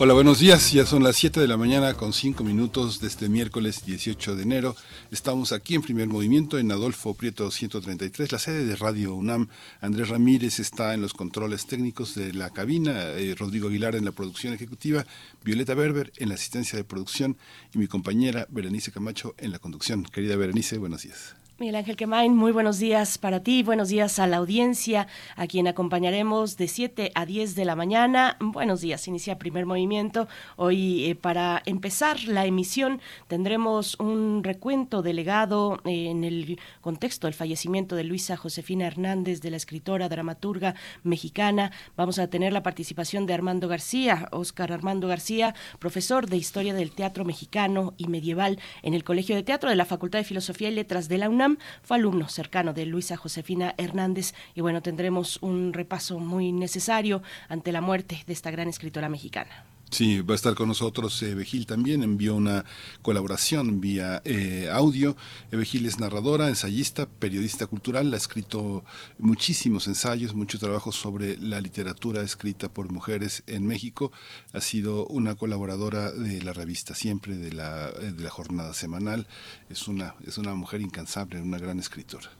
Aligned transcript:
Hola, 0.00 0.14
buenos 0.14 0.38
días. 0.38 0.70
Ya 0.70 0.86
son 0.86 1.02
las 1.02 1.16
7 1.16 1.40
de 1.40 1.48
la 1.48 1.56
mañana 1.56 1.94
con 1.94 2.12
5 2.12 2.44
minutos 2.44 3.00
de 3.00 3.08
este 3.08 3.28
miércoles 3.28 3.84
18 3.84 4.36
de 4.36 4.44
enero. 4.44 4.76
Estamos 5.10 5.50
aquí 5.50 5.74
en 5.74 5.82
primer 5.82 6.06
movimiento 6.06 6.56
en 6.56 6.70
Adolfo 6.70 7.14
Prieto 7.14 7.50
133, 7.50 8.30
la 8.30 8.38
sede 8.38 8.64
de 8.64 8.76
Radio 8.76 9.16
UNAM. 9.16 9.48
Andrés 9.80 10.08
Ramírez 10.08 10.60
está 10.60 10.94
en 10.94 11.00
los 11.00 11.14
controles 11.14 11.66
técnicos 11.66 12.14
de 12.14 12.32
la 12.32 12.50
cabina, 12.50 12.92
eh, 13.16 13.34
Rodrigo 13.36 13.66
Aguilar 13.66 13.96
en 13.96 14.04
la 14.04 14.12
producción 14.12 14.54
ejecutiva, 14.54 15.04
Violeta 15.42 15.74
Berber 15.74 16.12
en 16.18 16.28
la 16.28 16.36
asistencia 16.36 16.76
de 16.76 16.84
producción 16.84 17.36
y 17.74 17.78
mi 17.78 17.88
compañera 17.88 18.46
Berenice 18.50 18.92
Camacho 18.92 19.34
en 19.36 19.50
la 19.50 19.58
conducción. 19.58 20.04
Querida 20.04 20.36
Berenice, 20.36 20.78
buenos 20.78 21.02
días. 21.02 21.37
Miguel 21.60 21.74
Ángel 21.74 21.96
Quemain, 21.96 22.36
muy 22.36 22.52
buenos 22.52 22.78
días 22.78 23.18
para 23.18 23.42
ti, 23.42 23.64
buenos 23.64 23.88
días 23.88 24.20
a 24.20 24.28
la 24.28 24.36
audiencia, 24.36 25.08
a 25.34 25.48
quien 25.48 25.66
acompañaremos 25.66 26.56
de 26.56 26.68
7 26.68 27.10
a 27.16 27.26
10 27.26 27.56
de 27.56 27.64
la 27.64 27.74
mañana. 27.74 28.36
Buenos 28.38 28.80
días, 28.80 29.08
inicia 29.08 29.40
primer 29.40 29.66
movimiento. 29.66 30.28
Hoy, 30.54 31.06
eh, 31.06 31.16
para 31.16 31.60
empezar 31.66 32.22
la 32.28 32.46
emisión, 32.46 33.00
tendremos 33.26 33.98
un 33.98 34.44
recuento 34.44 35.02
delegado 35.02 35.80
eh, 35.84 36.10
en 36.10 36.22
el 36.22 36.60
contexto 36.80 37.26
del 37.26 37.34
fallecimiento 37.34 37.96
de 37.96 38.04
Luisa 38.04 38.36
Josefina 38.36 38.86
Hernández, 38.86 39.40
de 39.40 39.50
la 39.50 39.56
escritora, 39.56 40.08
dramaturga 40.08 40.76
mexicana. 41.02 41.72
Vamos 41.96 42.20
a 42.20 42.28
tener 42.28 42.52
la 42.52 42.62
participación 42.62 43.26
de 43.26 43.34
Armando 43.34 43.66
García, 43.66 44.28
Oscar 44.30 44.70
Armando 44.70 45.08
García, 45.08 45.56
profesor 45.80 46.28
de 46.28 46.36
Historia 46.36 46.72
del 46.72 46.92
Teatro 46.92 47.24
Mexicano 47.24 47.94
y 47.96 48.06
Medieval 48.06 48.60
en 48.84 48.94
el 48.94 49.02
Colegio 49.02 49.34
de 49.34 49.42
Teatro 49.42 49.70
de 49.70 49.74
la 49.74 49.86
Facultad 49.86 50.20
de 50.20 50.24
Filosofía 50.24 50.68
y 50.68 50.74
Letras 50.76 51.08
de 51.08 51.18
la 51.18 51.28
UNAM 51.28 51.47
fue 51.82 51.96
alumno 51.96 52.28
cercano 52.28 52.72
de 52.74 52.84
Luisa 52.84 53.16
Josefina 53.16 53.74
Hernández 53.78 54.34
y 54.54 54.60
bueno, 54.60 54.82
tendremos 54.82 55.38
un 55.40 55.72
repaso 55.72 56.18
muy 56.18 56.52
necesario 56.52 57.22
ante 57.48 57.72
la 57.72 57.80
muerte 57.80 58.22
de 58.26 58.32
esta 58.32 58.50
gran 58.50 58.68
escritora 58.68 59.08
mexicana. 59.08 59.64
Sí, 59.90 60.20
va 60.20 60.34
a 60.34 60.36
estar 60.36 60.54
con 60.54 60.68
nosotros 60.68 61.22
Evegil 61.22 61.64
también, 61.64 62.02
envió 62.02 62.36
una 62.36 62.64
colaboración 63.00 63.80
vía 63.80 64.20
eh, 64.24 64.68
audio. 64.70 65.16
Evegil 65.50 65.86
es 65.86 65.98
narradora, 65.98 66.48
ensayista, 66.48 67.08
periodista 67.08 67.66
cultural, 67.66 68.12
ha 68.12 68.16
escrito 68.16 68.84
muchísimos 69.18 69.88
ensayos, 69.88 70.34
mucho 70.34 70.58
trabajo 70.58 70.92
sobre 70.92 71.38
la 71.38 71.60
literatura 71.62 72.20
escrita 72.20 72.68
por 72.68 72.92
mujeres 72.92 73.42
en 73.46 73.66
México. 73.66 74.12
Ha 74.52 74.60
sido 74.60 75.06
una 75.06 75.36
colaboradora 75.36 76.12
de 76.12 76.42
la 76.42 76.52
revista 76.52 76.94
Siempre, 76.94 77.36
de 77.36 77.52
la, 77.52 77.90
de 77.90 78.22
la 78.22 78.30
jornada 78.30 78.74
semanal. 78.74 79.26
Es 79.70 79.88
una, 79.88 80.16
es 80.26 80.36
una 80.36 80.54
mujer 80.54 80.82
incansable, 80.82 81.40
una 81.40 81.58
gran 81.58 81.78
escritora 81.78 82.30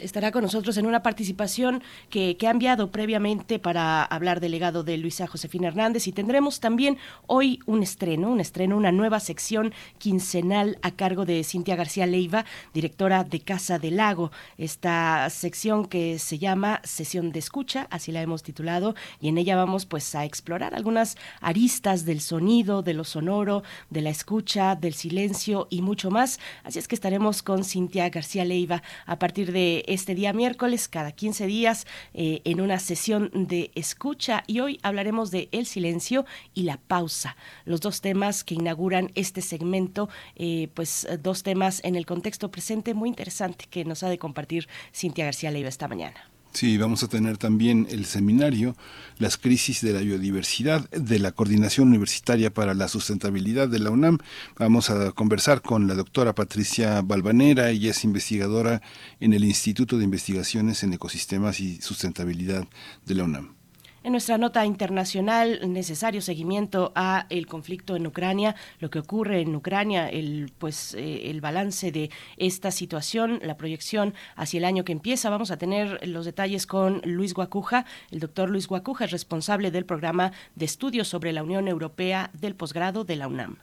estará 0.00 0.32
con 0.32 0.42
nosotros 0.42 0.76
en 0.76 0.86
una 0.86 1.02
participación 1.02 1.82
que, 2.10 2.36
ha 2.44 2.50
enviado 2.50 2.90
previamente 2.90 3.58
para 3.58 4.04
hablar 4.04 4.38
del 4.40 4.50
legado 4.50 4.82
de 4.82 4.98
Luisa 4.98 5.26
Josefina 5.26 5.68
Hernández 5.68 6.06
y 6.08 6.12
tendremos 6.12 6.60
también 6.60 6.98
hoy 7.26 7.60
un 7.64 7.82
estreno, 7.82 8.30
un 8.30 8.40
estreno, 8.40 8.76
una 8.76 8.92
nueva 8.92 9.18
sección 9.18 9.72
quincenal 9.96 10.78
a 10.82 10.90
cargo 10.90 11.24
de 11.24 11.42
Cintia 11.42 11.74
García 11.74 12.06
Leiva, 12.06 12.44
directora 12.74 13.24
de 13.24 13.40
Casa 13.40 13.78
del 13.78 13.96
Lago. 13.96 14.30
Esta 14.58 15.30
sección 15.30 15.86
que 15.86 16.18
se 16.18 16.38
llama 16.38 16.82
Sesión 16.84 17.32
de 17.32 17.38
Escucha, 17.38 17.86
así 17.90 18.12
la 18.12 18.20
hemos 18.20 18.42
titulado, 18.42 18.94
y 19.20 19.28
en 19.28 19.38
ella 19.38 19.56
vamos 19.56 19.86
pues 19.86 20.14
a 20.14 20.26
explorar 20.26 20.74
algunas 20.74 21.16
aristas 21.40 22.04
del 22.04 22.20
sonido, 22.20 22.82
de 22.82 22.94
lo 22.94 23.04
sonoro, 23.04 23.62
de 23.88 24.02
la 24.02 24.10
escucha, 24.10 24.74
del 24.74 24.94
silencio 24.94 25.66
y 25.70 25.80
mucho 25.80 26.10
más. 26.10 26.40
Así 26.62 26.78
es 26.78 26.88
que 26.88 26.94
estaremos 26.94 27.42
con 27.42 27.64
Cintia 27.64 28.10
García 28.10 28.44
Leiva 28.44 28.82
a 29.06 29.18
partir 29.18 29.52
de 29.52 29.83
este 29.86 30.14
día 30.14 30.32
miércoles, 30.32 30.88
cada 30.88 31.12
15 31.12 31.46
días, 31.46 31.86
eh, 32.12 32.40
en 32.44 32.60
una 32.60 32.78
sesión 32.78 33.30
de 33.32 33.70
escucha. 33.74 34.44
Y 34.46 34.60
hoy 34.60 34.80
hablaremos 34.82 35.30
de 35.30 35.48
el 35.52 35.66
silencio 35.66 36.24
y 36.54 36.62
la 36.62 36.76
pausa, 36.76 37.36
los 37.64 37.80
dos 37.80 38.00
temas 38.00 38.44
que 38.44 38.54
inauguran 38.54 39.10
este 39.14 39.40
segmento, 39.40 40.08
eh, 40.36 40.68
pues 40.74 41.06
dos 41.22 41.42
temas 41.42 41.80
en 41.84 41.96
el 41.96 42.06
contexto 42.06 42.50
presente 42.50 42.94
muy 42.94 43.08
interesante 43.08 43.66
que 43.70 43.84
nos 43.84 44.02
ha 44.02 44.08
de 44.08 44.18
compartir 44.18 44.68
Cintia 44.92 45.24
García 45.24 45.50
Leiva 45.50 45.68
esta 45.68 45.88
mañana. 45.88 46.33
Sí, 46.54 46.78
vamos 46.78 47.02
a 47.02 47.08
tener 47.08 47.36
también 47.36 47.88
el 47.90 48.04
seminario 48.04 48.76
Las 49.18 49.36
crisis 49.36 49.80
de 49.80 49.92
la 49.92 49.98
biodiversidad 49.98 50.88
de 50.90 51.18
la 51.18 51.32
Coordinación 51.32 51.88
Universitaria 51.88 52.54
para 52.54 52.74
la 52.74 52.86
Sustentabilidad 52.86 53.68
de 53.68 53.80
la 53.80 53.90
UNAM. 53.90 54.18
Vamos 54.56 54.88
a 54.88 55.10
conversar 55.10 55.62
con 55.62 55.88
la 55.88 55.94
doctora 55.94 56.32
Patricia 56.32 57.02
Balvanera, 57.02 57.70
ella 57.70 57.90
es 57.90 58.04
investigadora 58.04 58.82
en 59.18 59.32
el 59.32 59.44
Instituto 59.44 59.98
de 59.98 60.04
Investigaciones 60.04 60.84
en 60.84 60.92
Ecosistemas 60.92 61.58
y 61.58 61.80
Sustentabilidad 61.80 62.68
de 63.04 63.14
la 63.16 63.24
UNAM. 63.24 63.63
En 64.04 64.12
nuestra 64.12 64.36
nota 64.36 64.66
internacional, 64.66 65.60
necesario 65.72 66.20
seguimiento 66.20 66.92
a 66.94 67.24
el 67.30 67.46
conflicto 67.46 67.96
en 67.96 68.06
Ucrania, 68.06 68.54
lo 68.78 68.90
que 68.90 68.98
ocurre 68.98 69.40
en 69.40 69.56
Ucrania, 69.56 70.10
el 70.10 70.52
pues 70.58 70.92
eh, 70.92 71.30
el 71.30 71.40
balance 71.40 71.90
de 71.90 72.10
esta 72.36 72.70
situación, 72.70 73.40
la 73.42 73.56
proyección 73.56 74.12
hacia 74.36 74.58
el 74.58 74.66
año 74.66 74.84
que 74.84 74.92
empieza. 74.92 75.30
Vamos 75.30 75.50
a 75.50 75.56
tener 75.56 76.06
los 76.06 76.26
detalles 76.26 76.66
con 76.66 77.00
Luis 77.06 77.32
Guacuja. 77.32 77.86
El 78.10 78.20
doctor 78.20 78.50
Luis 78.50 78.68
Guacuja 78.68 79.06
es 79.06 79.10
responsable 79.10 79.70
del 79.70 79.86
programa 79.86 80.32
de 80.54 80.66
estudios 80.66 81.08
sobre 81.08 81.32
la 81.32 81.42
Unión 81.42 81.66
Europea 81.66 82.30
del 82.34 82.56
posgrado 82.56 83.04
de 83.04 83.16
la 83.16 83.26
UNAM. 83.26 83.56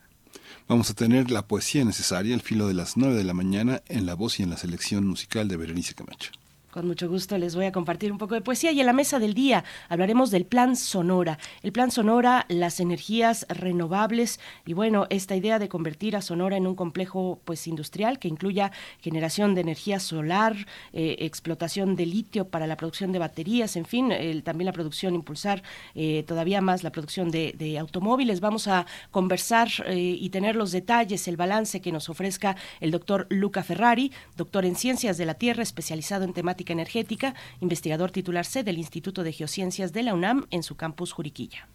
Vamos 0.67 0.89
a 0.89 0.95
tener 0.95 1.29
la 1.29 1.45
poesía 1.45 1.85
necesaria 1.85 2.33
al 2.33 2.41
filo 2.41 2.67
de 2.67 2.73
las 2.73 2.97
9 2.97 3.13
de 3.13 3.23
la 3.25 3.35
mañana 3.35 3.83
en 3.89 4.07
la 4.07 4.15
voz 4.15 4.39
y 4.39 4.43
en 4.43 4.49
la 4.49 4.57
selección 4.57 5.05
musical 5.05 5.47
de 5.47 5.57
Berenice 5.57 5.93
Camacho. 5.93 6.31
Con 6.71 6.87
mucho 6.87 7.09
gusto 7.09 7.37
les 7.37 7.53
voy 7.53 7.65
a 7.65 7.73
compartir 7.73 8.13
un 8.13 8.17
poco 8.17 8.33
de 8.33 8.41
poesía 8.41 8.71
y 8.71 8.79
en 8.79 8.85
la 8.85 8.93
mesa 8.93 9.19
del 9.19 9.33
día 9.33 9.65
hablaremos 9.89 10.31
del 10.31 10.45
plan 10.45 10.77
Sonora. 10.77 11.37
El 11.63 11.73
plan 11.73 11.91
Sonora, 11.91 12.45
las 12.47 12.79
energías 12.79 13.45
renovables 13.49 14.39
y 14.65 14.73
bueno, 14.73 15.05
esta 15.09 15.35
idea 15.35 15.59
de 15.59 15.67
convertir 15.67 16.15
a 16.15 16.21
Sonora 16.21 16.55
en 16.55 16.67
un 16.67 16.75
complejo 16.75 17.41
pues 17.43 17.67
industrial 17.67 18.19
que 18.19 18.29
incluya 18.29 18.71
generación 19.01 19.53
de 19.53 19.61
energía 19.61 19.99
solar, 19.99 20.55
eh, 20.93 21.17
explotación 21.19 21.97
de 21.97 22.05
litio 22.05 22.47
para 22.47 22.67
la 22.67 22.77
producción 22.77 23.11
de 23.11 23.19
baterías, 23.19 23.75
en 23.75 23.85
fin, 23.85 24.13
también 24.43 24.67
la 24.67 24.71
producción, 24.71 25.13
impulsar 25.13 25.63
eh, 25.93 26.23
todavía 26.25 26.61
más 26.61 26.83
la 26.83 26.91
producción 26.91 27.31
de, 27.31 27.77
automóviles. 27.79 28.39
Vamos 28.39 28.67
a 28.67 28.85
conversar 29.11 29.69
eh, 29.85 29.97
y 29.97 30.29
tener 30.29 30.55
los 30.55 30.71
detalles, 30.71 31.27
el 31.27 31.35
balance 31.35 31.81
que 31.81 31.91
nos 31.91 32.09
ofrezca 32.09 32.55
el 32.79 32.91
doctor 32.91 33.27
Luca 33.29 33.63
Ferrari, 33.63 34.11
doctor 34.37 34.65
en 34.65 34.75
ciencias 34.75 35.17
de 35.17 35.25
la 35.25 35.33
Tierra, 35.33 35.63
especializado 35.63 36.23
en 36.23 36.33
temáticas 36.33 36.60
energética, 36.69 37.35
investigador 37.59 38.11
titular 38.11 38.45
C 38.45 38.63
del 38.63 38.77
Instituto 38.77 39.23
de 39.23 39.33
Geociencias 39.33 39.93
de 39.93 40.03
la 40.03 40.13
UNAM 40.13 40.47
en 40.51 40.63
su 40.63 40.75
campus 40.75 41.11
Juriquilla. 41.11 41.67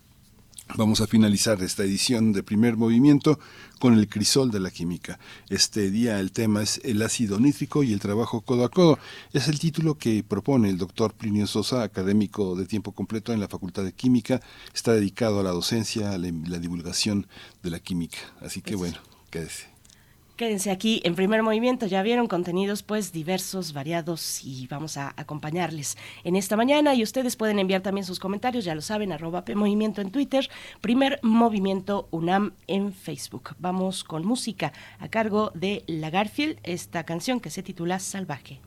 Vamos 0.74 1.00
a 1.00 1.06
finalizar 1.06 1.62
esta 1.62 1.84
edición 1.84 2.32
de 2.32 2.42
primer 2.42 2.76
movimiento 2.76 3.38
con 3.78 3.94
el 3.94 4.08
crisol 4.08 4.50
de 4.50 4.58
la 4.58 4.70
química. 4.70 5.18
Este 5.48 5.90
día 5.90 6.18
el 6.18 6.32
tema 6.32 6.62
es 6.62 6.80
el 6.82 7.00
ácido 7.02 7.38
nítrico 7.38 7.84
y 7.84 7.92
el 7.92 8.00
trabajo 8.00 8.40
codo 8.40 8.64
a 8.64 8.68
codo. 8.68 8.98
Es 9.32 9.46
el 9.46 9.60
título 9.60 9.96
que 9.96 10.24
propone 10.24 10.68
el 10.68 10.76
doctor 10.76 11.14
Plinio 11.14 11.46
Sosa, 11.46 11.84
académico 11.84 12.56
de 12.56 12.66
tiempo 12.66 12.92
completo 12.92 13.32
en 13.32 13.40
la 13.40 13.48
Facultad 13.48 13.84
de 13.84 13.92
Química. 13.92 14.40
Está 14.74 14.92
dedicado 14.92 15.38
a 15.40 15.44
la 15.44 15.50
docencia, 15.50 16.12
a 16.12 16.18
la, 16.18 16.58
divulgación 16.58 17.28
de 17.62 17.70
la 17.70 17.78
química. 17.78 18.18
Así 18.40 18.60
que 18.60 18.74
bueno, 18.74 18.98
quédese. 19.30 19.75
Quédense 20.36 20.70
aquí 20.70 21.00
en 21.04 21.14
primer 21.14 21.42
movimiento, 21.42 21.86
ya 21.86 22.02
vieron 22.02 22.26
contenidos 22.26 22.82
pues 22.82 23.10
diversos, 23.10 23.72
variados 23.72 24.44
y 24.44 24.66
vamos 24.66 24.98
a 24.98 25.14
acompañarles 25.16 25.96
en 26.24 26.36
esta 26.36 26.58
mañana 26.58 26.94
y 26.94 27.02
ustedes 27.02 27.36
pueden 27.36 27.58
enviar 27.58 27.80
también 27.80 28.04
sus 28.04 28.20
comentarios, 28.20 28.66
ya 28.66 28.74
lo 28.74 28.82
saben, 28.82 29.12
arroba 29.12 29.44
Movimiento 29.54 30.02
en 30.02 30.10
Twitter, 30.10 30.50
primer 30.82 31.20
movimiento 31.22 32.06
UNAM 32.10 32.52
en 32.66 32.92
Facebook. 32.92 33.54
Vamos 33.58 34.04
con 34.04 34.26
música 34.26 34.74
a 34.98 35.08
cargo 35.08 35.52
de 35.54 35.84
La 35.86 36.10
Garfield, 36.10 36.58
esta 36.64 37.04
canción 37.04 37.40
que 37.40 37.48
se 37.48 37.62
titula 37.62 37.98
Salvaje. 37.98 38.60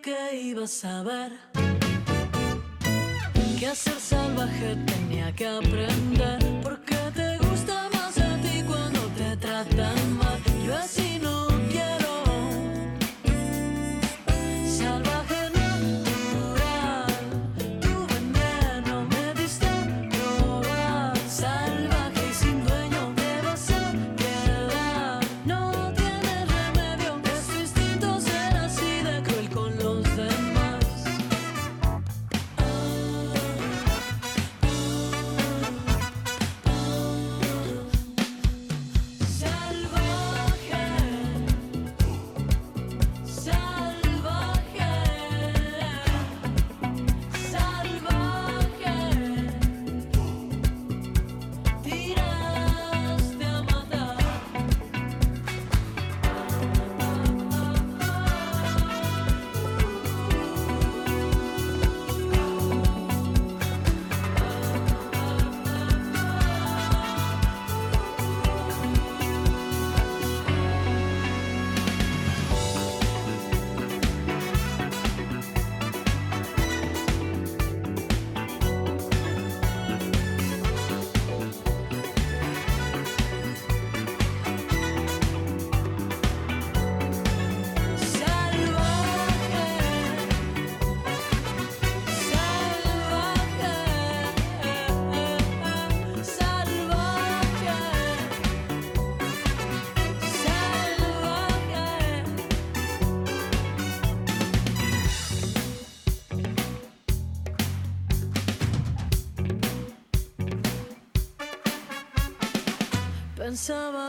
que 0.00 0.34
ibas 0.34 0.84
a 0.84 1.02
ver. 1.02 1.32
Que 3.58 3.66
a 3.66 3.74
ser 3.74 4.00
salvaje 4.00 4.76
tenía 4.86 5.34
que 5.34 5.46
aprender. 5.46 6.38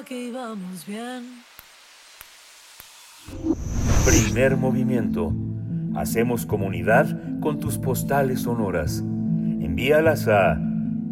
Pensaba 0.01 0.06
que 0.06 0.27
íbamos 0.27 0.86
bien. 0.88 1.24
Primer 4.06 4.56
movimiento. 4.57 5.33
Hacemos 5.95 6.45
comunidad 6.45 7.39
con 7.39 7.59
tus 7.59 7.77
postales 7.77 8.42
sonoras. 8.42 9.00
Envíalas 9.00 10.27
a 10.27 10.59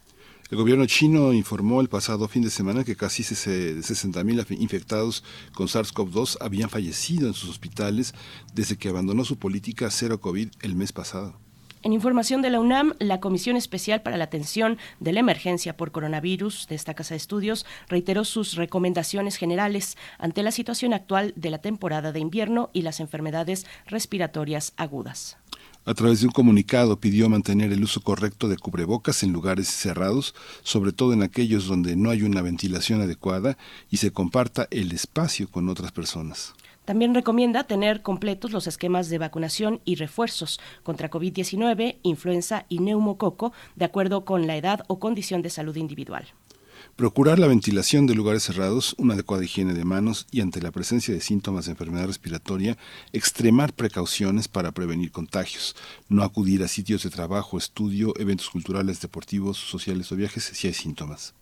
El 0.53 0.57
gobierno 0.57 0.85
chino 0.85 1.33
informó 1.33 1.81
el 1.81 1.89
pasado 1.89 2.27
fin 2.27 2.43
de 2.43 2.51
semana 2.51 2.83
que 2.83 2.95
casi 2.95 3.23
60.000 3.23 4.55
infectados 4.59 5.23
con 5.55 5.65
SARS-CoV-2 5.65 6.37
habían 6.41 6.69
fallecido 6.69 7.27
en 7.27 7.33
sus 7.33 7.49
hospitales 7.49 8.13
desde 8.53 8.77
que 8.77 8.89
abandonó 8.89 9.25
su 9.25 9.39
política 9.39 9.89
cero 9.89 10.21
COVID 10.21 10.49
el 10.61 10.75
mes 10.75 10.93
pasado. 10.93 11.39
En 11.81 11.91
información 11.91 12.43
de 12.43 12.51
la 12.51 12.59
UNAM, 12.59 12.93
la 12.99 13.19
Comisión 13.19 13.57
Especial 13.57 14.03
para 14.03 14.15
la 14.15 14.25
Atención 14.25 14.77
de 14.99 15.13
la 15.13 15.21
Emergencia 15.21 15.75
por 15.75 15.91
Coronavirus 15.91 16.67
de 16.67 16.75
esta 16.75 16.93
Casa 16.93 17.15
de 17.15 17.17
Estudios 17.17 17.65
reiteró 17.89 18.23
sus 18.23 18.53
recomendaciones 18.53 19.37
generales 19.37 19.97
ante 20.19 20.43
la 20.43 20.51
situación 20.51 20.93
actual 20.93 21.33
de 21.35 21.49
la 21.49 21.61
temporada 21.63 22.11
de 22.11 22.19
invierno 22.19 22.69
y 22.73 22.83
las 22.83 22.99
enfermedades 22.99 23.65
respiratorias 23.87 24.73
agudas. 24.77 25.37
A 25.85 25.93
través 25.93 26.21
de 26.21 26.27
un 26.27 26.31
comunicado 26.31 26.97
pidió 26.97 27.27
mantener 27.27 27.73
el 27.73 27.83
uso 27.83 27.99
correcto 27.99 28.47
de 28.47 28.55
cubrebocas 28.57 29.21
en 29.21 29.33
lugares 29.33 29.67
cerrados, 29.67 30.33
sobre 30.63 30.93
todo 30.93 31.11
en 31.11 31.23
aquellos 31.23 31.67
donde 31.67 31.97
no 31.97 32.09
hay 32.09 32.21
una 32.21 32.41
ventilación 32.41 33.01
adecuada 33.01 33.57
y 33.89 33.97
se 33.97 34.11
comparta 34.11 34.69
el 34.71 34.93
espacio 34.93 35.51
con 35.51 35.67
otras 35.67 35.91
personas. 35.91 36.53
También 36.85 37.13
recomienda 37.13 37.65
tener 37.65 38.01
completos 38.01 38.51
los 38.51 38.65
esquemas 38.67 39.09
de 39.09 39.17
vacunación 39.17 39.81
y 39.83 39.95
refuerzos 39.95 40.61
contra 40.83 41.09
COVID-19, 41.09 41.97
influenza 42.03 42.65
y 42.69 42.79
neumococo, 42.79 43.51
de 43.75 43.85
acuerdo 43.85 44.23
con 44.23 44.47
la 44.47 44.55
edad 44.55 44.85
o 44.87 44.99
condición 44.99 45.41
de 45.41 45.49
salud 45.49 45.75
individual. 45.75 46.27
Procurar 46.95 47.39
la 47.39 47.47
ventilación 47.47 48.05
de 48.05 48.13
lugares 48.13 48.43
cerrados, 48.43 48.93
una 48.99 49.15
adecuada 49.15 49.43
higiene 49.43 49.73
de 49.73 49.83
manos 49.83 50.27
y 50.29 50.41
ante 50.41 50.61
la 50.61 50.69
presencia 50.69 51.11
de 51.11 51.21
síntomas 51.21 51.65
de 51.65 51.71
enfermedad 51.71 52.05
respiratoria, 52.05 52.77
extremar 53.13 53.73
precauciones 53.73 54.47
para 54.47 54.73
prevenir 54.73 55.11
contagios. 55.11 55.75
No 56.07 56.21
acudir 56.21 56.61
a 56.61 56.67
sitios 56.67 57.01
de 57.01 57.09
trabajo, 57.09 57.57
estudio, 57.57 58.13
eventos 58.19 58.51
culturales, 58.51 59.01
deportivos, 59.01 59.57
sociales 59.57 60.11
o 60.11 60.15
viajes 60.15 60.43
si 60.43 60.67
hay 60.67 60.73
síntomas. 60.73 61.33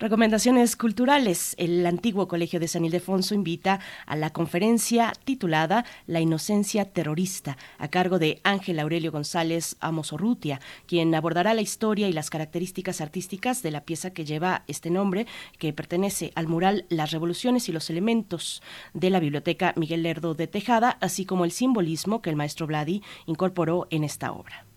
Recomendaciones 0.00 0.76
culturales. 0.76 1.54
El 1.58 1.84
antiguo 1.84 2.26
Colegio 2.26 2.58
de 2.58 2.68
San 2.68 2.86
Ildefonso 2.86 3.34
invita 3.34 3.80
a 4.06 4.16
la 4.16 4.30
conferencia 4.30 5.12
titulada 5.26 5.84
La 6.06 6.20
inocencia 6.20 6.86
terrorista, 6.86 7.58
a 7.76 7.88
cargo 7.88 8.18
de 8.18 8.40
Ángel 8.42 8.80
Aurelio 8.80 9.12
González 9.12 9.76
Amosorrutia, 9.78 10.58
quien 10.86 11.14
abordará 11.14 11.52
la 11.52 11.60
historia 11.60 12.08
y 12.08 12.14
las 12.14 12.30
características 12.30 13.02
artísticas 13.02 13.62
de 13.62 13.72
la 13.72 13.84
pieza 13.84 14.14
que 14.14 14.24
lleva 14.24 14.64
este 14.68 14.88
nombre, 14.88 15.26
que 15.58 15.74
pertenece 15.74 16.32
al 16.34 16.48
mural 16.48 16.86
Las 16.88 17.10
revoluciones 17.10 17.68
y 17.68 17.72
los 17.72 17.90
elementos 17.90 18.62
de 18.94 19.10
la 19.10 19.20
Biblioteca 19.20 19.74
Miguel 19.76 20.04
Lerdo 20.04 20.32
de 20.32 20.46
Tejada, 20.46 20.96
así 21.02 21.26
como 21.26 21.44
el 21.44 21.52
simbolismo 21.52 22.22
que 22.22 22.30
el 22.30 22.36
maestro 22.36 22.66
Vladi 22.66 23.02
incorporó 23.26 23.86
en 23.90 24.04
esta 24.04 24.32
obra. 24.32 24.69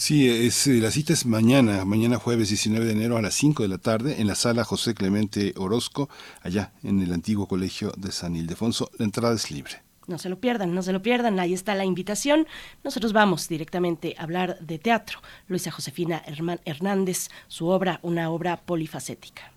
Sí, 0.00 0.28
es, 0.28 0.68
la 0.68 0.92
cita 0.92 1.12
es 1.12 1.26
mañana, 1.26 1.84
mañana 1.84 2.18
jueves 2.20 2.50
19 2.50 2.86
de 2.86 2.92
enero 2.92 3.16
a 3.16 3.20
las 3.20 3.34
5 3.34 3.64
de 3.64 3.68
la 3.68 3.78
tarde 3.78 4.20
en 4.20 4.28
la 4.28 4.36
sala 4.36 4.62
José 4.62 4.94
Clemente 4.94 5.54
Orozco, 5.56 6.08
allá 6.40 6.70
en 6.84 7.00
el 7.02 7.12
antiguo 7.12 7.48
colegio 7.48 7.92
de 7.96 8.12
San 8.12 8.36
Ildefonso. 8.36 8.92
La 8.96 9.06
entrada 9.06 9.34
es 9.34 9.50
libre. 9.50 9.82
No 10.06 10.16
se 10.18 10.28
lo 10.28 10.38
pierdan, 10.38 10.72
no 10.72 10.82
se 10.82 10.92
lo 10.92 11.02
pierdan. 11.02 11.40
Ahí 11.40 11.52
está 11.52 11.74
la 11.74 11.84
invitación. 11.84 12.46
Nosotros 12.84 13.12
vamos 13.12 13.48
directamente 13.48 14.14
a 14.16 14.22
hablar 14.22 14.60
de 14.60 14.78
teatro. 14.78 15.18
Luisa 15.48 15.72
Josefina 15.72 16.22
Herman- 16.28 16.60
Hernández, 16.64 17.26
su 17.48 17.66
obra, 17.66 17.98
una 18.04 18.30
obra 18.30 18.56
polifacética. 18.64 19.52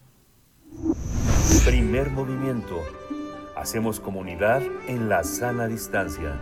Primer 1.66 2.10
movimiento. 2.10 2.82
Hacemos 3.56 4.00
comunidad 4.00 4.64
en 4.88 5.08
la 5.08 5.24
sana 5.24 5.68
distancia. 5.68 6.42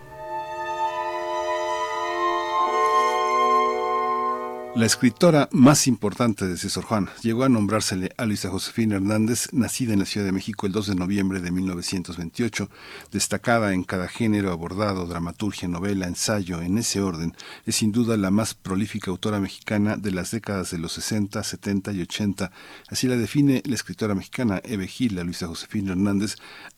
La 4.73 4.85
escritora 4.85 5.49
más 5.51 5.85
importante 5.85 6.47
de 6.47 6.57
César 6.57 6.85
Juan 6.85 7.09
llegó 7.21 7.43
a 7.43 7.49
nombrársele 7.49 8.13
a 8.15 8.25
Luisa 8.25 8.49
Josefina 8.49 8.95
Hernández, 8.95 9.49
nacida 9.51 9.91
en 9.91 9.99
la 9.99 10.05
Ciudad 10.05 10.25
de 10.25 10.31
México 10.31 10.65
el 10.65 10.71
2 10.71 10.87
de 10.87 10.95
noviembre 10.95 11.41
de 11.41 11.51
1928, 11.51 12.69
destacada 13.11 13.73
en 13.73 13.83
cada 13.83 14.07
género 14.07 14.49
abordado, 14.49 15.07
dramaturgia, 15.07 15.67
novela, 15.67 16.07
ensayo, 16.07 16.61
en 16.61 16.77
ese 16.77 17.01
orden, 17.01 17.35
es 17.65 17.75
sin 17.75 17.91
duda 17.91 18.15
la 18.15 18.31
más 18.31 18.53
prolífica 18.53 19.11
autora 19.11 19.41
mexicana 19.41 19.97
de 19.97 20.11
las 20.11 20.31
décadas 20.31 20.71
de 20.71 20.77
los 20.77 20.93
60, 20.93 21.43
70 21.43 21.91
y 21.91 22.01
80. 22.03 22.51
Así 22.87 23.07
la 23.09 23.17
define 23.17 23.61
la 23.65 23.75
escritora 23.75 24.15
mexicana 24.15 24.61
Eve 24.63 24.87
Gil, 24.87 25.19
a 25.19 25.25
Luisa 25.25 25.47
Josefina 25.47 25.91
Hernández, 25.91 26.37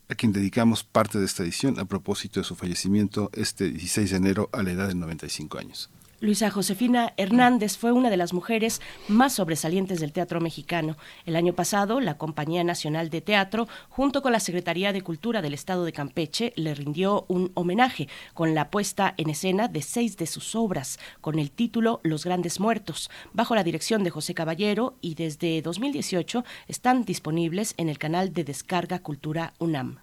a 0.10 0.16
quien 0.16 0.34
dedicamos 0.34 0.84
parte 0.84 1.20
de 1.20 1.26
esta 1.26 1.44
edición 1.44 1.80
a 1.80 1.86
propósito 1.86 2.40
de 2.40 2.44
su 2.44 2.56
fallecimiento 2.56 3.30
este 3.34 3.70
16 3.70 4.10
de 4.10 4.18
enero 4.18 4.50
a 4.52 4.64
la 4.64 4.72
edad 4.72 4.88
de 4.88 4.96
95 4.96 5.60
años. 5.60 5.92
Luisa 6.24 6.50
Josefina 6.50 7.13
Hernández 7.18 7.77
fue 7.77 7.92
una 7.92 8.10
de 8.10 8.15
las 8.15 8.32
mujeres 8.32 8.80
más 9.10 9.34
sobresalientes 9.34 10.00
del 10.00 10.13
teatro 10.13 10.39
mexicano. 10.39 10.96
El 11.25 11.36
año 11.36 11.51
pasado, 11.51 12.00
la 12.00 12.18
Compañía 12.18 12.63
Nacional 12.63 13.10
de 13.10 13.20
Teatro, 13.20 13.68
junto 13.89 14.22
con 14.22 14.32
la 14.32 14.39
Secretaría 14.39 14.94
de 14.94 15.01
Cultura 15.01 15.42
del 15.42 15.53
Estado 15.53 15.84
de 15.84 15.92
Campeche, 15.92 16.53
le 16.56 16.75
rindió 16.75 17.25
un 17.27 17.51
homenaje 17.56 18.08
con 18.34 18.56
la 18.56 18.70
puesta 18.70 19.13
en 19.18 19.32
escena 19.32 19.68
de 19.68 19.82
seis 19.82 20.15
de 20.15 20.25
sus 20.25 20.56
obras, 20.56 20.98
con 21.20 21.39
el 21.39 21.51
título 21.51 22.00
Los 22.03 22.24
Grandes 22.24 22.62
Muertos, 22.62 23.12
bajo 23.34 23.53
la 23.53 23.65
dirección 23.65 24.06
de 24.06 24.12
José 24.12 24.34
Caballero 24.34 24.96
y 25.01 25.15
desde 25.15 25.62
2018 25.62 26.46
están 26.70 27.03
disponibles 27.03 27.74
en 27.75 27.89
el 27.89 27.98
canal 27.98 28.32
de 28.32 28.46
descarga 28.46 29.00
Cultura 29.00 29.56
UNAM. 29.60 30.00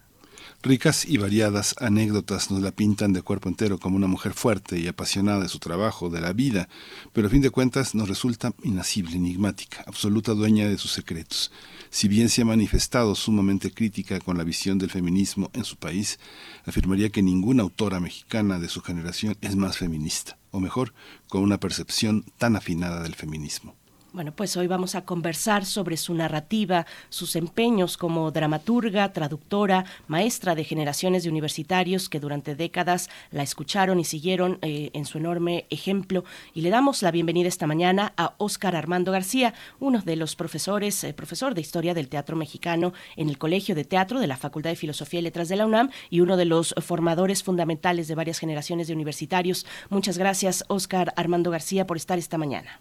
Ricas 0.63 1.07
y 1.07 1.17
variadas 1.17 1.75
anécdotas 1.79 2.51
nos 2.51 2.61
la 2.61 2.71
pintan 2.71 3.13
de 3.13 3.23
cuerpo 3.23 3.49
entero 3.49 3.79
como 3.79 3.97
una 3.97 4.07
mujer 4.07 4.35
fuerte 4.35 4.79
y 4.79 4.87
apasionada 4.87 5.41
de 5.41 5.49
su 5.49 5.59
trabajo, 5.59 6.11
de 6.11 6.21
la 6.21 6.33
vida, 6.33 6.69
pero 7.13 7.29
a 7.29 7.31
fin 7.31 7.41
de 7.41 7.51
cuentas 7.51 7.95
nos 7.95 8.09
resulta 8.09 8.53
inasible, 8.63 9.17
enigmática, 9.17 9.83
absoluta 9.87 10.33
dueña 10.33 10.69
de 10.69 10.79
sus 10.79 10.93
secretos. 10.93 11.51
Si 11.89 12.09
bien 12.09 12.29
se 12.29 12.43
ha 12.43 12.45
manifestado 12.45 13.15
sumamente 13.15 13.73
crítica 13.73 14.21
con 14.21 14.37
la 14.37 14.45
visión 14.45 14.79
del 14.79 14.91
feminismo 14.91 15.51
en 15.55 15.65
su 15.65 15.77
país, 15.77 16.19
afirmaría 16.65 17.11
que 17.11 17.23
ninguna 17.23 17.63
autora 17.63 17.99
mexicana 17.99 18.59
de 18.59 18.69
su 18.69 18.83
generación 18.83 19.37
es 19.41 19.57
más 19.57 19.79
feminista, 19.79 20.39
o 20.51 20.61
mejor, 20.61 20.93
con 21.29 21.43
una 21.43 21.59
percepción 21.59 22.25
tan 22.39 22.55
afinada 22.55 23.03
del 23.03 23.15
feminismo. 23.15 23.80
Bueno, 24.13 24.33
pues 24.33 24.57
hoy 24.57 24.67
vamos 24.67 24.97
a 24.97 25.05
conversar 25.05 25.65
sobre 25.65 25.97
su 25.97 26.15
narrativa, 26.15 26.85
sus 27.11 27.37
empeños 27.37 27.97
como 27.97 28.33
dramaturga, 28.33 29.13
traductora, 29.13 29.85
maestra 30.09 30.57
de 30.57 30.65
generaciones 30.65 31.23
de 31.23 31.31
universitarios 31.31 32.09
que 32.09 32.19
durante 32.19 32.57
décadas 32.57 33.09
la 33.31 33.45
escucharon 33.45 34.01
y 34.01 34.05
siguieron 34.05 34.59
eh, 34.63 34.91
en 34.95 35.05
su 35.05 35.19
enorme 35.19 35.67
ejemplo. 35.71 36.25
Y 36.55 36.63
le 36.63 36.71
damos 36.71 37.03
la 37.03 37.13
bienvenida 37.13 37.47
esta 37.47 37.69
mañana 37.69 38.13
a 38.17 38.35
Óscar 38.39 38.75
Armando 38.75 39.13
García, 39.13 39.55
uno 39.79 40.03
de 40.03 40.17
los 40.17 40.35
profesores, 40.35 41.05
eh, 41.05 41.15
profesor 41.15 41.55
de 41.55 41.61
Historia 41.61 41.95
del 41.95 42.09
Teatro 42.09 42.35
Mexicano 42.35 42.93
en 43.15 43.29
el 43.29 43.39
Colegio 43.39 43.77
de 43.77 43.85
Teatro 43.85 44.19
de 44.19 44.27
la 44.27 44.37
Facultad 44.37 44.71
de 44.71 44.77
Filosofía 44.77 45.21
y 45.21 45.23
Letras 45.23 45.49
de 45.49 45.55
la 45.55 45.67
UNAM 45.67 45.91
y 46.11 46.19
uno 46.19 46.37
de 46.37 46.47
los 46.47 46.75
formadores 46.83 47.45
fundamentales 47.45 48.09
de 48.09 48.17
varias 48.17 48.41
generaciones 48.41 48.89
de 48.89 48.95
universitarios. 48.95 49.67
Muchas 49.89 50.19
gracias, 50.19 50.65
Óscar 50.67 51.13
Armando 51.15 51.53
García, 51.53 51.87
por 51.87 51.97
estar 51.97 52.19
esta 52.19 52.39
mañana. 52.39 52.81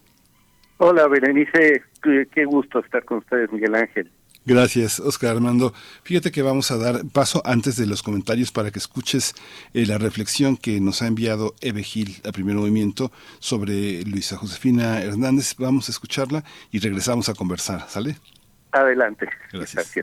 Hola, 0.82 1.08
Berenice, 1.08 1.84
qué, 2.02 2.26
qué 2.34 2.46
gusto 2.46 2.80
estar 2.80 3.04
con 3.04 3.18
ustedes, 3.20 3.52
Miguel 3.52 3.76
Ángel. 3.76 4.10
Gracias, 4.46 5.02
Oscar 5.02 5.36
Armando. 5.36 5.74
Fíjate 6.04 6.32
que 6.32 6.42
vamos 6.42 6.72
a 6.72 6.78
dar 6.78 7.02
paso 7.12 7.42
antes 7.46 7.76
de 7.76 7.86
los 7.86 8.02
comentarios 8.02 8.52
para 8.54 8.72
que 8.72 8.80
escuches 8.80 9.36
eh, 9.74 9.86
la 9.86 9.98
reflexión 9.98 10.56
que 10.56 10.80
nos 10.80 11.02
ha 11.02 11.08
enviado 11.08 11.54
Eve 11.60 11.84
Gil 11.84 12.22
a 12.26 12.32
primer 12.32 12.56
movimiento 12.56 13.12
sobre 13.40 14.02
Luisa 14.06 14.38
Josefina 14.38 15.02
Hernández. 15.02 15.56
Vamos 15.60 15.90
a 15.90 15.92
escucharla 15.92 16.46
y 16.72 16.80
regresamos 16.80 17.28
a 17.28 17.34
conversar, 17.34 17.86
¿sale? 17.90 18.16
Adelante. 18.72 19.28
Gracias. 19.52 19.94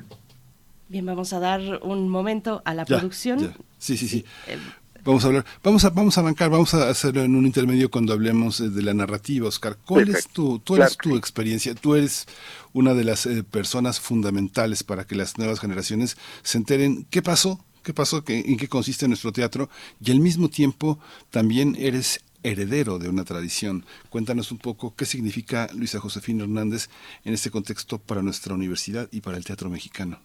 Bien, 0.88 1.06
vamos 1.06 1.33
a 1.33 1.40
dar 1.40 1.61
un 1.83 2.09
momento 2.11 2.61
a 2.66 2.75
la 2.75 2.85
Ya, 2.85 2.99
producción. 2.99 3.38
ya. 3.38 3.54
Sí, 3.78 3.97
sí, 3.97 4.06
sí. 4.06 4.25
Eh, 4.47 4.59
Vamos 5.07 5.23
a 5.25 5.29
hablar, 5.29 5.45
vamos 5.63 5.85
a, 5.85 5.91
vamos 5.91 6.19
a 6.19 6.21
arrancar, 6.21 6.51
vamos 6.51 6.75
a 6.75 6.89
hacerlo 6.91 7.23
en 7.23 7.37
un 7.37 7.47
intermedio 7.47 7.89
cuando 7.93 8.13
hablemos 8.13 8.61
eh, 8.61 8.71
de 8.71 8.83
la 8.83 8.93
narrativa, 8.93 9.47
Oscar. 9.47 9.77
¿Cuál 9.87 10.09
es 10.09 10.27
tu, 10.27 10.59
tú 10.59 10.75
eres 10.75 10.97
Claro 10.97 11.11
tu 11.13 11.17
experiencia? 11.17 11.77
Tú 11.77 11.95
eres 11.95 12.27
una 12.73 12.93
de 12.93 13.05
las 13.05 13.25
eh, 13.27 13.45
personas 13.45 14.01
fundamentales 14.01 14.83
para 14.83 15.05
que 15.07 15.15
las 15.15 15.39
nuevas 15.39 15.61
generaciones 15.61 16.17
se 16.43 16.59
enteren 16.59 17.07
qué 17.09 17.23
pasó, 17.23 17.65
qué 17.85 17.95
pasó, 17.95 18.25
qué, 18.25 18.41
en 18.41 18.57
qué 18.57 18.67
consiste 18.67 19.07
nuestro 19.07 19.31
teatro 19.31 19.71
y 20.05 20.11
al 20.11 20.19
mismo 20.19 20.49
tiempo 20.49 20.99
también 21.31 21.77
eres 21.79 22.19
heredero 22.43 22.99
de 22.99 23.09
una 23.09 23.23
tradición. 23.25 23.85
Cuéntanos 24.11 24.51
un 24.51 24.59
poco 24.59 24.97
qué 24.97 25.05
significa 25.05 25.69
Luisa 25.73 26.01
Josefina 26.01 26.43
Hernández 26.43 26.89
en 27.25 27.33
este 27.33 27.51
contexto 27.53 27.99
para 27.99 28.23
nuestra 28.23 28.55
universidad 28.55 29.09
y 29.13 29.21
para 29.21 29.37
el 29.37 29.45
teatro 29.45 29.71
mexicano. 29.71 30.19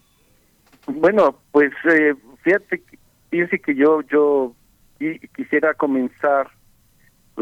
Bueno, 0.88 1.38
pues 1.52 1.72
eh, 1.94 2.16
fíjate, 2.44 2.82
que- 2.82 2.98
fíjense 3.30 3.60
que 3.60 3.76
yo 3.76 4.02
yo 4.12 4.56
qui- 5.02 5.20
quisiera 5.36 5.74
comenzar 5.74 6.52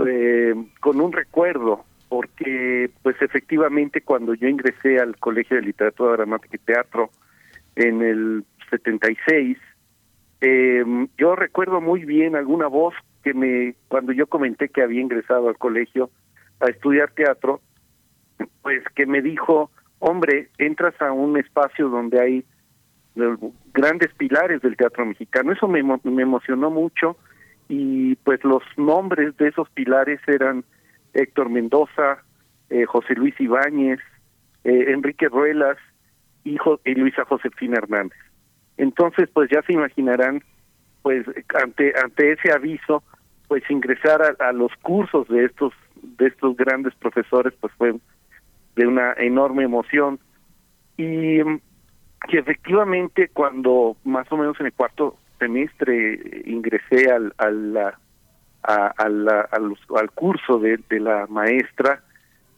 eh, 0.07 0.53
con 0.79 1.01
un 1.01 1.11
recuerdo, 1.11 1.83
porque 2.07 2.89
pues 3.03 3.21
efectivamente 3.21 4.01
cuando 4.01 4.33
yo 4.33 4.47
ingresé 4.47 4.99
al 4.99 5.17
Colegio 5.17 5.57
de 5.57 5.63
Literatura 5.63 6.13
Dramática 6.13 6.55
y 6.55 6.59
Teatro 6.59 7.09
en 7.75 8.01
el 8.01 8.45
76, 8.69 9.57
eh, 10.41 10.85
yo 11.17 11.35
recuerdo 11.35 11.81
muy 11.81 12.05
bien 12.05 12.35
alguna 12.35 12.67
voz 12.67 12.93
que 13.23 13.33
me, 13.33 13.75
cuando 13.89 14.13
yo 14.13 14.27
comenté 14.27 14.69
que 14.69 14.81
había 14.81 15.01
ingresado 15.01 15.49
al 15.49 15.57
colegio 15.57 16.09
a 16.61 16.67
estudiar 16.67 17.11
teatro, 17.11 17.61
pues 18.61 18.81
que 18.95 19.05
me 19.05 19.21
dijo, 19.21 19.69
hombre, 19.99 20.49
entras 20.57 20.93
a 21.01 21.11
un 21.11 21.37
espacio 21.37 21.89
donde 21.89 22.21
hay 22.21 22.45
eh, 23.15 23.35
grandes 23.73 24.13
pilares 24.13 24.61
del 24.61 24.77
teatro 24.77 25.05
mexicano. 25.05 25.51
Eso 25.51 25.67
me, 25.67 25.83
me 25.83 26.21
emocionó 26.21 26.69
mucho 26.69 27.17
y 27.69 28.15
pues 28.17 28.43
los 28.43 28.63
nombres 28.75 29.37
de 29.37 29.47
esos 29.47 29.69
pilares 29.69 30.19
eran 30.27 30.65
Héctor 31.13 31.49
Mendoza, 31.49 32.23
eh, 32.69 32.83
José 32.85 33.13
Luis 33.15 33.39
Ibáñez, 33.39 33.99
eh, 34.65 34.85
Enrique 34.89 35.29
Ruelas 35.29 35.77
y, 36.43 36.57
Jo- 36.57 36.81
y 36.83 36.95
Luisa 36.95 37.23
Josefina 37.25 37.77
Hernández. 37.77 38.19
Entonces, 38.77 39.29
pues 39.31 39.49
ya 39.51 39.61
se 39.63 39.73
imaginarán, 39.73 40.41
pues 41.03 41.25
ante 41.63 41.93
ante 42.03 42.31
ese 42.33 42.51
aviso, 42.51 43.03
pues 43.47 43.63
ingresar 43.69 44.21
a, 44.21 44.49
a 44.49 44.51
los 44.51 44.71
cursos 44.81 45.27
de 45.29 45.45
estos 45.45 45.73
de 46.01 46.27
estos 46.27 46.55
grandes 46.57 46.95
profesores, 46.95 47.53
pues 47.61 47.71
fue 47.77 47.93
de 48.75 48.87
una 48.87 49.13
enorme 49.17 49.63
emoción 49.63 50.19
y 50.97 51.43
mm, 51.43 51.59
que 52.29 52.39
efectivamente 52.39 53.29
cuando 53.29 53.95
más 54.03 54.31
o 54.31 54.37
menos 54.37 54.59
en 54.59 54.67
el 54.67 54.73
cuarto 54.73 55.15
semestre 55.39 56.43
ingresé 56.45 57.09
al 57.11 57.33
al 57.37 57.77
a, 57.77 58.87
a 58.97 59.09
la- 59.09 59.47
a 59.51 59.59
los- 59.59 59.85
al 59.97 60.11
curso 60.11 60.59
de, 60.59 60.79
de 60.89 60.99
la 60.99 61.25
maestra 61.27 62.03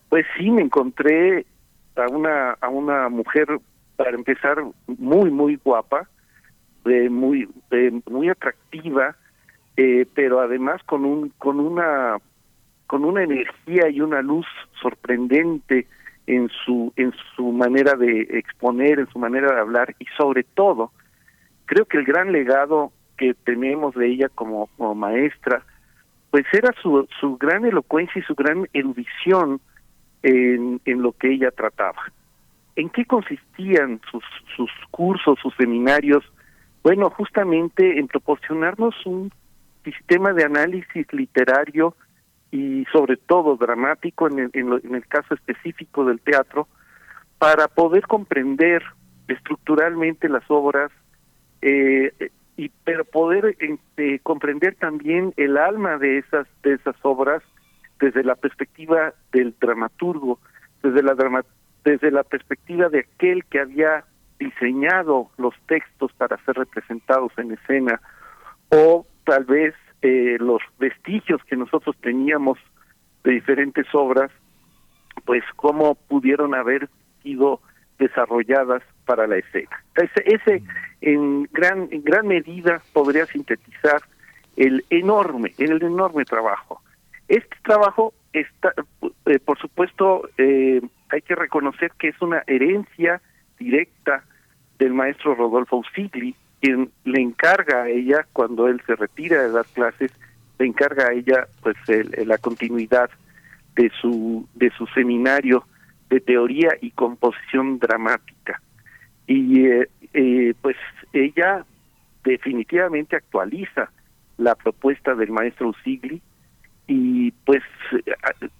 pues 0.10 0.26
sí 0.38 0.50
me 0.52 0.64
encontré 0.64 1.46
a 1.96 2.08
una 2.08 2.52
a 2.60 2.70
una 2.70 3.08
mujer 3.10 3.48
para 3.96 4.12
empezar 4.12 4.58
muy 4.88 5.30
muy 5.30 5.58
guapa 5.64 6.08
eh, 6.86 7.10
muy 7.10 7.48
eh, 7.72 7.92
muy 8.10 8.30
atractiva 8.30 9.16
eh, 9.78 10.06
pero 10.16 10.40
además 10.42 10.82
con 10.86 11.06
un 11.06 11.30
con 11.38 11.60
una 11.60 12.18
con 12.88 13.06
una 13.06 13.24
energía 13.24 13.88
y 13.90 14.02
una 14.02 14.22
luz 14.22 14.46
sorprendente 14.82 15.88
en 16.28 16.50
su 16.66 16.92
en 16.98 17.14
su 17.36 17.52
manera 17.52 17.94
de 17.94 18.22
exponer, 18.32 19.00
en 19.00 19.08
su 19.10 19.20
manera 19.20 19.54
de 19.54 19.60
hablar 19.62 19.96
y 20.00 20.06
sobre 20.18 20.44
todo 20.44 20.92
creo 21.72 21.86
que 21.86 21.98
el 22.00 22.04
gran 22.04 22.34
legado 22.34 22.92
que 23.18 23.34
tenemos 23.34 23.96
de 23.96 24.08
ella 24.08 24.28
como, 24.36 24.68
maestra 24.94 25.64
pues 26.32 26.46
era 26.52 26.74
su 26.82 27.08
su 27.22 27.38
gran 27.38 27.64
elocuencia 27.66 28.20
y 28.20 28.24
su 28.26 28.36
gran 28.36 28.68
erudición 28.74 29.62
en, 30.22 30.82
en 30.84 31.02
lo 31.02 31.14
que 31.14 31.32
ella 31.32 31.50
trataba. 31.52 32.12
¿En 32.76 32.90
qué 32.90 33.06
consistían 33.06 34.02
sus 34.12 34.24
sus 34.58 34.70
cursos, 34.92 35.40
sus 35.42 35.56
seminarios? 35.56 36.26
Bueno, 36.84 37.10
justamente 37.10 38.00
en 38.00 38.08
proporcionarnos 38.08 38.94
un 39.06 39.32
sistema 39.86 40.34
de 40.34 40.44
análisis 40.44 41.06
literario 41.14 41.96
y 42.52 42.84
sobre 42.92 43.16
todo 43.16 43.56
dramático 43.56 44.28
en 44.28 44.40
el, 44.40 44.50
en 44.54 44.70
lo- 44.72 44.84
en 44.84 44.96
el 44.96 45.08
caso 45.08 45.36
específico 45.36 46.04
del 46.04 46.20
teatro 46.20 46.68
para 47.40 47.70
poder 47.70 48.04
comprender 48.08 48.84
estructuralmente 49.30 50.28
las 50.28 50.44
obras 50.50 50.92
eh, 51.62 52.32
y 52.58 52.70
pero 52.84 53.06
poder 53.06 53.56
este, 53.60 54.20
comprender 54.20 54.76
también 54.76 55.34
el 55.38 55.58
alma 55.58 55.98
de 55.98 56.18
esas 56.20 56.48
de 56.64 56.74
esas 56.74 56.96
obras 57.04 57.42
desde 58.00 58.24
la 58.24 58.36
perspectiva 58.36 59.14
del 59.32 59.56
dramaturgo 59.60 60.40
desde 60.84 61.04
la 61.04 61.14
drama- 61.14 61.46
desde 61.84 62.12
la 62.12 62.24
perspectiva 62.24 62.90
de 62.90 63.00
aquel 63.00 63.46
que 63.46 63.60
había 63.60 64.06
diseñado 64.40 65.30
los 65.38 65.54
textos 65.68 66.12
para 66.14 66.38
ser 66.46 66.56
representados 66.56 67.32
en 67.38 67.52
escena 67.52 68.02
o 68.70 69.06
tal 69.26 69.46
vez 69.46 69.76
eh, 70.02 70.38
los 70.40 70.62
vestigios 70.80 71.44
que 71.46 71.56
nosotros 71.56 71.96
teníamos 72.02 72.58
de 73.24 73.32
diferentes 73.34 73.86
obras 73.94 74.32
pues 75.26 75.44
cómo 75.56 75.96
pudieron 75.96 76.56
haber 76.56 76.90
sido 77.22 77.62
desarrolladas 78.00 78.82
para 79.12 79.28
la 79.28 79.38
escena. 79.38 79.76
Ese, 79.96 80.22
ese 80.26 80.64
en 81.02 81.44
gran 81.52 81.90
en 81.92 82.02
gran 82.02 82.26
medida 82.28 82.82
podría 82.94 83.26
sintetizar 83.26 84.02
el 84.56 84.86
enorme 84.90 85.54
el 85.58 85.84
enorme 85.84 86.24
trabajo. 86.24 86.82
Este 87.28 87.56
trabajo 87.64 88.14
está, 88.32 88.74
eh, 89.26 89.40
por 89.40 89.58
supuesto, 89.60 90.30
eh, 90.38 90.82
hay 91.10 91.22
que 91.24 91.36
reconocer 91.36 91.92
que 92.00 92.08
es 92.10 92.22
una 92.22 92.42
herencia 92.48 93.22
directa 93.60 94.24
del 94.80 94.94
maestro 94.94 95.36
Rodolfo 95.36 95.78
Usigli, 95.84 96.34
quien 96.62 96.90
le 97.04 97.20
encarga 97.22 97.84
a 97.84 97.90
ella 97.90 98.26
cuando 98.32 98.68
él 98.70 98.82
se 98.88 98.96
retira 98.96 99.42
de 99.44 99.52
dar 99.52 99.66
clases, 99.74 100.12
le 100.58 100.66
encarga 100.68 101.08
a 101.08 101.14
ella 101.14 101.48
pues 101.62 101.76
el- 101.88 102.12
la 102.28 102.38
continuidad 102.38 103.10
de 103.76 103.92
su 104.02 104.48
de 104.56 104.70
su 104.78 104.86
seminario 104.88 105.66
de 106.10 106.20
teoría 106.22 106.72
y 106.82 106.92
composición 106.92 107.80
dramática 107.80 108.62
y 109.32 109.66
eh, 109.66 109.88
eh, 110.14 110.54
pues 110.62 110.76
ella 111.14 111.66
definitivamente 112.24 113.16
actualiza 113.16 113.90
la 114.38 114.56
propuesta 114.56 115.16
del 115.16 115.32
maestro 115.32 115.70
Usigli 115.70 116.22
y 116.88 117.32
pues 117.46 117.64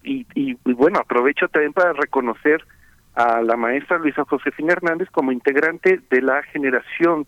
eh, 0.04 0.26
y 0.34 0.54
bueno 0.64 1.00
aprovecho 1.00 1.50
también 1.50 1.74
para 1.74 1.92
reconocer 1.94 2.64
a 3.16 3.42
la 3.42 3.58
maestra 3.58 3.98
Luisa 3.98 4.24
Josefina 4.24 4.72
Hernández 4.72 5.10
como 5.10 5.34
integrante 5.34 6.00
de 6.10 6.22
la 6.22 6.42
generación 6.44 7.28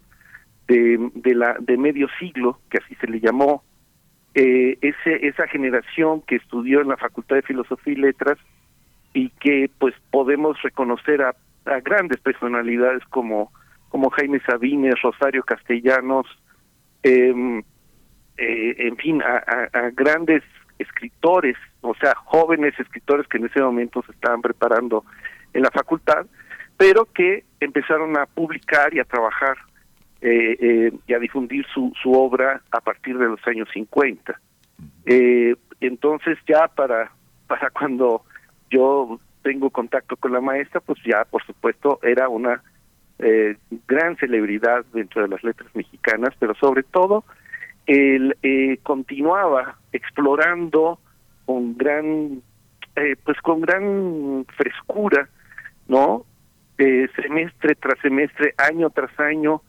de, 0.67 1.11
de 1.15 1.35
la 1.35 1.57
de 1.59 1.77
medio 1.77 2.07
siglo 2.19 2.59
que 2.69 2.77
así 2.77 2.95
se 2.95 3.07
le 3.07 3.19
llamó 3.19 3.63
eh, 4.35 4.77
ese 4.81 5.27
esa 5.27 5.47
generación 5.47 6.21
que 6.21 6.37
estudió 6.37 6.79
en 6.79 6.87
la 6.87 6.97
Facultad 6.97 7.35
de 7.35 7.41
Filosofía 7.41 7.93
y 7.93 7.97
Letras 7.97 8.37
y 9.13 9.29
que 9.29 9.69
pues 9.79 9.93
podemos 10.11 10.61
reconocer 10.61 11.21
a, 11.21 11.35
a 11.65 11.79
grandes 11.79 12.19
personalidades 12.21 13.03
como 13.09 13.51
como 13.89 14.09
Jaime 14.09 14.39
Sabines, 14.47 14.99
Rosario 15.03 15.43
Castellanos, 15.43 16.25
em, 17.03 17.59
eh, 18.37 18.75
en 18.79 18.97
fin, 18.97 19.21
a, 19.21 19.37
a- 19.37 19.69
a 19.85 19.89
grandes 19.91 20.41
escritores, 20.79 21.55
o 21.81 21.93
sea, 21.95 22.15
jóvenes 22.15 22.73
escritores 22.79 23.27
que 23.27 23.37
en 23.37 23.45
ese 23.45 23.61
momento 23.61 24.01
se 24.03 24.11
estaban 24.13 24.41
preparando 24.41 25.05
en 25.53 25.61
la 25.61 25.69
facultad, 25.69 26.25
pero 26.75 27.05
que 27.05 27.43
empezaron 27.59 28.17
a 28.17 28.25
publicar 28.25 28.91
y 28.95 28.99
a 28.99 29.03
trabajar 29.03 29.57
eh, 30.21 30.57
eh, 30.59 30.91
y 31.05 31.13
a 31.13 31.19
difundir 31.19 31.63
su, 31.71 31.93
su 32.01 32.13
obra 32.13 32.61
a 32.71 32.81
partir 32.81 33.15
de 33.19 33.25
los 33.27 33.45
años 33.45 33.69
50. 33.73 34.39
Eh, 35.05 35.55
entonces 35.81 36.39
ya 36.47 36.67
para, 36.67 37.11
para 37.45 37.69
cuando 37.69 38.23
yo 38.71 39.19
tengo 39.43 39.69
contacto 39.69 40.15
con 40.15 40.31
la 40.31 40.41
maestra, 40.41 40.79
pues 40.79 40.99
ya 41.05 41.25
por 41.25 41.45
supuesto 41.45 41.99
era 42.01 42.29
una 42.29 42.63
eh, 43.19 43.57
gran 43.87 44.17
celebridad 44.17 44.85
dentro 44.93 45.21
de 45.21 45.27
las 45.27 45.43
letras 45.43 45.69
mexicanas, 45.75 46.33
pero 46.39 46.55
sobre 46.55 46.83
todo 46.83 47.23
él 47.85 48.35
eh, 48.41 48.79
continuaba 48.83 49.77
explorando 49.91 50.99
con 51.45 51.77
gran, 51.77 52.41
eh, 52.95 53.15
pues 53.23 53.39
con 53.41 53.61
gran 53.61 54.45
frescura, 54.55 55.29
¿no? 55.87 56.25
Eh, 56.77 57.07
semestre 57.21 57.75
tras 57.75 57.99
semestre, 57.99 58.55
año 58.57 58.89
tras 58.89 59.17
año, 59.19 59.61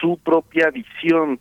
su 0.00 0.18
propia 0.18 0.70
visión 0.70 1.38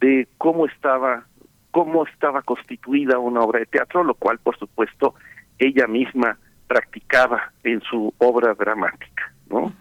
de 0.00 0.28
cómo 0.38 0.66
estaba, 0.66 1.26
cómo 1.70 2.06
estaba 2.06 2.42
constituida 2.42 3.18
una 3.18 3.40
obra 3.40 3.60
de 3.60 3.66
teatro, 3.66 4.04
lo 4.04 4.14
cual, 4.14 4.38
por 4.38 4.58
supuesto, 4.58 5.14
ella 5.58 5.86
misma 5.86 6.38
practicaba 6.66 7.52
en 7.62 7.80
su 7.82 8.12
obra 8.18 8.54
dramática, 8.54 9.32
¿no? 9.48 9.72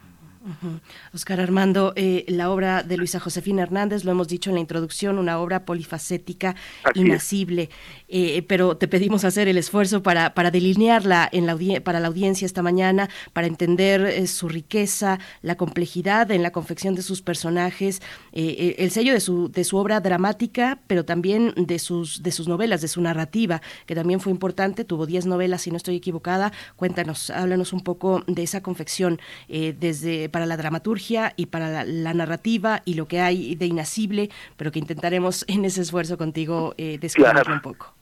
Oscar 1.14 1.40
Armando, 1.40 1.94
eh, 1.96 2.26
la 2.28 2.52
obra 2.52 2.84
de 2.84 2.98
Luisa 2.98 3.20
Josefina 3.20 3.64
Hernández, 3.64 4.04
lo 4.04 4.12
hemos 4.12 4.28
dicho 4.28 4.50
en 4.50 4.56
la 4.56 4.60
introducción, 4.60 5.18
una 5.18 5.40
obra 5.40 5.66
polifacética, 5.66 6.56
Así 6.84 7.00
es. 7.00 7.06
inacible, 7.06 7.70
eh, 8.08 8.44
pero 8.48 8.78
te 8.78 8.88
pedimos 8.88 9.26
hacer 9.26 9.48
el 9.48 9.58
esfuerzo 9.58 10.04
para, 10.04 10.34
para 10.34 10.52
delinearla 10.52 11.28
en 11.32 11.46
la 11.46 11.56
para 11.84 12.02
la 12.02 12.08
audiencia 12.08 12.46
esta 12.46 12.62
mañana, 12.62 13.10
para 13.34 13.48
entender 13.48 14.02
eh, 14.02 14.28
su 14.28 14.50
riqueza, 14.50 15.20
la 15.42 15.56
complejidad 15.56 16.30
en 16.32 16.44
la 16.44 16.52
confección 16.52 16.94
de 16.94 17.02
sus 17.02 17.22
personajes, 17.22 18.02
el 18.34 18.92
sello 18.92 19.14
de 19.14 19.22
su, 19.22 19.50
de 19.50 19.64
su 19.64 19.78
obra 19.78 20.02
dramática, 20.02 20.80
pero 20.88 21.06
también 21.06 21.54
de 21.56 21.80
sus, 21.80 22.22
de 22.22 22.32
sus 22.32 22.48
novelas, 22.50 22.82
de 22.82 22.90
su 22.90 23.02
narrativa, 23.02 23.62
que 23.86 23.96
también 23.96 24.20
fue 24.20 24.32
importante, 24.34 24.84
tuvo 24.84 25.06
10 25.06 25.26
novelas, 25.28 25.62
si 25.62 25.72
no 25.72 25.78
estoy 25.78 25.96
equivocada. 25.96 26.52
Cuéntanos, 26.76 27.30
háblanos 27.30 27.72
un 27.72 27.82
poco 27.82 28.24
de 28.28 28.44
esa 28.44 28.62
confección 28.62 29.20
desde 29.48 30.30
para 30.36 30.46
la 30.46 30.58
dramaturgia 30.58 31.32
y 31.38 31.46
para 31.46 31.70
la, 31.70 31.86
la 31.86 32.14
narrativa 32.14 32.82
y 32.84 32.96
lo 32.96 33.08
que 33.08 33.22
hay 33.22 33.56
de 33.56 33.68
inacible, 33.68 34.28
pero 34.58 34.70
que 34.70 34.80
intentaremos 34.80 35.46
en 35.48 35.64
ese 35.64 35.80
esfuerzo 35.82 36.18
contigo 36.18 36.74
eh, 36.78 36.98
describirlo 37.00 37.42
Claro. 37.42 37.54
un 37.54 37.62
poco. 37.62 37.94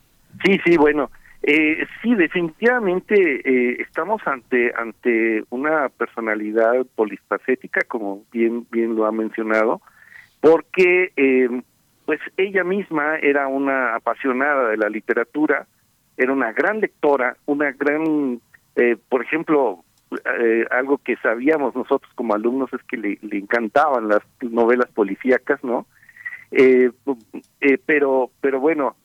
Sí, 0.43 0.59
sí, 0.65 0.75
bueno, 0.77 1.11
eh, 1.43 1.85
sí, 2.01 2.15
definitivamente 2.15 3.13
eh, 3.45 3.77
estamos 3.81 4.19
ante 4.25 4.73
ante 4.75 5.43
una 5.51 5.89
personalidad 5.89 6.83
polifacética, 6.95 7.81
como 7.87 8.23
bien 8.31 8.65
bien 8.71 8.95
lo 8.95 9.05
ha 9.05 9.11
mencionado, 9.11 9.79
porque 10.41 11.11
eh, 11.15 11.61
pues 12.05 12.19
ella 12.37 12.63
misma 12.63 13.17
era 13.21 13.47
una 13.47 13.93
apasionada 13.93 14.69
de 14.69 14.77
la 14.77 14.89
literatura, 14.89 15.67
era 16.17 16.33
una 16.33 16.51
gran 16.51 16.79
lectora, 16.79 17.37
una 17.45 17.71
gran, 17.73 18.41
eh, 18.75 18.97
por 19.07 19.21
ejemplo, 19.23 19.82
eh, 20.39 20.65
algo 20.71 20.97
que 20.97 21.15
sabíamos 21.17 21.75
nosotros 21.75 22.11
como 22.15 22.33
alumnos 22.33 22.71
es 22.73 22.81
que 22.83 22.97
le, 22.97 23.17
encantaban 23.31 24.07
las 24.07 24.21
novelas 24.41 24.89
policíacas, 24.91 25.63
¿no? 25.63 25.87
Eh, 26.51 26.91
eh, 27.61 27.77
pero 27.85 28.29
pero 28.41 28.59
bueno 28.59 28.95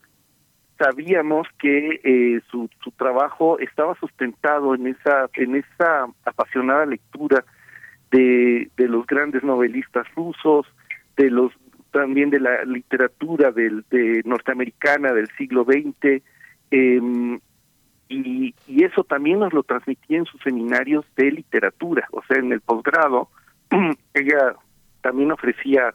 sabíamos 0.78 1.48
que 1.58 2.00
eh, 2.04 2.40
su, 2.50 2.70
su 2.82 2.90
trabajo 2.92 3.58
estaba 3.58 3.94
sustentado 3.96 4.74
en 4.74 4.86
esa 4.86 5.28
en 5.34 5.56
esa 5.56 6.06
apasionada 6.24 6.86
lectura 6.86 7.44
de, 8.10 8.70
los 8.76 9.06
grandes 9.06 9.42
novelistas 9.42 10.06
rusos 10.14 10.66
de 11.16 11.30
los 11.30 11.52
también 11.90 12.30
de 12.30 12.40
la 12.40 12.64
literatura 12.64 13.50
del 13.50 13.84
de 13.90 14.22
norteamericana 14.24 15.12
del 15.12 15.28
siglo 15.36 15.64
XX 15.64 16.22
em, 16.70 17.40
y, 18.08 18.54
y 18.66 18.84
eso 18.84 19.04
también 19.04 19.40
nos 19.40 19.52
lo 19.52 19.62
transmitía 19.62 20.18
en 20.18 20.24
sus 20.24 20.40
seminarios 20.42 21.04
de 21.16 21.30
literatura 21.30 22.06
o 22.12 22.22
sea 22.24 22.38
en 22.38 22.52
el 22.52 22.60
posgrado 22.60 23.28
ella 24.14 24.54
también 25.02 25.30
ofrecía 25.30 25.94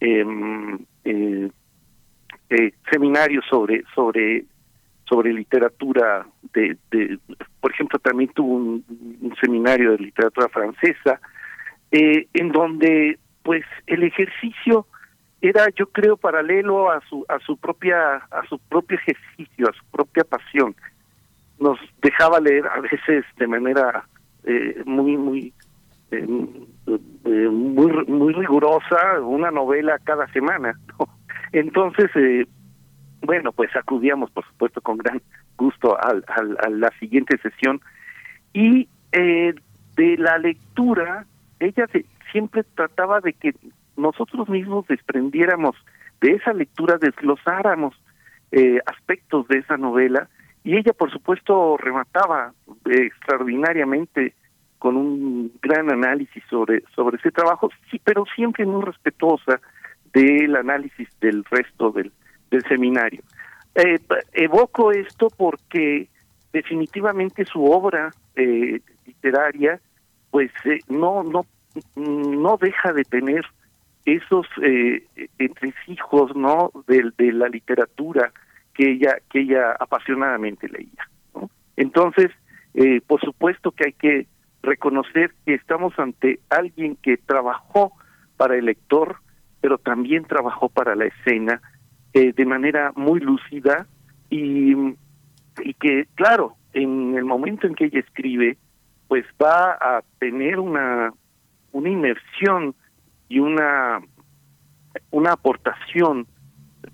em, 0.00 0.78
eh, 1.04 1.50
eh, 2.50 2.72
seminarios 2.90 3.44
sobre 3.48 3.84
sobre 3.94 4.44
sobre 5.08 5.32
literatura 5.32 6.26
de, 6.54 6.76
de 6.90 7.18
por 7.60 7.72
ejemplo 7.72 7.98
también 7.98 8.30
tuvo 8.32 8.54
un, 8.54 8.84
un 9.20 9.34
seminario 9.40 9.92
de 9.92 9.98
literatura 9.98 10.48
francesa 10.48 11.20
eh, 11.90 12.28
en 12.32 12.52
donde 12.52 13.18
pues 13.42 13.64
el 13.86 14.04
ejercicio 14.04 14.86
era 15.40 15.66
yo 15.74 15.86
creo 15.86 16.16
paralelo 16.16 16.90
a 16.90 17.00
su 17.08 17.24
a 17.28 17.40
su 17.40 17.56
propia 17.56 18.16
a 18.16 18.46
su 18.48 18.58
propio 18.58 18.98
ejercicio 18.98 19.68
a 19.68 19.72
su 19.72 19.84
propia 19.90 20.22
pasión 20.22 20.76
nos 21.60 21.78
dejaba 22.02 22.40
leer 22.40 22.66
a 22.66 22.80
veces 22.80 23.24
de 23.38 23.46
manera 23.46 24.04
eh, 24.44 24.82
muy 24.86 25.16
muy 25.16 25.52
eh, 26.10 26.26
eh, 26.86 27.48
muy 27.50 27.92
muy 28.06 28.32
rigurosa 28.32 29.20
una 29.20 29.50
novela 29.50 29.98
cada 30.04 30.26
semana 30.32 30.74
entonces 31.52 32.10
eh, 32.16 32.46
bueno 33.22 33.52
pues 33.52 33.74
acudíamos 33.76 34.30
por 34.30 34.44
supuesto 34.46 34.80
con 34.80 34.96
gran 34.98 35.20
gusto 35.56 35.96
a 36.00 36.68
la 36.70 36.90
siguiente 36.98 37.36
sesión. 37.38 37.80
Y 38.54 38.88
de 39.12 40.16
la 40.16 40.38
lectura 40.38 41.26
ella 41.58 41.86
se- 41.92 42.06
siempre 42.32 42.64
trataba 42.74 43.20
de 43.20 43.34
que 43.34 43.54
nosotros 43.98 44.48
mismos 44.48 44.86
desprendiéramos 44.86 45.76
de 46.22 46.32
esa 46.32 46.54
lectura 46.54 46.96
desglosáramos 46.98 47.94
aspectos 48.86 49.46
de 49.48 49.58
esa 49.58 49.76
novela 49.76 50.30
y 50.64 50.76
ella 50.76 50.92
por 50.92 51.10
supuesto 51.10 51.76
remataba 51.76 52.52
eh, 52.86 53.06
extraordinariamente 53.06 54.34
con 54.78 54.96
un 54.96 55.52
gran 55.60 55.90
análisis 55.90 56.42
sobre 56.48 56.82
sobre 56.94 57.18
ese 57.18 57.30
trabajo 57.30 57.70
sí 57.90 58.00
pero 58.02 58.24
siempre 58.34 58.66
muy 58.66 58.82
respetuosa 58.82 59.60
del 60.12 60.56
análisis 60.56 61.08
del 61.20 61.44
resto 61.44 61.92
del, 61.92 62.12
del 62.50 62.62
seminario. 62.64 63.22
Eh, 63.74 63.98
evoco 64.32 64.90
esto 64.90 65.28
porque 65.36 66.08
definitivamente 66.52 67.44
su 67.44 67.64
obra 67.64 68.10
eh, 68.34 68.80
literaria 69.06 69.80
pues 70.30 70.50
eh, 70.64 70.80
no 70.88 71.22
no 71.22 71.46
no 71.94 72.56
deja 72.56 72.92
de 72.92 73.04
tener 73.04 73.44
esos 74.04 74.46
eh, 74.62 75.04
entresijos 75.38 76.34
no 76.34 76.72
de, 76.88 77.12
de 77.16 77.32
la 77.32 77.48
literatura 77.48 78.32
que 78.74 78.92
ella 78.92 79.16
que 79.30 79.40
ella 79.40 79.72
apasionadamente 79.78 80.68
leía 80.68 81.08
entonces 81.76 82.30
eh, 82.74 83.00
por 83.06 83.20
supuesto 83.20 83.72
que 83.72 83.86
hay 83.86 83.92
que 83.92 84.26
reconocer 84.62 85.32
que 85.44 85.54
estamos 85.54 85.98
ante 85.98 86.40
alguien 86.48 86.96
que 86.96 87.16
trabajó 87.16 87.92
para 88.36 88.56
el 88.56 88.66
lector 88.66 89.16
pero 89.60 89.78
también 89.78 90.24
trabajó 90.24 90.68
para 90.68 90.94
la 90.94 91.06
escena 91.06 91.60
eh, 92.12 92.32
de 92.32 92.46
manera 92.46 92.92
muy 92.96 93.20
lúcida 93.20 93.86
y, 94.28 94.74
y 95.62 95.74
que 95.74 96.06
claro 96.14 96.56
en 96.72 97.16
el 97.16 97.24
momento 97.24 97.66
en 97.66 97.74
que 97.74 97.86
ella 97.86 98.00
escribe 98.00 98.56
pues 99.08 99.24
va 99.42 99.72
a 99.72 100.02
tener 100.18 100.58
una 100.58 101.12
una 101.72 101.88
inmersión 101.88 102.74
y 103.28 103.38
una 103.38 104.00
una 105.10 105.32
aportación 105.32 106.26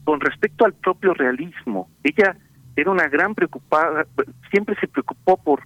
con 0.04 0.20
respecto 0.20 0.64
al 0.64 0.74
propio 0.74 1.14
realismo. 1.14 1.88
Ella 2.02 2.36
era 2.76 2.90
una 2.90 3.08
gran 3.08 3.34
preocupada, 3.34 4.06
siempre 4.50 4.76
se 4.80 4.88
preocupó 4.88 5.36
por 5.42 5.62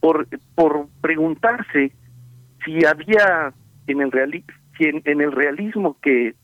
por 0.00 0.26
por 0.54 0.88
preguntarse 1.00 1.92
si 2.64 2.84
había 2.84 3.52
en 3.86 4.00
el 4.00 4.12
reali 4.12 4.44
si 4.76 4.84
en, 4.84 5.02
en 5.04 5.20
el 5.20 5.32
realismo 5.32 5.96
que 6.00 6.34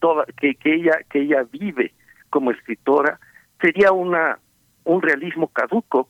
toda 0.00 0.24
que, 0.38 0.54
que 0.56 0.74
ella 0.74 0.98
que 1.10 1.20
ella 1.20 1.44
vive 1.50 1.92
como 2.30 2.50
escritora 2.50 3.18
sería 3.60 3.92
una 3.92 4.38
un 4.84 5.00
realismo 5.00 5.48
caduco, 5.48 6.08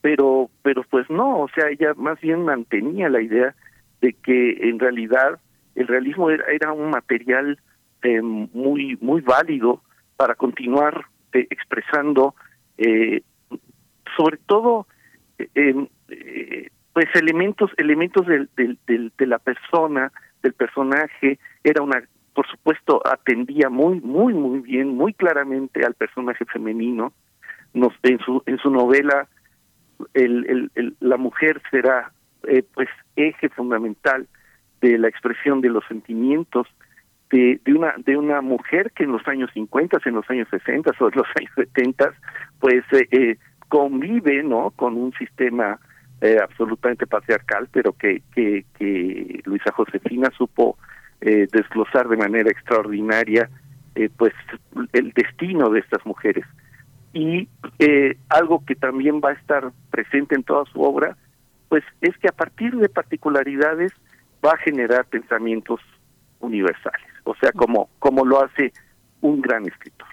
pero 0.00 0.50
pero 0.62 0.82
pues 0.84 1.08
no, 1.08 1.40
o 1.40 1.48
sea, 1.54 1.68
ella 1.70 1.94
más 1.96 2.20
bien 2.20 2.44
mantenía 2.44 3.08
la 3.08 3.22
idea 3.22 3.54
de 4.00 4.12
que 4.12 4.68
en 4.68 4.78
realidad 4.78 5.40
el 5.74 5.86
realismo 5.86 6.30
era, 6.30 6.44
era 6.46 6.72
un 6.72 6.90
material 6.90 7.58
eh, 8.02 8.22
muy 8.22 8.96
muy 9.00 9.20
válido 9.20 9.82
para 10.16 10.34
continuar 10.34 11.06
eh, 11.32 11.46
expresando 11.50 12.34
eh, 12.78 13.22
sobre 14.16 14.38
todo 14.46 14.86
eh, 15.38 15.86
eh, 16.08 16.70
pues 16.92 17.06
elementos 17.14 17.70
elementos 17.76 18.26
del, 18.26 18.48
del, 18.56 18.78
del, 18.86 19.12
de 19.18 19.26
la 19.26 19.38
persona 19.38 20.12
del 20.42 20.52
personaje. 20.54 21.38
Era 21.62 21.82
una 21.82 22.02
por 22.34 22.46
supuesto 22.48 23.02
atendía 23.06 23.68
muy 23.68 24.00
muy 24.00 24.32
muy 24.34 24.60
bien 24.60 24.88
muy 24.88 25.12
claramente 25.12 25.84
al 25.84 25.94
personaje 25.94 26.44
femenino. 26.46 27.12
Nos 27.74 27.92
en 28.02 28.18
su 28.20 28.42
en 28.46 28.58
su 28.58 28.70
novela 28.70 29.28
el, 30.14 30.70
el, 30.74 30.96
la 31.00 31.16
mujer 31.16 31.60
será 31.70 32.12
pues 32.74 32.88
eje 33.16 33.48
fundamental 33.50 34.26
de 34.80 34.96
la 34.96 35.08
expresión 35.08 35.60
de 35.60 35.68
los 35.68 35.84
sentimientos 35.86 36.66
de, 37.30 37.60
de 37.64 37.74
una 37.74 37.94
de 37.98 38.16
una 38.16 38.40
mujer 38.40 38.92
que 38.92 39.04
en 39.04 39.12
los 39.12 39.26
años 39.28 39.50
50, 39.52 39.98
en 40.04 40.14
los 40.14 40.28
años 40.30 40.48
60 40.50 40.90
o 40.98 41.08
en 41.08 41.16
los 41.16 41.26
años 41.36 41.52
70 41.54 42.14
pues 42.58 42.84
eh, 42.92 43.08
eh, 43.10 43.36
convive 43.68 44.42
no 44.42 44.70
con 44.70 44.96
un 44.96 45.12
sistema 45.12 45.78
eh, 46.20 46.38
absolutamente 46.42 47.06
patriarcal 47.06 47.68
pero 47.70 47.92
que 47.92 48.22
que, 48.34 48.64
que 48.78 49.42
Luisa 49.44 49.72
Josefina 49.72 50.30
supo 50.36 50.78
eh, 51.20 51.48
desglosar 51.52 52.08
de 52.08 52.16
manera 52.16 52.50
extraordinaria 52.50 53.50
pues 54.16 54.32
el 54.92 55.10
destino 55.10 55.70
de 55.70 55.80
estas 55.80 56.06
mujeres. 56.06 56.44
Y 57.12 57.48
algo 58.28 58.64
que 58.64 58.76
también 58.76 59.20
va 59.20 59.30
a 59.30 59.32
estar 59.32 59.72
presente 59.90 60.36
en 60.36 60.44
toda 60.44 60.66
su 60.66 60.80
obra 60.80 61.16
pues 61.68 61.82
es 62.00 62.16
que 62.18 62.28
a 62.28 62.32
partir 62.32 62.76
de 62.76 62.88
particularidades 62.88 63.92
va 64.44 64.52
a 64.52 64.58
generar 64.58 65.04
pensamientos 65.06 65.80
universales, 66.40 67.08
o 67.28 67.34
sea, 67.36 67.52
como, 67.52 67.90
como 67.98 68.24
lo 68.24 68.42
hace 68.42 68.72
un 69.20 69.40
gran 69.40 69.66
escritor. 69.66 70.08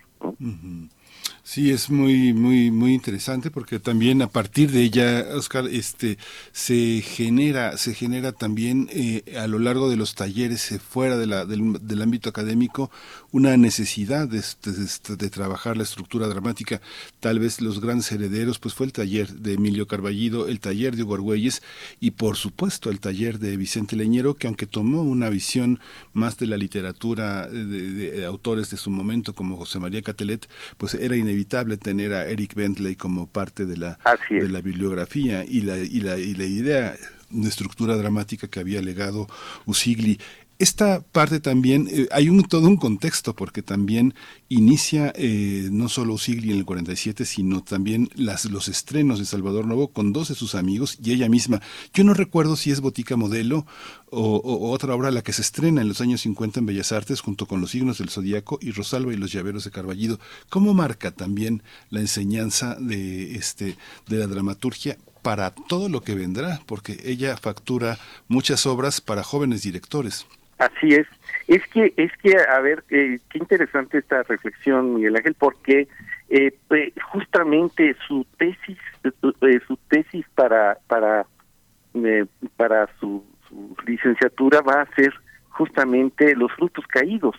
Sí, 1.48 1.70
es 1.70 1.92
muy, 1.92 2.34
muy, 2.34 2.72
muy 2.72 2.96
interesante 2.96 3.52
porque 3.52 3.80
también 3.80 4.24
a 4.24 4.28
partir 4.28 4.72
de 4.72 4.82
ella, 4.82 5.28
Oscar, 5.36 5.68
este, 5.68 6.18
se 6.52 7.04
genera, 7.04 7.78
se 7.78 7.94
genera 7.94 8.32
también 8.32 8.90
eh, 8.92 9.22
a 9.38 9.46
lo 9.46 9.60
largo 9.60 9.88
de 9.88 9.96
los 9.96 10.16
talleres 10.16 10.72
eh, 10.72 10.80
fuera 10.80 11.18
de 11.18 11.28
la, 11.28 11.46
del, 11.46 12.02
ámbito 12.02 12.30
académico 12.30 12.90
una 13.32 13.58
necesidad 13.58 14.28
de, 14.28 14.42
de, 14.64 15.16
de, 15.18 15.30
trabajar 15.30 15.78
la 15.78 15.84
estructura 15.84 16.28
dramática. 16.28 16.82
Tal 17.20 17.38
vez 17.38 17.62
los 17.62 17.80
grandes 17.80 18.12
herederos, 18.12 18.58
pues 18.58 18.74
fue 18.74 18.88
el 18.88 18.92
taller 18.92 19.32
de 19.32 19.54
Emilio 19.54 19.86
Carballido, 19.86 20.48
el 20.48 20.60
taller 20.60 20.96
de 20.96 21.04
Hugo 21.04 21.14
Argüelles 21.14 21.62
y 22.00 22.12
por 22.12 22.38
supuesto 22.38 22.90
el 22.90 23.00
taller 23.00 23.38
de 23.38 23.56
Vicente 23.56 23.96
Leñero, 23.96 24.34
que 24.34 24.48
aunque 24.48 24.66
tomó 24.66 25.04
una 25.04 25.30
visión 25.30 25.80
más 26.12 26.40
de 26.40 26.48
la 26.48 26.58
literatura 26.58 27.48
de, 27.48 27.66
de 27.66 28.26
autores 28.26 28.72
de 28.72 28.78
su 28.78 28.90
momento 28.90 29.36
como 29.36 29.58
José 29.58 29.80
María 29.80 30.02
Catelet, 30.02 30.50
pues 30.80 30.96
era 30.96 31.16
inevitable 31.16 31.35
inevitable 31.36 31.78
tener 31.78 32.14
a 32.14 32.28
Eric 32.28 32.56
Bentley 32.56 32.96
como 32.96 33.28
parte 33.28 33.66
de 33.66 33.78
la, 33.78 34.00
de 34.30 34.50
la 34.50 34.62
bibliografía 34.62 35.44
y 35.44 35.62
la, 35.62 35.78
y, 35.78 36.00
la, 36.00 36.18
y 36.18 36.34
la 36.34 36.46
idea 36.46 36.96
de 37.30 37.48
estructura 37.48 37.98
dramática 37.98 38.48
que 38.48 38.60
había 38.60 38.82
legado 38.82 39.28
Usigli 39.66 40.20
esta 40.58 41.02
parte 41.02 41.42
también, 41.42 41.88
eh, 41.92 42.08
hay 42.12 42.30
un, 42.30 42.44
todo 42.44 42.68
un 42.68 42.78
contexto, 42.78 43.36
porque 43.36 43.62
también 43.62 44.14
inicia 44.48 45.12
eh, 45.16 45.68
no 45.72 45.90
solo 45.90 46.18
Sigli 46.18 46.52
en 46.52 46.60
el 46.60 46.66
47, 46.66 47.26
sino 47.26 47.62
también 47.62 48.10
las, 48.16 48.46
los 48.46 48.70
estrenos 48.70 49.20
de 49.20 49.26
Salvador 49.26 49.66
Novo 49.66 49.90
con 49.90 50.14
dos 50.14 50.30
de 50.30 50.36
sus 50.36 50.56
amigos 50.56 50.98
y 51.04 51.12
ella 51.12 51.28
misma. 51.28 51.62
Yo 51.94 52.06
no 52.06 52.14
recuerdo 52.14 52.56
si 52.56 52.72
es 52.72 52.80
Botica 52.80 53.18
Modelo 53.18 53.66
o, 54.10 54.72
otra 54.72 54.96
obra 54.96 55.12
la 55.12 55.24
que 55.24 55.34
se 55.34 55.42
estrena 55.42 55.82
en 55.82 55.90
los 55.90 56.00
años 56.00 56.22
50 56.22 56.62
en 56.62 56.66
Bellas 56.66 56.92
Artes, 56.94 57.20
junto 57.20 57.48
con 57.48 57.60
Los 57.60 57.72
signos 57.72 57.98
del 57.98 58.10
Zodíaco 58.10 58.58
y 58.62 58.72
Rosalba 58.72 59.14
y 59.14 59.18
los 59.18 59.32
llaveros 59.32 59.66
de 59.66 59.72
Carballido. 59.72 60.20
¿Cómo 60.50 60.74
marca 60.74 61.12
también 61.12 61.64
la 61.90 62.00
enseñanza 62.00 62.76
de, 62.76 63.36
este, 63.36 63.78
de 64.08 64.18
la 64.18 64.28
dramaturgia 64.28 64.98
para 65.22 65.52
todo 65.52 65.90
lo 65.90 66.02
que 66.02 66.16
vendrá? 66.16 66.62
Porque 66.66 67.02
ella 67.04 67.36
factura 67.36 68.00
muchas 68.30 68.66
obras 68.66 69.02
para 69.02 69.24
jóvenes 69.24 69.64
directores. 69.64 70.26
Así 70.58 70.94
es. 70.94 71.08
Es 71.48 71.66
que, 71.68 71.94
es 71.98 72.12
que, 72.24 72.38
a 72.38 72.60
ver, 72.62 72.84
eh, 72.90 73.20
qué 73.30 73.40
interesante 73.40 73.98
esta 73.98 74.24
reflexión, 74.24 74.96
Miguel 74.96 75.18
Ángel, 75.18 75.36
porque 75.38 75.88
eh, 76.30 76.54
justamente 77.12 77.96
su 78.08 78.26
tesis, 78.38 78.78
eh, 79.04 79.60
su 79.68 79.78
tesis 79.90 80.26
para 80.34 80.78
para 80.88 81.26
eh, 81.94 82.26
para 82.58 82.90
su, 83.00 83.24
su, 83.48 83.76
licenciatura 83.86 84.62
va 84.62 84.82
a 84.82 84.96
ser 84.96 85.14
justamente 85.50 86.36
los 86.36 86.52
frutos 86.54 86.86
caídos 86.88 87.36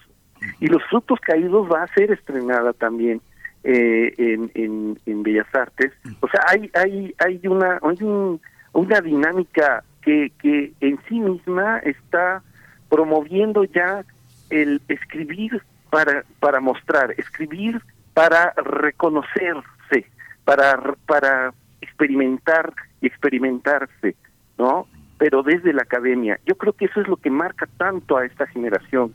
y 0.61 0.67
los 0.67 0.83
frutos 0.85 1.19
caídos 1.21 1.71
va 1.71 1.83
a 1.83 1.95
ser 1.95 2.13
estrenada 2.13 2.73
también 2.73 3.21
eh, 3.65 4.15
en, 4.17 4.51
en, 4.55 4.99
en 5.07 5.23
Bellas 5.23 5.53
Artes. 5.53 5.93
O 6.21 6.29
sea, 6.29 6.41
hay 6.49 6.71
hay 6.75 7.15
hay 7.19 7.41
una 7.49 7.81
hay 7.83 8.03
un, 8.03 8.41
una 8.73 9.01
dinámica 9.01 9.83
que 10.03 10.31
que 10.41 10.73
en 10.81 10.99
sí 11.09 11.19
misma 11.19 11.79
está 11.79 12.43
promoviendo 12.89 13.65
ya 13.65 14.05
el 14.51 14.81
escribir 14.89 15.63
para 15.91 16.25
para 16.41 16.61
mostrar, 16.61 17.13
escribir 17.17 17.81
para 18.15 18.53
reconocerse, 18.57 20.07
para 20.45 20.95
para 21.07 21.53
experimentar 21.81 22.73
y 23.01 23.07
experimentarse, 23.07 24.17
¿no? 24.59 24.87
Pero 25.19 25.43
desde 25.43 25.73
la 25.73 25.83
academia. 25.83 26.39
Yo 26.47 26.57
creo 26.57 26.73
que 26.73 26.87
eso 26.87 27.01
es 27.01 27.09
lo 27.09 27.17
que 27.17 27.31
marca 27.31 27.67
tanto 27.79 28.17
a 28.17 28.25
esta 28.27 28.47
generación, 28.47 29.15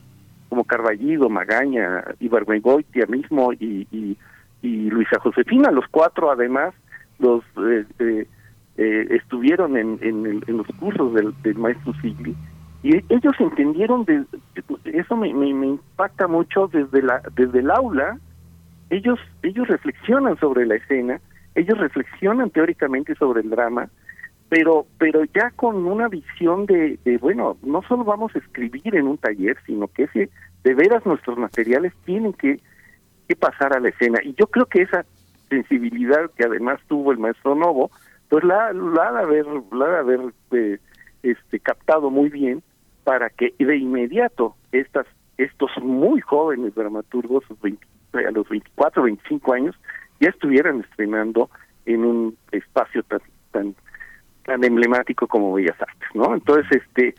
como 0.49 0.63
Carballido, 0.63 1.29
Magaña, 1.29 2.03
Ibargüengoitia 2.19 3.05
mismo 3.05 3.53
y, 3.53 3.87
y, 3.91 4.17
Luisa 4.89 5.19
Josefina, 5.19 5.71
los 5.71 5.85
cuatro 5.89 6.29
además, 6.29 6.73
los 7.19 7.43
eh, 7.57 7.85
eh, 7.99 8.27
eh, 8.77 9.07
estuvieron 9.09 9.77
en, 9.77 9.97
en, 10.01 10.43
en, 10.45 10.57
los 10.57 10.67
cursos 10.79 11.13
del, 11.13 11.33
del 11.41 11.55
maestro 11.55 11.93
Sigli 12.01 12.35
y 12.83 12.95
ellos 13.13 13.33
entendieron 13.39 14.05
de, 14.05 14.23
eso 14.85 15.15
me, 15.15 15.33
me, 15.33 15.67
impacta 15.67 16.27
mucho 16.27 16.67
desde 16.67 17.01
la 17.01 17.21
desde 17.35 17.59
el 17.59 17.71
aula 17.71 18.17
ellos 18.89 19.19
ellos 19.43 19.67
reflexionan 19.67 20.37
sobre 20.39 20.65
la 20.65 20.75
escena 20.75 21.19
ellos 21.55 21.77
reflexionan 21.77 22.49
teóricamente 22.49 23.13
sobre 23.15 23.41
el 23.41 23.49
drama 23.49 23.89
pero 24.49 24.87
pero 24.97 25.23
ya 25.25 25.51
con 25.51 25.85
una 25.85 26.07
visión 26.07 26.65
de, 26.65 26.97
de 27.05 27.17
bueno 27.17 27.57
no 27.61 27.83
solo 27.83 28.03
vamos 28.03 28.35
a 28.35 28.39
escribir 28.39 28.95
en 28.95 29.07
un 29.07 29.17
taller 29.17 29.57
sino 29.65 29.87
que 29.87 30.03
ese 30.03 30.29
de 30.63 30.73
veras 30.73 31.05
nuestros 31.05 31.37
materiales 31.37 31.93
tienen 32.05 32.33
que 32.33 32.59
que 33.31 33.35
pasar 33.37 33.73
a 33.75 33.79
la 33.79 33.87
escena. 33.87 34.19
Y 34.23 34.33
yo 34.33 34.47
creo 34.47 34.65
que 34.65 34.81
esa 34.81 35.05
sensibilidad 35.49 36.29
que 36.35 36.43
además 36.43 36.81
tuvo 36.87 37.13
el 37.13 37.17
maestro 37.17 37.55
Novo, 37.55 37.89
pues 38.27 38.43
la, 38.43 38.73
la 38.73 39.11
de 39.13 39.19
haber, 39.19 39.45
la 39.71 39.87
de 39.87 39.97
haber 39.97 40.19
eh, 40.51 40.79
este, 41.23 41.59
captado 41.59 42.09
muy 42.09 42.29
bien 42.29 42.61
para 43.03 43.29
que 43.29 43.53
de 43.57 43.77
inmediato 43.77 44.55
estas 44.71 45.07
estos 45.37 45.71
muy 45.81 46.21
jóvenes 46.21 46.75
dramaturgos 46.75 47.43
20 47.61 47.83
a 48.13 48.31
los 48.31 48.47
24, 48.47 49.03
25 49.03 49.53
años 49.53 49.75
ya 50.19 50.29
estuvieran 50.29 50.81
estrenando 50.81 51.49
en 51.85 52.05
un 52.05 52.37
espacio 52.51 53.03
tan 53.03 53.75
tan 54.43 54.63
emblemático 54.63 55.27
como 55.27 55.53
Bellas 55.53 55.79
Artes, 55.81 56.09
¿no? 56.13 56.33
Entonces, 56.33 56.65
este 56.71 57.15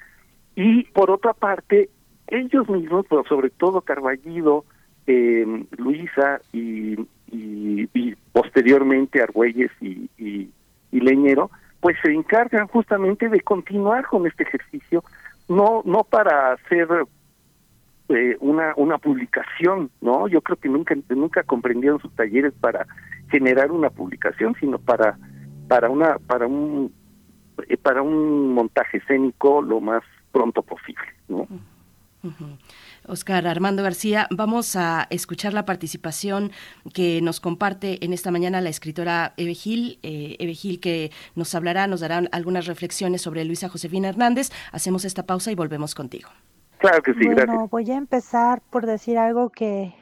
y 0.55 0.85
por 0.85 1.11
otra 1.11 1.33
parte, 1.33 1.89
ellos 2.27 2.69
mismos, 2.69 3.07
pero 3.09 3.25
sobre 3.25 3.51
todo 3.51 3.81
Carballido, 3.81 4.65
eh, 5.07 5.67
Luisa 5.79 6.41
y, 6.53 6.97
y, 7.31 8.15
posteriormente 8.33 9.23
Argüelles 9.23 9.71
y, 9.81 10.09
y 10.19 11.01
Leñero, 11.01 11.51
pues 11.81 11.97
se 12.03 12.13
encargan 12.13 12.69
justamente 12.69 13.29
de 13.29 13.41
continuar 13.41 14.07
con 14.07 14.27
este 14.27 14.45
ejercicio, 14.45 15.03
no 15.49 15.83
no 15.85 16.05
para 16.05 16.53
hacer 16.53 16.89
eh, 18.09 18.37
una 18.41 18.75
una 18.77 18.99
publicación, 18.99 19.91
¿no? 20.01 20.29
Yo 20.29 20.41
creo 20.43 20.57
que 20.57 20.69
nunca 20.69 20.95
nunca 21.09 21.43
comprendieron 21.43 22.01
sus 22.01 22.15
talleres 22.15 22.53
para 22.61 22.87
generar 23.31 23.71
una 23.71 23.91
publicación, 23.91 24.55
sino 24.61 24.79
para 24.79 25.19
para 25.69 25.89
una 25.89 26.19
para 26.19 26.47
un 26.47 26.93
eh, 27.69 27.77
para 27.77 28.03
un 28.03 28.53
montaje 28.55 28.99
escénico 28.99 29.63
lo 29.63 29.81
más 29.81 30.03
pronto 30.33 30.63
posible, 30.63 31.07
¿no? 31.29 31.47
Ujú. 32.23 32.57
Oscar 33.07 33.47
Armando 33.47 33.83
García, 33.83 34.29
vamos 34.31 34.77
a 34.77 35.07
escuchar 35.11 35.53
la 35.53 35.65
participación 35.65 36.53
que 36.95 37.21
nos 37.23 37.41
comparte 37.41 38.05
en 38.05 38.13
esta 38.13 38.31
mañana 38.31 38.61
la 38.61 38.69
escritora 38.69 39.35
Eve 39.37 39.55
Gil, 39.55 39.99
eh, 40.03 40.37
Eve 40.39 40.55
Gil 40.55 40.81
que 40.81 41.11
nos 41.35 41.55
hablará, 41.55 41.87
nos 41.87 42.01
dará 42.01 42.23
algunas 42.33 42.67
reflexiones 42.67 43.23
sobre 43.23 43.45
Luisa 43.45 43.69
Josefina 43.69 44.09
Hernández. 44.09 44.51
Hacemos 44.71 45.05
esta 45.05 45.25
pausa 45.25 45.51
y 45.51 45.55
volvemos 45.55 45.95
contigo. 45.95 46.31
Claro 46.79 47.03
que 47.03 47.13
sí, 47.15 47.27
bueno, 47.27 47.43
gracias. 47.43 47.71
voy 47.71 47.91
a 47.91 47.97
empezar 47.97 48.63
por 48.71 48.87
decir 48.87 49.19
algo 49.19 49.51
que 49.51 49.95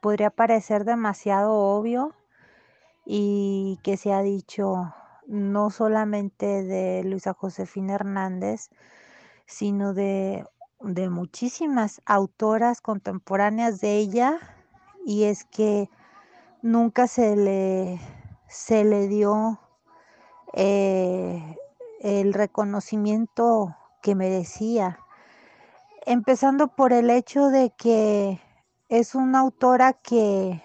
podría 0.00 0.30
parecer 0.30 0.84
demasiado 0.84 1.52
obvio 1.52 2.14
y 3.04 3.78
que 3.82 3.96
se 3.96 4.12
ha 4.12 4.22
dicho 4.22 4.94
no 5.26 5.70
solamente 5.70 6.62
de 6.62 7.02
Luisa 7.04 7.34
Josefina 7.34 7.94
Hernández, 7.94 8.70
sino 9.46 9.94
de, 9.94 10.44
de 10.80 11.08
muchísimas 11.08 12.00
autoras 12.06 12.80
contemporáneas 12.80 13.80
de 13.80 13.96
ella, 13.96 14.38
y 15.04 15.24
es 15.24 15.44
que 15.44 15.88
nunca 16.62 17.06
se 17.06 17.36
le, 17.36 18.00
se 18.48 18.84
le 18.84 19.08
dio 19.08 19.60
eh, 20.52 21.56
el 22.00 22.32
reconocimiento 22.34 23.76
que 24.02 24.14
merecía 24.14 24.98
empezando 26.06 26.68
por 26.68 26.92
el 26.92 27.10
hecho 27.10 27.48
de 27.48 27.70
que 27.76 28.40
es 28.88 29.14
una 29.16 29.40
autora 29.40 29.92
que 29.92 30.62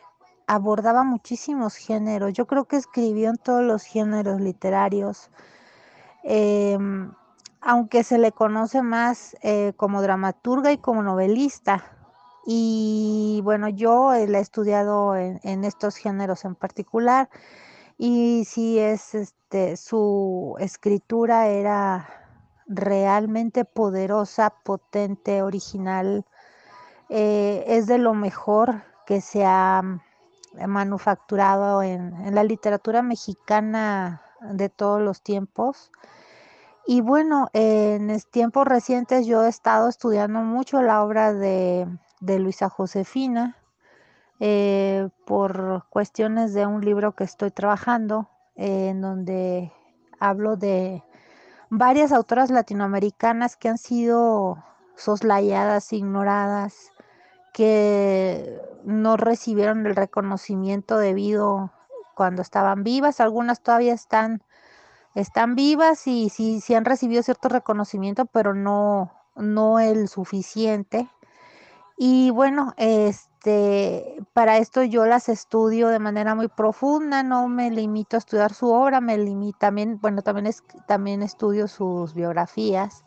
abordaba 0.47 1.04
muchísimos 1.04 1.76
géneros. 1.76 2.34
Yo 2.34 2.45
creo 2.45 2.65
que 2.65 2.78
escribió 2.78 3.32
en 3.32 3.38
todos 3.38 3.63
los 3.63 3.84
géneros 3.84 4.39
literarios, 4.39 5.32
em, 6.24 7.12
aunque 7.62 8.04
se 8.04 8.17
le 8.17 8.32
conoce 8.32 8.82
más 8.82 9.38
eh, 9.43 9.74
como 9.78 10.02
dramaturga 10.02 10.71
y 10.71 10.78
como 10.80 11.04
novelista. 11.04 11.84
Y 12.45 13.41
bueno, 13.43 13.69
yo 13.69 14.12
la 14.28 14.39
he 14.39 14.41
estudiado 14.41 15.15
en, 15.15 15.63
estos 15.63 15.95
géneros 15.95 16.43
en 16.43 16.56
particular 16.56 17.30
y 17.97 18.45
sí 18.45 18.80
es 18.80 19.13
este 19.13 19.78
su 19.78 20.56
escritura 20.60 21.47
era 21.47 22.10
realmente 22.67 23.63
poderosa, 23.65 24.50
potente, 24.63 25.43
original. 25.43 26.26
eh, 27.10 27.63
es 27.67 27.88
de 27.88 27.97
lo 28.00 28.13
mejor 28.13 28.84
que 29.06 29.21
se 29.21 29.45
ha 29.45 29.82
mm, 29.84 30.02
manufacturado 30.67 31.84
en 31.84 32.34
la 32.36 32.43
literatura 32.43 33.02
mexicana 33.04 34.21
de 34.41 34.69
todos 34.69 35.02
los 35.02 35.21
tiempos. 35.21 35.91
Y 36.93 36.99
bueno, 36.99 37.47
en 37.54 38.19
tiempos 38.32 38.67
recientes 38.67 39.25
yo 39.25 39.45
he 39.45 39.47
estado 39.47 39.88
estudiando 39.88 40.41
mucho 40.41 40.82
la 40.82 41.01
obra 41.06 41.34
de, 41.34 41.88
de 42.19 42.38
Luisa 42.38 42.67
Josefina 42.67 43.56
eh, 44.41 45.08
por 45.25 45.86
cuestiones 45.88 46.54
de 46.54 46.65
un 46.65 46.84
libro 46.84 47.13
que 47.13 47.23
estoy 47.23 47.49
trabajando, 47.49 48.27
eh, 48.58 48.89
en 48.89 48.99
donde 48.99 49.71
hablo 50.19 50.58
de 50.58 51.01
varias 51.69 52.12
autoras 52.12 52.49
latinoamericanas 52.49 53.56
que 53.56 53.69
han 53.69 53.77
sido 53.77 54.62
soslayadas, 54.97 55.93
ignoradas, 55.93 56.91
que 57.54 58.60
no 58.84 59.15
recibieron 59.15 59.86
el 59.86 59.95
reconocimiento 59.95 60.97
debido 60.97 61.71
cuando 62.15 62.41
estaban 62.41 62.84
vivas, 62.84 63.21
algunas 63.21 63.62
todavía 63.62 63.93
están, 63.93 64.43
están 65.15 65.56
vivas 65.56 66.08
y 66.08 66.30
sí, 66.30 66.62
sí 66.62 66.74
han 66.76 66.86
recibido 66.86 67.24
cierto 67.24 67.50
reconocimiento, 67.50 68.26
pero 68.26 68.54
no, 68.54 69.12
no 69.36 69.80
el 69.80 70.08
suficiente. 70.08 71.10
Y 71.97 72.32
bueno, 72.32 72.74
este, 72.78 74.24
para 74.34 74.58
esto 74.58 74.84
yo 74.84 75.06
las 75.06 75.30
estudio 75.30 75.89
de 75.89 76.00
manera 76.00 76.34
muy 76.36 76.47
profunda, 76.47 77.21
no 77.24 77.47
me 77.47 77.69
limito 77.69 78.17
a 78.17 78.19
estudiar 78.19 78.54
su 78.54 78.71
obra, 78.71 79.02
me 79.02 79.17
limito 79.17 79.60
también, 79.60 80.00
bueno, 80.02 80.21
también 80.24 80.47
es, 80.47 80.63
también 80.88 81.21
estudio 81.21 81.67
sus 81.67 82.13
biografías. 82.15 83.04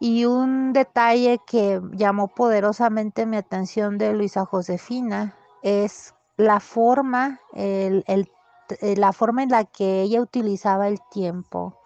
Y 0.00 0.24
un 0.26 0.72
detalle 0.72 1.40
que 1.46 1.80
llamó 1.92 2.28
poderosamente 2.28 3.26
mi 3.26 3.36
atención 3.36 3.98
de 3.98 4.12
Luisa 4.14 4.44
Josefina 4.44 5.36
es 5.62 6.14
la 6.36 6.60
forma, 6.60 7.40
el, 7.54 8.04
el- 8.06 8.30
la 8.80 9.12
forma 9.12 9.42
en 9.42 9.50
la 9.50 9.64
que 9.64 10.02
ella 10.02 10.20
utilizaba 10.20 10.88
el 10.88 10.98
tiempo, 11.10 11.80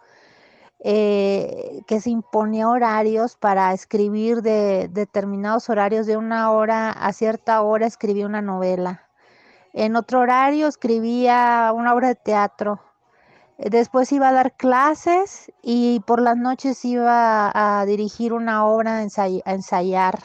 eh, 0.84 1.82
que 1.86 2.00
se 2.00 2.10
imponía 2.10 2.68
horarios 2.68 3.36
para 3.36 3.72
escribir 3.72 4.42
de 4.42 4.88
determinados 4.88 5.70
horarios 5.70 6.06
de 6.06 6.16
una 6.16 6.50
hora 6.50 6.90
a 6.90 7.12
cierta 7.12 7.62
hora 7.62 7.86
escribía 7.86 8.26
una 8.26 8.42
novela. 8.42 9.08
En 9.72 9.96
otro 9.96 10.20
horario 10.20 10.66
escribía 10.66 11.72
una 11.74 11.94
obra 11.94 12.08
de 12.08 12.14
teatro. 12.16 12.80
Eh, 13.58 13.70
Después 13.70 14.12
iba 14.12 14.28
a 14.28 14.32
dar 14.32 14.56
clases 14.56 15.52
y 15.62 16.00
por 16.00 16.20
las 16.20 16.36
noches 16.36 16.84
iba 16.84 17.50
a 17.54 17.84
dirigir 17.86 18.32
una 18.32 18.66
obra, 18.66 18.98
a 18.98 19.52
ensayar 19.52 20.18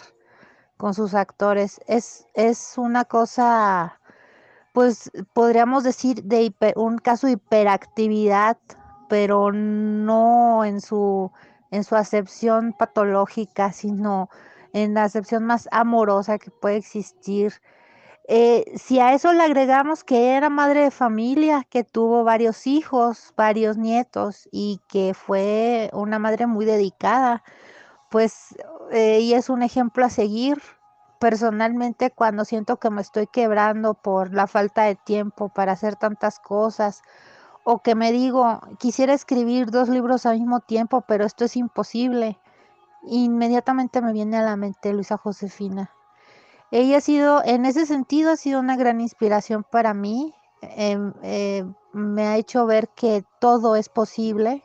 con 0.78 0.94
sus 0.94 1.14
actores. 1.14 1.82
Es, 1.88 2.26
es 2.34 2.78
una 2.78 3.06
cosa, 3.06 3.97
pues 4.78 5.10
podríamos 5.34 5.84
decir, 5.84 6.24
de 6.26 6.54
un 6.76 7.00
caso 7.00 7.26
de 7.26 7.34
hiperactividad, 7.34 8.60
pero 9.10 9.52
no 9.52 10.64
en 10.66 10.82
su, 10.82 11.32
en 11.72 11.84
su 11.84 11.96
acepción 11.96 12.74
patológica, 12.78 13.72
sino 13.72 14.30
en 14.74 14.94
la 14.94 15.06
acepción 15.06 15.46
más 15.46 15.68
amorosa 15.72 16.38
que 16.38 16.52
puede 16.52 16.76
existir. 16.76 17.54
Eh, 18.28 18.66
si 18.76 19.00
a 19.00 19.14
eso 19.14 19.34
le 19.34 19.42
agregamos 19.42 20.04
que 20.04 20.36
era 20.36 20.48
madre 20.52 20.84
de 20.84 20.92
familia, 20.92 21.66
que 21.68 21.84
tuvo 21.84 22.24
varios 22.24 22.68
hijos, 22.68 23.34
varios 23.36 23.78
nietos 23.78 24.48
y 24.52 24.80
que 24.88 25.16
fue 25.16 25.90
una 25.92 26.20
madre 26.20 26.46
muy 26.46 26.66
dedicada, 26.66 27.42
pues 28.12 28.56
eh, 28.92 29.16
ella 29.16 29.40
es 29.40 29.50
un 29.50 29.64
ejemplo 29.64 30.06
a 30.06 30.12
seguir. 30.12 30.62
Personalmente, 31.20 32.12
cuando 32.12 32.46
siento 32.46 32.78
que 32.78 32.90
me 32.90 33.02
estoy 33.02 33.28
quebrando 33.28 33.96
por 33.96 34.34
la 34.34 34.48
falta 34.48 34.84
de 34.84 34.96
tiempo 34.96 35.50
para 35.50 35.72
hacer 35.72 35.96
tantas 35.96 36.40
cosas, 36.40 37.02
o 37.64 37.80
que 37.80 37.96
me 37.96 38.12
digo, 38.12 38.62
quisiera 38.80 39.14
escribir 39.14 39.72
dos 39.72 39.90
libros 39.90 40.26
al 40.26 40.40
mismo 40.40 40.60
tiempo, 40.62 41.02
pero 41.08 41.26
esto 41.26 41.46
es 41.46 41.58
imposible, 41.58 42.40
inmediatamente 43.04 44.02
me 44.02 44.14
viene 44.14 44.38
a 44.38 44.44
la 44.44 44.56
mente 44.56 44.94
Luisa 44.94 45.18
Josefina. 45.18 45.92
Ella 46.72 46.98
ha 46.98 47.02
sido, 47.02 47.42
en 47.44 47.66
ese 47.66 47.86
sentido, 47.86 48.32
ha 48.32 48.38
sido 48.38 48.60
una 48.60 48.76
gran 48.76 49.02
inspiración 49.02 49.66
para 49.70 49.94
mí. 49.94 50.34
em, 50.62 51.14
eh, 51.22 51.64
me 51.94 52.28
ha 52.28 52.36
hecho 52.38 52.66
ver 52.66 52.90
que 52.90 53.24
todo 53.40 53.76
es 53.76 53.90
posible, 53.90 54.64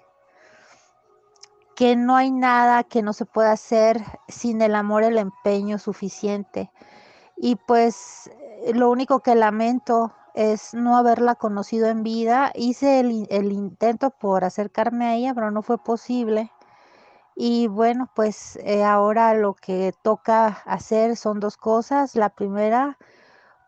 que 1.76 1.96
no 1.96 2.16
hay 2.16 2.30
nada 2.30 2.84
que 2.84 3.02
no 3.02 3.12
se 3.12 3.26
pueda 3.26 3.52
hacer 3.52 4.02
sin 4.28 4.60
el 4.62 4.74
amor, 4.74 5.02
el 5.04 5.18
empeño 5.18 5.78
suficiente. 5.78 6.70
Y 7.36 7.56
pues 7.56 8.30
eh, 8.64 8.72
lo 8.74 8.90
único 8.90 9.20
que 9.20 9.34
lamento 9.34 10.12
es 10.34 10.74
no 10.74 10.96
haberla 10.96 11.34
conocido 11.34 11.88
en 11.88 12.02
vida. 12.02 12.52
Hice 12.54 13.00
el, 13.00 13.10
in- 13.12 13.26
el 13.30 13.52
intento 13.52 14.10
por 14.10 14.44
acercarme 14.44 15.06
a 15.06 15.14
ella, 15.14 15.34
pero 15.34 15.50
no 15.50 15.62
fue 15.62 15.78
posible. 15.78 16.50
Y 17.34 17.66
bueno, 17.68 18.10
pues 18.14 18.56
eh, 18.64 18.84
ahora 18.84 19.34
lo 19.34 19.54
que 19.54 19.94
toca 20.02 20.46
hacer 20.66 21.16
son 21.16 21.40
dos 21.40 21.56
cosas. 21.56 22.14
La 22.16 22.30
primera, 22.30 22.98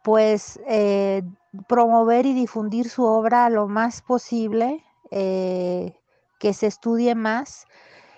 pues 0.02 0.60
eh, 0.66 1.22
promover 1.68 2.26
y 2.26 2.34
difundir 2.34 2.88
su 2.90 3.04
obra 3.04 3.48
lo 3.50 3.68
más 3.68 4.02
posible, 4.02 4.84
que 6.38 6.52
se 6.52 6.66
estudie 6.66 7.14
más 7.14 7.66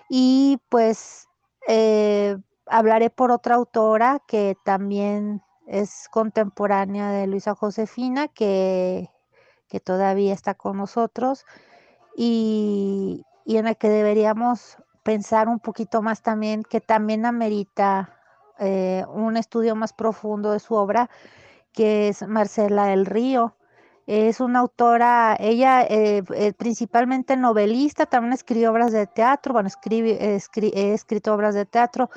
y 0.09 0.59
pues 0.69 1.27
eh, 1.67 2.37
hablaré 2.65 3.09
por 3.09 3.31
otra 3.31 3.55
autora 3.55 4.21
que 4.27 4.55
también 4.63 5.41
es 5.67 6.07
contemporánea 6.11 7.11
de 7.11 7.27
Luisa 7.27 7.55
Josefina, 7.55 8.27
que, 8.27 9.09
que 9.67 9.79
todavía 9.79 10.33
está 10.33 10.53
con 10.53 10.77
nosotros 10.77 11.45
y, 12.15 13.25
y 13.45 13.57
en 13.57 13.65
la 13.65 13.75
que 13.75 13.89
deberíamos 13.89 14.77
pensar 15.03 15.47
un 15.47 15.59
poquito 15.59 16.01
más 16.01 16.21
también, 16.21 16.63
que 16.63 16.81
también 16.81 17.25
amerita 17.25 18.17
eh, 18.59 19.05
un 19.13 19.37
estudio 19.37 19.75
más 19.75 19.93
profundo 19.93 20.51
de 20.51 20.59
su 20.59 20.73
obra, 20.73 21.09
que 21.71 22.09
es 22.09 22.27
Marcela 22.27 22.87
del 22.87 23.05
Río. 23.05 23.55
Es 24.07 24.39
una 24.39 24.59
autora, 24.59 25.35
ella 25.37 25.83
eh, 25.83 26.23
eh, 26.33 26.53
principalmente 26.53 27.35
novelista, 27.35 28.05
también 28.05 28.33
escribió 28.33 28.71
obras 28.71 28.93
de 28.93 29.05
teatro, 29.05 29.51
bueno, 29.53 29.67
escribe, 29.67 30.17
escri- 30.37 30.71
he 30.73 30.93
escrito 30.93 31.33
obras 31.33 31.53
de 31.55 31.65
teatro, 31.65 32.09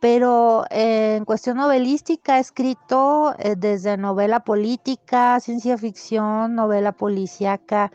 pero 0.00 0.64
eh, 0.70 1.14
en 1.16 1.24
cuestión 1.24 1.56
novelística 1.58 2.34
ha 2.34 2.38
escrito 2.40 3.34
eh, 3.38 3.54
desde 3.56 3.96
novela 3.96 4.40
política, 4.40 5.38
ciencia 5.38 5.78
ficción, 5.78 6.56
novela 6.56 6.90
policíaca. 6.92 7.92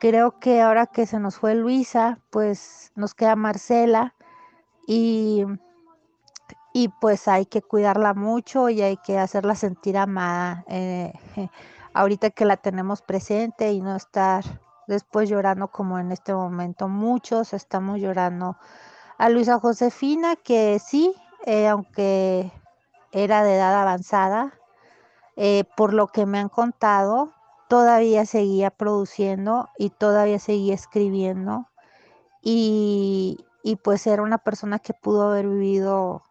Creo 0.00 0.38
que 0.40 0.60
ahora 0.60 0.86
que 0.86 1.06
se 1.06 1.20
nos 1.20 1.36
fue 1.36 1.54
Luisa, 1.54 2.18
pues 2.30 2.92
nos 2.96 3.14
queda 3.14 3.36
Marcela 3.36 4.14
y, 4.86 5.44
y 6.72 6.88
pues 7.00 7.28
hay 7.28 7.46
que 7.46 7.62
cuidarla 7.62 8.14
mucho 8.14 8.68
y 8.68 8.82
hay 8.82 8.96
que 8.96 9.18
hacerla 9.18 9.54
sentir 9.54 9.96
amada. 9.96 10.64
eh, 10.68 11.12
ahorita 11.94 12.30
que 12.30 12.44
la 12.44 12.56
tenemos 12.56 13.02
presente 13.02 13.72
y 13.72 13.80
no 13.80 13.96
estar 13.96 14.44
después 14.86 15.28
llorando 15.28 15.68
como 15.68 15.98
en 15.98 16.12
este 16.12 16.34
momento. 16.34 16.88
Muchos 16.88 17.52
estamos 17.52 18.00
llorando 18.00 18.56
a 19.18 19.28
Luisa 19.28 19.58
Josefina, 19.58 20.36
que 20.36 20.78
sí, 20.78 21.14
eh, 21.44 21.68
aunque 21.68 22.52
era 23.12 23.42
de 23.42 23.56
edad 23.56 23.80
avanzada, 23.80 24.54
eh, 25.36 25.64
por 25.76 25.94
lo 25.94 26.08
que 26.08 26.26
me 26.26 26.38
han 26.38 26.48
contado, 26.48 27.32
todavía 27.68 28.26
seguía 28.26 28.70
produciendo 28.70 29.68
y 29.78 29.90
todavía 29.90 30.38
seguía 30.38 30.74
escribiendo. 30.74 31.68
Y, 32.42 33.44
y 33.62 33.76
pues 33.76 34.06
era 34.06 34.22
una 34.22 34.38
persona 34.38 34.78
que 34.78 34.94
pudo 34.94 35.30
haber 35.30 35.48
vivido 35.48 36.22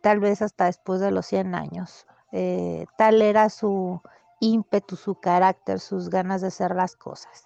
tal 0.00 0.20
vez 0.20 0.40
hasta 0.40 0.66
después 0.66 1.00
de 1.00 1.10
los 1.10 1.26
100 1.26 1.54
años. 1.54 2.06
Eh, 2.32 2.86
tal 2.96 3.22
era 3.22 3.50
su 3.50 4.00
ímpetu, 4.40 4.96
su 4.96 5.16
carácter, 5.16 5.80
sus 5.80 6.10
ganas 6.10 6.40
de 6.40 6.48
hacer 6.48 6.74
las 6.74 6.96
cosas. 6.96 7.44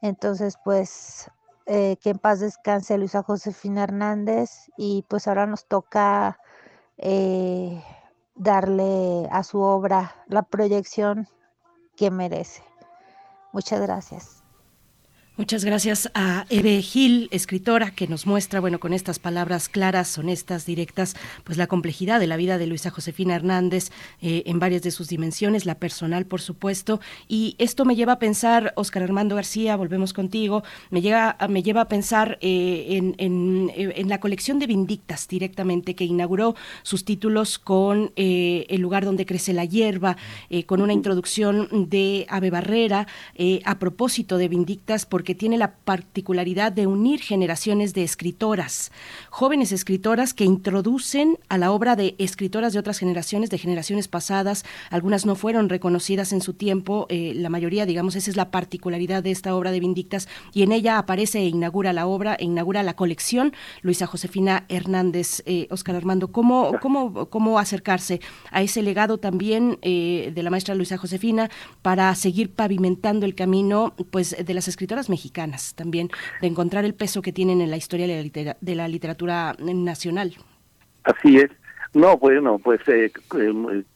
Entonces, 0.00 0.56
pues, 0.64 1.30
eh, 1.66 1.96
que 2.02 2.10
en 2.10 2.18
paz 2.18 2.40
descanse 2.40 2.98
Luisa 2.98 3.22
Josefina 3.22 3.84
Hernández 3.84 4.70
y 4.76 5.04
pues 5.08 5.26
ahora 5.26 5.46
nos 5.46 5.66
toca 5.66 6.38
eh, 6.98 7.82
darle 8.34 9.26
a 9.30 9.42
su 9.42 9.60
obra 9.60 10.14
la 10.26 10.42
proyección 10.42 11.26
que 11.96 12.10
merece. 12.10 12.62
Muchas 13.52 13.80
gracias. 13.80 14.43
Muchas 15.36 15.64
gracias 15.64 16.12
a 16.14 16.46
Eve 16.48 16.80
Gil, 16.80 17.26
escritora, 17.32 17.90
que 17.90 18.06
nos 18.06 18.24
muestra, 18.24 18.60
bueno, 18.60 18.78
con 18.78 18.92
estas 18.92 19.18
palabras 19.18 19.68
claras, 19.68 20.16
honestas, 20.16 20.64
directas, 20.64 21.16
pues 21.42 21.58
la 21.58 21.66
complejidad 21.66 22.20
de 22.20 22.28
la 22.28 22.36
vida 22.36 22.56
de 22.56 22.68
Luisa 22.68 22.90
Josefina 22.90 23.34
Hernández 23.34 23.90
eh, 24.22 24.44
en 24.46 24.60
varias 24.60 24.82
de 24.82 24.92
sus 24.92 25.08
dimensiones, 25.08 25.66
la 25.66 25.80
personal, 25.80 26.24
por 26.24 26.40
supuesto. 26.40 27.00
Y 27.26 27.56
esto 27.58 27.84
me 27.84 27.96
lleva 27.96 28.12
a 28.12 28.18
pensar, 28.20 28.74
Oscar 28.76 29.02
Armando 29.02 29.34
García, 29.34 29.74
volvemos 29.74 30.12
contigo, 30.12 30.62
me, 30.90 31.02
llega, 31.02 31.36
me 31.48 31.64
lleva 31.64 31.80
a 31.80 31.88
pensar 31.88 32.38
eh, 32.40 32.86
en, 32.90 33.16
en, 33.18 33.72
en, 33.74 34.08
la 34.08 34.20
colección 34.20 34.60
de 34.60 34.68
Vindictas 34.68 35.26
directamente, 35.26 35.96
que 35.96 36.04
inauguró 36.04 36.54
sus 36.84 37.04
títulos 37.04 37.58
con 37.58 38.12
eh, 38.14 38.66
El 38.68 38.82
lugar 38.82 39.04
donde 39.04 39.26
crece 39.26 39.52
la 39.52 39.64
hierba, 39.64 40.16
eh, 40.48 40.62
con 40.62 40.80
una 40.80 40.92
introducción 40.92 41.88
de 41.90 42.24
Ave 42.28 42.50
Barrera, 42.50 43.08
eh, 43.34 43.62
a 43.64 43.80
propósito 43.80 44.38
de 44.38 44.46
Vindictas, 44.46 45.06
porque 45.06 45.23
porque 45.24 45.34
tiene 45.34 45.56
la 45.56 45.76
particularidad 45.76 46.70
de 46.70 46.86
unir 46.86 47.18
generaciones 47.18 47.94
de 47.94 48.02
escritoras, 48.02 48.92
jóvenes 49.30 49.72
escritoras 49.72 50.34
que 50.34 50.44
introducen 50.44 51.38
a 51.48 51.56
la 51.56 51.72
obra 51.72 51.96
de 51.96 52.14
escritoras 52.18 52.74
de 52.74 52.78
otras 52.78 52.98
generaciones, 52.98 53.48
de 53.48 53.56
generaciones 53.56 54.06
pasadas, 54.06 54.66
algunas 54.90 55.24
no 55.24 55.34
fueron 55.34 55.70
reconocidas 55.70 56.34
en 56.34 56.42
su 56.42 56.52
tiempo, 56.52 57.06
eh, 57.08 57.32
la 57.34 57.48
mayoría, 57.48 57.86
digamos, 57.86 58.16
esa 58.16 58.30
es 58.30 58.36
la 58.36 58.50
particularidad 58.50 59.22
de 59.22 59.30
esta 59.30 59.54
obra 59.56 59.70
de 59.70 59.80
Vindictas, 59.80 60.28
y 60.52 60.62
en 60.62 60.72
ella 60.72 60.98
aparece 60.98 61.38
e 61.38 61.48
inaugura 61.48 61.94
la 61.94 62.06
obra, 62.06 62.34
e 62.34 62.44
inaugura 62.44 62.82
la 62.82 62.92
colección 62.92 63.54
Luisa 63.80 64.06
Josefina 64.06 64.66
Hernández, 64.68 65.42
eh, 65.46 65.68
Oscar 65.70 65.96
Armando, 65.96 66.32
¿cómo, 66.32 66.74
cómo, 66.82 67.30
cómo 67.30 67.58
acercarse 67.58 68.20
a 68.50 68.60
ese 68.60 68.82
legado 68.82 69.16
también 69.16 69.78
eh, 69.80 70.32
de 70.34 70.42
la 70.42 70.50
maestra 70.50 70.74
Luisa 70.74 70.98
Josefina 70.98 71.48
para 71.80 72.14
seguir 72.14 72.52
pavimentando 72.52 73.24
el 73.24 73.34
camino 73.34 73.94
pues 74.10 74.36
de 74.44 74.54
las 74.54 74.68
escritoras 74.68 75.08
mexicanas 75.14 75.74
también, 75.74 76.08
de 76.40 76.48
encontrar 76.48 76.84
el 76.84 76.94
peso 76.94 77.22
que 77.22 77.32
tienen 77.32 77.60
en 77.60 77.70
la 77.70 77.76
historia 77.76 78.06
de 78.06 78.30
la, 78.44 78.56
de 78.60 78.74
la 78.74 78.88
literatura 78.88 79.54
nacional. 79.58 80.34
Así 81.04 81.38
es. 81.38 81.50
No, 81.94 82.18
bueno, 82.18 82.58
pues 82.58 82.80
eh, 82.88 83.12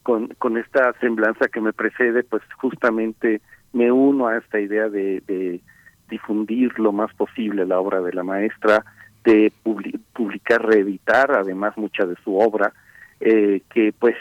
con, 0.03 0.27
con 0.37 0.57
esta 0.57 0.93
semblanza 1.01 1.49
que 1.49 1.59
me 1.59 1.73
precede, 1.73 2.23
pues 2.23 2.41
justamente 2.61 3.41
me 3.73 3.91
uno 3.91 4.27
a 4.27 4.37
esta 4.37 4.59
idea 4.59 4.89
de, 4.89 5.61
difundir 6.09 6.79
lo 6.79 6.91
más 6.91 7.13
posible 7.13 7.67
la 7.67 7.79
obra 7.79 8.01
de 8.01 8.13
la 8.13 8.23
maestra, 8.23 8.83
de 9.23 9.53
publi 9.61 9.99
publicar, 10.13 10.65
reeditar 10.65 11.31
además 11.31 11.77
mucha 11.77 12.05
de 12.05 12.15
su 12.23 12.35
obra, 12.35 12.73
eh, 13.19 13.61
que 13.71 13.93
pues 13.93 14.15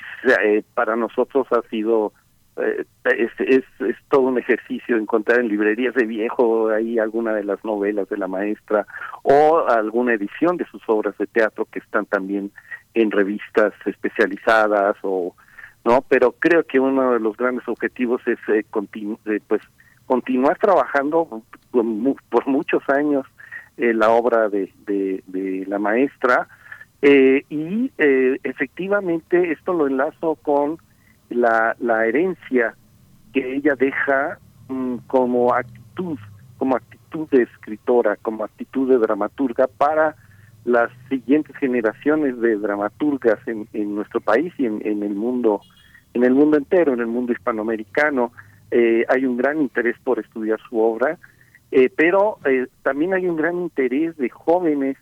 eh, 0.44 0.62
para 0.74 0.96
nosotros 0.96 1.46
ha 1.50 1.62
sido 1.70 2.12
eh, 2.60 2.84
es, 3.04 3.64
todo 4.10 4.22
un 4.22 4.38
ejercicio 4.38 4.96
encontrar 4.96 5.40
en 5.40 5.48
librerías 5.48 5.94
de 5.94 6.06
viejo 6.06 6.70
ahí 6.70 6.98
alguna 6.98 7.32
de 7.34 7.44
las 7.44 7.62
novelas 7.64 8.08
de 8.08 8.16
la 8.16 8.26
maestra 8.26 8.86
o 9.22 9.66
alguna 9.68 10.14
edición 10.14 10.56
de 10.56 10.66
sus 10.66 10.82
obras 10.88 11.16
de 11.18 11.26
teatro 11.26 11.66
que 11.70 11.78
están 11.78 12.06
también 12.06 12.50
en 12.94 13.10
revistas 13.10 13.72
especializadas 13.84 14.96
o 15.02 15.34
no 15.84 16.04
pero 16.08 16.32
creo 16.32 16.64
que 16.64 16.80
uno 16.80 17.12
de 17.12 17.20
los 17.20 17.36
grandes 17.36 17.66
objetivos 17.68 18.20
es 18.26 18.38
eh, 18.48 18.64
eh, 19.26 19.40
pues 19.46 19.62
continuar 20.06 20.58
trabajando 20.58 21.42
por, 21.70 22.46
muchos 22.46 22.82
años 22.88 23.26
eh, 23.76 23.92
la 23.94 24.10
obra 24.10 24.48
de, 24.48 24.72
de, 24.86 25.22
de 25.26 25.64
la 25.66 25.78
maestra 25.78 26.48
y 27.00 27.92
efectivamente 27.96 29.52
esto 29.52 29.72
lo 29.72 29.86
enlazo 29.86 30.34
con 30.42 30.78
la, 31.30 31.76
la 31.80 32.06
herencia 32.06 32.74
que 33.32 33.56
ella 33.56 33.74
deja 33.74 34.38
mm, 34.68 34.96
como 35.06 35.54
actitud, 35.54 36.18
como 36.56 36.76
actitud 36.76 37.28
de 37.30 37.42
escritora, 37.42 38.16
como 38.16 38.44
actitud 38.44 38.88
de 38.88 38.98
dramaturga 38.98 39.66
para 39.66 40.16
las 40.64 40.90
siguientes 41.08 41.56
generaciones 41.56 42.38
de 42.40 42.56
dramaturgas 42.56 43.38
en, 43.46 43.68
en 43.72 43.94
nuestro 43.94 44.20
país 44.20 44.52
y 44.58 44.66
en, 44.66 44.80
en, 44.84 45.02
el 45.02 45.14
mundo, 45.14 45.62
en 46.14 46.24
el 46.24 46.34
mundo 46.34 46.56
entero, 46.56 46.92
en 46.92 47.00
el 47.00 47.06
mundo 47.06 47.32
hispanoamericano. 47.32 48.32
Eh, 48.70 49.04
hay 49.08 49.24
un 49.24 49.36
gran 49.38 49.60
interés 49.60 49.96
por 50.04 50.18
estudiar 50.18 50.60
su 50.68 50.78
obra, 50.78 51.18
eh, 51.70 51.90
pero 51.94 52.38
eh, 52.44 52.66
también 52.82 53.14
hay 53.14 53.26
un 53.26 53.36
gran 53.36 53.56
interés 53.56 54.16
de 54.16 54.28
jóvenes 54.28 54.96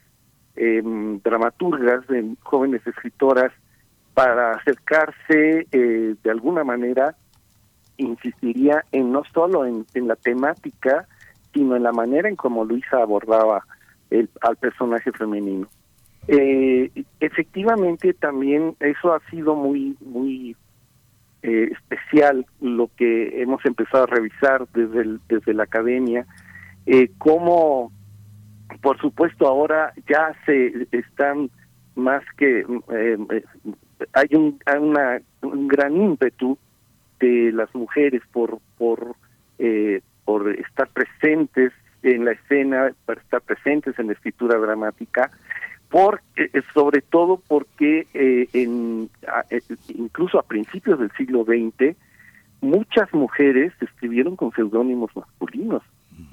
dramaturgas, 1.23 2.07
de 2.07 2.35
jóvenes 2.43 2.81
escritoras 2.87 3.53
para 4.17 4.53
acercarse 4.53 5.67
eh, 5.71 6.15
de 6.25 6.31
alguna 6.31 6.65
manera, 6.65 7.15
insistiría 7.99 8.83
en 8.91 9.13
no 9.13 9.25
solo 9.35 9.67
en, 9.67 9.85
en, 9.93 10.09
la 10.09 10.17
temática, 10.17 11.07
sino 11.53 11.77
en 11.77 11.83
la 11.83 11.93
manera 11.93 12.27
en 12.27 12.35
cómo 12.35 12.65
Luisa 12.65 13.03
abordaba 13.03 13.67
el, 14.09 14.31
al 14.41 14.57
personaje 14.57 15.13
femenino. 15.13 15.69
Eh, 16.29 16.91
efectivamente, 17.21 18.15
también 18.15 18.75
eso 18.81 19.13
ha 19.13 19.21
sido 19.29 19.55
muy, 19.55 19.99
muy 20.01 20.57
eh, 21.43 21.69
especial 21.73 22.47
lo 22.63 22.89
que 22.97 23.43
hemos 23.43 23.67
empezado 23.67 24.05
a 24.05 24.15
revisar 24.15 24.67
desde, 24.73 25.19
desde 25.29 25.53
la 25.53 25.65
academia, 25.65 26.27
eh, 26.87 27.11
cómo, 27.19 27.93
por 28.81 28.99
supuesto, 28.99 29.47
ahora 29.47 29.93
ya 30.09 30.35
se 30.47 30.89
están 30.91 31.51
más 31.97 32.23
que 32.39 32.65
eh, 32.93 33.43
hay 34.13 34.29
un, 34.35 34.59
una, 34.81 35.21
un 35.43 35.69
gran 35.69 35.97
ímpetu 35.97 36.59
de 37.21 37.53
las 37.53 37.75
mujeres 37.75 38.23
por 38.33 38.59
por 38.79 39.15
eh, 39.59 40.01
por 40.25 40.51
estar 40.51 40.89
presentes 40.89 41.73
en 42.03 42.25
la 42.25 42.33
escena, 42.33 42.93
para 43.05 43.21
estar 43.21 43.41
presentes 43.41 43.99
en 43.99 44.09
la 44.09 44.13
escritura 44.13 44.59
dramática, 44.59 45.31
por, 45.89 46.21
eh, 46.37 46.51
sobre 46.75 47.01
todo 47.01 47.41
porque 47.49 48.07
eh, 48.13 48.49
en, 48.53 49.09
a- 49.27 49.45
eh, 49.51 49.61
incluso 49.95 50.39
a 50.39 50.43
principios 50.43 50.99
del 50.99 51.11
siglo 51.13 51.45
XX 51.45 51.97
muchas 52.61 53.13
mujeres 53.15 53.73
escribieron 53.81 54.37
con 54.37 54.53
seudónimos 54.53 55.15
masculinos. 55.17 55.83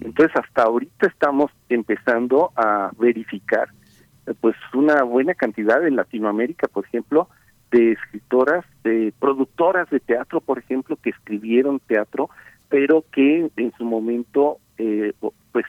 Entonces 0.02 0.36
hasta 0.36 0.64
ahorita 0.64 1.08
estamos 1.08 1.52
empezando 1.70 2.52
a 2.56 2.92
verificar 2.98 3.70
eh, 4.28 4.34
pues 4.40 4.56
una 4.74 5.04
buena 5.04 5.34
cantidad 5.34 5.86
en 5.86 5.96
Latinoamérica, 5.96 6.68
por 6.68 6.86
ejemplo, 6.86 7.30
de 7.74 7.94
escritoras, 7.94 8.64
de 8.84 9.12
productoras 9.20 9.90
de 9.90 10.00
teatro, 10.00 10.40
por 10.40 10.60
ejemplo, 10.60 10.96
que 10.96 11.10
escribieron 11.10 11.80
teatro, 11.80 12.30
pero 12.70 13.04
que 13.12 13.50
en 13.58 13.74
su 13.78 13.84
momento 13.84 14.60
eh, 14.78 15.14
pues 15.52 15.66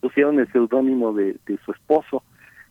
pusieron 0.00 0.40
el 0.40 0.50
seudónimo 0.50 1.12
de, 1.12 1.36
de 1.46 1.58
su 1.64 1.70
esposo, 1.70 2.24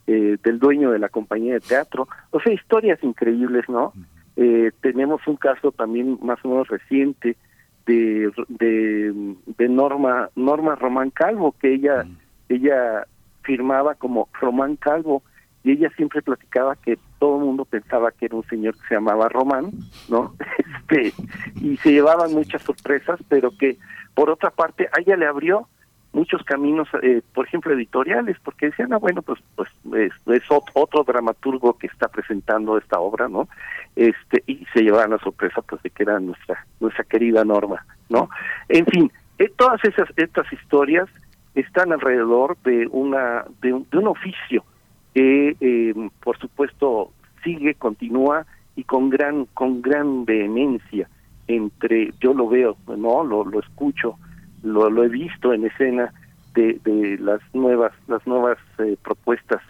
eh, 0.05 0.37
del 0.43 0.59
dueño 0.59 0.91
de 0.91 0.99
la 0.99 1.07
compañía 1.07 1.53
de 1.53 1.61
teatro. 1.61 2.09
O 2.31 2.41
sea, 2.41 2.51
historias 2.51 3.01
increíbles, 3.03 3.67
¿no? 3.69 3.93
Eh, 4.35 4.71
tenemos 4.81 5.25
un 5.27 5.37
caso 5.37 5.71
también 5.71 6.19
más 6.21 6.43
o 6.43 6.49
menos 6.49 6.67
reciente 6.67 7.37
de, 7.85 8.31
de, 8.49 9.35
de 9.45 9.69
Norma 9.69 10.29
Norma 10.35 10.75
Román 10.75 11.09
Calvo, 11.09 11.55
que 11.59 11.73
ella 11.73 12.05
ella 12.49 13.05
firmaba 13.43 13.95
como 13.95 14.27
Román 14.41 14.75
Calvo 14.75 15.23
y 15.63 15.71
ella 15.71 15.89
siempre 15.95 16.21
platicaba 16.21 16.75
que 16.75 16.97
todo 17.23 17.37
el 17.37 17.45
mundo 17.45 17.63
pensaba 17.63 18.11
que 18.11 18.25
era 18.25 18.35
un 18.35 18.43
señor 18.47 18.73
que 18.73 18.85
se 18.89 18.95
llamaba 18.95 19.29
Román, 19.29 19.71
¿no? 20.09 20.33
Este, 20.89 21.13
y 21.61 21.77
se 21.77 21.93
llevaban 21.93 22.33
muchas 22.33 22.61
sorpresas, 22.63 23.17
pero 23.29 23.51
que 23.57 23.77
por 24.13 24.29
otra 24.29 24.49
parte 24.49 24.89
a 24.91 24.99
ella 24.99 25.15
le 25.15 25.25
abrió 25.25 25.69
muchos 26.11 26.43
caminos, 26.43 26.89
eh, 27.01 27.21
por 27.33 27.47
ejemplo, 27.47 27.73
editoriales, 27.73 28.35
porque 28.43 28.65
decían, 28.65 28.91
ah, 28.91 28.97
bueno, 28.97 29.21
pues, 29.21 29.39
pues 29.55 29.69
es, 29.95 30.11
es 30.27 30.43
ot- 30.49 30.69
otro 30.73 31.05
dramaturgo 31.05 31.77
que 31.77 31.87
está 31.87 32.09
presentando 32.09 32.77
esta 32.77 32.99
obra, 32.99 33.29
¿no? 33.29 33.47
Este, 33.95 34.43
y 34.45 34.65
se 34.73 34.81
llevaban 34.81 35.11
la 35.11 35.19
sorpresa, 35.19 35.61
pues, 35.61 35.81
de 35.81 35.89
que 35.91 36.03
era 36.03 36.19
nuestra, 36.19 36.65
nuestra 36.81 37.05
querida 37.05 37.45
Norma, 37.45 37.85
¿no? 38.09 38.29
En 38.67 38.85
fin, 38.87 39.09
eh, 39.39 39.49
todas 39.55 39.79
esas, 39.85 40.09
estas 40.17 40.51
historias 40.51 41.07
están 41.55 41.93
alrededor 41.93 42.57
de 42.65 42.87
una, 42.91 43.45
de 43.61 43.71
un, 43.71 43.87
de 43.89 43.97
un 43.99 44.07
oficio 44.07 44.65
que, 45.13 45.55
eh, 45.59 45.93
por 46.21 46.37
supuesto, 46.39 47.11
sigue, 47.43 47.75
continúa 47.75 48.45
y 48.75 48.83
con 48.83 49.09
gran, 49.09 49.45
con 49.53 49.81
gran 49.81 50.25
vehemencia 50.25 51.09
entre, 51.47 52.13
yo 52.19 52.33
lo 52.33 52.47
veo, 52.47 52.77
no, 52.87 53.23
lo, 53.23 53.45
lo 53.45 53.59
escucho, 53.59 54.17
lo, 54.63 54.89
lo 54.89 55.03
he 55.03 55.09
visto 55.09 55.53
en 55.53 55.65
escena 55.65 56.13
de, 56.55 56.79
de 56.83 57.17
las 57.19 57.41
nuevas, 57.53 57.91
las 58.07 58.25
nuevas 58.25 58.57
eh, 58.79 58.95
propuestas 59.03 59.61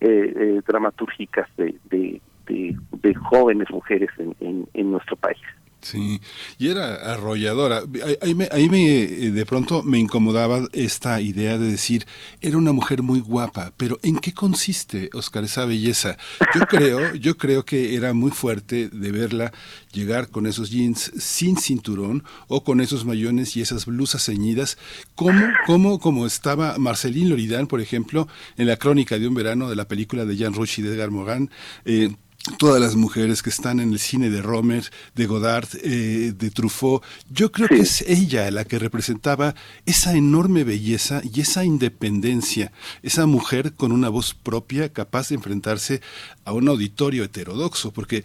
eh, 0.00 0.32
eh, 0.34 0.60
dramatúrgicas 0.66 1.48
de, 1.56 1.76
de, 1.90 2.20
de, 2.46 3.14
jóvenes 3.14 3.70
mujeres 3.70 4.10
en, 4.18 4.66
en 4.74 4.90
nuestro 4.90 5.16
país. 5.16 5.40
Sí, 5.82 6.20
y 6.58 6.68
era 6.68 6.94
arrolladora. 7.12 7.82
Ahí, 8.04 8.16
ahí 8.22 8.34
me, 8.34 8.48
ahí 8.52 8.68
me, 8.68 9.02
eh, 9.02 9.30
de 9.32 9.46
pronto 9.46 9.82
me 9.82 9.98
incomodaba 9.98 10.68
esta 10.72 11.20
idea 11.20 11.58
de 11.58 11.72
decir, 11.72 12.06
era 12.40 12.56
una 12.56 12.72
mujer 12.72 13.02
muy 13.02 13.18
guapa, 13.18 13.72
pero 13.76 13.98
¿en 14.04 14.18
qué 14.18 14.32
consiste, 14.32 15.10
Oscar, 15.12 15.42
esa 15.42 15.64
belleza? 15.64 16.16
Yo 16.54 16.60
creo, 16.68 17.14
yo 17.16 17.36
creo 17.36 17.64
que 17.64 17.96
era 17.96 18.12
muy 18.12 18.30
fuerte 18.30 18.90
de 18.90 19.10
verla 19.10 19.52
llegar 19.92 20.28
con 20.28 20.46
esos 20.46 20.70
jeans 20.70 21.10
sin 21.18 21.56
cinturón 21.56 22.22
o 22.46 22.62
con 22.62 22.80
esos 22.80 23.04
mayones 23.04 23.56
y 23.56 23.60
esas 23.60 23.84
blusas 23.84 24.24
ceñidas, 24.24 24.78
como, 25.16 25.44
como, 25.66 25.98
como 25.98 26.26
estaba 26.26 26.78
Marceline 26.78 27.28
Loridán, 27.28 27.66
por 27.66 27.80
ejemplo, 27.80 28.28
en 28.56 28.68
la 28.68 28.76
crónica 28.76 29.18
de 29.18 29.26
un 29.26 29.34
verano 29.34 29.68
de 29.68 29.76
la 29.76 29.88
película 29.88 30.24
de 30.24 30.36
Jean 30.36 30.54
Rouch 30.54 30.78
y 30.78 30.82
de 30.82 30.94
Edgar 30.94 31.10
Morin, 31.10 31.50
eh, 31.84 32.14
todas 32.58 32.80
las 32.80 32.96
mujeres 32.96 33.42
que 33.42 33.50
están 33.50 33.78
en 33.78 33.92
el 33.92 33.98
cine 33.98 34.28
de 34.28 34.42
Romer, 34.42 34.90
de 35.14 35.26
Godard, 35.26 35.68
eh, 35.82 36.32
de 36.36 36.50
Truffaut, 36.50 37.02
yo 37.30 37.52
creo 37.52 37.68
que 37.68 37.80
es 37.80 38.02
ella 38.02 38.50
la 38.50 38.64
que 38.64 38.78
representaba 38.78 39.54
esa 39.86 40.14
enorme 40.16 40.64
belleza 40.64 41.22
y 41.22 41.40
esa 41.40 41.64
independencia, 41.64 42.72
esa 43.02 43.26
mujer 43.26 43.74
con 43.74 43.92
una 43.92 44.08
voz 44.08 44.34
propia 44.34 44.92
capaz 44.92 45.28
de 45.28 45.36
enfrentarse 45.36 46.00
a 46.44 46.52
un 46.52 46.68
auditorio 46.68 47.22
heterodoxo, 47.22 47.92
porque 47.92 48.24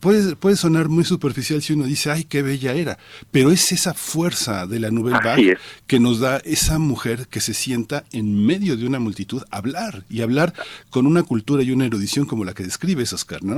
puede, 0.00 0.34
puede 0.34 0.56
sonar 0.56 0.88
muy 0.88 1.04
superficial 1.04 1.62
si 1.62 1.74
uno 1.74 1.84
dice, 1.84 2.10
ay, 2.10 2.24
qué 2.24 2.42
bella 2.42 2.72
era, 2.72 2.98
pero 3.30 3.52
es 3.52 3.70
esa 3.70 3.94
fuerza 3.94 4.66
de 4.66 4.80
la 4.80 4.90
Nouvelle 4.90 5.20
Vague 5.22 5.56
que 5.86 6.00
nos 6.00 6.18
da 6.18 6.38
esa 6.38 6.80
mujer 6.80 7.28
que 7.28 7.40
se 7.40 7.54
sienta 7.54 8.04
en 8.10 8.44
medio 8.44 8.76
de 8.76 8.86
una 8.86 8.98
multitud 8.98 9.42
a 9.50 9.58
hablar 9.58 10.04
y 10.10 10.22
hablar 10.22 10.52
con 10.90 11.06
una 11.06 11.22
cultura 11.22 11.62
y 11.62 11.70
una 11.70 11.86
erudición 11.86 12.26
como 12.26 12.44
la 12.44 12.54
que 12.54 12.64
describes, 12.64 13.12
Oscar, 13.12 13.44
¿no? 13.44 13.51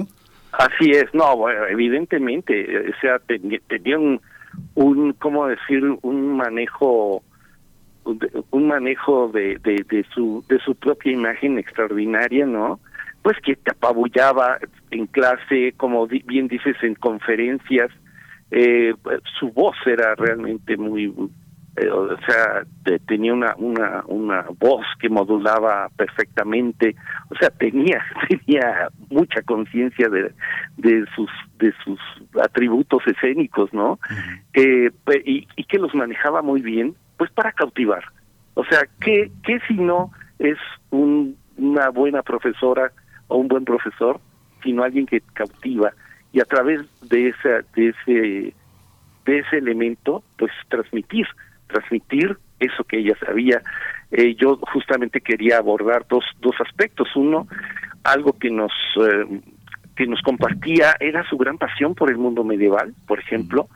Así 0.53 0.91
es, 0.93 1.13
no, 1.15 1.49
evidentemente, 1.69 2.53
eh, 2.61 2.91
o 2.97 3.01
sea, 3.01 3.19
tenía, 3.19 3.99
un, 3.99 4.21
un, 4.75 5.13
¿cómo 5.15 5.49
decir? 5.49 5.83
Un 6.03 6.37
manejo, 6.37 7.23
un- 8.05 8.69
manejo 8.69 9.29
de, 9.29 9.59
de, 9.59 10.05
su, 10.15 10.45
de 10.49 10.59
su 10.61 10.75
propia 10.77 11.13
imagen 11.13 11.59
extraordinaria, 11.59 12.47
¿no? 12.47 12.79
Pues 13.23 13.37
que 13.41 13.57
te 13.57 13.73
apabullaba 13.73 14.59
en 14.91 15.07
clase, 15.07 15.73
como 15.77 16.07
bien 16.07 16.47
dices, 16.47 16.77
en 16.83 16.95
conferencias, 16.95 17.91
eh, 18.51 18.95
su 19.41 19.51
voz 19.51 19.77
era 19.87 20.15
realmente 20.15 20.77
muy, 20.77 21.13
eh, 21.77 21.89
o 21.91 22.17
sea, 22.27 22.65
te- 22.85 22.99
tenía 23.01 23.33
una, 23.33 23.55
una, 23.57 24.05
una 24.07 24.45
voz 24.59 24.87
que 25.01 25.09
modulaba 25.09 25.89
perfectamente, 25.97 26.95
o 27.31 27.35
sea, 27.37 27.51
tenía, 27.51 28.05
tenía 28.29 28.89
mucha 29.11 29.43
conciencia 29.43 30.09
de, 30.09 30.33
de 30.77 31.05
sus, 31.17 31.31
de 31.59 31.73
sus 31.85 31.99
atributos 32.43 33.03
escénicos, 33.07 33.73
¿no? 33.73 33.99
Eh, 34.53 34.91
y, 35.25 35.47
y 35.57 35.65
que 35.65 35.79
los 35.79 35.95
manejaba 35.95 36.43
muy 36.43 36.61
bien, 36.63 36.95
pues 37.17 37.31
para 37.33 37.53
cautivar. 37.53 38.05
O 38.55 38.65
sea, 38.65 38.83
¿qué, 39.01 39.31
qué 39.45 39.59
si 39.67 39.75
no 39.75 40.11
es 40.39 40.59
un, 40.91 41.37
una 41.57 41.89
buena 41.91 42.23
profesora 42.23 42.93
o 43.29 43.39
un 43.39 43.49
buen 43.49 43.65
profesor, 43.65 44.21
sino 44.63 44.83
alguien 44.85 45.07
que 45.07 45.21
cautiva 45.33 45.93
y 46.33 46.41
a 46.41 46.45
través 46.45 46.81
de 47.09 47.29
esa, 47.29 47.65
de 47.77 47.89
ese, 47.89 48.55
de 49.25 49.39
ese 49.39 49.59
elemento, 49.59 50.23
pues 50.39 50.51
transmitir, 50.69 51.27
transmitir 51.75 52.37
eso 52.61 52.85
que 52.85 52.99
ella 52.99 53.17
sabía. 53.25 53.63
Eh, 54.11 54.35
yo 54.37 54.59
justamente 54.73 55.21
quería 55.21 55.59
abordar 55.59 56.07
dos, 56.09 56.25
dos 56.41 56.55
aspectos. 56.61 57.09
Uno, 57.17 57.47
algo 58.05 58.39
que 58.39 58.51
nos 58.51 58.73
eh, 58.97 59.41
que 59.97 60.07
nos 60.07 60.21
compartía 60.23 60.97
era 60.99 61.29
su 61.29 61.37
gran 61.37 61.57
pasión 61.57 61.95
por 61.95 62.11
el 62.11 62.19
mundo 62.19 62.43
medieval, 62.43 62.95
por 63.07 63.21
ejemplo, 63.21 63.69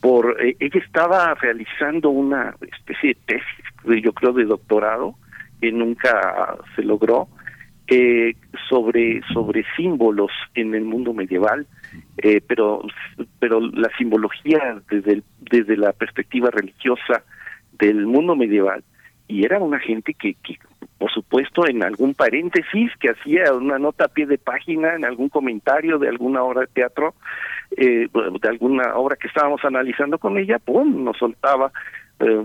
por 0.00 0.42
eh, 0.42 0.56
ella 0.58 0.80
estaba 0.80 1.34
realizando 1.34 2.08
una 2.08 2.54
especie 2.60 3.10
de 3.10 3.20
tesis, 3.26 4.02
yo 4.02 4.12
creo 4.14 4.32
de 4.32 4.44
doctorado 4.44 5.16
que 5.60 5.70
nunca 5.72 6.56
se 6.74 6.82
logró 6.82 7.28
sobre 8.68 9.22
sobre 9.32 9.64
símbolos 9.76 10.32
en 10.54 10.74
el 10.74 10.84
mundo 10.84 11.12
medieval, 11.12 11.66
pero 12.48 12.82
pero 13.38 13.60
la 13.60 13.88
simbología 13.96 14.82
desde 14.90 15.22
desde 15.38 15.76
la 15.76 15.92
perspectiva 15.92 16.50
religiosa 16.50 17.22
del 17.78 18.06
mundo 18.06 18.36
medieval 18.36 18.82
y 19.28 19.44
era 19.44 19.58
una 19.58 19.78
gente 19.78 20.14
que, 20.14 20.34
que 20.34 20.58
por 20.98 21.10
supuesto 21.10 21.66
en 21.66 21.82
algún 21.82 22.14
paréntesis 22.14 22.90
que 22.98 23.10
hacía 23.10 23.52
una 23.52 23.78
nota 23.78 24.04
a 24.04 24.08
pie 24.08 24.26
de 24.26 24.38
página 24.38 24.94
en 24.94 25.04
algún 25.04 25.28
comentario 25.28 25.98
de 25.98 26.08
alguna 26.08 26.42
obra 26.42 26.62
de 26.62 26.66
teatro 26.68 27.14
eh, 27.76 28.08
de 28.12 28.48
alguna 28.48 28.94
obra 28.96 29.16
que 29.16 29.28
estábamos 29.28 29.64
analizando 29.64 30.18
con 30.18 30.38
ella 30.38 30.58
pum 30.58 31.04
nos 31.04 31.18
soltaba 31.18 31.72
eh, 32.20 32.42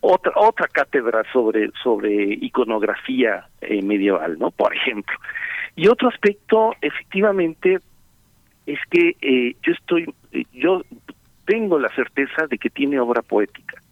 otra 0.00 0.32
otra 0.34 0.66
cátedra 0.66 1.22
sobre 1.32 1.70
sobre 1.82 2.32
iconografía 2.32 3.46
eh, 3.60 3.82
medieval 3.82 4.38
no 4.38 4.50
por 4.50 4.74
ejemplo. 4.74 5.16
Y 5.76 5.88
otro 5.88 6.08
aspecto 6.08 6.74
efectivamente 6.80 7.78
es 8.66 8.78
que 8.90 9.16
eh, 9.20 9.56
yo 9.62 9.72
estoy 9.72 10.12
yo 10.52 10.82
tengo 11.46 11.78
la 11.78 11.94
certeza 11.94 12.46
de 12.48 12.58
que 12.58 12.70
tiene 12.70 12.98
obra 12.98 13.22
poética 13.22 13.83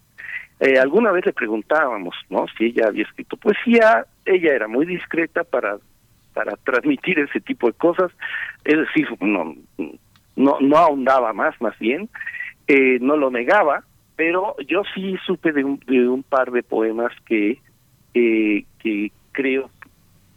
eh, 0.64 0.78
alguna 0.78 1.10
vez 1.10 1.26
le 1.26 1.32
preguntábamos, 1.32 2.14
¿no? 2.30 2.46
Si 2.56 2.66
ella 2.66 2.86
había 2.86 3.02
escrito 3.02 3.36
poesía, 3.36 4.06
ella 4.24 4.54
era 4.54 4.68
muy 4.68 4.86
discreta 4.86 5.42
para 5.42 5.78
para 6.34 6.56
transmitir 6.56 7.18
ese 7.18 7.40
tipo 7.40 7.66
de 7.66 7.72
cosas, 7.72 8.12
es 8.64 8.78
decir, 8.78 9.08
no 9.20 9.56
no 10.36 10.58
no 10.60 10.76
ahondaba 10.76 11.32
más, 11.32 11.60
más 11.60 11.76
bien, 11.80 12.08
eh, 12.68 12.98
no 13.00 13.16
lo 13.16 13.32
negaba, 13.32 13.82
pero 14.14 14.54
yo 14.68 14.82
sí 14.94 15.16
supe 15.26 15.50
de 15.50 15.64
un, 15.64 15.80
de 15.80 16.08
un 16.08 16.22
par 16.22 16.52
de 16.52 16.62
poemas 16.62 17.12
que 17.26 17.58
eh, 18.14 18.64
que 18.78 19.10
creo 19.32 19.68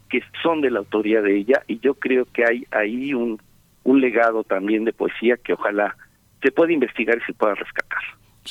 que 0.10 0.24
son 0.42 0.60
de 0.62 0.72
la 0.72 0.80
autoría 0.80 1.22
de 1.22 1.38
ella 1.38 1.62
y 1.68 1.78
yo 1.82 1.94
creo 1.94 2.26
que 2.34 2.46
hay 2.46 2.66
ahí 2.72 3.14
un 3.14 3.40
un 3.84 4.02
legado 4.02 4.44
también 4.44 4.86
de 4.86 4.92
poesía 4.92 5.38
que 5.38 5.54
ojalá 5.54 5.96
se 6.42 6.52
pueda 6.52 6.74
investigar 6.74 7.20
y 7.20 7.26
se 7.28 7.34
pueda 7.34 7.54
rescatar. 7.54 8.02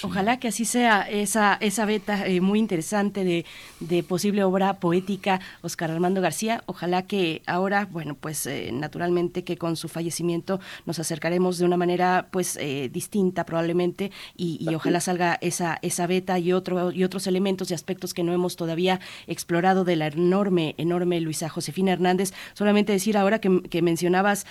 Ojalá 0.03 0.41
que 0.41 0.49
así 0.49 0.65
sea 0.65 1.03
esa, 1.03 1.55
esa 1.61 1.85
beta 1.85 2.27
eh, 2.27 2.41
muy 2.41 2.59
interesante 2.59 3.23
de, 3.23 3.45
de, 3.79 4.03
posible 4.03 4.43
obra 4.43 4.81
poética, 4.81 5.41
Oscar 5.63 5.91
Armando 5.91 6.21
García. 6.21 6.65
Ojalá 6.67 7.07
que 7.07 7.43
ahora, 7.47 7.87
bueno, 7.91 8.17
pues 8.17 8.45
eh, 8.47 8.71
naturalmente 8.73 9.45
que 9.45 9.57
con 9.57 9.77
su 9.77 9.89
fallecimiento 9.89 10.59
nos 10.85 10.99
acercaremos 10.99 11.59
de 11.59 11.65
una 11.65 11.77
manera 11.77 12.27
pues 12.33 12.57
eh, 12.57 12.91
distinta 12.93 13.47
probablemente 13.47 14.11
y, 14.37 14.59
y, 14.61 14.75
ojalá 14.75 15.01
salga 15.01 15.39
esa, 15.41 15.79
esa 15.83 16.09
beta 16.09 16.41
y, 16.41 16.53
otro, 16.53 16.91
y 16.91 17.05
otros 17.05 17.29
elementos 17.29 17.71
y 17.71 17.75
aspectos 17.75 18.15
que 18.15 18.25
no 18.25 18.33
hemos 18.33 18.57
todavía 18.57 19.01
explorado 19.29 19.85
de 19.85 19.95
la 19.95 20.09
enorme, 20.09 20.75
enorme 20.77 21.21
Luisa 21.21 21.49
Josefina 21.49 21.93
Hernández. 21.93 22.33
Solamente 22.55 22.93
decir 22.93 23.17
ahora 23.17 23.41
que, 23.41 23.63
que 23.71 23.81
mencionabas 23.81 24.45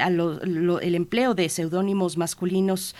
a 0.00 0.10
lo, 0.10 0.38
lo, 0.44 0.80
el 0.80 0.94
empleo 0.94 1.34
de 1.34 1.48
seudónimos 1.48 2.16
masculinos 2.16 2.94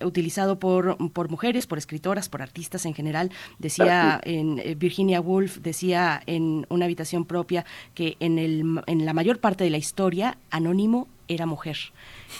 utilizado 0.00 0.58
por, 0.58 0.93
por 1.12 1.30
mujeres, 1.30 1.66
por 1.66 1.78
escritoras, 1.78 2.28
por 2.28 2.42
artistas 2.42 2.86
en 2.86 2.94
general. 2.94 3.30
Decía 3.58 4.20
en 4.24 4.58
eh, 4.58 4.74
Virginia 4.74 5.20
Woolf, 5.20 5.58
decía 5.58 6.22
en 6.26 6.66
una 6.68 6.84
habitación 6.84 7.24
propia 7.24 7.64
que 7.94 8.16
en, 8.20 8.38
el, 8.38 8.82
en 8.86 9.04
la 9.04 9.12
mayor 9.12 9.38
parte 9.38 9.64
de 9.64 9.70
la 9.70 9.78
historia, 9.78 10.38
Anónimo 10.50 11.08
era 11.28 11.46
mujer. 11.46 11.76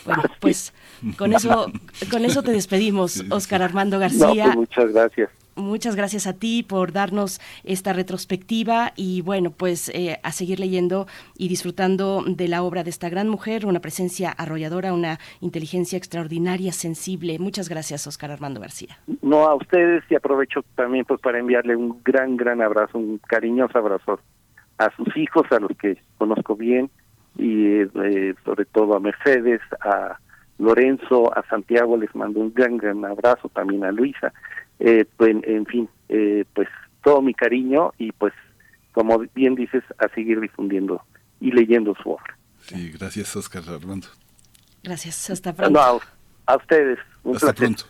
Bueno, 0.04 0.22
pues 0.40 0.72
con 1.16 1.32
eso, 1.34 1.70
con 2.10 2.24
eso 2.24 2.42
te 2.42 2.52
despedimos, 2.52 3.24
Oscar 3.30 3.62
Armando 3.62 3.98
García. 3.98 4.46
No, 4.46 4.54
pues 4.54 4.56
muchas 4.56 4.92
gracias. 4.92 5.30
Muchas 5.56 5.94
gracias 5.94 6.26
a 6.26 6.32
ti 6.32 6.64
por 6.68 6.92
darnos 6.92 7.40
esta 7.62 7.92
retrospectiva 7.92 8.92
y 8.96 9.22
bueno, 9.22 9.50
pues 9.50 9.88
eh, 9.90 10.18
a 10.22 10.32
seguir 10.32 10.58
leyendo 10.58 11.06
y 11.38 11.48
disfrutando 11.48 12.24
de 12.26 12.48
la 12.48 12.62
obra 12.62 12.82
de 12.82 12.90
esta 12.90 13.08
gran 13.08 13.28
mujer, 13.28 13.64
una 13.64 13.80
presencia 13.80 14.30
arrolladora, 14.30 14.92
una 14.92 15.18
inteligencia 15.40 15.96
extraordinaria, 15.96 16.72
sensible. 16.72 17.38
Muchas 17.38 17.68
gracias, 17.68 18.06
Oscar 18.06 18.32
Armando 18.32 18.60
García. 18.60 18.98
No, 19.22 19.46
a 19.46 19.54
ustedes 19.54 20.02
y 20.10 20.16
aprovecho 20.16 20.64
también 20.74 21.04
pues 21.04 21.20
para 21.20 21.38
enviarle 21.38 21.76
un 21.76 22.00
gran, 22.04 22.36
gran 22.36 22.60
abrazo, 22.60 22.98
un 22.98 23.18
cariñoso 23.18 23.78
abrazo 23.78 24.18
a 24.78 24.90
sus 24.96 25.16
hijos, 25.16 25.44
a 25.52 25.60
los 25.60 25.70
que 25.78 25.98
conozco 26.18 26.56
bien 26.56 26.90
y 27.36 27.80
eh, 27.80 28.34
sobre 28.44 28.64
todo 28.64 28.96
a 28.96 29.00
Mercedes, 29.00 29.60
a 29.80 30.18
Lorenzo, 30.58 31.36
a 31.36 31.44
Santiago, 31.48 31.96
les 31.96 32.14
mando 32.14 32.40
un 32.40 32.52
gran, 32.52 32.76
gran 32.76 33.04
abrazo, 33.04 33.48
también 33.48 33.84
a 33.84 33.92
Luisa 33.92 34.32
eh, 34.80 35.04
pues, 35.16 35.36
en 35.44 35.66
fin, 35.66 35.88
eh, 36.08 36.44
pues 36.54 36.68
todo 37.02 37.22
mi 37.22 37.34
cariño 37.34 37.92
y 37.98 38.12
pues 38.12 38.32
como 38.94 39.18
bien 39.34 39.56
dices, 39.56 39.82
a 39.98 40.08
seguir 40.14 40.40
difundiendo 40.40 41.02
y 41.40 41.50
leyendo 41.50 41.94
su 42.00 42.10
obra. 42.10 42.38
Sí, 42.60 42.92
gracias 42.92 43.34
Oscar 43.36 43.62
Armando. 43.68 44.06
Gracias, 44.82 45.30
hasta 45.30 45.52
pronto. 45.52 45.78
No, 45.78 46.00
a, 46.46 46.56
ustedes. 46.56 46.98
Un 47.24 47.34
hasta 47.34 47.52
placer. 47.52 47.74
pronto. 47.74 47.84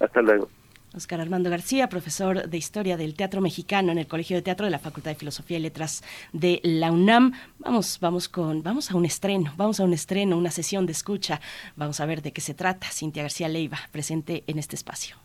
Hasta 0.00 0.22
luego. 0.22 0.48
Oscar 0.94 1.20
Armando 1.20 1.50
García, 1.50 1.90
profesor 1.90 2.48
de 2.48 2.56
Historia 2.56 2.96
del 2.96 3.14
Teatro 3.14 3.42
Mexicano 3.42 3.92
en 3.92 3.98
el 3.98 4.06
Colegio 4.06 4.36
de 4.36 4.42
Teatro 4.42 4.64
de 4.64 4.70
la 4.70 4.78
Facultad 4.78 5.10
de 5.10 5.16
Filosofía 5.16 5.58
y 5.58 5.60
Letras 5.60 6.02
de 6.32 6.60
la 6.62 6.90
UNAM. 6.90 7.32
Vamos, 7.58 7.98
vamos 8.00 8.30
con, 8.30 8.62
vamos 8.62 8.90
a 8.90 8.96
un 8.96 9.04
estreno, 9.04 9.52
vamos 9.58 9.78
a 9.78 9.84
un 9.84 9.92
estreno, 9.92 10.38
una 10.38 10.50
sesión 10.50 10.86
de 10.86 10.92
escucha. 10.92 11.40
Vamos 11.76 12.00
a 12.00 12.06
ver 12.06 12.22
de 12.22 12.32
qué 12.32 12.40
se 12.40 12.54
trata. 12.54 12.86
Cintia 12.90 13.22
García 13.22 13.48
Leiva, 13.48 13.78
presente 13.92 14.42
en 14.46 14.58
este 14.58 14.74
espacio. 14.74 15.16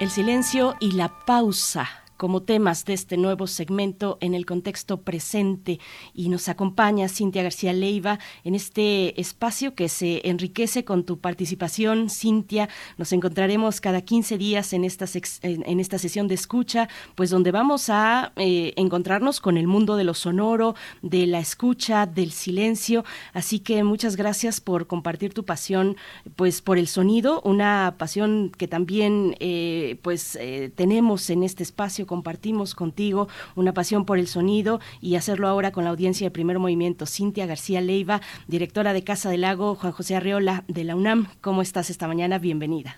El 0.00 0.10
silencio 0.10 0.74
y 0.80 0.92
la 0.92 1.08
pausa 1.24 2.03
como 2.24 2.42
temas 2.42 2.86
de 2.86 2.94
este 2.94 3.18
nuevo 3.18 3.46
segmento 3.46 4.16
en 4.22 4.32
el 4.32 4.46
contexto 4.46 5.02
presente 5.02 5.78
y 6.14 6.30
nos 6.30 6.48
acompaña 6.48 7.06
Cintia 7.06 7.42
García 7.42 7.74
Leiva 7.74 8.18
en 8.44 8.54
este 8.54 9.20
espacio 9.20 9.74
que 9.74 9.90
se 9.90 10.26
enriquece 10.26 10.86
con 10.86 11.04
tu 11.04 11.18
participación, 11.18 12.08
Cintia. 12.08 12.70
Nos 12.96 13.12
encontraremos 13.12 13.82
cada 13.82 14.00
15 14.00 14.38
días 14.38 14.72
en 14.72 14.84
esta, 14.84 15.04
en 15.42 15.80
esta 15.80 15.98
sesión 15.98 16.26
de 16.26 16.34
escucha, 16.34 16.88
pues 17.14 17.28
donde 17.28 17.50
vamos 17.50 17.90
a 17.90 18.32
eh, 18.36 18.72
encontrarnos 18.76 19.38
con 19.38 19.58
el 19.58 19.66
mundo 19.66 19.96
de 19.96 20.04
lo 20.04 20.14
sonoro, 20.14 20.76
de 21.02 21.26
la 21.26 21.40
escucha, 21.40 22.06
del 22.06 22.30
silencio. 22.30 23.04
Así 23.34 23.58
que 23.58 23.84
muchas 23.84 24.16
gracias 24.16 24.62
por 24.62 24.86
compartir 24.86 25.34
tu 25.34 25.44
pasión, 25.44 25.98
pues 26.36 26.62
por 26.62 26.78
el 26.78 26.88
sonido, 26.88 27.42
una 27.42 27.96
pasión 27.98 28.50
que 28.56 28.66
también 28.66 29.36
eh, 29.40 29.98
pues 30.00 30.36
eh, 30.40 30.72
tenemos 30.74 31.28
en 31.28 31.42
este 31.42 31.62
espacio 31.62 32.06
compartimos 32.14 32.76
contigo 32.76 33.26
una 33.56 33.72
pasión 33.72 34.04
por 34.04 34.18
el 34.18 34.28
sonido 34.28 34.78
y 35.00 35.16
hacerlo 35.16 35.48
ahora 35.48 35.72
con 35.72 35.82
la 35.82 35.90
audiencia 35.90 36.26
de 36.26 36.30
Primer 36.30 36.60
Movimiento. 36.60 37.06
Cintia 37.06 37.44
García 37.44 37.80
Leiva, 37.80 38.20
directora 38.46 38.92
de 38.92 39.02
Casa 39.02 39.30
del 39.30 39.40
Lago, 39.40 39.74
Juan 39.74 39.92
José 39.92 40.14
Arreola 40.14 40.62
de 40.68 40.84
la 40.84 40.94
UNAM. 40.94 41.26
¿Cómo 41.40 41.60
estás 41.60 41.90
esta 41.90 42.06
mañana? 42.06 42.38
Bienvenida. 42.38 42.94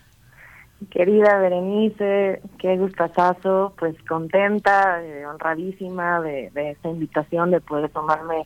Querida 0.91 1.39
Berenice, 1.39 2.41
qué 2.59 2.77
gustazo, 2.77 3.73
pues 3.79 3.95
contenta, 4.07 5.03
eh, 5.03 5.25
honradísima 5.25 6.21
de, 6.21 6.51
de 6.51 6.71
esta 6.73 6.89
invitación, 6.89 7.49
de 7.49 7.59
poder 7.59 7.89
tomarme, 7.89 8.45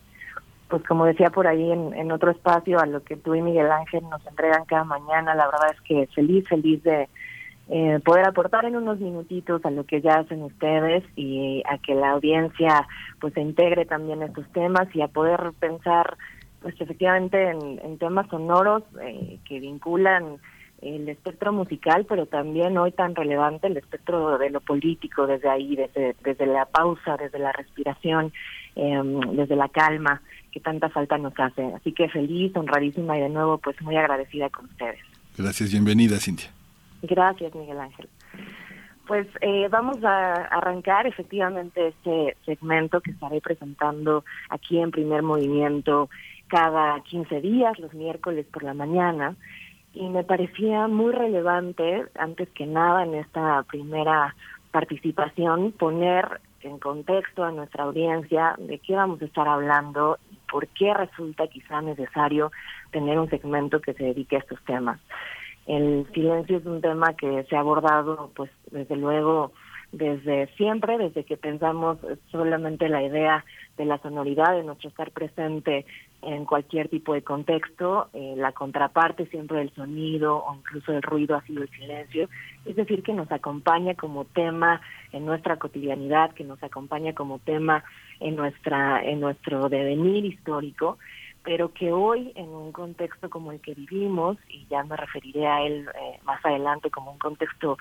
pues 0.68 0.82
como 0.84 1.04
decía 1.04 1.28
por 1.28 1.46
ahí 1.46 1.70
en, 1.70 1.92
en 1.92 2.10
otro 2.10 2.30
espacio, 2.30 2.80
a 2.80 2.86
lo 2.86 3.02
que 3.02 3.16
tú 3.16 3.34
y 3.34 3.42
Miguel 3.42 3.70
Ángel 3.70 4.08
nos 4.08 4.26
entregan 4.26 4.64
cada 4.64 4.84
mañana. 4.84 5.34
La 5.34 5.44
verdad 5.44 5.74
es 5.74 5.80
que 5.82 6.06
feliz, 6.14 6.48
feliz 6.48 6.82
de 6.82 7.10
eh, 7.74 8.00
poder 8.04 8.28
aportar 8.28 8.66
en 8.66 8.76
unos 8.76 9.00
minutitos 9.00 9.64
a 9.64 9.70
lo 9.70 9.86
que 9.86 10.02
ya 10.02 10.16
hacen 10.16 10.42
ustedes 10.42 11.02
y 11.16 11.62
a 11.66 11.78
que 11.78 11.94
la 11.94 12.10
audiencia 12.10 12.86
pues 13.18 13.32
se 13.32 13.40
integre 13.40 13.86
también 13.86 14.20
a 14.20 14.26
estos 14.26 14.46
temas 14.52 14.94
y 14.94 15.00
a 15.00 15.08
poder 15.08 15.40
pensar 15.58 16.18
pues 16.60 16.78
efectivamente 16.78 17.48
en, 17.48 17.96
temas 17.96 18.28
sonoros 18.28 18.82
eh, 19.00 19.38
que 19.48 19.58
vinculan 19.58 20.36
el 20.82 21.08
espectro 21.08 21.54
musical, 21.54 22.04
pero 22.06 22.26
también 22.26 22.76
hoy 22.76 22.92
tan 22.92 23.14
relevante 23.14 23.68
el 23.68 23.78
espectro 23.78 24.36
de 24.36 24.50
lo 24.50 24.60
político 24.60 25.26
desde 25.26 25.48
ahí, 25.48 25.74
desde, 25.74 26.14
desde 26.22 26.44
la 26.44 26.66
pausa, 26.66 27.16
desde 27.16 27.38
la 27.38 27.52
respiración, 27.52 28.34
eh, 28.76 29.00
desde 29.32 29.56
la 29.56 29.70
calma 29.70 30.20
que 30.50 30.60
tanta 30.60 30.90
falta 30.90 31.16
nos 31.16 31.32
hace. 31.38 31.64
Así 31.74 31.92
que 31.92 32.10
feliz, 32.10 32.54
honradísima 32.54 33.16
y 33.16 33.22
de 33.22 33.30
nuevo 33.30 33.56
pues 33.56 33.80
muy 33.80 33.96
agradecida 33.96 34.50
con 34.50 34.66
ustedes. 34.66 35.00
Gracias, 35.38 35.70
bienvenida 35.70 36.18
Cintia. 36.18 36.50
Gracias, 37.02 37.54
Miguel 37.54 37.80
Ángel. 37.80 38.08
Pues 39.06 39.26
eh, 39.40 39.68
vamos 39.68 40.02
a 40.04 40.32
arrancar 40.32 41.06
efectivamente 41.06 41.88
este 41.88 42.36
segmento 42.46 43.00
que 43.00 43.10
estaré 43.10 43.40
presentando 43.40 44.24
aquí 44.48 44.78
en 44.78 44.92
primer 44.92 45.22
movimiento 45.22 46.08
cada 46.46 47.00
15 47.02 47.40
días, 47.40 47.78
los 47.78 47.92
miércoles 47.94 48.46
por 48.52 48.62
la 48.62 48.74
mañana, 48.74 49.34
y 49.92 50.08
me 50.08 50.22
parecía 50.22 50.86
muy 50.86 51.12
relevante, 51.12 52.06
antes 52.14 52.48
que 52.50 52.66
nada 52.66 53.02
en 53.04 53.14
esta 53.14 53.62
primera 53.64 54.34
participación, 54.70 55.72
poner 55.72 56.40
en 56.62 56.78
contexto 56.78 57.42
a 57.42 57.50
nuestra 57.50 57.84
audiencia 57.84 58.54
de 58.58 58.78
qué 58.78 58.94
vamos 58.94 59.20
a 59.20 59.24
estar 59.24 59.48
hablando 59.48 60.18
y 60.30 60.36
por 60.50 60.68
qué 60.68 60.94
resulta 60.94 61.48
quizá 61.48 61.82
necesario 61.82 62.52
tener 62.90 63.18
un 63.18 63.28
segmento 63.28 63.80
que 63.80 63.94
se 63.94 64.04
dedique 64.04 64.36
a 64.36 64.40
estos 64.40 64.62
temas. 64.64 65.00
El 65.66 66.06
silencio 66.12 66.58
es 66.58 66.66
un 66.66 66.80
tema 66.80 67.14
que 67.14 67.44
se 67.44 67.56
ha 67.56 67.60
abordado, 67.60 68.30
pues, 68.34 68.50
desde 68.70 68.96
luego, 68.96 69.52
desde 69.92 70.48
siempre, 70.56 70.98
desde 70.98 71.24
que 71.24 71.36
pensamos 71.36 71.98
solamente 72.30 72.88
la 72.88 73.02
idea 73.02 73.44
de 73.76 73.84
la 73.84 73.98
sonoridad, 73.98 74.56
de 74.56 74.64
nuestro 74.64 74.88
estar 74.88 75.10
presente 75.12 75.86
en 76.22 76.44
cualquier 76.44 76.88
tipo 76.88 77.14
de 77.14 77.22
contexto, 77.22 78.08
eh, 78.12 78.34
la 78.36 78.52
contraparte 78.52 79.26
siempre 79.26 79.58
del 79.58 79.74
sonido 79.74 80.36
o 80.36 80.54
incluso 80.54 80.92
el 80.92 81.02
ruido 81.02 81.36
ha 81.36 81.42
sido 81.42 81.62
el 81.62 81.70
silencio, 81.70 82.28
es 82.64 82.76
decir, 82.76 83.02
que 83.02 83.12
nos 83.12 83.30
acompaña 83.32 83.94
como 83.94 84.24
tema 84.24 84.80
en 85.12 85.26
nuestra 85.26 85.56
cotidianidad, 85.56 86.32
que 86.32 86.44
nos 86.44 86.62
acompaña 86.62 87.12
como 87.12 87.38
tema 87.40 87.84
en 88.20 88.36
nuestra 88.36 89.02
en 89.02 89.20
nuestro 89.20 89.68
devenir 89.68 90.24
histórico 90.24 90.98
pero 91.44 91.72
que 91.72 91.92
hoy 91.92 92.32
en 92.36 92.48
un 92.48 92.72
contexto 92.72 93.30
como 93.30 93.52
el 93.52 93.60
que 93.60 93.74
vivimos, 93.74 94.36
y 94.48 94.66
ya 94.66 94.82
me 94.84 94.96
referiré 94.96 95.46
a 95.46 95.62
él 95.62 95.88
eh, 95.88 96.18
más 96.24 96.44
adelante 96.44 96.90
como 96.90 97.12
un 97.12 97.18
contexto 97.18 97.78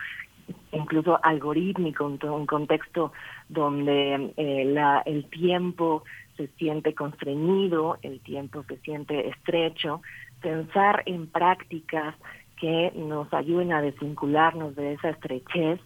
incluso 0.72 1.20
algorítmico, 1.24 2.06
un, 2.06 2.46
contexto 2.46 3.12
donde 3.48 4.34
eh, 4.38 4.66
la, 4.66 5.02
el 5.06 5.26
tiempo 5.30 6.04
se 6.38 6.48
siente 6.58 6.94
constreñido, 6.94 7.98
el 8.02 8.20
tiempo 8.22 8.64
se 8.68 8.78
siente 8.78 9.30
estrecho, 9.30 10.02
pensar 10.42 11.04
en 11.06 11.28
prácticas 11.28 12.16
que 12.58 12.92
nos 12.96 13.32
ayuden 13.34 13.74
a 13.74 13.82
desvincularnos 13.82 14.76
de 14.76 14.94
esa 14.94 15.10
estrechez 15.10 15.80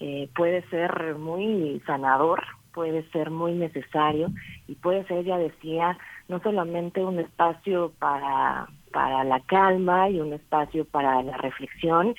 eh, 0.00 0.28
puede 0.34 0.62
ser 0.70 1.14
muy 1.16 1.80
sanador, 1.86 2.42
puede 2.72 3.08
ser 3.10 3.30
muy 3.30 3.52
necesario 3.52 4.28
y 4.66 4.74
puede 4.74 5.04
ser, 5.06 5.24
ya 5.24 5.38
decía, 5.38 5.96
no 6.28 6.40
solamente 6.40 7.04
un 7.04 7.18
espacio 7.18 7.92
para, 7.98 8.68
para 8.92 9.24
la 9.24 9.40
calma 9.40 10.08
y 10.08 10.20
un 10.20 10.32
espacio 10.32 10.84
para 10.84 11.22
la 11.22 11.36
reflexión, 11.36 12.14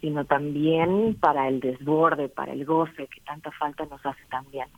sino 0.00 0.24
también 0.24 1.16
para 1.20 1.48
el 1.48 1.60
desborde, 1.60 2.28
para 2.28 2.52
el 2.52 2.64
goce 2.64 3.06
que 3.08 3.20
tanta 3.22 3.50
falta 3.52 3.84
nos 3.86 4.04
hace 4.04 4.22
también. 4.30 4.68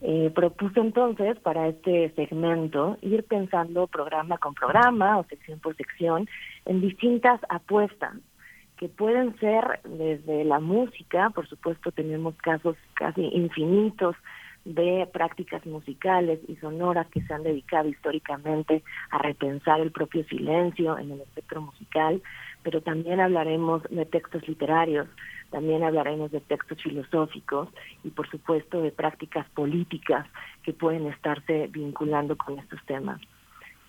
Eh, 0.00 0.30
propuso 0.34 0.80
entonces 0.80 1.38
para 1.40 1.68
este 1.68 2.10
segmento 2.10 2.98
ir 3.00 3.24
pensando 3.24 3.86
programa 3.86 4.38
con 4.38 4.54
programa 4.54 5.18
o 5.18 5.24
sección 5.24 5.60
por 5.60 5.76
sección 5.76 6.28
en 6.66 6.80
distintas 6.80 7.40
apuestas 7.48 8.14
que 8.76 8.88
pueden 8.88 9.38
ser 9.38 9.80
desde 9.84 10.44
la 10.44 10.58
música, 10.58 11.30
por 11.30 11.48
supuesto 11.48 11.92
tenemos 11.92 12.34
casos 12.36 12.76
casi 12.94 13.22
infinitos 13.22 14.16
de 14.64 15.06
prácticas 15.12 15.64
musicales 15.66 16.40
y 16.48 16.56
sonoras 16.56 17.06
que 17.08 17.20
se 17.22 17.34
han 17.34 17.42
dedicado 17.42 17.88
históricamente 17.88 18.82
a 19.10 19.18
repensar 19.18 19.80
el 19.80 19.92
propio 19.92 20.24
silencio 20.24 20.98
en 20.98 21.12
el 21.12 21.20
espectro 21.20 21.60
musical, 21.60 22.22
pero 22.62 22.80
también 22.80 23.20
hablaremos 23.20 23.82
de 23.90 24.06
textos 24.06 24.46
literarios, 24.48 25.06
también 25.50 25.84
hablaremos 25.84 26.30
de 26.30 26.40
textos 26.40 26.82
filosóficos 26.82 27.68
y 28.02 28.10
por 28.10 28.28
supuesto 28.30 28.80
de 28.80 28.90
prácticas 28.90 29.46
políticas 29.50 30.26
que 30.62 30.72
pueden 30.72 31.06
estarse 31.06 31.68
vinculando 31.68 32.36
con 32.36 32.58
estos 32.58 32.82
temas. 32.86 33.20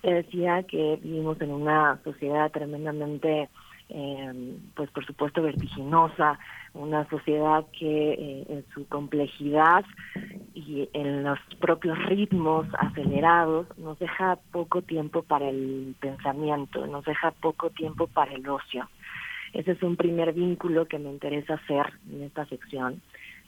Decía 0.02 0.62
que 0.62 1.00
vivimos 1.02 1.40
en 1.40 1.50
una 1.50 1.98
sociedad 2.04 2.52
tremendamente 2.52 3.48
eh, 3.88 4.58
pues 4.74 4.90
por 4.90 5.06
supuesto 5.06 5.42
vertiginosa, 5.42 6.38
una 6.74 7.08
sociedad 7.08 7.64
que 7.78 8.12
eh, 8.12 8.46
en 8.48 8.64
su 8.74 8.86
complejidad 8.88 9.84
y 10.54 10.88
en 10.92 11.22
los 11.22 11.38
propios 11.60 11.98
ritmos 12.06 12.66
acelerados 12.78 13.66
nos 13.78 13.98
deja 13.98 14.38
poco 14.52 14.82
tiempo 14.82 15.22
para 15.22 15.48
el 15.48 15.94
pensamiento, 16.00 16.86
nos 16.86 17.04
deja 17.04 17.30
poco 17.30 17.70
tiempo 17.70 18.06
para 18.06 18.32
el 18.32 18.48
ocio. 18.48 18.88
Ese 19.52 19.72
es 19.72 19.82
un 19.82 19.96
primer 19.96 20.32
vínculo 20.32 20.86
que 20.86 20.98
me 20.98 21.10
interesa 21.10 21.54
hacer 21.54 21.86
en 22.10 22.24
esta 22.24 22.44
sección, 22.46 23.00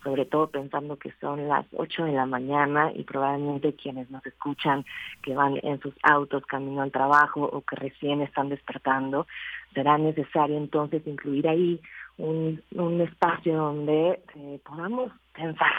sobre 0.03 0.25
todo 0.25 0.49
pensando 0.49 0.97
que 0.97 1.13
son 1.21 1.49
las 1.49 1.67
8 1.73 2.05
de 2.05 2.13
la 2.13 2.27
mañana 2.27 2.93
y 2.95 3.05
probablemente 3.05 3.75
quienes 3.75 4.11
nos 4.11 4.25
escuchan 4.27 4.85
que 5.23 5.35
van 5.35 5.59
en 5.63 5.81
sus 5.81 5.95
autos 6.03 6.45
camino 6.47 6.83
al 6.83 6.93
trabajo 6.93 7.43
o 7.43 7.63
que 7.63 7.77
recién 7.77 8.23
están 8.23 8.49
despertando, 8.49 9.27
será 9.75 9.99
necesario 9.99 10.57
entonces 10.57 11.07
incluir 11.07 11.49
ahí 11.49 11.81
un, 12.19 12.63
un 12.75 13.01
espacio 13.01 13.57
donde 13.57 14.21
eh, 14.35 14.61
podamos 14.65 15.13
pensar. 15.33 15.73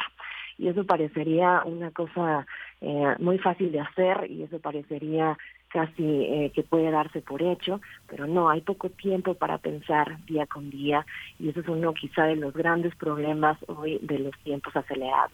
Y 0.57 0.67
eso 0.67 0.86
parecería 0.86 1.63
una 1.65 1.91
cosa 1.91 2.45
eh, 2.82 3.15
muy 3.20 3.38
fácil 3.38 3.72
de 3.72 3.80
hacer 3.80 4.30
y 4.30 4.43
eso 4.43 4.59
parecería 4.59 5.38
casi 5.70 6.03
eh, 6.03 6.51
que 6.53 6.63
puede 6.63 6.91
darse 6.91 7.22
por 7.22 7.41
hecho, 7.41 7.80
pero 8.07 8.28
no, 8.28 8.49
hay 8.49 8.61
poco 8.61 8.89
tiempo 8.89 9.36
para 9.36 9.57
pensar 9.57 10.24
día 10.26 10.45
con 10.47 10.70
día 10.70 11.05
y 11.39 11.49
eso 11.49 11.61
es 11.61 11.67
uno 11.67 11.93
quizá 11.93 12.26
de 12.26 12.36
los 12.36 12.53
grandes 12.53 12.95
problemas 12.95 13.57
hoy 13.67 13.99
de 14.01 14.20
los 14.20 14.38
tiempos 14.43 14.76
acelerados. 14.76 15.32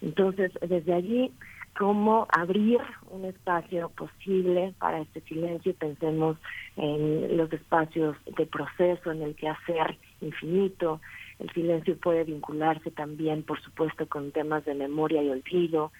Entonces, 0.00 0.50
desde 0.60 0.92
allí, 0.92 1.32
cómo 1.78 2.26
abrir 2.36 2.80
un 3.10 3.24
espacio 3.24 3.88
posible 3.90 4.74
para 4.78 5.00
este 5.00 5.20
silencio, 5.22 5.74
pensemos 5.74 6.36
en 6.76 7.36
los 7.36 7.52
espacios 7.52 8.16
de 8.36 8.46
proceso, 8.46 9.12
en 9.12 9.22
el 9.22 9.34
que 9.34 9.48
hacer 9.48 9.96
infinito, 10.20 11.00
el 11.38 11.50
silencio 11.50 11.96
puede 11.96 12.24
vincularse 12.24 12.90
también, 12.90 13.42
por 13.42 13.60
supuesto, 13.62 14.06
con 14.06 14.32
temas 14.32 14.64
de 14.64 14.74
memoria 14.74 15.22
y 15.22 15.30
olvido, 15.30 15.92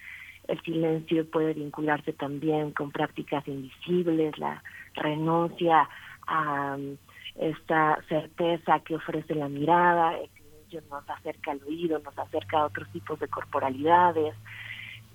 el 0.49 0.61
silencio 0.63 1.29
puede 1.31 1.55
vincularse 1.55 2.13
también 2.13 2.73
con 2.73 2.91
prácticas 2.91 3.47
invisibles, 3.47 4.39
la 4.39 4.63
renuncia 4.95 5.89
a 6.27 6.77
um, 6.77 6.97
esta 7.37 7.99
certeza 8.09 8.81
que 8.81 8.97
ofrece 8.97 9.35
la 9.35 9.49
mirada, 9.49 10.19
el 10.19 10.29
silencio 10.31 10.83
nos 10.91 11.09
acerca 11.09 11.53
al 11.53 11.63
oído, 11.67 11.99
nos 12.01 12.19
acerca 12.19 12.61
a 12.61 12.67
otros 12.67 12.89
tipos 12.91 13.19
de 13.21 13.29
corporalidades 13.29 14.35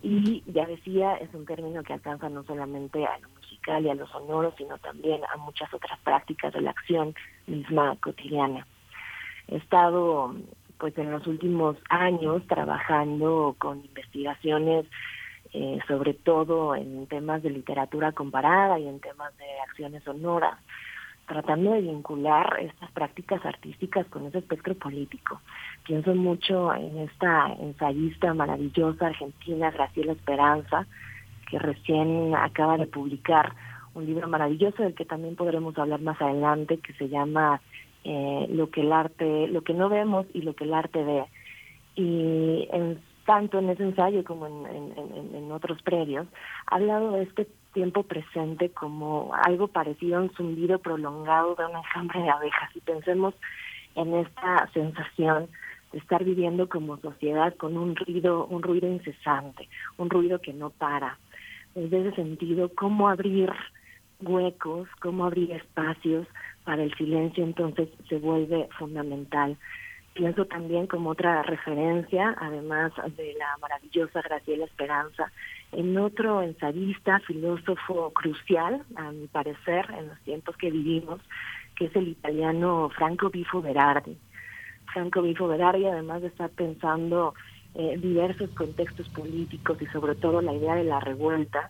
y 0.01 0.43
ya 0.45 0.65
decía, 0.65 1.15
es 1.15 1.33
un 1.33 1.45
término 1.45 1.83
que 1.83 1.93
alcanza 1.93 2.29
no 2.29 2.43
solamente 2.43 3.05
a 3.05 3.17
lo 3.19 3.29
musical 3.29 3.85
y 3.85 3.89
a 3.89 3.95
lo 3.95 4.07
sonoro, 4.07 4.53
sino 4.57 4.77
también 4.77 5.21
a 5.33 5.37
muchas 5.37 5.73
otras 5.73 5.99
prácticas 5.99 6.53
de 6.53 6.61
la 6.61 6.71
acción 6.71 7.15
misma 7.47 7.95
cotidiana. 7.97 8.65
He 9.47 9.57
estado 9.57 10.35
pues 10.77 10.95
en 10.97 11.11
los 11.11 11.25
últimos 11.25 11.75
años 11.89 12.45
trabajando 12.47 13.55
con 13.57 13.83
investigaciones 13.83 14.85
eh, 15.59 15.79
sobre 15.87 16.13
todo 16.13 16.75
en 16.75 17.07
temas 17.07 17.41
de 17.41 17.49
literatura 17.49 18.11
comparada 18.11 18.77
y 18.77 18.87
en 18.87 18.99
temas 18.99 19.35
de 19.39 19.45
acciones 19.67 20.03
sonoras, 20.03 20.55
tratando 21.25 21.71
de 21.71 21.81
vincular 21.81 22.59
estas 22.59 22.91
prácticas 22.91 23.43
artísticas 23.43 24.05
con 24.05 24.27
ese 24.27 24.37
espectro 24.37 24.75
político. 24.75 25.41
Pienso 25.83 26.13
mucho 26.13 26.71
en 26.75 26.99
esta 26.99 27.51
ensayista 27.59 28.35
maravillosa 28.35 29.07
argentina, 29.07 29.71
Graciela 29.71 30.11
Esperanza, 30.11 30.85
que 31.49 31.57
recién 31.57 32.35
acaba 32.35 32.77
de 32.77 32.85
publicar 32.85 33.55
un 33.95 34.05
libro 34.05 34.27
maravilloso 34.27 34.83
del 34.83 34.93
que 34.93 35.05
también 35.05 35.35
podremos 35.35 35.75
hablar 35.79 36.01
más 36.01 36.21
adelante, 36.21 36.77
que 36.77 36.93
se 36.93 37.09
llama 37.09 37.61
eh, 38.03 38.45
Lo 38.51 38.69
que 38.69 38.81
el 38.81 38.93
arte, 38.93 39.47
lo 39.47 39.63
que 39.63 39.73
no 39.73 39.89
vemos 39.89 40.27
y 40.35 40.43
lo 40.43 40.53
que 40.53 40.65
el 40.65 40.75
arte 40.75 41.03
ve. 41.03 41.25
Y 41.95 42.67
en 42.71 42.99
tanto 43.27 43.59
en 43.59 43.69
ese 43.69 43.83
ensayo 43.83 44.23
como 44.23 44.47
en, 44.47 45.51
otros 45.51 45.81
previos, 45.81 46.25
ha 46.67 46.75
hablado 46.75 47.11
de 47.11 47.23
este 47.23 47.45
tiempo 47.73 48.03
presente 48.03 48.69
como 48.69 49.33
algo 49.43 49.67
parecido 49.67 50.17
a 50.17 50.21
un 50.21 50.31
zumbido 50.31 50.79
prolongado 50.79 51.55
de 51.55 51.65
un 51.65 51.75
enjambre 51.75 52.21
de 52.21 52.29
abejas. 52.29 52.73
Y 52.75 52.79
pensemos 52.79 53.33
en 53.95 54.15
esta 54.15 54.69
sensación 54.73 55.49
de 55.91 55.99
estar 55.99 56.23
viviendo 56.23 56.69
como 56.69 56.97
sociedad 56.97 57.53
con 57.55 57.77
un 57.77 57.97
ruido, 57.97 58.45
un 58.45 58.63
ruido 58.63 58.87
incesante, 58.87 59.67
un 59.97 60.09
ruido 60.09 60.39
que 60.39 60.53
no 60.53 60.69
para. 60.69 61.17
Desde 61.75 62.07
ese 62.07 62.15
sentido, 62.15 62.71
cómo 62.75 63.09
abrir 63.09 63.51
huecos, 64.21 64.87
cómo 65.01 65.25
abrir 65.25 65.51
espacios 65.51 66.27
para 66.63 66.81
el 66.83 66.93
silencio 66.95 67.43
entonces 67.43 67.89
se 68.09 68.17
vuelve 68.19 68.67
fundamental 68.79 69.57
pienso 70.17 70.45
también 70.45 70.87
como 70.87 71.11
otra 71.11 71.43
referencia, 71.43 72.35
además 72.39 72.91
de 73.15 73.35
la 73.35 73.55
maravillosa 73.61 74.21
Graciela 74.21 74.65
Esperanza, 74.65 75.31
en 75.71 75.95
otro 75.97 76.41
ensayista, 76.41 77.19
filósofo 77.19 78.11
crucial, 78.13 78.81
a 78.95 79.11
mi 79.11 79.27
parecer, 79.27 79.85
en 79.97 80.07
los 80.07 80.19
tiempos 80.21 80.57
que 80.57 80.71
vivimos, 80.71 81.21
que 81.75 81.85
es 81.85 81.95
el 81.95 82.07
italiano 82.07 82.89
Franco 82.97 83.29
Bifo 83.29 83.61
Berardi. 83.61 84.17
Franco 84.91 85.21
Bifo 85.21 85.47
Berardi, 85.47 85.85
además 85.85 86.21
de 86.23 86.29
estar 86.29 86.49
pensando 86.49 87.35
eh, 87.75 87.95
diversos 88.01 88.49
contextos 88.51 89.07
políticos 89.09 89.77
y 89.81 89.85
sobre 89.87 90.15
todo 90.15 90.41
la 90.41 90.53
idea 90.53 90.73
de 90.73 90.83
la 90.83 90.99
revuelta, 90.99 91.69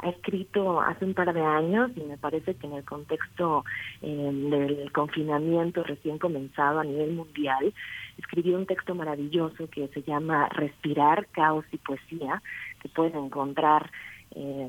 ha 0.00 0.10
escrito 0.10 0.80
hace 0.80 1.04
un 1.04 1.14
par 1.14 1.32
de 1.32 1.40
años 1.40 1.90
y 1.96 2.00
me 2.00 2.16
parece 2.16 2.54
que 2.54 2.66
en 2.66 2.74
el 2.74 2.84
contexto 2.84 3.64
eh, 4.00 4.30
del 4.32 4.92
confinamiento 4.92 5.82
recién 5.82 6.18
comenzado 6.18 6.80
a 6.80 6.84
nivel 6.84 7.12
mundial, 7.14 7.74
escribió 8.16 8.56
un 8.56 8.66
texto 8.66 8.94
maravilloso 8.94 9.68
que 9.68 9.88
se 9.88 10.02
llama 10.02 10.48
Respirar, 10.50 11.26
Caos 11.32 11.64
y 11.72 11.78
Poesía, 11.78 12.42
que 12.80 12.88
pueden 12.88 13.24
encontrar 13.24 13.90
eh, 14.34 14.68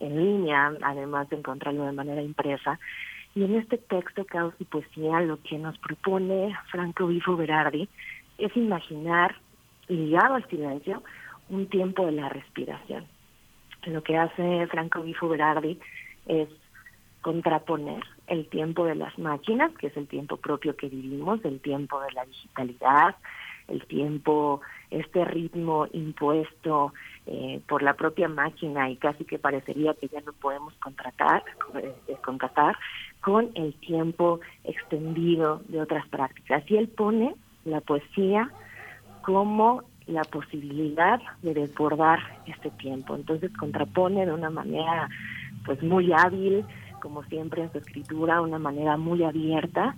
en 0.00 0.16
línea, 0.24 0.72
además 0.82 1.28
de 1.30 1.36
encontrarlo 1.36 1.84
de 1.84 1.92
manera 1.92 2.22
impresa. 2.22 2.78
Y 3.34 3.44
en 3.44 3.54
este 3.54 3.78
texto, 3.78 4.24
Caos 4.24 4.54
y 4.58 4.64
Poesía, 4.64 5.20
lo 5.20 5.42
que 5.42 5.58
nos 5.58 5.78
propone 5.78 6.54
Franco 6.70 7.06
Bifo 7.06 7.36
Berardi 7.36 7.88
es 8.38 8.54
imaginar, 8.56 9.36
ligado 9.88 10.34
al 10.34 10.48
silencio, 10.48 11.02
un 11.48 11.66
tiempo 11.68 12.04
de 12.04 12.12
la 12.12 12.28
respiración 12.28 13.06
lo 13.86 14.02
que 14.02 14.16
hace 14.16 14.66
Franco 14.68 15.02
Bifo 15.02 15.28
Berardi 15.28 15.78
es 16.26 16.48
contraponer 17.20 18.04
el 18.28 18.46
tiempo 18.48 18.84
de 18.84 18.94
las 18.94 19.18
máquinas, 19.18 19.72
que 19.78 19.88
es 19.88 19.96
el 19.96 20.06
tiempo 20.06 20.36
propio 20.36 20.76
que 20.76 20.88
vivimos, 20.88 21.44
el 21.44 21.60
tiempo 21.60 22.00
de 22.00 22.12
la 22.12 22.24
digitalidad, 22.24 23.16
el 23.68 23.84
tiempo, 23.86 24.60
este 24.90 25.24
ritmo 25.24 25.88
impuesto 25.92 26.92
eh, 27.26 27.60
por 27.68 27.82
la 27.82 27.94
propia 27.94 28.28
máquina 28.28 28.88
y 28.90 28.96
casi 28.96 29.24
que 29.24 29.38
parecería 29.38 29.94
que 29.94 30.06
ya 30.06 30.20
no 30.20 30.32
podemos 30.34 30.72
contratar, 30.74 31.42
eh, 31.82 32.16
contratar, 32.24 32.76
con 33.20 33.50
el 33.54 33.74
tiempo 33.74 34.38
extendido 34.62 35.62
de 35.66 35.80
otras 35.80 36.06
prácticas. 36.08 36.62
Y 36.70 36.76
él 36.76 36.86
pone 36.86 37.34
la 37.64 37.80
poesía 37.80 38.50
como 39.22 39.82
la 40.06 40.22
posibilidad 40.22 41.20
de 41.42 41.54
desbordar 41.54 42.18
este 42.46 42.70
tiempo. 42.70 43.14
Entonces 43.16 43.50
contrapone 43.56 44.26
de 44.26 44.32
una 44.32 44.50
manera 44.50 45.08
pues 45.64 45.82
muy 45.82 46.12
hábil 46.12 46.64
como 47.00 47.22
siempre 47.24 47.62
en 47.62 47.70
su 47.72 47.78
escritura, 47.78 48.40
una 48.40 48.58
manera 48.58 48.96
muy 48.96 49.22
abierta, 49.22 49.94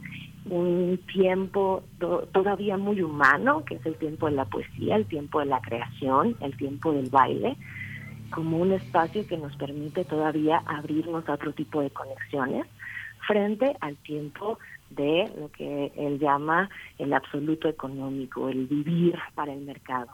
un 0.50 0.98
tiempo 1.12 1.82
to- 1.98 2.28
todavía 2.32 2.76
muy 2.76 3.02
humano, 3.02 3.64
que 3.64 3.76
es 3.76 3.86
el 3.86 3.94
tiempo 3.96 4.26
de 4.26 4.32
la 4.32 4.44
poesía, 4.44 4.96
el 4.96 5.06
tiempo 5.06 5.40
de 5.40 5.46
la 5.46 5.60
creación, 5.60 6.36
el 6.40 6.56
tiempo 6.56 6.92
del 6.92 7.08
baile, 7.08 7.56
como 8.30 8.58
un 8.58 8.72
espacio 8.72 9.26
que 9.26 9.38
nos 9.38 9.56
permite 9.56 10.04
todavía 10.04 10.62
abrirnos 10.66 11.26
a 11.28 11.34
otro 11.34 11.52
tipo 11.52 11.80
de 11.80 11.90
conexiones 11.90 12.66
frente 13.26 13.76
al 13.80 13.96
tiempo 13.96 14.58
de 14.90 15.30
lo 15.38 15.50
que 15.50 15.92
él 15.96 16.18
llama 16.18 16.68
el 16.98 17.12
absoluto 17.12 17.68
económico, 17.68 18.48
el 18.48 18.66
vivir 18.66 19.18
para 19.34 19.52
el 19.52 19.60
mercado. 19.60 20.10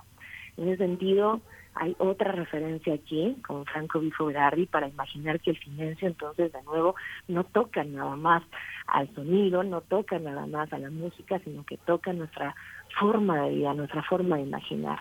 En 0.57 0.69
ese 0.69 0.85
sentido, 0.85 1.41
hay 1.75 1.97
otra 1.99 2.31
referencia 2.33 2.95
aquí 2.95 3.37
con 3.47 3.65
Franco 3.67 3.99
Bifo 3.99 4.27
Berardi 4.27 4.67
para 4.67 4.89
imaginar 4.89 5.41
que 5.41 5.51
el 5.51 5.59
silencio 5.59 6.07
entonces 6.07 6.53
de 6.53 6.63
nuevo 6.63 6.95
no 7.27 7.45
toca 7.45 7.83
nada 7.83 8.15
más 8.15 8.43
al 8.87 9.13
sonido, 9.15 9.65
no 9.65 9.81
toca 9.81 10.19
nada 10.19 10.47
más 10.47 10.73
a 10.73 10.79
la 10.79 10.91
música, 10.91 11.41
sino 11.41 11.65
que 11.65 11.77
toca 11.79 12.13
nuestra 12.13 12.55
forma 12.99 13.43
de 13.43 13.55
vida, 13.57 13.75
nuestra 13.75 14.03
forma 14.05 14.37
de 14.37 14.43
imaginar. 14.43 15.01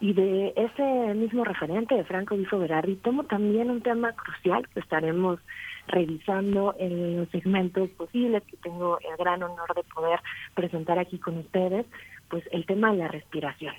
Y 0.00 0.12
de 0.14 0.54
ese 0.56 1.14
mismo 1.14 1.44
referente 1.44 1.94
de 1.94 2.04
Franco 2.04 2.36
Bifo 2.36 2.58
Berardi 2.58 2.96
tomo 2.96 3.24
también 3.24 3.70
un 3.70 3.82
tema 3.82 4.12
crucial 4.12 4.66
que 4.68 4.80
estaremos 4.80 5.38
revisando 5.86 6.74
en 6.78 7.18
los 7.18 7.28
segmentos 7.30 7.88
posibles 7.90 8.42
que 8.44 8.56
tengo 8.58 8.98
el 9.00 9.16
gran 9.18 9.42
honor 9.42 9.74
de 9.74 9.82
poder 9.84 10.20
presentar 10.54 10.98
aquí 10.98 11.18
con 11.18 11.38
ustedes, 11.38 11.86
pues 12.28 12.44
el 12.52 12.66
tema 12.66 12.92
de 12.92 12.98
la 12.98 13.08
respiración. 13.08 13.74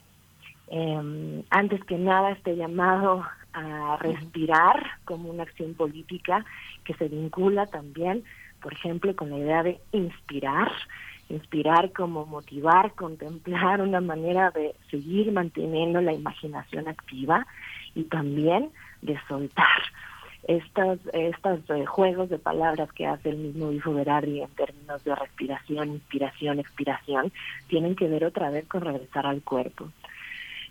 Eh, 0.68 1.44
antes 1.50 1.84
que 1.86 1.98
nada, 1.98 2.32
este 2.32 2.56
llamado 2.56 3.24
a 3.54 3.98
respirar 4.02 4.84
como 5.06 5.30
una 5.30 5.44
acción 5.44 5.74
política 5.76 6.46
que 6.84 6.94
se 6.96 7.08
vincula 7.08 7.66
también, 7.68 8.24
por 8.62 8.74
ejemplo, 8.74 9.16
con 9.16 9.30
la 9.30 9.38
idea 9.38 9.64
de 9.64 9.80
inspirar, 9.92 10.72
inspirar 11.30 11.92
como 11.94 12.26
motivar, 12.26 12.94
contemplar 12.94 13.82
una 13.82 14.02
manera 14.02 14.52
de 14.52 14.76
seguir 14.92 15.32
manteniendo 15.32 16.02
la 16.02 16.14
imaginación 16.14 16.88
activa 16.88 17.46
y 17.94 18.04
también 18.04 18.72
de 19.02 19.18
soltar. 19.28 19.82
Estos, 20.48 21.00
estos 21.12 21.60
eh, 21.72 21.86
juegos 21.86 22.30
de 22.30 22.38
palabras 22.38 22.92
que 22.94 23.08
hace 23.08 23.30
el 23.30 23.38
mismo 23.38 23.72
Hijo 23.72 23.94
Berardi 23.94 24.42
en 24.42 24.50
términos 24.52 25.04
de 25.04 25.16
respiración, 25.16 25.90
inspiración, 25.90 26.60
expiración, 26.60 27.32
tienen 27.68 27.96
que 27.96 28.08
ver 28.08 28.26
otra 28.26 28.52
vez 28.52 28.68
con 28.68 28.82
regresar 28.82 29.26
al 29.26 29.42
cuerpo. 29.42 29.90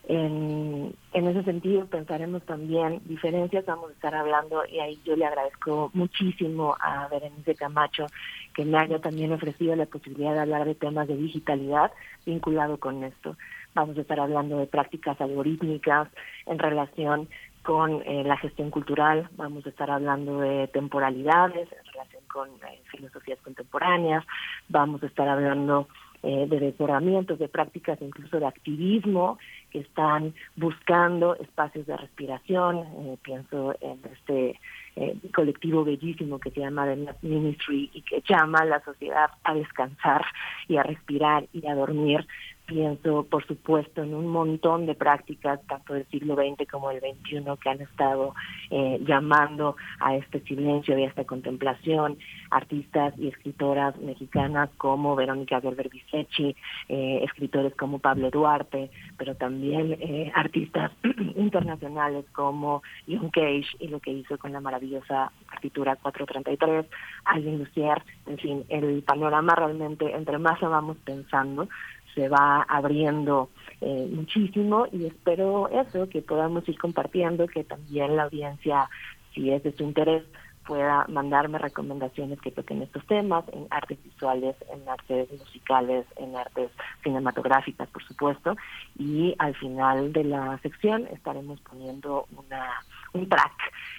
En, 0.07 0.95
en 1.15 1.27
ese 1.29 1.43
sentido 1.45 1.87
pensaremos 1.87 2.43
también 2.43 3.01
diferencias, 3.07 3.65
vamos 3.65 3.91
a 3.91 3.95
estar 3.95 4.15
hablando 4.15 4.63
y 4.71 4.79
ahí 4.79 5.01
yo 5.05 5.17
le 5.17 5.25
agradezco 5.25 5.91
muchísimo 5.95 6.77
a 6.79 7.09
Berenice 7.09 7.55
Camacho 7.55 8.07
que 8.55 8.67
me 8.67 8.79
haya 8.79 9.01
también 9.01 9.33
ofrecido 9.33 9.75
la 9.75 9.87
posibilidad 9.87 10.35
de 10.35 10.41
hablar 10.41 10.67
de 10.67 10.75
temas 10.75 11.09
de 11.09 11.17
digitalidad 11.17 11.91
vinculado 12.27 12.79
con 12.79 13.03
esto. 13.03 13.37
Vamos 13.75 13.97
a 13.97 14.03
estar 14.03 14.21
hablando 14.21 14.59
de 14.59 14.67
prácticas 14.67 15.21
algorítmicas 15.21 16.09
en 16.47 16.59
relación 16.59 17.29
con 17.65 18.03
eh, 18.03 18.23
la 18.25 18.37
gestión 18.37 18.71
cultural, 18.71 19.29
vamos 19.37 19.67
a 19.67 19.71
estar 19.71 19.91
hablando 19.91 20.39
de 20.41 20.69
temporalidades 20.69 21.69
en 21.73 21.93
relación 21.93 22.23
con 22.31 22.49
eh, 22.51 22.81
filosofías 22.91 23.41
contemporáneas, 23.41 24.25
vamos 24.69 25.03
a 25.03 25.07
estar 25.07 25.29
hablando 25.29 25.89
eh, 26.27 26.47
de 26.49 26.59
decoramientos, 26.59 27.39
de 27.39 27.49
prácticas 27.49 28.01
incluso 28.01 28.41
de 28.41 28.47
activismo 28.47 29.39
que 29.71 29.81
están 29.81 30.33
buscando 30.57 31.37
espacios 31.37 31.87
de 31.87 31.99
respiración. 31.99 32.79
Eh, 32.79 33.19
pienso 33.23 33.75
en 33.83 34.01
este 34.11 34.59
eh, 34.97 35.19
colectivo 35.35 35.85
bellísimo 35.85 36.39
que 36.39 36.51
se 36.51 36.61
llama 36.61 36.87
The 36.87 37.15
Ministry 37.21 37.91
y 37.93 38.01
que 38.01 38.23
llama 38.27 38.61
a 38.61 38.65
la 38.65 38.83
sociedad 38.83 39.33
a 39.43 39.53
descansar 39.53 40.25
y 40.67 40.79
a 40.79 40.83
respirar 40.83 41.45
y 41.53 41.67
a 41.67 41.75
dormir. 41.75 42.27
Pienso, 42.67 43.25
por 43.25 43.47
supuesto, 43.47 44.03
en 44.03 44.15
un 44.15 44.27
montón 44.27 44.87
de 44.87 44.95
prácticas, 44.95 45.61
tanto 45.67 45.93
del 45.93 46.07
siglo 46.07 46.35
XX 46.35 46.67
como 46.71 46.89
del 46.89 47.01
XXI, 47.01 47.45
que 47.63 47.69
han 47.69 47.83
estado 47.83 48.35
eh, 48.71 48.99
llamando 49.07 49.77
a 50.01 50.17
este 50.17 50.41
silencio 50.41 50.99
y 50.99 51.05
a 51.05 51.09
esta 51.09 51.25
contemplación. 51.25 52.17
Artistas 52.51 53.13
y 53.19 53.29
escritoras 53.29 53.99
mexicanas 53.99 54.71
como 54.79 55.15
Verónica 55.15 55.61
Gerber 55.61 55.91
Bisechi, 55.91 56.57
eh, 56.89 57.21
escritores 57.23 57.75
como 57.75 57.99
Pablo 57.99 58.31
Duarte, 58.31 58.91
pero 59.19 59.35
también 59.35 59.99
eh, 60.01 60.33
artistas 60.35 60.91
internacionales 61.37 62.25
como 62.33 62.83
John 63.07 63.29
Cage 63.29 63.77
y 63.79 63.89
lo 63.89 64.01
que 64.01 64.13
hizo 64.13 64.39
con 64.39 64.53
la 64.53 64.61
maravillosa 64.61 65.33
partitura 65.51 65.97
433, 65.97 66.87
Alvin 67.27 67.59
Lucier, 67.59 68.03
en 68.27 68.39
fin, 68.39 68.65
el 68.71 69.03
panorama 69.03 69.55
realmente, 69.55 70.11
entre 70.15 70.39
más 70.39 70.61
lo 70.63 70.71
vamos 70.71 70.97
pensando, 71.05 71.69
se 72.15 72.29
va 72.29 72.63
abriendo 72.63 73.51
eh, 73.81 74.09
muchísimo 74.11 74.87
y 74.93 75.07
espero 75.07 75.69
eso, 75.69 76.09
que 76.09 76.23
podamos 76.23 76.69
ir 76.69 76.79
compartiendo, 76.79 77.47
que 77.47 77.65
también 77.65 78.17
la 78.17 78.25
audiencia, 78.25 78.89
si 79.35 79.51
es 79.51 79.63
de 79.63 79.73
su 79.73 79.83
interés, 79.83 80.23
pueda 80.67 81.05
mandarme 81.09 81.59
recomendaciones 81.59 82.41
que 82.41 82.51
toquen 82.51 82.83
estos 82.83 83.07
temas 83.07 83.45
en 83.53 83.67
artes 83.71 84.03
visuales, 84.03 84.57
en 84.73 84.89
artes 84.89 85.29
musicales, 85.39 86.07
en 86.17 86.35
artes 86.37 86.71
cinematográficas, 87.03 87.89
por 87.91 88.03
supuesto, 88.05 88.57
y 88.99 89.35
al 89.39 89.55
final 89.57 90.13
de 90.13 90.25
la 90.25 90.59
sección 90.63 91.07
estaremos 91.13 91.61
poniendo 91.61 92.27
una 92.37 92.71
un 93.15 93.29
track, 93.29 93.53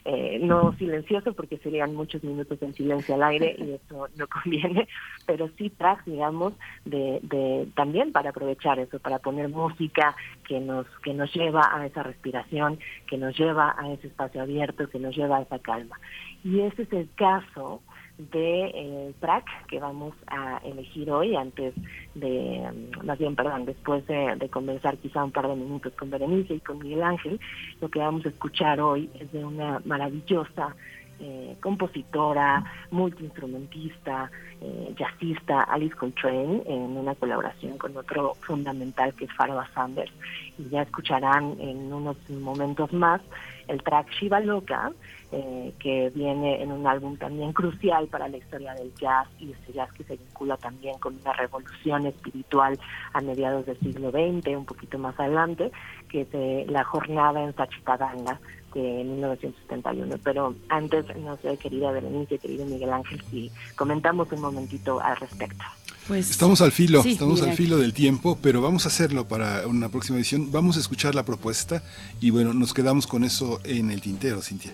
eh, 0.04 0.40
no 0.42 0.74
silencioso 0.74 1.34
porque 1.34 1.58
serían 1.58 1.96
muchos 1.96 2.24
minutos 2.24 2.62
en 2.62 2.74
silencio 2.74 3.16
al 3.16 3.24
aire 3.24 3.56
y 3.58 3.72
eso 3.88 4.08
no 4.16 4.28
conviene, 4.28 4.88
pero 5.26 5.50
sí 5.58 5.70
tracks, 5.70 6.06
digamos, 6.06 6.54
de, 6.84 7.20
de 7.24 7.68
también 7.76 8.12
para 8.12 8.30
aprovechar 8.30 8.78
eso, 8.80 9.00
para 9.00 9.20
poner 9.20 9.50
música 9.50 10.16
que 10.48 10.60
nos 10.60 10.86
que 11.04 11.14
nos 11.14 11.34
lleva 11.34 11.70
a 11.74 11.86
esa 11.86 12.04
respiración, 12.04 12.80
que 13.08 13.18
nos 13.18 13.38
lleva 13.38 13.76
a 13.78 13.92
ese 13.94 14.08
espacio 14.08 14.42
abierto, 14.42 14.90
que 14.90 15.00
nos 15.00 15.16
lleva 15.16 15.38
a 15.38 15.42
esa 15.42 15.60
calma. 15.60 16.00
Y 16.44 16.60
ese 16.60 16.84
es 16.84 16.94
el 16.94 17.10
caso 17.16 17.82
de 18.18 18.66
eh, 18.66 19.14
track 19.20 19.46
que 19.68 19.80
vamos 19.80 20.14
a 20.28 20.58
elegir 20.64 21.12
hoy 21.12 21.36
antes 21.36 21.74
de, 22.14 22.70
mm, 22.72 23.06
más 23.06 23.18
bien, 23.18 23.36
perdón, 23.36 23.66
después 23.66 24.06
de, 24.08 24.36
de 24.38 24.50
conversar 24.50 24.98
quizá 24.98 25.24
un 25.24 25.32
par 25.32 25.48
de 25.48 25.56
minutos 25.56 25.94
con 25.94 26.10
Berenice 26.10 26.56
y 26.56 26.60
con 26.60 26.80
Miguel 26.80 27.04
Ángel, 27.04 27.40
lo 27.82 27.90
que 27.90 28.00
vamos 28.00 28.26
a 28.26 28.30
escuchar 28.30 28.80
hoy 28.80 29.10
es 29.20 29.32
de 29.32 29.44
una 29.44 29.82
maravillosa 29.86 30.76
eh, 31.18 31.56
compositora, 31.62 32.62
multiinstrumentista, 32.92 34.30
eh, 34.60 34.94
jazzista, 34.98 35.64
Alice 35.64 35.96
Coltrane, 35.96 36.62
en 36.66 36.98
una 36.98 37.16
colaboración 37.16 37.78
con 37.78 37.96
otro 37.96 38.34
fundamental 38.42 39.14
que 39.14 39.24
es 39.24 39.34
Farwa 39.34 39.66
Sanders. 39.74 40.12
Y 40.58 40.68
ya 40.68 40.82
escucharán 40.82 41.56
en 41.62 41.94
unos 41.94 42.18
momentos 42.30 42.92
más 42.92 43.22
el 43.70 43.82
track 43.82 44.10
Shiva 44.12 44.42
Loca, 44.42 44.92
eh, 45.32 45.74
que 45.80 46.12
viene 46.14 46.62
en 46.62 46.72
un 46.72 46.86
álbum 46.88 47.18
también 47.18 47.52
crucial 47.52 48.08
para 48.08 48.28
la 48.28 48.38
historia 48.38 48.74
del 48.76 48.94
jazz 48.96 49.28
y 49.40 49.52
este 49.52 49.74
jazz 49.74 49.92
que 49.94 50.04
se 50.04 50.18
vincula 50.18 50.56
también 50.58 50.98
con 51.00 51.18
una 51.20 51.34
revolución 51.34 52.06
espiritual 52.06 52.80
a 53.14 53.22
mediados 53.22 53.66
del 53.66 53.80
siglo 53.80 54.12
XX, 54.12 54.56
un 54.56 54.66
poquito 54.66 54.98
más 54.98 55.20
adelante, 55.20 55.72
que 56.10 56.22
es 56.22 56.28
eh, 56.34 56.66
la 56.70 56.84
jornada 56.84 57.44
en 57.44 57.56
Sachitadanga 57.56 58.40
de 58.74 59.04
1971. 59.04 60.18
Pero 60.24 60.56
antes, 60.70 61.06
no 61.18 61.38
sé, 61.38 61.58
querida 61.58 61.92
Berenice, 61.92 62.38
querido 62.38 62.66
Miguel 62.66 62.94
Ángel, 62.94 63.22
si 63.30 63.52
comentamos 63.76 64.32
un 64.32 64.42
momentito 64.42 65.02
al 65.02 65.18
respecto. 65.18 65.64
Pues, 66.08 66.30
Estamos 66.30 66.62
al 66.62 66.72
filo, 66.72 67.02
sí, 67.02 67.14
estamos 67.14 67.40
mira, 67.40 67.52
al 67.52 67.58
filo 67.58 67.78
del 67.78 67.94
tiempo, 67.94 68.38
pero 68.40 68.62
vamos 68.62 68.86
a 68.86 68.90
hacerlo 68.90 69.28
para 69.28 69.66
una 69.66 69.90
próxima 69.90 70.18
edición. 70.18 70.52
Vamos 70.52 70.78
a 70.78 70.80
escuchar 70.80 71.16
la 71.16 71.24
propuesta 71.24 71.82
y 72.22 72.30
bueno, 72.30 72.54
nos 72.54 72.74
quedamos 72.74 73.08
con 73.08 73.24
eso 73.24 73.60
en 73.64 73.90
el 73.90 74.02
tintero, 74.02 74.42
Cintia. 74.42 74.72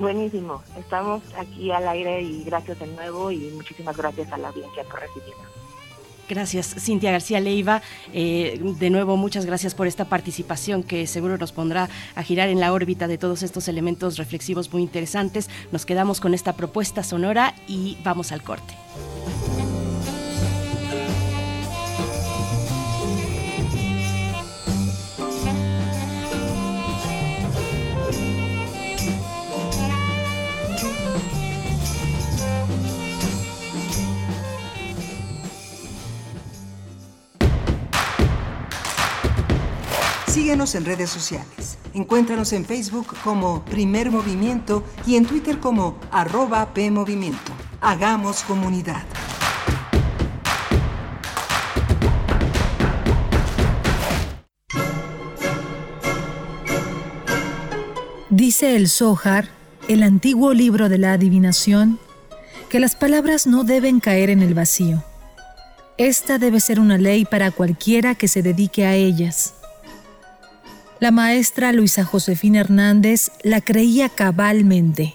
Buenísimo, 0.00 0.62
estamos 0.78 1.22
aquí 1.36 1.70
al 1.70 1.86
aire 1.86 2.22
y 2.22 2.42
gracias 2.42 2.78
de 2.78 2.86
nuevo 2.86 3.30
y 3.30 3.50
muchísimas 3.54 3.94
gracias 3.98 4.32
a 4.32 4.38
la 4.38 4.48
audiencia 4.48 4.82
por 4.84 4.98
recibirnos. 4.98 5.46
Gracias, 6.26 6.74
Cintia 6.78 7.10
García 7.10 7.38
Leiva. 7.38 7.82
Eh, 8.14 8.58
de 8.62 8.88
nuevo, 8.88 9.18
muchas 9.18 9.44
gracias 9.44 9.74
por 9.74 9.86
esta 9.86 10.06
participación 10.06 10.84
que 10.84 11.06
seguro 11.06 11.36
nos 11.36 11.52
pondrá 11.52 11.90
a 12.14 12.22
girar 12.22 12.48
en 12.48 12.60
la 12.60 12.72
órbita 12.72 13.08
de 13.08 13.18
todos 13.18 13.42
estos 13.42 13.68
elementos 13.68 14.16
reflexivos 14.16 14.72
muy 14.72 14.80
interesantes. 14.80 15.50
Nos 15.70 15.84
quedamos 15.84 16.20
con 16.20 16.32
esta 16.32 16.54
propuesta 16.54 17.02
sonora 17.02 17.54
y 17.68 17.98
vamos 18.02 18.32
al 18.32 18.42
corte. 18.42 18.74
En 40.60 40.84
redes 40.84 41.08
sociales. 41.08 41.78
Encuéntranos 41.94 42.52
en 42.52 42.66
Facebook 42.66 43.16
como 43.24 43.64
Primer 43.64 44.10
Movimiento 44.10 44.84
y 45.06 45.16
en 45.16 45.24
Twitter 45.24 45.58
como 45.58 45.98
arroba 46.10 46.74
PMovimiento. 46.74 47.52
Hagamos 47.80 48.42
comunidad. 48.42 49.02
Dice 58.28 58.76
el 58.76 58.90
Zohar, 58.90 59.48
el 59.88 60.02
antiguo 60.02 60.52
libro 60.52 60.90
de 60.90 60.98
la 60.98 61.14
adivinación, 61.14 61.98
que 62.68 62.80
las 62.80 62.96
palabras 62.96 63.46
no 63.46 63.64
deben 63.64 63.98
caer 63.98 64.28
en 64.28 64.42
el 64.42 64.52
vacío. 64.52 65.02
Esta 65.96 66.36
debe 66.36 66.60
ser 66.60 66.80
una 66.80 66.98
ley 66.98 67.24
para 67.24 67.50
cualquiera 67.50 68.14
que 68.14 68.28
se 68.28 68.42
dedique 68.42 68.84
a 68.84 68.94
ellas. 68.94 69.54
La 71.00 71.12
maestra 71.12 71.72
Luisa 71.72 72.04
Josefina 72.04 72.60
Hernández 72.60 73.30
la 73.42 73.62
creía 73.62 74.10
cabalmente. 74.10 75.14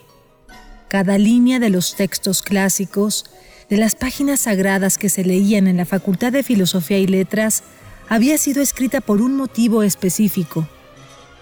Cada 0.87 1.19
línea 1.19 1.59
de 1.59 1.69
los 1.69 1.95
textos 1.95 2.41
clásicos, 2.41 3.25
de 3.69 3.77
las 3.77 3.93
páginas 3.93 4.39
sagradas 4.39 4.97
que 4.97 5.09
se 5.09 5.23
leían 5.23 5.67
en 5.67 5.77
la 5.77 5.85
Facultad 5.85 6.31
de 6.31 6.41
Filosofía 6.41 6.97
y 6.97 7.05
Letras, 7.05 7.61
había 8.09 8.39
sido 8.39 8.63
escrita 8.63 8.99
por 8.99 9.21
un 9.21 9.37
motivo 9.37 9.83
específico. 9.83 10.67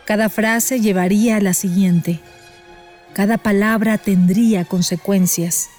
Cada 0.04 0.28
frase 0.28 0.82
llevaría 0.82 1.38
a 1.38 1.42
la 1.42 1.54
siguiente. 1.54 2.20
Cada 3.14 3.38
palabra 3.38 3.98
tendría 3.98 4.66
consecuencias, 4.66 5.70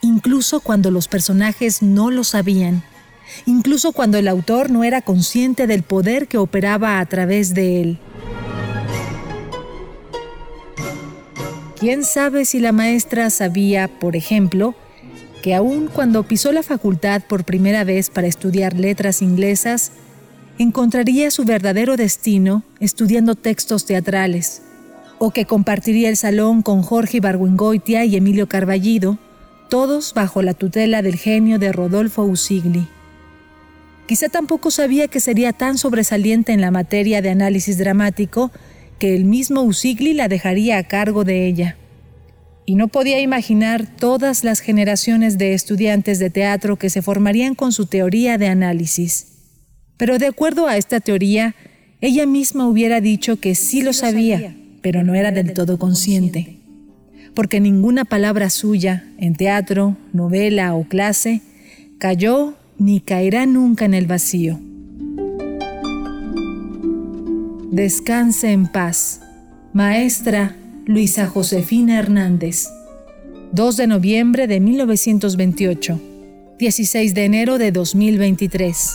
incluso 0.00 0.60
cuando 0.60 0.92
los 0.92 1.08
personajes 1.08 1.82
no 1.82 2.12
lo 2.12 2.22
sabían, 2.22 2.84
incluso 3.46 3.90
cuando 3.90 4.16
el 4.16 4.28
autor 4.28 4.70
no 4.70 4.84
era 4.84 5.02
consciente 5.02 5.66
del 5.66 5.82
poder 5.82 6.28
que 6.28 6.38
operaba 6.38 7.00
a 7.00 7.06
través 7.06 7.52
de 7.54 7.80
él. 7.80 7.98
¿Quién 11.82 12.04
sabe 12.04 12.44
si 12.44 12.60
la 12.60 12.70
maestra 12.70 13.28
sabía, 13.28 13.88
por 13.88 14.14
ejemplo, 14.14 14.76
que 15.42 15.52
aun 15.52 15.88
cuando 15.92 16.22
pisó 16.22 16.52
la 16.52 16.62
facultad 16.62 17.22
por 17.28 17.42
primera 17.42 17.82
vez 17.82 18.08
para 18.08 18.28
estudiar 18.28 18.78
letras 18.78 19.20
inglesas, 19.20 19.90
encontraría 20.60 21.28
su 21.32 21.44
verdadero 21.44 21.96
destino 21.96 22.62
estudiando 22.78 23.34
textos 23.34 23.84
teatrales, 23.84 24.62
o 25.18 25.32
que 25.32 25.44
compartiría 25.44 26.08
el 26.08 26.16
salón 26.16 26.62
con 26.62 26.82
Jorge 26.82 27.16
Ibargüengoitia 27.16 28.04
y 28.04 28.14
Emilio 28.14 28.46
Carballido, 28.48 29.18
todos 29.68 30.14
bajo 30.14 30.40
la 30.40 30.54
tutela 30.54 31.02
del 31.02 31.16
genio 31.16 31.58
de 31.58 31.72
Rodolfo 31.72 32.22
Usigli. 32.22 32.86
Quizá 34.06 34.28
tampoco 34.28 34.70
sabía 34.70 35.08
que 35.08 35.18
sería 35.18 35.52
tan 35.52 35.78
sobresaliente 35.78 36.52
en 36.52 36.60
la 36.60 36.70
materia 36.70 37.20
de 37.22 37.30
análisis 37.30 37.76
dramático 37.76 38.52
que 39.02 39.16
el 39.16 39.24
mismo 39.24 39.62
Usigli 39.62 40.14
la 40.14 40.28
dejaría 40.28 40.78
a 40.78 40.84
cargo 40.84 41.24
de 41.24 41.48
ella. 41.48 41.76
Y 42.66 42.76
no 42.76 42.86
podía 42.86 43.18
imaginar 43.18 43.84
todas 43.84 44.44
las 44.44 44.60
generaciones 44.60 45.38
de 45.38 45.54
estudiantes 45.54 46.20
de 46.20 46.30
teatro 46.30 46.76
que 46.76 46.88
se 46.88 47.02
formarían 47.02 47.56
con 47.56 47.72
su 47.72 47.86
teoría 47.86 48.38
de 48.38 48.46
análisis. 48.46 49.26
Pero 49.96 50.20
de 50.20 50.26
acuerdo 50.26 50.68
a 50.68 50.76
esta 50.76 51.00
teoría, 51.00 51.56
ella 52.00 52.26
misma 52.26 52.68
hubiera 52.68 53.00
dicho 53.00 53.40
que 53.40 53.56
sí 53.56 53.82
lo 53.82 53.92
sabía, 53.92 54.54
pero 54.82 55.02
no 55.02 55.16
era 55.16 55.32
del 55.32 55.52
todo 55.52 55.80
consciente. 55.80 56.58
Porque 57.34 57.58
ninguna 57.58 58.04
palabra 58.04 58.50
suya, 58.50 59.02
en 59.18 59.34
teatro, 59.34 59.96
novela 60.12 60.76
o 60.76 60.84
clase, 60.84 61.40
cayó 61.98 62.54
ni 62.78 63.00
caerá 63.00 63.46
nunca 63.46 63.84
en 63.84 63.94
el 63.94 64.06
vacío. 64.06 64.60
Descanse 67.72 68.52
en 68.52 68.66
paz. 68.66 69.22
Maestra 69.72 70.54
Luisa 70.84 71.26
Josefina 71.26 71.98
Hernández. 71.98 72.68
2 73.52 73.76
de 73.78 73.86
noviembre 73.86 74.46
de 74.46 74.60
1928. 74.60 75.98
16 76.58 77.14
de 77.14 77.24
enero 77.24 77.56
de 77.56 77.72
2023. 77.72 78.94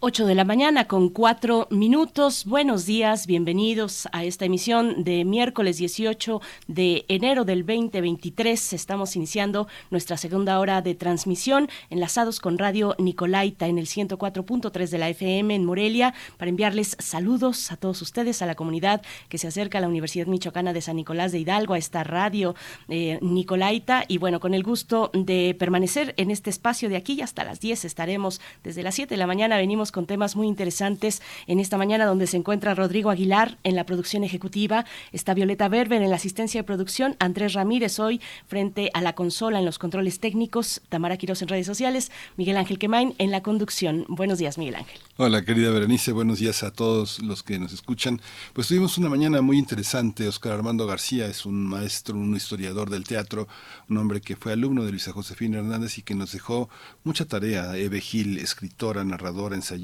8 0.00 0.26
de 0.26 0.34
la 0.34 0.44
mañana 0.44 0.86
con 0.86 1.08
cuatro 1.08 1.68
minutos. 1.70 2.44
Buenos 2.44 2.84
días, 2.84 3.26
bienvenidos 3.26 4.06
a 4.12 4.24
esta 4.24 4.44
emisión 4.44 5.04
de 5.04 5.24
miércoles 5.24 5.78
18 5.78 6.42
de 6.66 7.06
enero 7.08 7.46
del 7.46 7.64
2023. 7.64 8.74
Estamos 8.74 9.16
iniciando 9.16 9.68
nuestra 9.90 10.18
segunda 10.18 10.60
hora 10.60 10.82
de 10.82 10.94
transmisión 10.94 11.70
enlazados 11.88 12.40
con 12.40 12.58
Radio 12.58 12.94
Nicolaita 12.98 13.68
en 13.68 13.78
el 13.78 13.86
104.3 13.86 14.90
de 14.90 14.98
la 14.98 15.08
FM 15.08 15.54
en 15.54 15.64
Morelia 15.64 16.12
para 16.36 16.50
enviarles 16.50 16.98
saludos 17.00 17.72
a 17.72 17.78
todos 17.78 18.02
ustedes, 18.02 18.42
a 18.42 18.46
la 18.46 18.54
comunidad 18.54 19.00
que 19.30 19.38
se 19.38 19.48
acerca 19.48 19.78
a 19.78 19.80
la 19.80 19.88
Universidad 19.88 20.26
Michoacana 20.26 20.74
de 20.74 20.82
San 20.82 20.96
Nicolás 20.96 21.32
de 21.32 21.38
Hidalgo, 21.38 21.72
a 21.72 21.78
esta 21.78 22.04
radio 22.04 22.54
eh, 22.88 23.18
Nicolaita 23.22 24.04
y 24.08 24.18
bueno, 24.18 24.40
con 24.40 24.52
el 24.52 24.62
gusto 24.62 25.10
de 25.14 25.56
permanecer 25.58 26.12
en 26.18 26.30
este 26.30 26.50
espacio 26.50 26.90
de 26.90 26.96
aquí 26.96 27.22
hasta 27.22 27.44
las 27.44 27.60
10 27.60 27.86
estaremos 27.86 28.42
desde 28.62 28.82
las 28.82 28.94
7 28.94 29.14
de 29.14 29.18
la 29.18 29.26
mañana 29.26 29.56
venimos 29.56 29.85
con 29.92 30.06
temas 30.06 30.36
muy 30.36 30.46
interesantes 30.46 31.22
en 31.46 31.60
esta 31.60 31.76
mañana 31.76 32.06
donde 32.06 32.26
se 32.26 32.36
encuentra 32.36 32.74
Rodrigo 32.74 33.10
Aguilar 33.10 33.58
en 33.64 33.76
la 33.76 33.84
producción 33.84 34.24
ejecutiva, 34.24 34.84
está 35.12 35.34
Violeta 35.34 35.68
Berber 35.68 36.02
en 36.02 36.10
la 36.10 36.16
asistencia 36.16 36.60
de 36.60 36.64
producción, 36.64 37.16
Andrés 37.18 37.54
Ramírez 37.54 37.98
hoy 37.98 38.20
frente 38.46 38.90
a 38.94 39.00
la 39.00 39.14
consola 39.14 39.58
en 39.58 39.64
los 39.64 39.78
controles 39.78 40.20
técnicos, 40.20 40.80
Tamara 40.88 41.16
Quiroz 41.16 41.42
en 41.42 41.48
redes 41.48 41.66
sociales, 41.66 42.10
Miguel 42.36 42.56
Ángel 42.56 42.78
Quemain 42.78 43.14
en 43.18 43.30
la 43.30 43.42
conducción. 43.42 44.04
Buenos 44.08 44.38
días, 44.38 44.58
Miguel 44.58 44.76
Ángel. 44.76 45.00
Hola, 45.16 45.44
querida 45.44 45.70
Berenice, 45.70 46.12
buenos 46.12 46.38
días 46.38 46.62
a 46.62 46.70
todos 46.70 47.20
los 47.20 47.42
que 47.42 47.58
nos 47.58 47.72
escuchan. 47.72 48.20
Pues 48.52 48.68
tuvimos 48.68 48.98
una 48.98 49.08
mañana 49.08 49.40
muy 49.40 49.58
interesante. 49.58 50.28
Oscar 50.28 50.52
Armando 50.52 50.86
García 50.86 51.26
es 51.26 51.46
un 51.46 51.66
maestro, 51.66 52.16
un 52.16 52.36
historiador 52.36 52.90
del 52.90 53.04
teatro, 53.04 53.48
un 53.88 53.96
hombre 53.98 54.20
que 54.20 54.36
fue 54.36 54.52
alumno 54.52 54.84
de 54.84 54.90
Luisa 54.90 55.12
Josefina 55.12 55.58
Hernández 55.58 55.98
y 55.98 56.02
que 56.02 56.14
nos 56.14 56.32
dejó 56.32 56.68
mucha 57.04 57.24
tarea. 57.24 57.76
Eve 57.76 58.00
Gil, 58.00 58.38
escritora, 58.38 59.04
narradora, 59.04 59.56
ensayista, 59.56 59.75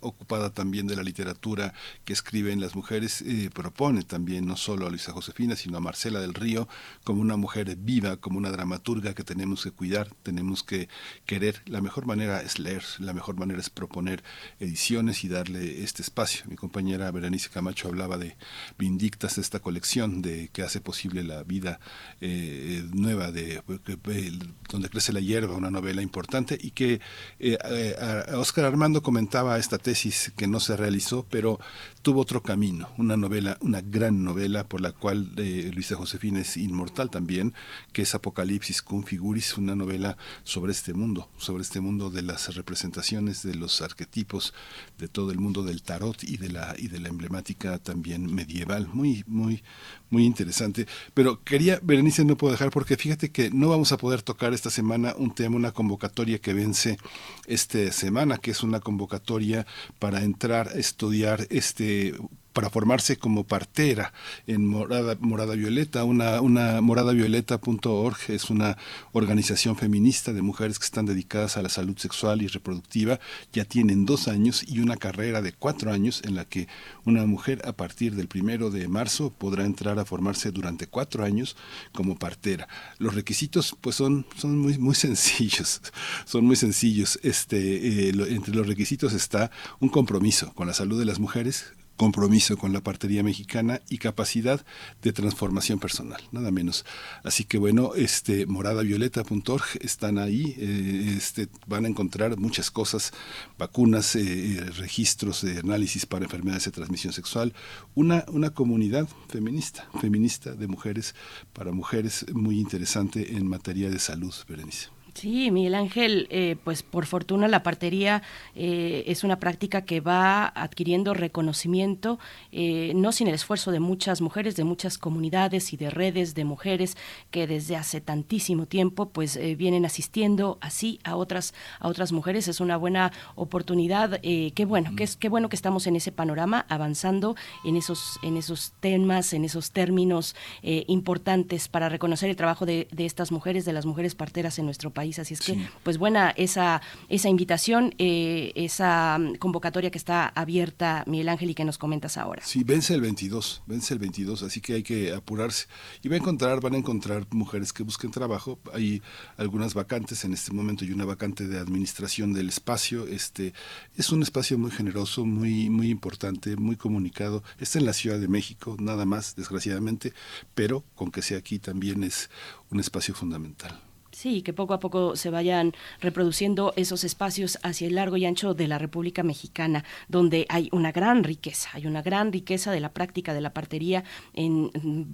ocupada 0.00 0.50
también 0.50 0.86
de 0.86 0.96
la 0.96 1.02
literatura 1.02 1.74
que 2.04 2.12
escribe 2.12 2.52
en 2.52 2.60
las 2.60 2.74
mujeres, 2.74 3.22
eh, 3.22 3.50
propone 3.52 4.02
también 4.02 4.46
no 4.46 4.56
solo 4.56 4.86
a 4.86 4.90
Luisa 4.90 5.12
Josefina, 5.12 5.56
sino 5.56 5.76
a 5.76 5.80
Marcela 5.80 6.20
del 6.20 6.34
Río 6.34 6.68
como 7.04 7.20
una 7.20 7.36
mujer 7.36 7.76
viva, 7.76 8.16
como 8.16 8.38
una 8.38 8.50
dramaturga 8.50 9.14
que 9.14 9.24
tenemos 9.24 9.64
que 9.64 9.70
cuidar, 9.70 10.08
tenemos 10.22 10.62
que 10.62 10.88
querer. 11.26 11.62
La 11.66 11.80
mejor 11.80 12.06
manera 12.06 12.40
es 12.42 12.58
leer, 12.58 12.82
la 12.98 13.12
mejor 13.12 13.36
manera 13.36 13.60
es 13.60 13.70
proponer 13.70 14.22
ediciones 14.60 15.24
y 15.24 15.28
darle 15.28 15.82
este 15.82 16.02
espacio. 16.02 16.44
Mi 16.48 16.56
compañera 16.56 17.10
Berenice 17.10 17.50
Camacho 17.50 17.88
hablaba 17.88 18.18
de 18.18 18.36
Vindictas, 18.78 19.38
esta 19.38 19.60
colección 19.60 20.22
de 20.22 20.48
que 20.52 20.62
hace 20.62 20.80
posible 20.80 21.22
la 21.22 21.42
vida 21.42 21.80
eh, 22.20 22.84
nueva 22.92 23.30
de 23.32 23.62
eh, 24.08 24.38
donde 24.68 24.88
crece 24.88 25.12
la 25.12 25.20
hierba, 25.20 25.56
una 25.56 25.70
novela 25.70 26.02
importante 26.02 26.58
y 26.60 26.70
que 26.70 27.00
eh, 27.38 27.58
eh, 27.64 27.94
Oscar 28.34 28.64
Armando 28.66 29.02
comentaba 29.02 29.37
esta 29.58 29.78
tesis 29.78 30.32
que 30.36 30.46
no 30.46 30.60
se 30.60 30.76
realizó, 30.76 31.26
pero 31.30 31.58
tuvo 32.02 32.20
otro 32.20 32.42
camino, 32.42 32.88
una 32.96 33.16
novela, 33.16 33.58
una 33.60 33.80
gran 33.80 34.24
novela 34.24 34.68
por 34.68 34.80
la 34.80 34.92
cual 34.92 35.32
eh, 35.36 35.70
Luisa 35.74 35.96
Josefina 35.96 36.40
es 36.40 36.56
inmortal 36.56 37.10
también, 37.10 37.54
que 37.92 38.02
es 38.02 38.14
Apocalipsis 38.14 38.82
cum 38.82 39.02
figuris, 39.04 39.56
una 39.58 39.74
novela 39.74 40.16
sobre 40.44 40.72
este 40.72 40.94
mundo, 40.94 41.28
sobre 41.36 41.62
este 41.62 41.80
mundo 41.80 42.10
de 42.10 42.22
las 42.22 42.54
representaciones, 42.54 43.42
de 43.42 43.54
los 43.54 43.82
arquetipos, 43.82 44.54
de 44.98 45.08
todo 45.08 45.30
el 45.30 45.38
mundo 45.38 45.62
del 45.62 45.82
tarot 45.82 46.22
y 46.24 46.36
de 46.36 46.48
la 46.48 46.74
y 46.78 46.88
de 46.88 47.00
la 47.00 47.08
emblemática 47.08 47.78
también 47.78 48.32
medieval, 48.34 48.88
muy 48.92 49.24
muy 49.26 49.62
muy 50.10 50.24
interesante. 50.24 50.86
Pero 51.14 51.42
quería, 51.44 51.80
Berenice, 51.82 52.24
no 52.24 52.36
puedo 52.36 52.52
dejar 52.52 52.70
porque 52.70 52.96
fíjate 52.96 53.30
que 53.30 53.50
no 53.50 53.68
vamos 53.68 53.92
a 53.92 53.96
poder 53.96 54.22
tocar 54.22 54.52
esta 54.52 54.70
semana 54.70 55.14
un 55.16 55.34
tema, 55.34 55.56
una 55.56 55.72
convocatoria 55.72 56.38
que 56.38 56.54
vence 56.54 56.98
esta 57.46 57.90
semana, 57.92 58.38
que 58.38 58.50
es 58.50 58.62
una 58.62 58.80
convocatoria 58.80 59.66
para 59.98 60.22
entrar 60.22 60.68
a 60.68 60.72
estudiar 60.78 61.46
este 61.50 62.14
para 62.58 62.70
formarse 62.70 63.18
como 63.18 63.44
partera 63.44 64.12
en 64.48 64.66
Morada, 64.66 65.16
Morada 65.20 65.54
Violeta, 65.54 66.02
una, 66.02 66.40
una 66.40 66.80
moradavioleta.org 66.80 68.16
es 68.26 68.50
una 68.50 68.76
organización 69.12 69.76
feminista 69.76 70.32
de 70.32 70.42
mujeres 70.42 70.80
que 70.80 70.84
están 70.84 71.06
dedicadas 71.06 71.56
a 71.56 71.62
la 71.62 71.68
salud 71.68 71.96
sexual 71.98 72.42
y 72.42 72.48
reproductiva, 72.48 73.20
ya 73.52 73.64
tienen 73.64 74.06
dos 74.06 74.26
años 74.26 74.64
y 74.66 74.80
una 74.80 74.96
carrera 74.96 75.40
de 75.40 75.52
cuatro 75.52 75.92
años 75.92 76.20
en 76.24 76.34
la 76.34 76.46
que 76.46 76.66
una 77.04 77.24
mujer 77.26 77.62
a 77.64 77.74
partir 77.74 78.16
del 78.16 78.26
primero 78.26 78.72
de 78.72 78.88
marzo 78.88 79.30
podrá 79.30 79.64
entrar 79.64 80.00
a 80.00 80.04
formarse 80.04 80.50
durante 80.50 80.88
cuatro 80.88 81.22
años 81.22 81.56
como 81.92 82.18
partera. 82.18 82.66
Los 82.98 83.14
requisitos 83.14 83.76
pues 83.80 83.94
son, 83.94 84.26
son 84.34 84.58
muy, 84.58 84.78
muy 84.78 84.96
sencillos, 84.96 85.80
son 86.24 86.44
muy 86.44 86.56
sencillos. 86.56 87.20
Este, 87.22 88.08
eh, 88.08 88.12
entre 88.30 88.52
los 88.52 88.66
requisitos 88.66 89.12
está 89.12 89.52
un 89.78 89.90
compromiso 89.90 90.52
con 90.54 90.66
la 90.66 90.74
salud 90.74 90.98
de 90.98 91.04
las 91.04 91.20
mujeres, 91.20 91.72
compromiso 91.98 92.56
con 92.56 92.72
la 92.72 92.80
partería 92.80 93.22
mexicana 93.22 93.82
y 93.90 93.98
capacidad 93.98 94.64
de 95.02 95.12
transformación 95.12 95.78
personal, 95.78 96.22
nada 96.32 96.50
menos. 96.50 96.86
Así 97.24 97.44
que 97.44 97.58
bueno, 97.58 97.92
este 97.94 98.46
moradavioleta.org 98.46 99.64
están 99.82 100.16
ahí, 100.18 100.54
eh, 100.56 101.14
este, 101.18 101.48
van 101.66 101.84
a 101.84 101.88
encontrar 101.88 102.38
muchas 102.38 102.70
cosas, 102.70 103.12
vacunas, 103.58 104.16
eh, 104.16 104.22
eh, 104.22 104.60
registros 104.78 105.42
de 105.42 105.58
análisis 105.58 106.06
para 106.06 106.24
enfermedades 106.24 106.64
de 106.64 106.70
transmisión 106.70 107.12
sexual, 107.12 107.52
una, 107.94 108.24
una 108.28 108.50
comunidad 108.50 109.08
feminista, 109.28 109.88
feminista 110.00 110.54
de 110.54 110.68
mujeres 110.68 111.14
para 111.52 111.72
mujeres 111.72 112.24
muy 112.32 112.60
interesante 112.60 113.36
en 113.36 113.46
materia 113.46 113.90
de 113.90 113.98
salud, 113.98 114.34
Berenice. 114.48 114.97
Sí, 115.18 115.50
Miguel 115.50 115.74
Ángel, 115.74 116.28
eh, 116.30 116.54
pues 116.62 116.84
por 116.84 117.04
fortuna 117.04 117.48
la 117.48 117.64
partería 117.64 118.22
eh, 118.54 119.02
es 119.08 119.24
una 119.24 119.40
práctica 119.40 119.82
que 119.82 120.00
va 120.00 120.46
adquiriendo 120.46 121.12
reconocimiento, 121.12 122.20
eh, 122.52 122.92
no 122.94 123.10
sin 123.10 123.26
el 123.26 123.34
esfuerzo 123.34 123.72
de 123.72 123.80
muchas 123.80 124.20
mujeres, 124.20 124.54
de 124.54 124.62
muchas 124.62 124.96
comunidades 124.96 125.72
y 125.72 125.76
de 125.76 125.90
redes 125.90 126.36
de 126.36 126.44
mujeres 126.44 126.96
que 127.32 127.48
desde 127.48 127.74
hace 127.74 128.00
tantísimo 128.00 128.66
tiempo 128.66 129.08
pues 129.08 129.36
vienen 129.56 129.84
asistiendo 129.84 130.56
así 130.60 131.00
a 131.02 131.16
otras 131.16 131.52
a 131.80 131.88
otras 131.88 132.12
mujeres. 132.12 132.46
Es 132.46 132.60
una 132.60 132.76
buena 132.76 133.10
oportunidad. 133.34 134.20
qué 134.20 134.64
bueno, 134.68 134.94
que 134.94 135.02
es 135.02 135.16
qué 135.16 135.28
bueno 135.28 135.48
que 135.48 135.56
estamos 135.56 135.88
en 135.88 135.96
ese 135.96 136.12
panorama 136.12 136.64
avanzando 136.68 137.34
en 137.64 137.76
esos 137.76 138.20
en 138.22 138.36
esos 138.36 138.72
temas, 138.78 139.32
en 139.32 139.44
esos 139.44 139.72
términos 139.72 140.36
importantes 140.62 141.66
para 141.66 141.88
reconocer 141.88 142.30
el 142.30 142.36
trabajo 142.36 142.66
de, 142.66 142.86
de 142.92 143.04
estas 143.04 143.32
mujeres, 143.32 143.64
de 143.64 143.72
las 143.72 143.84
mujeres 143.84 144.14
parteras 144.14 144.60
en 144.60 144.66
nuestro 144.66 144.90
país. 144.90 145.07
Así 145.18 145.34
es 145.34 145.40
que, 145.40 145.54
Sí. 145.54 145.66
pues 145.82 145.96
buena 145.98 146.30
esa, 146.30 146.82
esa 147.08 147.28
invitación, 147.28 147.94
eh, 147.98 148.52
esa 148.56 149.18
mm, 149.18 149.36
convocatoria 149.36 149.90
que 149.90 149.98
está 149.98 150.26
abierta, 150.28 151.04
Miguel 151.06 151.28
Ángel, 151.28 151.50
y 151.50 151.54
que 151.54 151.64
nos 151.64 151.78
comentas 151.78 152.16
ahora. 152.18 152.42
Sí, 152.44 152.64
vence 152.64 152.94
el 152.94 153.00
22, 153.00 153.62
vence 153.66 153.94
el 153.94 154.00
22, 154.00 154.42
así 154.42 154.60
que 154.60 154.74
hay 154.74 154.82
que 154.82 155.12
apurarse. 155.12 155.66
Y 156.02 156.08
va 156.08 156.16
a 156.16 156.18
encontrar, 156.18 156.60
van 156.60 156.74
a 156.74 156.78
encontrar 156.78 157.26
mujeres 157.30 157.72
que 157.72 157.82
busquen 157.84 158.10
trabajo. 158.10 158.58
Hay 158.74 159.02
algunas 159.36 159.74
vacantes 159.74 160.24
en 160.24 160.32
este 160.34 160.52
momento 160.52 160.84
y 160.84 160.90
una 160.90 161.04
vacante 161.04 161.46
de 161.46 161.58
administración 161.58 162.32
del 162.32 162.48
espacio. 162.48 163.06
Este 163.06 163.54
es 163.96 164.10
un 164.10 164.22
espacio 164.22 164.58
muy 164.58 164.70
generoso, 164.70 165.24
muy 165.24 165.70
muy 165.70 165.90
importante, 165.90 166.56
muy 166.56 166.76
comunicado. 166.76 167.42
Está 167.58 167.78
en 167.78 167.86
la 167.86 167.92
Ciudad 167.92 168.18
de 168.18 168.26
México, 168.28 168.76
nada 168.80 169.04
más, 169.04 169.36
desgraciadamente, 169.36 170.12
pero 170.54 170.84
con 170.94 171.10
que 171.10 171.22
sea 171.22 171.38
aquí 171.38 171.58
también 171.58 172.02
es 172.02 172.30
un 172.70 172.80
espacio 172.80 173.14
fundamental. 173.14 173.80
Sí, 174.18 174.42
que 174.42 174.52
poco 174.52 174.74
a 174.74 174.80
poco 174.80 175.14
se 175.14 175.30
vayan 175.30 175.74
reproduciendo 176.00 176.72
esos 176.74 177.04
espacios 177.04 177.56
hacia 177.62 177.86
el 177.86 177.94
largo 177.94 178.16
y 178.16 178.26
ancho 178.26 178.52
de 178.52 178.66
la 178.66 178.76
República 178.76 179.22
Mexicana, 179.22 179.84
donde 180.08 180.44
hay 180.48 180.68
una 180.72 180.90
gran 180.90 181.22
riqueza, 181.22 181.70
hay 181.74 181.86
una 181.86 182.02
gran 182.02 182.32
riqueza 182.32 182.72
de 182.72 182.80
la 182.80 182.92
práctica 182.92 183.32
de 183.32 183.40
la 183.40 183.54
partería 183.54 184.02
en, 184.34 184.72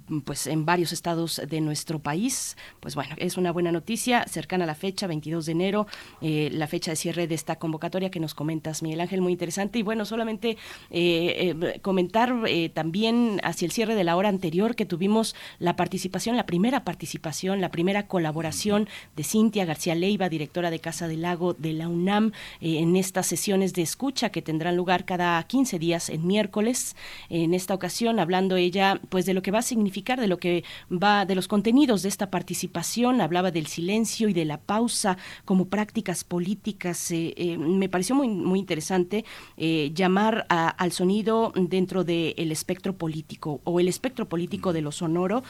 mm, 0.09 0.21
pues, 0.21 0.47
en 0.47 0.65
varios 0.65 0.91
estados 0.91 1.39
de 1.47 1.61
nuestro 1.61 1.99
país. 1.99 2.57
Pues 2.79 2.95
bueno, 2.95 3.13
es 3.17 3.37
una 3.37 3.51
buena 3.51 3.71
noticia, 3.71 4.25
cercana 4.27 4.63
a 4.63 4.67
la 4.67 4.73
fecha, 4.73 5.05
22 5.05 5.45
de 5.45 5.51
enero, 5.51 5.85
eh, 6.21 6.49
la 6.51 6.65
fecha 6.65 6.89
de 6.89 6.95
cierre 6.95 7.27
de 7.27 7.35
esta 7.35 7.57
convocatoria 7.57 8.09
que 8.09 8.19
nos 8.19 8.33
comentas, 8.33 8.81
Miguel 8.81 9.01
Ángel, 9.01 9.21
muy 9.21 9.33
interesante. 9.33 9.77
Y 9.77 9.83
bueno, 9.83 10.05
solamente 10.05 10.57
eh, 10.89 11.53
eh, 11.61 11.79
comentar 11.81 12.33
eh, 12.47 12.69
también 12.69 13.39
hacia 13.43 13.67
el 13.67 13.71
cierre 13.71 13.93
de 13.93 14.03
la 14.03 14.15
hora 14.15 14.29
anterior 14.29 14.75
que 14.75 14.87
tuvimos 14.87 15.35
la 15.59 15.75
participación, 15.75 16.35
la 16.37 16.47
primera 16.47 16.83
participación, 16.83 17.61
la 17.61 17.69
primera 17.69 18.07
colaboración 18.07 18.89
de 19.15 19.23
Cintia 19.23 19.65
García 19.65 19.95
Leiva, 19.95 20.29
directora 20.29 20.69
de 20.71 20.79
Casa 20.79 21.07
del 21.07 21.21
Lago 21.21 21.53
de 21.53 21.73
la 21.73 21.87
UNAM, 21.87 22.31
eh, 22.61 22.79
en 22.79 22.95
estas 22.95 23.27
sesiones 23.27 23.73
de 23.73 23.81
escucha 23.81 24.29
que 24.29 24.41
tendrán 24.41 24.75
lugar 24.75 25.05
cada 25.05 25.41
15 25.43 25.79
días 25.79 26.09
en 26.09 26.25
miércoles. 26.27 26.95
En 27.29 27.53
esta 27.53 27.73
ocasión, 27.73 28.19
hablando 28.19 28.55
ella 28.55 28.99
pues 29.09 29.25
de 29.25 29.33
lo 29.33 29.41
que 29.41 29.51
va 29.51 29.59
a 29.59 29.63
significar, 29.63 30.19
de 30.19 30.27
lo 30.27 30.37
que 30.37 30.63
va, 30.91 31.25
de 31.25 31.35
los 31.35 31.47
contenidos 31.47 32.01
de 32.03 32.09
esta 32.09 32.29
participación, 32.31 33.21
hablaba 33.21 33.51
del 33.51 33.67
silencio 33.67 34.29
y 34.29 34.33
de 34.33 34.45
la 34.45 34.57
pausa 34.59 35.17
como 35.45 35.65
prácticas 35.65 36.23
políticas. 36.23 37.11
eh, 37.11 37.33
eh, 37.37 37.57
me 37.57 37.89
pareció 37.89 38.15
muy, 38.15 38.27
muy 38.27 38.59
interesante 38.59 39.25
llamar 39.93 40.45
a- 40.49 40.69
al 40.69 40.91
sonido 40.91 41.51
dentro 41.55 42.03
del 42.03 42.51
espectro 42.51 42.93
político 42.95 43.61
o 43.63 43.79
el 43.79 43.87
espectro 43.87 44.27
político 44.27 44.73
de 44.73 44.81
lo 44.81 44.91
sonoro, 44.91 45.43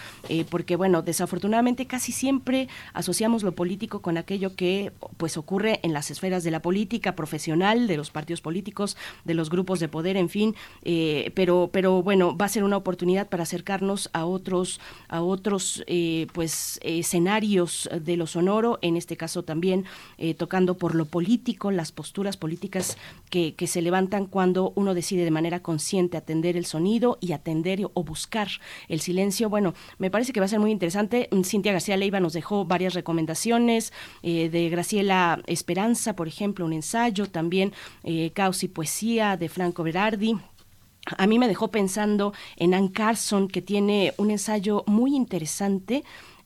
porque 0.50 0.76
bueno, 0.76 1.02
desafortunadamente 1.02 1.86
casi 1.86 2.12
siempre 2.12 2.68
asociamos 2.93 3.34
vinculamos 3.36 3.43
lo 3.43 3.55
político 3.55 4.01
con 4.01 4.17
aquello 4.17 4.55
que 4.55 4.91
pues 5.17 5.38
ocurre 5.38 5.79
en 5.83 5.93
las 5.93 6.11
esferas 6.11 6.43
de 6.43 6.51
la 6.51 6.61
política 6.61 7.15
profesional, 7.15 7.88
de 7.88 7.97
los 7.97 8.09
partidos 8.09 8.41
políticos, 8.41 8.95
de 9.25 9.33
los 9.33 9.49
grupos 9.49 9.79
de 9.79 9.88
poder, 9.88 10.17
en 10.17 10.29
fin, 10.29 10.55
eh, 10.83 11.31
pero, 11.36 11.69
pero 11.71 12.01
bueno, 12.01 12.36
va 12.36 12.45
a 12.45 12.49
ser 12.49 12.63
una 12.63 12.77
oportunidad 12.77 13.27
para 13.27 13.43
acercarnos 13.43 14.09
a 14.13 14.25
otros, 14.25 14.79
a 15.09 15.21
otros 15.21 15.83
eh, 15.88 16.27
pues 16.33 16.79
escenarios 16.83 17.89
de 17.91 18.15
lo 18.17 18.27
sonoro, 18.27 18.79
en 18.81 18.95
este 18.95 19.17
caso 19.17 19.43
también 19.43 19.86
eh, 20.17 20.33
tocando 20.33 20.75
por 20.75 20.95
lo 20.95 21.05
político, 21.05 21.71
las 21.71 21.91
posturas 21.91 22.38
políticas 22.38 22.97
que, 23.29 23.53
que 23.55 23.67
se 23.67 23.81
levantan 23.81 24.27
cuando 24.27 24.71
uno 24.75 24.93
decide 24.93 25.23
de 25.25 25.31
manera 25.31 25.59
consciente 25.59 26.17
atender 26.17 26.55
el 26.55 26.65
sonido 26.65 27.17
y 27.19 27.33
atender 27.33 27.79
o 27.93 28.03
buscar 28.03 28.47
el 28.88 28.99
silencio. 28.99 29.49
Bueno, 29.49 29.73
me 29.97 30.09
parece 30.09 30.31
que 30.31 30.39
va 30.39 30.45
a 30.45 30.49
ser 30.49 30.59
muy 30.59 30.71
interesante. 30.71 31.29
Cintia 31.43 31.73
García 31.73 31.97
Leiva 31.97 32.19
nos 32.19 32.33
dejó 32.33 32.65
varias 32.65 32.93
recomendaciones 32.93 33.24
eh, 34.21 34.49
de 34.49 34.69
Graciela 34.69 35.41
Esperanza, 35.47 36.15
por 36.15 36.28
ejemplo, 36.28 36.65
un 36.65 36.73
ensayo, 36.73 37.28
también 37.30 37.73
eh, 38.03 38.32
Caos 38.34 38.63
y 38.63 38.67
Poesía 38.67 39.38
de 39.38 39.49
Franco 39.49 39.84
Berardi. 39.84 40.38
A 41.17 41.28
mí 41.28 41.38
me 41.38 41.47
dejó 41.47 41.69
pensando 41.69 42.34
en 42.57 42.73
Ann 42.73 42.88
Carson, 42.88 43.47
que 43.47 43.61
tiene 43.61 44.13
un 44.17 44.32
ensayo 44.32 44.84
muy 44.88 45.15
interesante. 45.15 46.03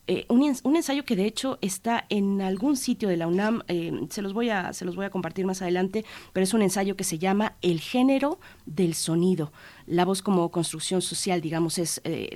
eh, 0.07 0.25
un, 0.27 0.41
ens- 0.41 0.61
un 0.63 0.75
ensayo 0.75 1.05
que 1.05 1.15
de 1.15 1.25
hecho 1.25 1.59
está 1.61 2.05
en 2.09 2.41
algún 2.41 2.75
sitio 2.75 3.09
de 3.09 3.15
la 3.17 3.27
UNAM, 3.27 3.61
se, 4.09 4.21
los 4.23 4.33
voy 4.33 4.49
a, 4.49 4.73
se 4.73 4.83
los 4.83 4.95
voy 4.95 5.05
a 5.05 5.11
compartir 5.11 5.45
más 5.45 5.61
adelante, 5.61 6.03
pero 6.33 6.43
es 6.43 6.53
un 6.55 6.63
ensayo 6.63 6.95
que 6.95 7.03
se 7.03 7.19
llama 7.19 7.53
El 7.61 7.79
género 7.79 8.39
del 8.65 8.95
sonido. 8.95 9.51
La 9.89 10.05
voz 10.05 10.21
como 10.21 10.49
construcción 10.51 11.01
social, 11.01 11.41
digamos, 11.41 11.77
es, 11.77 11.99
eh, 12.03 12.29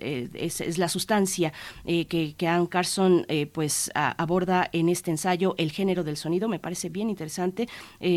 eh, 0.00 0.28
es, 0.34 0.78
la 0.78 0.88
sustancia 0.88 1.52
eh, 1.84 2.04
que, 2.04 2.34
que 2.34 2.46
Ann 2.46 2.66
Carson 2.66 3.26
pues, 3.52 3.90
aborda 3.94 4.68
en 4.72 4.88
este 4.88 5.10
ensayo, 5.10 5.54
el 5.58 5.72
género 5.72 6.04
del 6.04 6.16
sonido. 6.16 6.48
Me 6.48 6.58
parece 6.58 6.88
bien 6.88 7.08
interesante. 7.08 7.68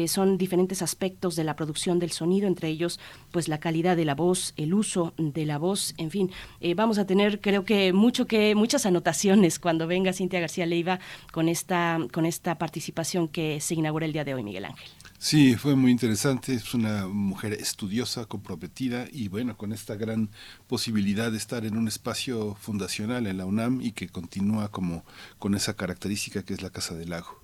Son 0.07 0.37
diferentes 0.37 0.81
aspectos 0.81 1.35
de 1.35 1.43
la 1.43 1.55
producción 1.55 1.99
del 1.99 2.11
sonido, 2.11 2.47
entre 2.47 2.67
ellos 2.67 2.99
pues 3.31 3.47
la 3.47 3.59
calidad 3.59 3.95
de 3.95 4.05
la 4.05 4.15
voz, 4.15 4.53
el 4.57 4.73
uso 4.73 5.13
de 5.17 5.45
la 5.45 5.57
voz, 5.57 5.93
en 5.97 6.11
fin. 6.11 6.31
Vamos 6.75 6.97
a 6.97 7.05
tener, 7.05 7.39
creo 7.39 7.63
que, 7.65 7.93
mucho 7.93 8.27
que 8.27 8.55
muchas 8.55 8.85
anotaciones 8.85 9.59
cuando 9.59 9.87
venga 9.87 10.13
Cintia 10.13 10.39
García 10.39 10.65
Leiva 10.65 10.99
con 11.31 11.47
esta, 11.49 11.99
con 12.11 12.25
esta 12.25 12.57
participación 12.57 13.27
que 13.27 13.61
se 13.61 13.75
inaugura 13.75 14.05
el 14.05 14.13
día 14.13 14.25
de 14.25 14.33
hoy, 14.33 14.43
Miguel 14.43 14.65
Ángel. 14.65 14.89
Sí, 15.23 15.55
fue 15.55 15.75
muy 15.75 15.91
interesante. 15.91 16.53
Es 16.55 16.73
una 16.73 17.07
mujer 17.07 17.53
estudiosa, 17.53 18.25
comprometida 18.25 19.05
y 19.11 19.27
bueno, 19.27 19.55
con 19.55 19.71
esta 19.71 19.95
gran 19.95 20.31
posibilidad 20.67 21.31
de 21.31 21.37
estar 21.37 21.63
en 21.63 21.77
un 21.77 21.87
espacio 21.87 22.55
fundacional 22.55 23.27
en 23.27 23.37
la 23.37 23.45
UNAM 23.45 23.81
y 23.81 23.91
que 23.91 24.09
continúa 24.09 24.71
como 24.71 25.05
con 25.37 25.53
esa 25.53 25.75
característica 25.75 26.43
que 26.43 26.55
es 26.55 26.63
la 26.63 26.71
Casa 26.71 26.95
del 26.95 27.11
Lago. 27.11 27.39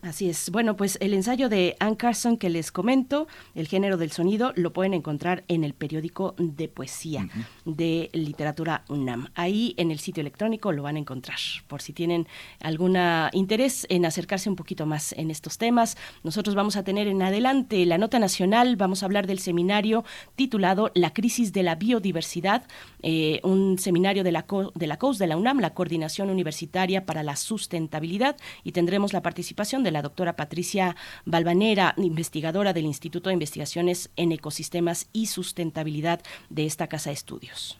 Así 0.00 0.28
es. 0.30 0.50
Bueno, 0.50 0.76
pues 0.76 0.96
el 1.00 1.12
ensayo 1.12 1.48
de 1.48 1.76
Ann 1.80 1.96
Carson 1.96 2.36
que 2.36 2.50
les 2.50 2.70
comento, 2.70 3.26
el 3.56 3.66
género 3.66 3.96
del 3.96 4.12
sonido, 4.12 4.52
lo 4.54 4.72
pueden 4.72 4.94
encontrar 4.94 5.42
en 5.48 5.64
el 5.64 5.74
periódico 5.74 6.36
de 6.38 6.68
poesía 6.68 7.28
de 7.64 8.08
literatura 8.12 8.84
UNAM. 8.88 9.28
Ahí 9.34 9.74
en 9.76 9.90
el 9.90 9.98
sitio 9.98 10.20
electrónico 10.20 10.70
lo 10.70 10.84
van 10.84 10.94
a 10.96 10.98
encontrar. 11.00 11.38
Por 11.66 11.82
si 11.82 11.92
tienen 11.92 12.28
algún 12.60 12.96
interés 13.32 13.86
en 13.90 14.06
acercarse 14.06 14.48
un 14.48 14.54
poquito 14.54 14.86
más 14.86 15.12
en 15.14 15.32
estos 15.32 15.58
temas, 15.58 15.96
nosotros 16.22 16.54
vamos 16.54 16.76
a 16.76 16.84
tener 16.84 17.08
en 17.08 17.20
adelante 17.22 17.84
la 17.84 17.98
nota 17.98 18.20
nacional. 18.20 18.76
Vamos 18.76 19.02
a 19.02 19.06
hablar 19.06 19.26
del 19.26 19.40
seminario 19.40 20.04
titulado 20.36 20.92
La 20.94 21.12
crisis 21.12 21.52
de 21.52 21.64
la 21.64 21.74
biodiversidad, 21.74 22.66
eh, 23.02 23.40
un 23.42 23.78
seminario 23.78 24.22
de 24.22 24.30
la, 24.30 24.44
Co- 24.46 24.70
de 24.76 24.86
la 24.86 24.96
COUS 24.96 25.18
de 25.18 25.26
la 25.26 25.36
UNAM, 25.36 25.58
la 25.58 25.74
Coordinación 25.74 26.30
Universitaria 26.30 27.04
para 27.04 27.24
la 27.24 27.34
Sustentabilidad, 27.34 28.36
y 28.62 28.70
tendremos 28.72 29.12
la 29.12 29.22
participación 29.22 29.82
de 29.82 29.87
la 29.90 30.02
doctora 30.02 30.36
Patricia 30.36 30.96
Balvanera, 31.24 31.94
investigadora 31.96 32.72
del 32.72 32.86
Instituto 32.86 33.30
de 33.30 33.34
Investigaciones 33.34 34.10
en 34.16 34.32
Ecosistemas 34.32 35.08
y 35.12 35.26
Sustentabilidad 35.26 36.20
de 36.50 36.66
esta 36.66 36.86
Casa 36.86 37.10
de 37.10 37.14
Estudios. 37.14 37.78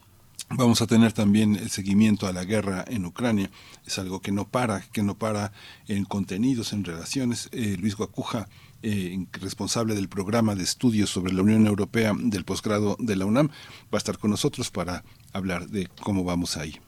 Vamos 0.50 0.80
a 0.80 0.86
tener 0.86 1.12
también 1.12 1.56
el 1.56 1.68
seguimiento 1.68 2.26
a 2.26 2.32
la 2.32 2.44
guerra 2.44 2.84
en 2.88 3.04
Ucrania. 3.04 3.50
Es 3.86 3.98
algo 3.98 4.20
que 4.20 4.32
no 4.32 4.48
para, 4.48 4.80
que 4.80 5.02
no 5.02 5.18
para 5.18 5.52
en 5.88 6.04
contenidos, 6.04 6.72
en 6.72 6.84
relaciones. 6.84 7.50
Eh, 7.52 7.76
Luis 7.78 7.96
Guacuja, 7.96 8.48
eh, 8.82 9.26
responsable 9.32 9.94
del 9.94 10.08
programa 10.08 10.54
de 10.54 10.64
estudios 10.64 11.10
sobre 11.10 11.34
la 11.34 11.42
Unión 11.42 11.66
Europea 11.66 12.14
del 12.18 12.44
posgrado 12.44 12.96
de 12.98 13.16
la 13.16 13.26
UNAM, 13.26 13.48
va 13.48 13.52
a 13.92 13.98
estar 13.98 14.16
con 14.18 14.30
nosotros 14.30 14.70
para 14.70 15.04
hablar 15.34 15.68
de 15.68 15.88
cómo 16.00 16.24
vamos 16.24 16.56
ahí. 16.56 16.80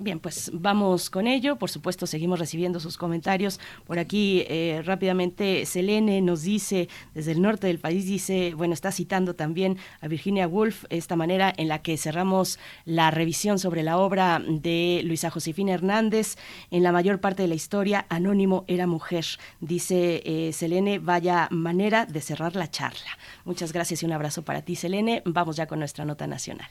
Bien, 0.00 0.20
pues 0.20 0.52
vamos 0.54 1.10
con 1.10 1.26
ello. 1.26 1.56
Por 1.56 1.70
supuesto, 1.70 2.06
seguimos 2.06 2.38
recibiendo 2.38 2.78
sus 2.78 2.96
comentarios. 2.96 3.58
Por 3.84 3.98
aquí, 3.98 4.44
eh, 4.46 4.80
rápidamente, 4.84 5.66
Selene 5.66 6.20
nos 6.20 6.42
dice, 6.42 6.88
desde 7.14 7.32
el 7.32 7.42
norte 7.42 7.66
del 7.66 7.80
país, 7.80 8.06
dice, 8.06 8.54
bueno, 8.54 8.74
está 8.74 8.92
citando 8.92 9.34
también 9.34 9.76
a 10.00 10.06
Virginia 10.06 10.46
Woolf, 10.46 10.84
esta 10.90 11.16
manera 11.16 11.52
en 11.56 11.66
la 11.66 11.82
que 11.82 11.96
cerramos 11.96 12.60
la 12.84 13.10
revisión 13.10 13.58
sobre 13.58 13.82
la 13.82 13.98
obra 13.98 14.40
de 14.46 15.02
Luisa 15.04 15.30
Josefina 15.30 15.72
Hernández. 15.72 16.36
En 16.70 16.84
la 16.84 16.92
mayor 16.92 17.20
parte 17.20 17.42
de 17.42 17.48
la 17.48 17.56
historia, 17.56 18.06
Anónimo 18.08 18.64
era 18.68 18.86
mujer. 18.86 19.24
Dice 19.58 20.22
eh, 20.24 20.52
Selene, 20.52 21.00
vaya 21.00 21.48
manera 21.50 22.06
de 22.06 22.20
cerrar 22.20 22.54
la 22.54 22.70
charla. 22.70 23.18
Muchas 23.44 23.72
gracias 23.72 24.04
y 24.04 24.06
un 24.06 24.12
abrazo 24.12 24.42
para 24.42 24.62
ti, 24.62 24.76
Selene. 24.76 25.22
Vamos 25.24 25.56
ya 25.56 25.66
con 25.66 25.80
nuestra 25.80 26.04
nota 26.04 26.28
nacional. 26.28 26.68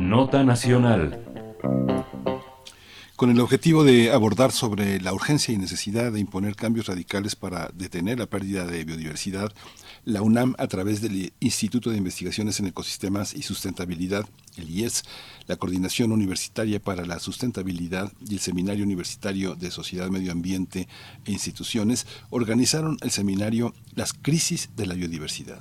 Nota 0.00 0.44
Nacional. 0.44 1.24
Con 3.16 3.30
el 3.30 3.40
objetivo 3.40 3.82
de 3.82 4.12
abordar 4.12 4.52
sobre 4.52 5.00
la 5.00 5.12
urgencia 5.12 5.52
y 5.52 5.58
necesidad 5.58 6.12
de 6.12 6.20
imponer 6.20 6.54
cambios 6.54 6.86
radicales 6.86 7.34
para 7.34 7.70
detener 7.74 8.20
la 8.20 8.26
pérdida 8.26 8.64
de 8.64 8.84
biodiversidad, 8.84 9.52
la 10.04 10.22
UNAM, 10.22 10.54
a 10.58 10.68
través 10.68 11.00
del 11.00 11.32
Instituto 11.40 11.90
de 11.90 11.96
Investigaciones 11.96 12.60
en 12.60 12.68
Ecosistemas 12.68 13.34
y 13.34 13.42
Sustentabilidad, 13.42 14.24
el 14.56 14.70
IES, 14.70 15.02
la 15.48 15.56
Coordinación 15.56 16.12
Universitaria 16.12 16.80
para 16.80 17.04
la 17.04 17.18
Sustentabilidad 17.18 18.12
y 18.24 18.34
el 18.34 18.40
Seminario 18.40 18.84
Universitario 18.84 19.56
de 19.56 19.72
Sociedad, 19.72 20.10
Medio 20.10 20.30
Ambiente 20.30 20.86
e 21.24 21.32
Instituciones, 21.32 22.06
organizaron 22.30 22.98
el 23.00 23.10
seminario 23.10 23.74
Las 23.96 24.12
Crisis 24.12 24.70
de 24.76 24.86
la 24.86 24.94
Biodiversidad. 24.94 25.58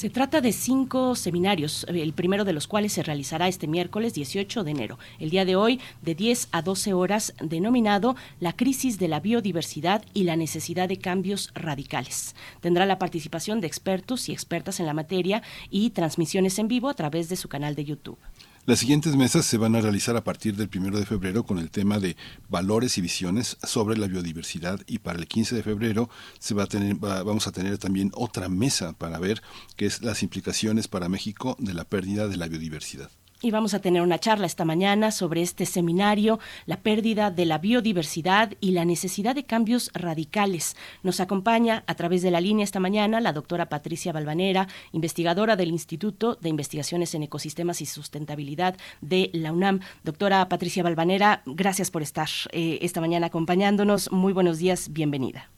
Se 0.00 0.08
trata 0.08 0.40
de 0.40 0.52
cinco 0.52 1.14
seminarios, 1.14 1.84
el 1.86 2.14
primero 2.14 2.46
de 2.46 2.54
los 2.54 2.66
cuales 2.66 2.94
se 2.94 3.02
realizará 3.02 3.48
este 3.48 3.66
miércoles 3.66 4.14
18 4.14 4.64
de 4.64 4.70
enero. 4.70 4.98
El 5.18 5.28
día 5.28 5.44
de 5.44 5.56
hoy, 5.56 5.78
de 6.00 6.14
10 6.14 6.48
a 6.52 6.62
12 6.62 6.94
horas, 6.94 7.34
denominado 7.38 8.16
La 8.38 8.54
crisis 8.54 8.98
de 8.98 9.08
la 9.08 9.20
biodiversidad 9.20 10.02
y 10.14 10.24
la 10.24 10.36
necesidad 10.36 10.88
de 10.88 10.96
cambios 10.96 11.50
radicales. 11.52 12.34
Tendrá 12.60 12.86
la 12.86 12.98
participación 12.98 13.60
de 13.60 13.66
expertos 13.66 14.30
y 14.30 14.32
expertas 14.32 14.80
en 14.80 14.86
la 14.86 14.94
materia 14.94 15.42
y 15.68 15.90
transmisiones 15.90 16.58
en 16.58 16.68
vivo 16.68 16.88
a 16.88 16.94
través 16.94 17.28
de 17.28 17.36
su 17.36 17.50
canal 17.50 17.74
de 17.74 17.84
YouTube. 17.84 18.18
Las 18.66 18.78
siguientes 18.78 19.16
mesas 19.16 19.46
se 19.46 19.56
van 19.58 19.74
a 19.74 19.80
realizar 19.80 20.16
a 20.16 20.22
partir 20.24 20.54
del 20.56 20.70
1 20.74 20.98
de 20.98 21.06
febrero 21.06 21.44
con 21.44 21.58
el 21.58 21.70
tema 21.70 21.98
de 21.98 22.16
valores 22.48 22.98
y 22.98 23.00
visiones 23.00 23.56
sobre 23.62 23.96
la 23.98 24.06
biodiversidad 24.06 24.80
y 24.86 24.98
para 24.98 25.18
el 25.18 25.26
15 25.26 25.56
de 25.56 25.62
febrero 25.62 26.08
se 26.38 26.54
va 26.54 26.64
a 26.64 26.66
tener, 26.66 27.02
va- 27.02 27.22
vamos 27.22 27.46
a 27.46 27.52
tener 27.52 27.78
también 27.78 28.12
otra 28.14 28.48
mesa 28.48 28.92
para 28.92 29.18
ver 29.18 29.42
qué 29.76 29.86
es 29.86 30.02
las 30.02 30.22
implicaciones 30.22 30.88
para 30.88 31.08
México 31.08 31.56
de 31.58 31.74
la 31.74 31.84
pérdida 31.84 32.28
de 32.28 32.36
la 32.36 32.48
biodiversidad. 32.48 33.10
Y 33.42 33.50
vamos 33.52 33.72
a 33.72 33.80
tener 33.80 34.02
una 34.02 34.18
charla 34.18 34.44
esta 34.44 34.66
mañana 34.66 35.10
sobre 35.10 35.40
este 35.40 35.64
seminario, 35.64 36.38
la 36.66 36.76
pérdida 36.80 37.30
de 37.30 37.46
la 37.46 37.56
biodiversidad 37.56 38.52
y 38.60 38.72
la 38.72 38.84
necesidad 38.84 39.34
de 39.34 39.44
cambios 39.44 39.90
radicales. 39.94 40.76
Nos 41.02 41.20
acompaña 41.20 41.82
a 41.86 41.94
través 41.94 42.20
de 42.20 42.30
la 42.30 42.42
línea 42.42 42.64
esta 42.64 42.80
mañana 42.80 43.18
la 43.18 43.32
doctora 43.32 43.70
Patricia 43.70 44.12
Balvanera, 44.12 44.68
investigadora 44.92 45.56
del 45.56 45.70
Instituto 45.70 46.34
de 46.34 46.50
Investigaciones 46.50 47.14
en 47.14 47.22
Ecosistemas 47.22 47.80
y 47.80 47.86
Sustentabilidad 47.86 48.76
de 49.00 49.30
la 49.32 49.52
UNAM. 49.52 49.80
Doctora 50.04 50.46
Patricia 50.50 50.82
Balvanera, 50.82 51.42
gracias 51.46 51.90
por 51.90 52.02
estar 52.02 52.28
eh, 52.52 52.78
esta 52.82 53.00
mañana 53.00 53.28
acompañándonos. 53.28 54.12
Muy 54.12 54.34
buenos 54.34 54.58
días, 54.58 54.92
bienvenida. 54.92 55.48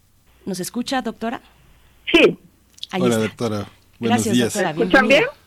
¿Nos 0.47 0.61
escucha, 0.61 1.03
doctora? 1.03 1.41
Sí. 2.13 2.39
Ahí 2.93 3.03
Hola, 3.03 3.15
está. 3.17 3.27
doctora. 3.27 3.57
Buenos 3.99 4.17
Gracias, 4.19 4.35
días. 4.37 4.55
doctora. 4.55 4.73
¿Me 4.73 4.83
escuchan 4.85 5.09
bienvenida. 5.09 5.42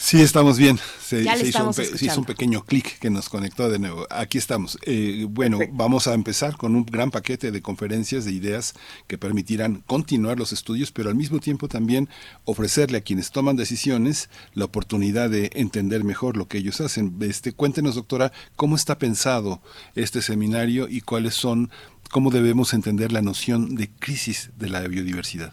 Sí, 0.00 0.20
estamos 0.20 0.58
bien. 0.58 0.78
Se, 1.02 1.24
Ya 1.24 1.34
le 1.34 1.42
se 1.42 1.48
hizo, 1.48 1.72
se 1.72 2.18
un 2.18 2.24
pequeño 2.24 2.64
clic 2.64 3.00
que 3.00 3.10
nos 3.10 3.28
conectó 3.28 3.68
de 3.68 3.80
nuevo. 3.80 4.06
Aquí 4.10 4.38
estamos. 4.38 4.78
Eh, 4.82 5.26
bueno, 5.28 5.58
vamos 5.72 6.06
a 6.06 6.14
empezar 6.14 6.56
con 6.56 6.76
un 6.76 6.86
gran 6.86 7.10
paquete 7.10 7.50
de 7.50 7.60
conferencias, 7.62 8.24
de 8.24 8.30
ideas 8.30 8.74
que 9.08 9.18
permitirán 9.18 9.82
continuar 9.86 10.38
los 10.38 10.52
estudios, 10.52 10.92
pero 10.92 11.10
al 11.10 11.16
mismo 11.16 11.40
tiempo 11.40 11.66
también 11.66 12.08
ofrecerle 12.44 12.98
a 12.98 13.00
quienes 13.00 13.32
toman 13.32 13.56
decisiones 13.56 14.30
la 14.54 14.66
oportunidad 14.66 15.30
de 15.30 15.50
entender 15.54 16.04
mejor 16.04 16.36
lo 16.36 16.46
que 16.46 16.58
ellos 16.58 16.80
hacen. 16.80 17.16
Este, 17.20 17.52
cuéntenos, 17.52 17.96
doctora, 17.96 18.32
cómo 18.54 18.76
está 18.76 18.98
pensado 18.98 19.60
este 19.96 20.22
seminario 20.22 20.88
y 20.88 21.00
cuáles 21.00 21.34
son, 21.34 21.70
cómo 22.08 22.30
debemos 22.30 22.72
entender 22.72 23.10
la 23.10 23.20
noción 23.20 23.74
de 23.74 23.90
crisis 23.90 24.50
de 24.56 24.70
la 24.70 24.80
biodiversidad. 24.86 25.52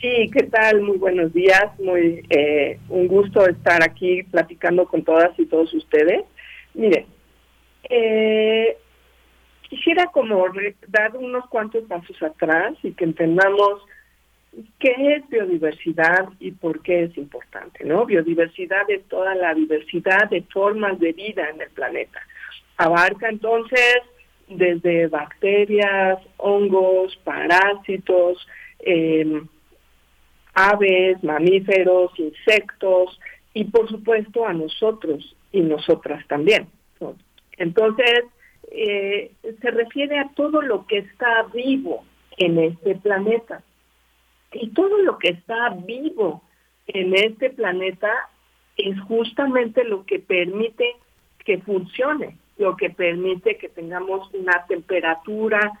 Sí, 0.00 0.30
¿qué 0.32 0.44
tal? 0.44 0.82
Muy 0.82 0.98
buenos 0.98 1.32
días. 1.32 1.66
Muy 1.78 2.24
eh, 2.30 2.78
un 2.88 3.08
gusto 3.08 3.46
estar 3.46 3.82
aquí 3.82 4.22
platicando 4.24 4.86
con 4.86 5.02
todas 5.02 5.38
y 5.38 5.46
todos 5.46 5.72
ustedes. 5.74 6.24
Mire, 6.74 7.06
Eh, 7.88 8.76
quisiera 9.68 10.06
como 10.06 10.44
dar 10.88 11.16
unos 11.16 11.46
cuantos 11.48 11.84
pasos 11.84 12.20
atrás 12.20 12.74
y 12.82 12.92
que 12.92 13.04
entendamos 13.04 13.80
qué 14.80 14.92
es 15.14 15.28
biodiversidad 15.28 16.28
y 16.40 16.50
por 16.50 16.82
qué 16.82 17.04
es 17.04 17.16
importante, 17.16 17.84
¿no? 17.84 18.04
Biodiversidad 18.04 18.90
es 18.90 19.04
toda 19.08 19.34
la 19.36 19.54
diversidad 19.54 20.28
de 20.30 20.42
formas 20.52 20.98
de 20.98 21.12
vida 21.12 21.48
en 21.48 21.60
el 21.60 21.70
planeta. 21.70 22.20
Abarca 22.76 23.28
entonces 23.28 23.98
desde 24.48 25.06
bacterias, 25.06 26.18
hongos, 26.38 27.16
parásitos, 27.22 28.46
eh, 28.80 29.42
aves, 30.56 31.22
mamíferos, 31.22 32.10
insectos 32.18 33.20
y 33.52 33.64
por 33.64 33.88
supuesto 33.88 34.46
a 34.46 34.54
nosotros 34.54 35.36
y 35.52 35.60
nosotras 35.60 36.26
también. 36.28 36.66
Entonces, 37.58 38.24
eh, 38.70 39.32
se 39.60 39.70
refiere 39.70 40.18
a 40.18 40.30
todo 40.34 40.62
lo 40.62 40.86
que 40.86 40.98
está 40.98 41.44
vivo 41.54 42.04
en 42.38 42.58
este 42.58 42.96
planeta. 42.96 43.62
Y 44.52 44.68
todo 44.70 44.98
lo 45.02 45.18
que 45.18 45.28
está 45.28 45.70
vivo 45.86 46.42
en 46.86 47.14
este 47.14 47.50
planeta 47.50 48.10
es 48.78 48.98
justamente 49.00 49.84
lo 49.84 50.06
que 50.06 50.20
permite 50.20 50.96
que 51.44 51.58
funcione, 51.58 52.38
lo 52.56 52.76
que 52.76 52.88
permite 52.88 53.58
que 53.58 53.68
tengamos 53.68 54.32
una 54.32 54.64
temperatura 54.66 55.78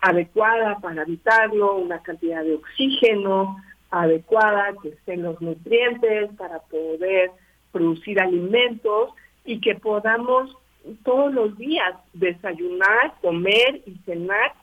adecuada 0.00 0.78
para 0.78 1.02
habitarlo, 1.02 1.76
una 1.76 2.02
cantidad 2.02 2.44
de 2.44 2.54
oxígeno 2.54 3.56
adecuada, 3.92 4.74
que 4.82 4.88
estén 4.88 5.22
los 5.22 5.40
nutrientes 5.40 6.30
para 6.36 6.58
poder 6.60 7.30
producir 7.70 8.20
alimentos 8.20 9.10
y 9.44 9.60
que 9.60 9.76
podamos 9.76 10.56
todos 11.04 11.32
los 11.32 11.56
días 11.56 11.94
desayunar, 12.12 13.14
comer 13.20 13.82
y 13.86 13.94
cenar 14.04 14.54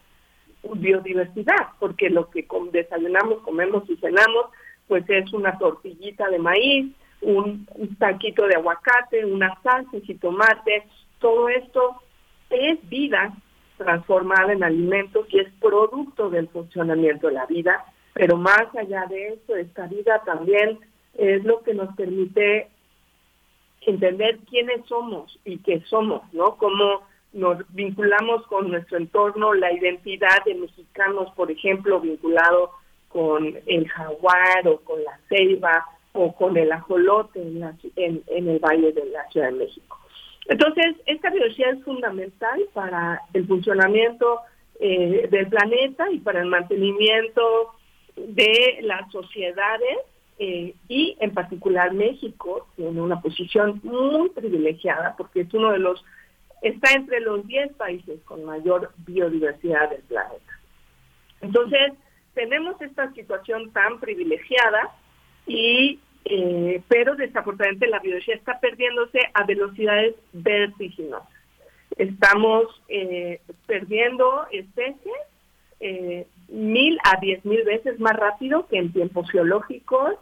biodiversidad, 0.64 1.70
porque 1.80 2.10
lo 2.10 2.30
que 2.30 2.46
desayunamos, 2.72 3.40
comemos 3.44 3.90
y 3.90 3.96
cenamos, 3.98 4.48
pues 4.88 5.08
es 5.08 5.32
una 5.32 5.58
tortillita 5.58 6.28
de 6.30 6.40
maíz, 6.40 6.92
un, 7.22 7.66
taquito 7.98 8.46
de 8.48 8.56
aguacate, 8.56 9.26
una 9.26 9.58
salsa 9.62 9.98
y 10.02 10.16
tomate, 10.16 10.84
todo 11.20 11.50
esto 11.50 12.02
es 12.50 12.78
vida 12.90 13.34
transformada 13.78 14.52
en 14.52 14.64
alimentos 14.64 15.26
y 15.30 15.40
es 15.40 15.48
producto 15.62 16.30
del 16.30 16.50
funcionamiento 16.50 17.28
de 17.28 17.34
la 17.34 17.46
vida, 17.46 17.86
pero 18.20 18.36
más 18.36 18.68
allá 18.76 19.06
de 19.06 19.30
eso, 19.30 19.56
esta 19.56 19.88
vida 19.88 20.22
también 20.26 20.78
es 21.18 21.42
lo 21.46 21.64
que 21.64 21.74
nos 21.74 21.96
permite 21.96 22.68
entender 23.80 24.40
quiénes 24.40 24.86
somos 24.88 25.40
y 25.46 25.60
qué 25.60 25.80
somos, 25.86 26.22
¿no? 26.34 26.58
Cómo 26.58 27.04
nos 27.32 27.60
vinculamos 27.74 28.46
con 28.48 28.72
nuestro 28.72 28.98
entorno, 28.98 29.54
la 29.54 29.72
identidad 29.72 30.44
de 30.46 30.56
mexicanos, 30.56 31.32
por 31.34 31.50
ejemplo, 31.50 32.02
vinculado 32.02 32.72
con 33.08 33.58
el 33.66 33.88
jaguar 33.88 34.68
o 34.68 34.82
con 34.82 35.02
la 35.02 35.18
ceiba 35.30 35.86
o 36.12 36.36
con 36.36 36.58
el 36.58 36.74
ajolote 36.74 37.42
en, 37.42 37.62
la 37.62 37.74
en, 37.96 38.22
en 38.28 38.50
el 38.50 38.60
Valle 38.60 38.92
de 38.92 39.06
la 39.06 39.24
Ciudad 39.30 39.48
de 39.48 39.60
México. 39.60 39.98
Entonces, 40.48 40.98
esta 41.06 41.30
biología 41.30 41.70
es 41.70 41.82
fundamental 41.86 42.66
para 42.74 43.22
el 43.32 43.48
funcionamiento 43.48 44.42
eh, 44.82 45.30
del 45.32 45.48
planeta 45.48 46.12
y 46.12 46.20
para 46.20 46.42
el 46.42 46.48
mantenimiento 46.48 47.79
de 48.28 48.80
las 48.82 49.12
sociedades 49.12 49.98
eh, 50.38 50.74
y 50.88 51.18
en 51.20 51.34
particular 51.34 51.94
México 51.94 52.68
tiene 52.76 53.02
una 53.02 53.22
posición 53.22 53.80
muy 53.84 54.30
privilegiada 54.30 55.16
porque 55.18 55.42
es 55.42 55.54
uno 55.54 55.72
de 55.72 55.80
los, 55.80 56.04
está 56.62 56.94
entre 56.94 57.20
los 57.20 57.46
10 57.46 57.74
países 57.74 58.22
con 58.24 58.46
mayor 58.46 58.92
biodiversidad 59.06 59.90
del 59.90 60.02
planeta. 60.04 60.60
Entonces, 61.42 61.94
tenemos 62.34 62.82
esta 62.82 63.12
situación 63.14 63.72
tan 63.72 64.00
privilegiada 64.00 64.92
y 65.46 66.00
eh, 66.26 66.82
pero 66.88 67.16
desafortunadamente 67.16 67.88
la 67.88 68.00
biodiversidad 68.00 68.38
está 68.38 68.60
perdiéndose 68.60 69.20
a 69.34 69.46
velocidades 69.46 70.16
vertiginosas. 70.32 71.28
Estamos 71.98 72.82
eh, 72.88 73.42
perdiendo 73.66 74.46
especies 74.52 75.16
eh, 75.80 76.28
mil 76.52 76.98
a 77.04 77.20
diez 77.20 77.44
mil 77.46 77.64
veces 77.64 78.00
más 78.00 78.16
rápido 78.16 78.68
que 78.68 78.78
en 78.78 78.92
tiempos 78.92 79.30
geológicos. 79.32 80.16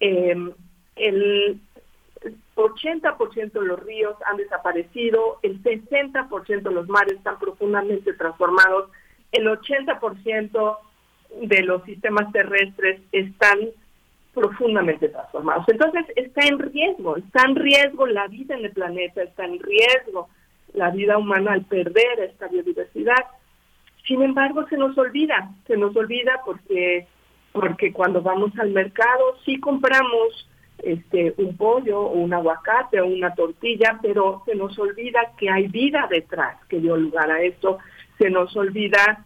Eh, 0.00 0.34
el 0.96 1.60
80% 2.56 3.52
de 3.52 3.66
los 3.66 3.82
ríos 3.82 4.16
han 4.26 4.38
desaparecido, 4.38 5.38
el 5.42 5.62
60% 5.62 6.62
de 6.62 6.70
los 6.70 6.88
mares 6.88 7.14
están 7.14 7.38
profundamente 7.38 8.12
transformados, 8.14 8.90
el 9.32 9.46
80% 9.46 10.78
de 11.42 11.62
los 11.62 11.82
sistemas 11.84 12.32
terrestres 12.32 13.00
están 13.12 13.58
profundamente 14.32 15.08
transformados. 15.08 15.64
Entonces 15.68 16.04
está 16.16 16.46
en 16.46 16.58
riesgo, 16.58 17.16
está 17.16 17.42
en 17.46 17.56
riesgo 17.56 18.06
la 18.06 18.26
vida 18.28 18.54
en 18.54 18.64
el 18.64 18.72
planeta, 18.72 19.22
está 19.22 19.44
en 19.44 19.58
riesgo 19.60 20.28
la 20.72 20.90
vida 20.90 21.18
humana 21.18 21.52
al 21.52 21.64
perder 21.64 22.20
esta 22.20 22.48
biodiversidad. 22.48 23.24
Sin 24.06 24.22
embargo, 24.22 24.66
se 24.68 24.76
nos 24.76 24.96
olvida, 24.96 25.50
se 25.66 25.76
nos 25.76 25.94
olvida 25.96 26.40
porque 26.44 27.06
porque 27.52 27.90
cuando 27.90 28.20
vamos 28.20 28.52
al 28.58 28.70
mercado 28.70 29.38
sí 29.46 29.58
compramos 29.58 30.46
este 30.78 31.34
un 31.38 31.56
pollo 31.56 32.00
o 32.00 32.12
un 32.12 32.34
aguacate 32.34 33.00
o 33.00 33.06
una 33.06 33.34
tortilla, 33.34 33.98
pero 34.02 34.42
se 34.44 34.54
nos 34.54 34.78
olvida 34.78 35.32
que 35.38 35.48
hay 35.48 35.68
vida 35.68 36.06
detrás 36.10 36.58
que 36.68 36.80
dio 36.80 36.96
lugar 36.96 37.30
a 37.30 37.42
esto, 37.42 37.78
se 38.18 38.28
nos 38.28 38.54
olvida 38.56 39.24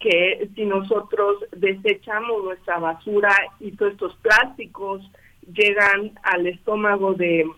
que 0.00 0.48
si 0.54 0.66
nosotros 0.66 1.44
desechamos 1.52 2.44
nuestra 2.44 2.78
basura 2.78 3.34
y 3.60 3.72
todos 3.72 3.92
estos 3.92 4.16
plásticos 4.16 5.02
llegan 5.52 6.12
al 6.22 6.46
estómago 6.46 7.14
de 7.14 7.48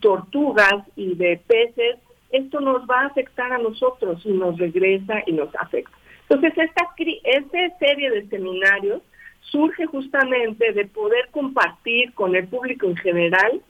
tortugas 0.00 0.84
y 0.96 1.14
de 1.14 1.40
peces, 1.46 1.96
esto 2.32 2.60
nos 2.60 2.82
va 2.88 3.02
a 3.02 3.06
afectar 3.06 3.52
a 3.52 3.58
nosotros 3.58 4.20
y 4.24 4.32
nos 4.32 4.58
regresa 4.58 5.22
y 5.26 5.32
nos 5.32 5.54
afecta. 5.56 5.96
Entonces, 6.28 6.52
esta, 6.56 6.88
esta 7.24 7.78
serie 7.78 8.10
de 8.10 8.26
seminarios 8.28 9.02
surge 9.42 9.86
justamente 9.86 10.72
de 10.72 10.86
poder 10.86 11.28
compartir 11.30 12.14
con 12.14 12.34
el 12.34 12.48
público 12.48 12.86
en 12.86 12.96
general, 12.96 13.60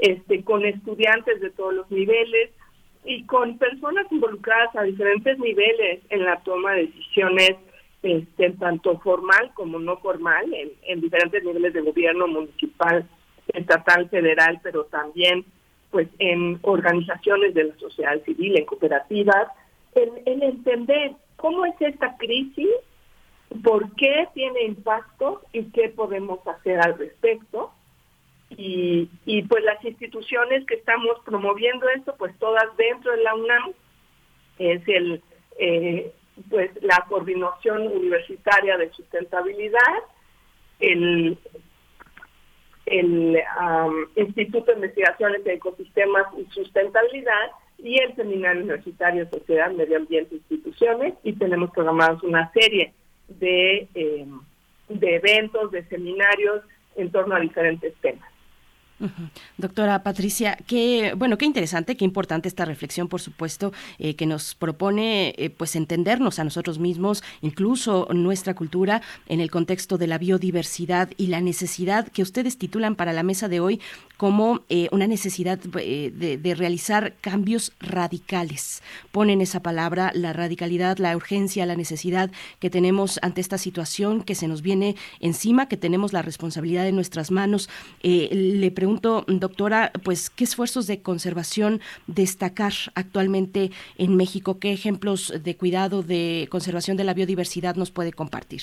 este, 0.00 0.42
con 0.42 0.64
estudiantes 0.64 1.40
de 1.40 1.50
todos 1.50 1.74
los 1.74 1.90
niveles 1.90 2.50
y 3.04 3.24
con 3.26 3.58
personas 3.58 4.10
involucradas 4.10 4.74
a 4.74 4.82
diferentes 4.82 5.38
niveles 5.38 6.00
en 6.10 6.24
la 6.24 6.40
toma 6.40 6.72
de 6.72 6.86
decisiones, 6.86 7.52
este, 8.02 8.50
tanto 8.50 8.98
formal 8.98 9.52
como 9.54 9.78
no 9.78 9.98
formal, 9.98 10.52
en 10.82 11.00
diferentes 11.00 11.44
niveles 11.44 11.72
de 11.72 11.82
gobierno 11.82 12.26
municipal, 12.26 13.08
estatal, 13.54 14.08
federal, 14.08 14.60
pero 14.62 14.84
también 14.86 15.44
pues 15.92 16.08
en 16.18 16.58
organizaciones 16.62 17.54
de 17.54 17.64
la 17.64 17.76
sociedad 17.76 18.20
civil, 18.24 18.58
en 18.58 18.64
cooperativas, 18.64 19.48
en, 19.94 20.10
en 20.26 20.42
entender 20.42 21.12
cómo 21.36 21.64
es 21.66 21.74
esta 21.80 22.16
crisis, 22.16 22.70
por 23.62 23.94
qué 23.94 24.26
tiene 24.34 24.64
impacto 24.64 25.42
y 25.52 25.64
qué 25.70 25.90
podemos 25.90 26.44
hacer 26.48 26.80
al 26.80 26.98
respecto. 26.98 27.70
Y, 28.50 29.08
y 29.24 29.42
pues 29.42 29.62
las 29.64 29.82
instituciones 29.84 30.66
que 30.66 30.74
estamos 30.74 31.18
promoviendo 31.24 31.88
esto, 31.90 32.14
pues 32.18 32.36
todas 32.38 32.64
dentro 32.76 33.12
de 33.12 33.22
la 33.22 33.34
UNAM, 33.34 33.72
es 34.58 34.82
el 34.88 35.22
eh, 35.58 36.12
pues 36.48 36.70
la 36.82 37.04
coordinación 37.08 37.86
universitaria 37.88 38.76
de 38.78 38.90
sustentabilidad, 38.92 39.80
el 40.80 41.38
el 42.86 43.38
am, 43.58 44.08
Instituto 44.16 44.72
de 44.72 44.78
Investigaciones 44.78 45.44
de 45.44 45.54
Ecosistemas 45.54 46.26
y 46.38 46.44
Sustentabilidad 46.52 47.50
y 47.78 47.98
el 47.98 48.14
Seminario 48.14 48.62
Universitario 48.62 49.28
Sociedad, 49.28 49.70
Medio 49.72 49.96
Ambiente 49.96 50.34
e 50.34 50.38
Instituciones 50.38 51.14
y 51.22 51.32
tenemos 51.34 51.70
programados 51.70 52.22
una 52.22 52.50
serie 52.52 52.92
de, 53.28 53.88
eh, 53.94 54.26
de 54.88 55.14
eventos, 55.16 55.70
de 55.70 55.84
seminarios 55.84 56.62
en 56.96 57.10
torno 57.10 57.34
a 57.34 57.40
diferentes 57.40 57.94
temas. 57.96 58.31
Doctora 59.56 60.02
Patricia, 60.02 60.56
qué 60.66 61.14
bueno, 61.16 61.38
qué 61.38 61.44
interesante, 61.44 61.96
qué 61.96 62.04
importante 62.04 62.48
esta 62.48 62.64
reflexión, 62.64 63.08
por 63.08 63.20
supuesto, 63.20 63.72
eh, 63.98 64.14
que 64.14 64.26
nos 64.26 64.54
propone, 64.54 65.34
eh, 65.36 65.50
pues, 65.50 65.76
entendernos 65.76 66.38
a 66.38 66.44
nosotros 66.44 66.78
mismos, 66.78 67.22
incluso 67.40 68.08
nuestra 68.12 68.54
cultura, 68.54 69.02
en 69.26 69.40
el 69.40 69.50
contexto 69.50 69.98
de 69.98 70.06
la 70.06 70.18
biodiversidad 70.18 71.10
y 71.16 71.28
la 71.28 71.40
necesidad 71.40 72.08
que 72.08 72.22
ustedes 72.22 72.58
titulan 72.58 72.94
para 72.94 73.12
la 73.12 73.22
mesa 73.22 73.48
de 73.48 73.60
hoy 73.60 73.80
como 74.16 74.60
eh, 74.68 74.88
una 74.92 75.08
necesidad 75.08 75.58
de, 75.58 76.38
de 76.40 76.54
realizar 76.54 77.14
cambios 77.20 77.72
radicales. 77.80 78.82
Ponen 79.10 79.40
esa 79.40 79.62
palabra, 79.62 80.12
la 80.14 80.32
radicalidad, 80.32 80.98
la 80.98 81.16
urgencia, 81.16 81.66
la 81.66 81.74
necesidad 81.74 82.30
que 82.60 82.70
tenemos 82.70 83.18
ante 83.22 83.40
esta 83.40 83.58
situación 83.58 84.22
que 84.22 84.36
se 84.36 84.46
nos 84.46 84.62
viene 84.62 84.94
encima, 85.18 85.66
que 85.66 85.76
tenemos 85.76 86.12
la 86.12 86.22
responsabilidad 86.22 86.86
en 86.86 86.94
nuestras 86.94 87.32
manos. 87.32 87.68
Le 88.02 88.70
pregunto 88.70 88.91
doctora, 89.00 89.90
pues, 90.04 90.30
¿qué 90.30 90.44
esfuerzos 90.44 90.86
de 90.86 91.02
conservación 91.02 91.80
destacar 92.06 92.72
actualmente 92.94 93.70
en 93.98 94.16
México? 94.16 94.58
¿Qué 94.60 94.72
ejemplos 94.72 95.32
de 95.42 95.56
cuidado 95.56 96.02
de 96.02 96.46
conservación 96.50 96.96
de 96.96 97.04
la 97.04 97.14
biodiversidad 97.14 97.76
nos 97.76 97.90
puede 97.90 98.12
compartir? 98.12 98.62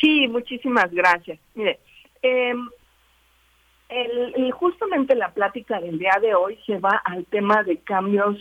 Sí, 0.00 0.26
muchísimas 0.28 0.90
gracias. 0.92 1.38
Mire, 1.54 1.78
el- 2.22 2.68
justamente 4.52 5.14
la 5.14 5.32
plática 5.32 5.80
del 5.80 5.98
día 5.98 6.18
de 6.20 6.34
hoy 6.34 6.58
se 6.66 6.78
va 6.78 7.00
al 7.04 7.24
tema 7.26 7.62
de 7.62 7.78
cambios 7.78 8.36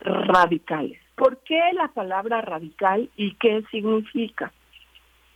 radicales. 0.00 0.98
¿Por 1.14 1.38
qué 1.44 1.60
la 1.74 1.88
palabra 1.88 2.40
radical 2.40 3.08
y 3.16 3.34
qué 3.36 3.62
significa? 3.70 4.52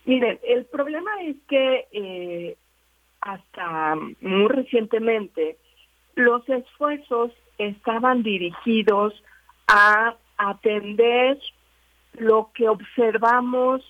Miren, 0.05 0.39
el 0.43 0.65
problema 0.65 1.11
es 1.23 1.35
que 1.47 1.85
eh, 1.91 2.57
hasta 3.27 3.95
muy 4.21 4.47
recientemente 4.47 5.57
los 6.15 6.47
esfuerzos 6.49 7.31
estaban 7.57 8.23
dirigidos 8.23 9.13
a 9.67 10.15
atender 10.37 11.37
lo 12.13 12.51
que 12.53 12.69
observamos 12.69 13.81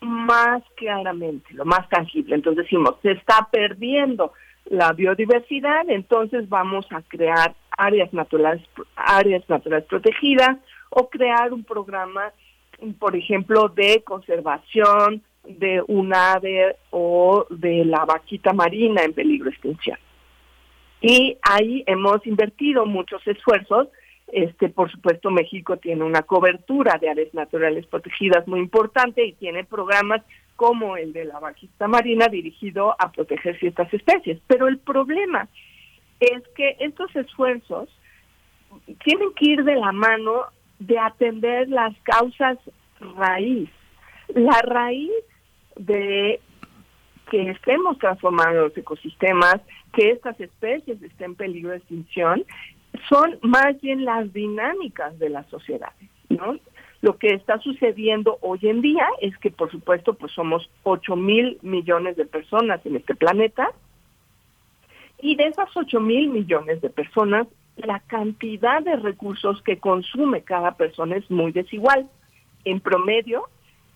más 0.00 0.62
claramente, 0.76 1.52
lo 1.52 1.64
más 1.64 1.88
tangible. 1.90 2.34
Entonces 2.34 2.64
decimos, 2.64 2.94
se 3.02 3.12
está 3.12 3.48
perdiendo 3.52 4.32
la 4.64 4.92
biodiversidad, 4.92 5.88
entonces 5.88 6.48
vamos 6.48 6.86
a 6.90 7.02
crear 7.02 7.54
áreas 7.76 8.12
naturales, 8.12 8.62
áreas 8.96 9.46
naturales 9.48 9.84
protegidas 9.86 10.56
o 10.90 11.10
crear 11.10 11.52
un 11.52 11.64
programa, 11.64 12.32
por 12.98 13.14
ejemplo, 13.16 13.68
de 13.68 14.02
conservación 14.02 15.22
de 15.48 15.82
un 15.86 16.14
ave 16.14 16.76
o 16.90 17.46
de 17.50 17.84
la 17.84 18.04
vaquita 18.04 18.52
marina 18.52 19.02
en 19.02 19.14
peligro 19.14 19.50
extinción. 19.50 19.98
Y 21.00 21.38
ahí 21.42 21.84
hemos 21.86 22.26
invertido 22.26 22.86
muchos 22.86 23.26
esfuerzos. 23.26 23.88
Este, 24.28 24.68
por 24.68 24.90
supuesto, 24.90 25.30
México 25.30 25.78
tiene 25.78 26.04
una 26.04 26.22
cobertura 26.22 26.98
de 27.00 27.08
áreas 27.08 27.32
naturales 27.32 27.86
protegidas 27.86 28.46
muy 28.46 28.60
importante 28.60 29.24
y 29.24 29.32
tiene 29.32 29.64
programas 29.64 30.22
como 30.56 30.96
el 30.96 31.12
de 31.12 31.24
la 31.24 31.38
vaquita 31.38 31.86
marina 31.86 32.26
dirigido 32.26 32.94
a 32.98 33.12
proteger 33.12 33.58
ciertas 33.58 33.92
especies. 33.94 34.38
Pero 34.48 34.68
el 34.68 34.78
problema 34.78 35.48
es 36.20 36.42
que 36.56 36.76
estos 36.80 37.14
esfuerzos 37.14 37.88
tienen 39.04 39.32
que 39.34 39.50
ir 39.50 39.64
de 39.64 39.76
la 39.76 39.92
mano 39.92 40.46
de 40.78 40.98
atender 40.98 41.68
las 41.68 41.94
causas 42.02 42.58
raíz. 43.16 43.70
La 44.34 44.60
raíz 44.62 45.10
de 45.78 46.40
que 47.30 47.50
estemos 47.50 47.98
transformando 47.98 48.62
los 48.62 48.76
ecosistemas, 48.76 49.60
que 49.92 50.10
estas 50.10 50.38
especies 50.40 51.02
estén 51.02 51.30
en 51.30 51.34
peligro 51.34 51.70
de 51.70 51.78
extinción, 51.78 52.44
son 53.08 53.38
más 53.42 53.80
bien 53.80 54.04
las 54.04 54.32
dinámicas 54.32 55.18
de 55.18 55.28
las 55.28 55.46
sociedades, 55.48 56.08
¿no? 56.28 56.58
Lo 57.00 57.16
que 57.16 57.28
está 57.28 57.58
sucediendo 57.58 58.38
hoy 58.40 58.58
en 58.62 58.80
día 58.80 59.06
es 59.20 59.36
que, 59.38 59.50
por 59.50 59.70
supuesto, 59.70 60.14
pues 60.14 60.32
somos 60.32 60.68
8 60.82 61.14
mil 61.16 61.58
millones 61.62 62.16
de 62.16 62.26
personas 62.26 62.84
en 62.84 62.96
este 62.96 63.14
planeta, 63.14 63.70
y 65.20 65.36
de 65.36 65.46
esas 65.46 65.68
8 65.76 66.00
mil 66.00 66.28
millones 66.28 66.80
de 66.80 66.90
personas, 66.90 67.46
la 67.76 68.00
cantidad 68.00 68.82
de 68.82 68.96
recursos 68.96 69.62
que 69.62 69.78
consume 69.78 70.42
cada 70.42 70.76
persona 70.76 71.16
es 71.16 71.30
muy 71.30 71.52
desigual. 71.52 72.08
En 72.64 72.80
promedio, 72.80 73.48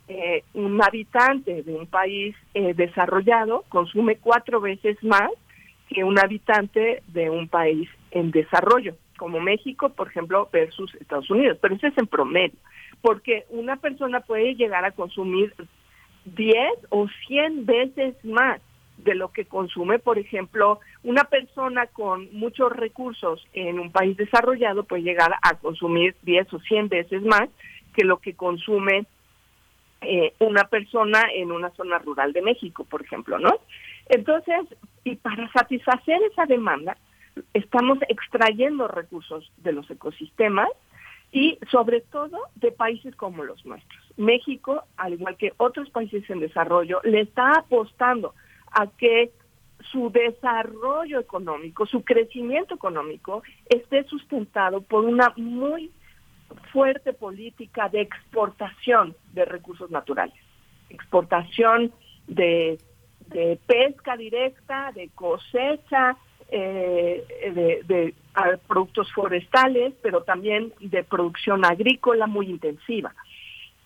eh, 0.08 0.44
un 0.54 0.82
habitante 0.82 1.62
de 1.62 1.74
un 1.74 1.86
país 1.86 2.34
eh, 2.54 2.74
desarrollado 2.74 3.64
consume 3.68 4.16
cuatro 4.16 4.60
veces 4.60 5.02
más 5.02 5.30
que 5.88 6.04
un 6.04 6.18
habitante 6.18 7.02
de 7.08 7.30
un 7.30 7.48
país 7.48 7.88
en 8.10 8.30
desarrollo, 8.30 8.96
como 9.18 9.40
México, 9.40 9.90
por 9.90 10.08
ejemplo, 10.08 10.48
versus 10.52 10.94
Estados 10.96 11.30
Unidos. 11.30 11.58
Pero 11.60 11.74
eso 11.74 11.86
es 11.86 11.98
en 11.98 12.06
promedio, 12.06 12.58
porque 13.00 13.44
una 13.50 13.76
persona 13.76 14.20
puede 14.20 14.54
llegar 14.54 14.84
a 14.84 14.92
consumir 14.92 15.54
10 16.24 16.56
o 16.90 17.08
100 17.26 17.66
veces 17.66 18.14
más 18.24 18.60
de 18.98 19.14
lo 19.14 19.32
que 19.32 19.44
consume, 19.44 19.98
por 19.98 20.18
ejemplo, 20.18 20.80
una 21.02 21.24
persona 21.24 21.86
con 21.86 22.28
muchos 22.32 22.70
recursos 22.72 23.44
en 23.52 23.80
un 23.80 23.90
país 23.90 24.16
desarrollado 24.16 24.84
puede 24.84 25.02
llegar 25.02 25.34
a 25.42 25.54
consumir 25.54 26.14
10 26.22 26.52
o 26.54 26.60
100 26.60 26.88
veces 26.88 27.22
más 27.22 27.48
que 27.94 28.04
lo 28.04 28.18
que 28.18 28.34
consume 28.34 29.06
eh, 30.02 30.34
una 30.38 30.64
persona 30.64 31.24
en 31.34 31.52
una 31.52 31.70
zona 31.70 31.98
rural 31.98 32.32
de 32.32 32.42
México, 32.42 32.84
por 32.84 33.02
ejemplo, 33.02 33.38
¿no? 33.38 33.58
Entonces, 34.08 34.60
y 35.04 35.16
para 35.16 35.50
satisfacer 35.52 36.20
esa 36.30 36.46
demanda, 36.46 36.96
estamos 37.54 37.98
extrayendo 38.08 38.88
recursos 38.88 39.50
de 39.58 39.72
los 39.72 39.90
ecosistemas 39.90 40.68
y 41.30 41.58
sobre 41.70 42.02
todo 42.02 42.38
de 42.56 42.72
países 42.72 43.16
como 43.16 43.44
los 43.44 43.64
nuestros. 43.64 44.02
México, 44.16 44.84
al 44.96 45.14
igual 45.14 45.36
que 45.36 45.52
otros 45.56 45.88
países 45.90 46.28
en 46.28 46.40
desarrollo, 46.40 47.00
le 47.04 47.22
está 47.22 47.52
apostando 47.58 48.34
a 48.70 48.86
que 48.86 49.32
su 49.90 50.10
desarrollo 50.10 51.18
económico, 51.18 51.86
su 51.86 52.04
crecimiento 52.04 52.74
económico 52.74 53.42
esté 53.68 54.04
sustentado 54.04 54.82
por 54.82 55.04
una 55.04 55.32
muy 55.36 55.90
fuerte 56.72 57.12
política 57.12 57.88
de 57.88 58.02
exportación 58.02 59.14
de 59.32 59.44
recursos 59.44 59.90
naturales, 59.90 60.34
exportación 60.90 61.92
de, 62.26 62.78
de 63.28 63.58
pesca 63.66 64.16
directa, 64.16 64.92
de 64.92 65.08
cosecha, 65.14 66.16
eh, 66.54 67.24
de, 67.86 68.14
productos 68.66 69.10
forestales, 69.12 69.94
pero 70.02 70.22
también 70.22 70.72
de 70.80 71.02
producción 71.02 71.64
agrícola 71.64 72.26
muy 72.26 72.46
intensiva. 72.46 73.14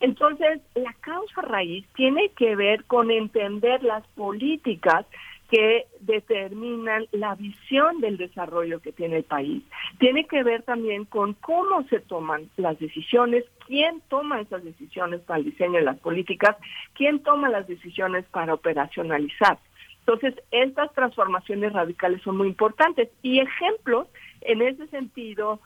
Entonces, 0.00 0.60
la 0.74 0.92
causa 0.94 1.42
raíz 1.42 1.86
tiene 1.94 2.30
que 2.30 2.56
ver 2.56 2.84
con 2.84 3.10
entender 3.10 3.82
las 3.84 4.04
políticas 4.08 5.06
que 5.50 5.86
determinan 6.00 7.06
la 7.12 7.34
visión 7.34 8.00
del 8.00 8.16
desarrollo 8.16 8.80
que 8.80 8.92
tiene 8.92 9.18
el 9.18 9.24
país. 9.24 9.62
Tiene 9.98 10.26
que 10.26 10.42
ver 10.42 10.62
también 10.62 11.04
con 11.04 11.34
cómo 11.34 11.84
se 11.84 12.00
toman 12.00 12.50
las 12.56 12.78
decisiones, 12.78 13.44
quién 13.66 14.02
toma 14.08 14.40
esas 14.40 14.64
decisiones 14.64 15.20
para 15.20 15.38
el 15.38 15.44
diseño 15.44 15.78
de 15.78 15.84
las 15.84 15.98
políticas, 15.98 16.56
quién 16.94 17.22
toma 17.22 17.48
las 17.48 17.66
decisiones 17.68 18.24
para 18.26 18.54
operacionalizar. 18.54 19.58
Entonces, 20.00 20.34
estas 20.52 20.92
transformaciones 20.94 21.72
radicales 21.72 22.22
son 22.22 22.36
muy 22.36 22.48
importantes 22.48 23.08
y 23.22 23.40
ejemplos 23.40 24.06
en 24.40 24.62
ese 24.62 24.86
sentido 24.88 25.60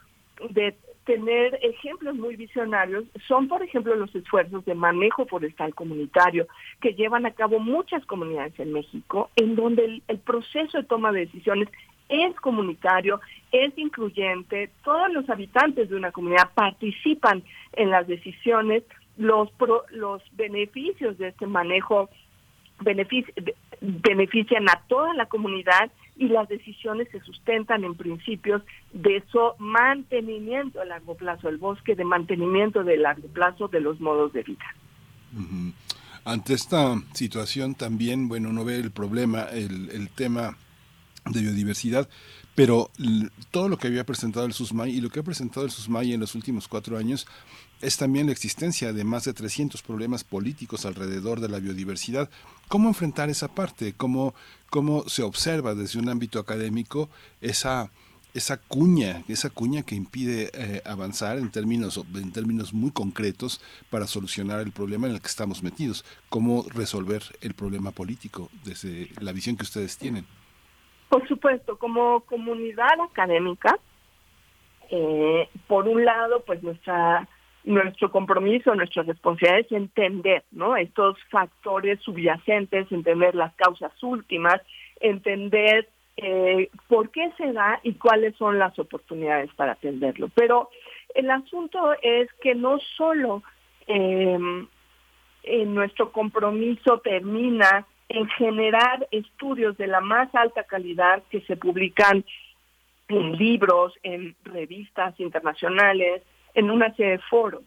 de 0.49 0.75
tener 1.05 1.57
ejemplos 1.61 2.15
muy 2.15 2.35
visionarios 2.35 3.05
son, 3.27 3.47
por 3.47 3.63
ejemplo, 3.63 3.95
los 3.95 4.13
esfuerzos 4.13 4.63
de 4.65 4.75
manejo 4.75 5.25
forestal 5.25 5.73
comunitario 5.73 6.47
que 6.79 6.93
llevan 6.93 7.25
a 7.25 7.31
cabo 7.31 7.59
muchas 7.59 8.05
comunidades 8.05 8.59
en 8.59 8.73
México, 8.73 9.29
en 9.35 9.55
donde 9.55 9.85
el, 9.85 10.03
el 10.07 10.19
proceso 10.19 10.77
de 10.77 10.83
toma 10.83 11.11
de 11.11 11.21
decisiones 11.21 11.69
es 12.11 12.35
comunitario, 12.41 13.21
es 13.51 13.75
incluyente, 13.77 14.69
todos 14.83 15.11
los 15.13 15.29
habitantes 15.29 15.89
de 15.89 15.95
una 15.95 16.11
comunidad 16.11 16.51
participan 16.53 17.41
en 17.73 17.89
las 17.89 18.05
decisiones, 18.05 18.83
los, 19.17 19.49
pro, 19.51 19.83
los 19.91 20.21
beneficios 20.33 21.17
de 21.17 21.29
este 21.29 21.47
manejo 21.47 22.09
benefic 22.83 23.33
benefician 23.81 24.69
a 24.69 24.81
toda 24.87 25.13
la 25.13 25.25
comunidad 25.25 25.91
y 26.15 26.27
las 26.27 26.47
decisiones 26.47 27.07
se 27.11 27.19
sustentan 27.21 27.83
en 27.83 27.95
principios 27.95 28.61
de 28.93 29.23
su 29.31 29.39
mantenimiento 29.57 30.81
a 30.81 30.85
largo 30.85 31.15
plazo 31.15 31.47
del 31.47 31.57
bosque, 31.57 31.95
de 31.95 32.05
mantenimiento 32.05 32.83
de 32.83 32.97
largo 32.97 33.27
plazo 33.29 33.67
de 33.67 33.81
los 33.81 33.99
modos 33.99 34.31
de 34.33 34.43
vida. 34.43 34.65
Ante 36.23 36.53
esta 36.53 36.95
situación 37.13 37.73
también, 37.73 38.27
bueno, 38.27 38.49
uno 38.49 38.63
ve 38.63 38.75
el 38.75 38.91
problema, 38.91 39.43
el, 39.45 39.89
el 39.89 40.09
tema 40.09 40.57
de 41.25 41.41
biodiversidad, 41.41 42.07
pero 42.53 42.91
todo 43.49 43.69
lo 43.69 43.77
que 43.77 43.87
había 43.87 44.05
presentado 44.05 44.45
el 44.45 44.53
SUSMAI 44.53 44.91
y 44.91 45.01
lo 45.01 45.09
que 45.09 45.21
ha 45.21 45.23
presentado 45.23 45.65
el 45.65 45.71
SUSMAI 45.71 46.13
en 46.13 46.19
los 46.19 46.35
últimos 46.35 46.67
cuatro 46.67 46.97
años 46.97 47.25
es 47.81 47.97
también 47.97 48.27
la 48.27 48.31
existencia 48.31 48.93
de 48.93 49.03
más 49.03 49.23
de 49.25 49.33
300 49.33 49.81
problemas 49.81 50.23
políticos 50.23 50.85
alrededor 50.85 51.39
de 51.39 51.49
la 51.49 51.59
biodiversidad. 51.59 52.29
¿Cómo 52.71 52.87
enfrentar 52.87 53.29
esa 53.29 53.49
parte? 53.49 53.91
¿Cómo, 53.97 54.33
cómo 54.69 55.03
se 55.09 55.23
observa 55.23 55.75
desde 55.75 55.99
un 55.99 56.07
ámbito 56.07 56.39
académico 56.39 57.09
esa, 57.41 57.91
esa 58.33 58.61
cuña, 58.61 59.23
esa 59.27 59.49
cuña 59.49 59.83
que 59.83 59.95
impide 59.95 60.51
eh, 60.53 60.81
avanzar 60.85 61.37
en 61.37 61.51
términos, 61.51 62.01
en 62.15 62.31
términos 62.31 62.73
muy 62.73 62.91
concretos 62.91 63.61
para 63.89 64.07
solucionar 64.07 64.61
el 64.61 64.71
problema 64.71 65.07
en 65.07 65.15
el 65.15 65.19
que 65.19 65.27
estamos 65.27 65.61
metidos? 65.61 66.05
¿Cómo 66.29 66.63
resolver 66.73 67.23
el 67.41 67.55
problema 67.55 67.91
político 67.91 68.47
desde 68.63 69.09
la 69.19 69.33
visión 69.33 69.57
que 69.57 69.63
ustedes 69.63 69.97
tienen? 69.97 70.25
Por 71.09 71.27
supuesto, 71.27 71.77
como 71.77 72.21
comunidad 72.21 73.01
académica, 73.03 73.77
eh, 74.89 75.49
por 75.67 75.89
un 75.89 76.05
lado, 76.05 76.41
pues 76.45 76.63
nuestra 76.63 77.27
nuestro 77.63 78.11
compromiso, 78.11 78.73
nuestra 78.75 79.03
responsabilidad 79.03 79.59
es 79.59 79.71
entender, 79.71 80.43
¿no? 80.51 80.75
Estos 80.75 81.17
factores 81.29 81.99
subyacentes, 82.01 82.91
entender 82.91 83.35
las 83.35 83.53
causas 83.55 83.91
últimas, 84.01 84.61
entender 84.99 85.87
eh, 86.17 86.69
por 86.87 87.09
qué 87.11 87.31
se 87.37 87.51
da 87.53 87.79
y 87.83 87.93
cuáles 87.93 88.35
son 88.35 88.59
las 88.59 88.77
oportunidades 88.79 89.53
para 89.55 89.73
atenderlo. 89.73 90.29
Pero 90.35 90.69
el 91.13 91.29
asunto 91.29 91.93
es 92.01 92.29
que 92.41 92.55
no 92.55 92.79
solo 92.97 93.43
eh, 93.87 94.37
en 95.43 95.75
nuestro 95.75 96.11
compromiso 96.11 96.99
termina 96.99 97.85
en 98.09 98.27
generar 98.29 99.07
estudios 99.11 99.77
de 99.77 99.87
la 99.87 100.01
más 100.01 100.33
alta 100.35 100.63
calidad 100.63 101.23
que 101.29 101.41
se 101.41 101.55
publican 101.55 102.25
en 103.07 103.37
libros, 103.37 103.93
en 104.03 104.35
revistas 104.43 105.19
internacionales, 105.19 106.21
en 106.53 106.69
una 106.69 106.93
serie 106.95 107.13
de 107.13 107.19
foros. 107.29 107.63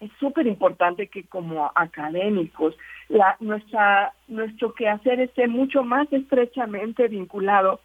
Es 0.00 0.10
súper 0.20 0.46
importante 0.46 1.08
que 1.08 1.24
como 1.24 1.70
académicos 1.74 2.76
la, 3.08 3.36
nuestra, 3.40 4.12
nuestro 4.28 4.72
quehacer 4.74 5.20
esté 5.20 5.48
mucho 5.48 5.82
más 5.82 6.06
estrechamente 6.12 7.08
vinculado 7.08 7.80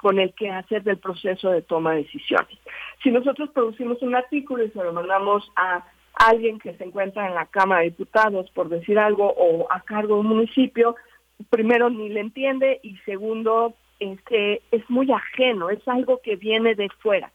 con 0.00 0.18
el 0.18 0.32
quehacer 0.32 0.82
del 0.84 0.98
proceso 0.98 1.50
de 1.50 1.62
toma 1.62 1.92
de 1.92 2.04
decisiones. 2.04 2.58
Si 3.02 3.10
nosotros 3.10 3.50
producimos 3.50 4.00
un 4.00 4.14
artículo 4.14 4.64
y 4.64 4.70
se 4.70 4.82
lo 4.82 4.92
mandamos 4.92 5.50
a 5.56 5.84
alguien 6.14 6.58
que 6.58 6.74
se 6.74 6.84
encuentra 6.84 7.26
en 7.26 7.34
la 7.34 7.46
Cámara 7.46 7.80
de 7.80 7.90
Diputados, 7.90 8.50
por 8.50 8.68
decir 8.68 8.98
algo, 8.98 9.32
o 9.36 9.66
a 9.70 9.80
cargo 9.80 10.14
de 10.14 10.20
un 10.20 10.28
municipio, 10.28 10.96
primero 11.50 11.90
ni 11.90 12.08
le 12.08 12.20
entiende 12.20 12.80
y 12.82 12.96
segundo, 12.98 13.74
este, 13.98 14.62
es 14.70 14.88
muy 14.88 15.10
ajeno, 15.12 15.70
es 15.70 15.86
algo 15.86 16.20
que 16.22 16.36
viene 16.36 16.74
de 16.74 16.88
fuera. 17.00 17.30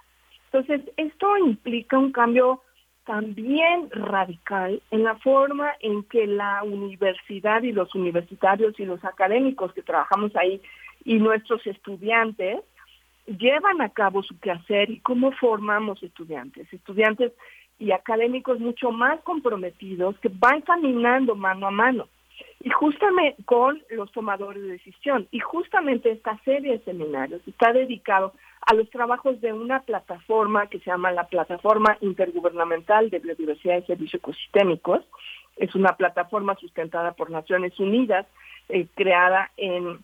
Entonces, 0.53 0.87
esto 0.97 1.35
implica 1.37 1.97
un 1.97 2.11
cambio 2.11 2.61
también 3.05 3.89
radical 3.89 4.83
en 4.91 5.03
la 5.03 5.15
forma 5.15 5.71
en 5.79 6.03
que 6.03 6.27
la 6.27 6.61
universidad 6.63 7.63
y 7.63 7.71
los 7.71 7.95
universitarios 7.95 8.79
y 8.79 8.85
los 8.85 9.03
académicos 9.03 9.73
que 9.73 9.81
trabajamos 9.81 10.35
ahí 10.35 10.61
y 11.05 11.15
nuestros 11.15 11.65
estudiantes 11.65 12.59
llevan 13.25 13.81
a 13.81 13.89
cabo 13.89 14.21
su 14.21 14.39
quehacer 14.39 14.91
y 14.91 14.99
cómo 14.99 15.31
formamos 15.31 16.03
estudiantes, 16.03 16.71
estudiantes 16.71 17.31
y 17.79 17.91
académicos 17.91 18.59
mucho 18.59 18.91
más 18.91 19.19
comprometidos 19.21 20.19
que 20.19 20.29
van 20.29 20.61
caminando 20.61 21.33
mano 21.35 21.65
a 21.65 21.71
mano 21.71 22.07
y 22.63 22.69
justamente 22.69 23.43
con 23.43 23.81
los 23.89 24.11
tomadores 24.11 24.63
de 24.63 24.69
decisión. 24.69 25.27
Y 25.31 25.39
justamente 25.39 26.11
esta 26.11 26.37
serie 26.45 26.73
de 26.73 26.83
seminarios 26.85 27.41
está 27.47 27.73
dedicado 27.73 28.33
a 28.65 28.73
los 28.73 28.89
trabajos 28.89 29.41
de 29.41 29.51
una 29.51 29.81
plataforma 29.81 30.67
que 30.67 30.79
se 30.79 30.85
llama 30.85 31.11
la 31.11 31.27
Plataforma 31.27 31.97
Intergubernamental 31.99 33.09
de 33.09 33.19
Biodiversidad 33.19 33.79
y 33.79 33.85
Servicios 33.85 34.21
Ecosistémicos. 34.21 35.03
Es 35.57 35.75
una 35.75 35.97
plataforma 35.97 36.55
sustentada 36.55 37.11
por 37.11 37.29
Naciones 37.29 37.77
Unidas, 37.79 38.25
eh, 38.69 38.87
creada 38.95 39.51
en, 39.57 39.99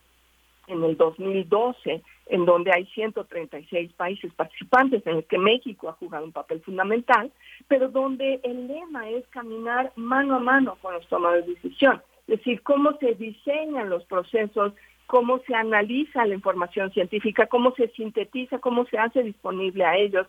en 0.68 0.84
el 0.84 0.98
2012, 0.98 2.04
en 2.26 2.46
donde 2.46 2.72
hay 2.72 2.86
136 2.88 3.94
países 3.94 4.34
participantes, 4.34 5.06
en 5.08 5.18
el 5.18 5.24
que 5.26 5.38
México 5.38 5.88
ha 5.90 5.94
jugado 5.94 6.26
un 6.26 6.34
papel 6.34 6.62
fundamental, 6.62 7.32
pero 7.68 7.88
donde 7.88 8.40
el 8.44 8.68
lema 8.68 9.10
es 9.10 9.26
caminar 9.28 9.94
mano 9.96 10.36
a 10.36 10.40
mano 10.40 10.78
con 10.82 10.94
los 10.94 11.08
tomadores 11.08 11.48
de 11.48 11.54
decisión, 11.54 12.02
es 12.30 12.38
decir, 12.38 12.62
cómo 12.62 12.98
se 13.00 13.16
diseñan 13.16 13.90
los 13.90 14.04
procesos 14.06 14.74
cómo 15.10 15.40
se 15.40 15.56
analiza 15.56 16.24
la 16.28 16.36
información 16.36 16.92
científica, 16.92 17.48
cómo 17.48 17.74
se 17.74 17.88
sintetiza, 17.90 18.60
cómo 18.60 18.86
se 18.86 19.00
hace 19.00 19.24
disponible 19.24 19.84
a 19.84 19.98
ellos 19.98 20.28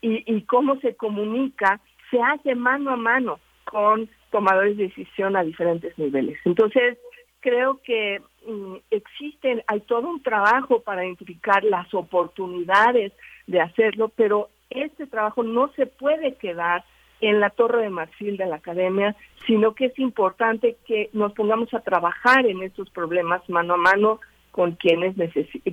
y, 0.00 0.24
y 0.24 0.40
cómo 0.44 0.80
se 0.80 0.96
comunica, 0.96 1.80
se 2.10 2.18
hace 2.18 2.54
mano 2.54 2.92
a 2.92 2.96
mano 2.96 3.40
con 3.64 4.08
tomadores 4.30 4.78
de 4.78 4.84
decisión 4.84 5.36
a 5.36 5.44
diferentes 5.44 5.98
niveles. 5.98 6.38
Entonces, 6.46 6.96
creo 7.40 7.82
que 7.84 8.22
mm, 8.48 8.76
existen, 8.90 9.62
hay 9.66 9.80
todo 9.80 10.08
un 10.08 10.22
trabajo 10.22 10.80
para 10.80 11.04
identificar 11.04 11.62
las 11.62 11.92
oportunidades 11.92 13.12
de 13.46 13.60
hacerlo, 13.60 14.08
pero 14.16 14.48
este 14.70 15.06
trabajo 15.06 15.42
no 15.42 15.70
se 15.74 15.84
puede 15.84 16.36
quedar 16.36 16.86
en 17.22 17.40
la 17.40 17.50
torre 17.50 17.82
de 17.82 17.88
marfil 17.88 18.36
de 18.36 18.46
la 18.46 18.56
academia, 18.56 19.16
sino 19.46 19.74
que 19.74 19.86
es 19.86 19.98
importante 19.98 20.76
que 20.86 21.08
nos 21.12 21.32
pongamos 21.32 21.72
a 21.72 21.80
trabajar 21.80 22.44
en 22.46 22.62
estos 22.62 22.90
problemas 22.90 23.48
mano 23.48 23.74
a 23.74 23.78
mano 23.78 24.20
con 24.50 24.72
quienes 24.72 25.14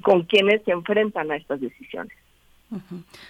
con 0.02 0.24
quienes 0.24 0.64
se 0.64 0.72
enfrentan 0.72 1.32
a 1.32 1.36
estas 1.36 1.60
decisiones. 1.60 2.16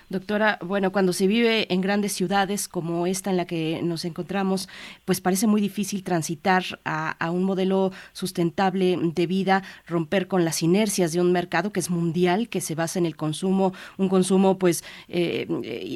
Doctora, 0.10 0.60
bueno, 0.62 0.92
cuando 0.92 1.14
se 1.14 1.28
vive 1.28 1.72
en 1.74 1.82
grandes 1.82 2.14
ciudades 2.14 2.68
como 2.68 3.08
esta 3.08 3.30
en 3.30 3.38
la 3.38 3.46
que 3.46 3.82
nos 3.84 4.04
encontramos, 4.04 4.68
pues 5.06 5.22
parece 5.22 5.48
muy 5.48 5.62
difícil 5.62 6.04
transitar 6.04 6.64
a, 6.84 7.12
a 7.12 7.32
un 7.32 7.44
modelo 7.44 7.92
sustentable 8.12 8.98
de 9.02 9.28
vida, 9.28 9.64
romper 9.88 10.28
con 10.28 10.44
las 10.44 10.62
inercias 10.62 11.14
de 11.14 11.22
un 11.22 11.32
mercado 11.32 11.72
que 11.72 11.80
es 11.80 11.90
mundial, 11.90 12.50
que 12.50 12.62
se 12.62 12.76
basa 12.76 13.00
en 13.00 13.06
el 13.06 13.16
consumo, 13.16 13.74
un 13.98 14.10
consumo 14.10 14.58
pues 14.58 14.84
eh, 15.08 15.48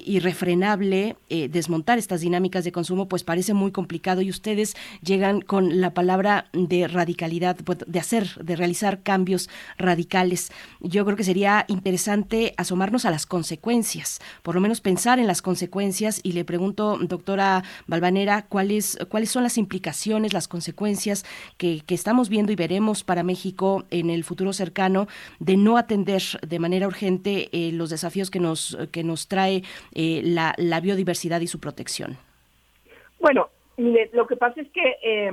irrefrenable, 0.06 1.16
eh, 1.30 1.50
desmontar 1.50 1.98
estas 1.98 2.22
dinámicas 2.22 2.64
de 2.64 2.72
consumo 2.72 3.08
pues 3.08 3.24
parece 3.24 3.54
muy 3.54 3.72
complicado 3.72 4.22
y 4.22 4.30
ustedes 4.30 4.76
llegan 5.02 5.42
con 5.42 5.82
la 5.82 5.94
palabra 5.94 6.50
de 6.54 6.88
radicalidad, 6.88 7.58
pues, 7.64 7.80
de 7.86 8.00
hacer, 8.00 8.36
de 8.44 8.56
realizar 8.56 9.02
cambios 9.02 9.50
radicales. 9.78 10.52
Yo 10.80 11.04
creo 11.06 11.18
que 11.18 11.24
sería 11.24 11.66
interesante 11.68 12.54
asomarnos 12.58 13.06
a 13.06 13.12
las 13.12 13.26
consecuencias, 13.34 14.20
por 14.44 14.54
lo 14.54 14.62
menos 14.62 14.80
pensar 14.80 15.18
en 15.18 15.26
las 15.26 15.42
consecuencias 15.42 16.22
y 16.24 16.34
le 16.34 16.46
pregunto, 16.46 17.00
doctora 17.02 17.64
Balvanera, 17.88 18.46
¿cuáles, 18.48 18.96
cuáles 19.10 19.32
son 19.32 19.42
las 19.42 19.58
implicaciones, 19.58 20.34
las 20.34 20.48
consecuencias 20.48 21.26
que, 21.58 21.82
que 21.84 21.96
estamos 21.96 22.30
viendo 22.30 22.52
y 22.52 22.56
veremos 22.56 23.04
para 23.04 23.24
México 23.24 23.86
en 23.90 24.12
el 24.12 24.24
futuro 24.24 24.54
cercano 24.54 25.08
de 25.40 25.58
no 25.58 25.78
atender 25.78 26.22
de 26.48 26.60
manera 26.60 26.86
urgente 26.86 27.50
eh, 27.54 27.72
los 27.72 27.90
desafíos 27.90 28.30
que 28.30 28.40
nos, 28.40 28.78
que 28.92 29.04
nos 29.04 29.28
trae 29.28 29.64
eh, 29.96 30.22
la, 30.24 30.54
la, 30.58 30.80
biodiversidad 30.80 31.42
y 31.42 31.48
su 31.48 31.60
protección? 31.60 32.18
Bueno, 33.20 33.50
lo 33.78 34.28
que 34.28 34.36
pasa 34.36 34.62
es 34.62 34.68
que 34.70 34.98
eh, 35.02 35.32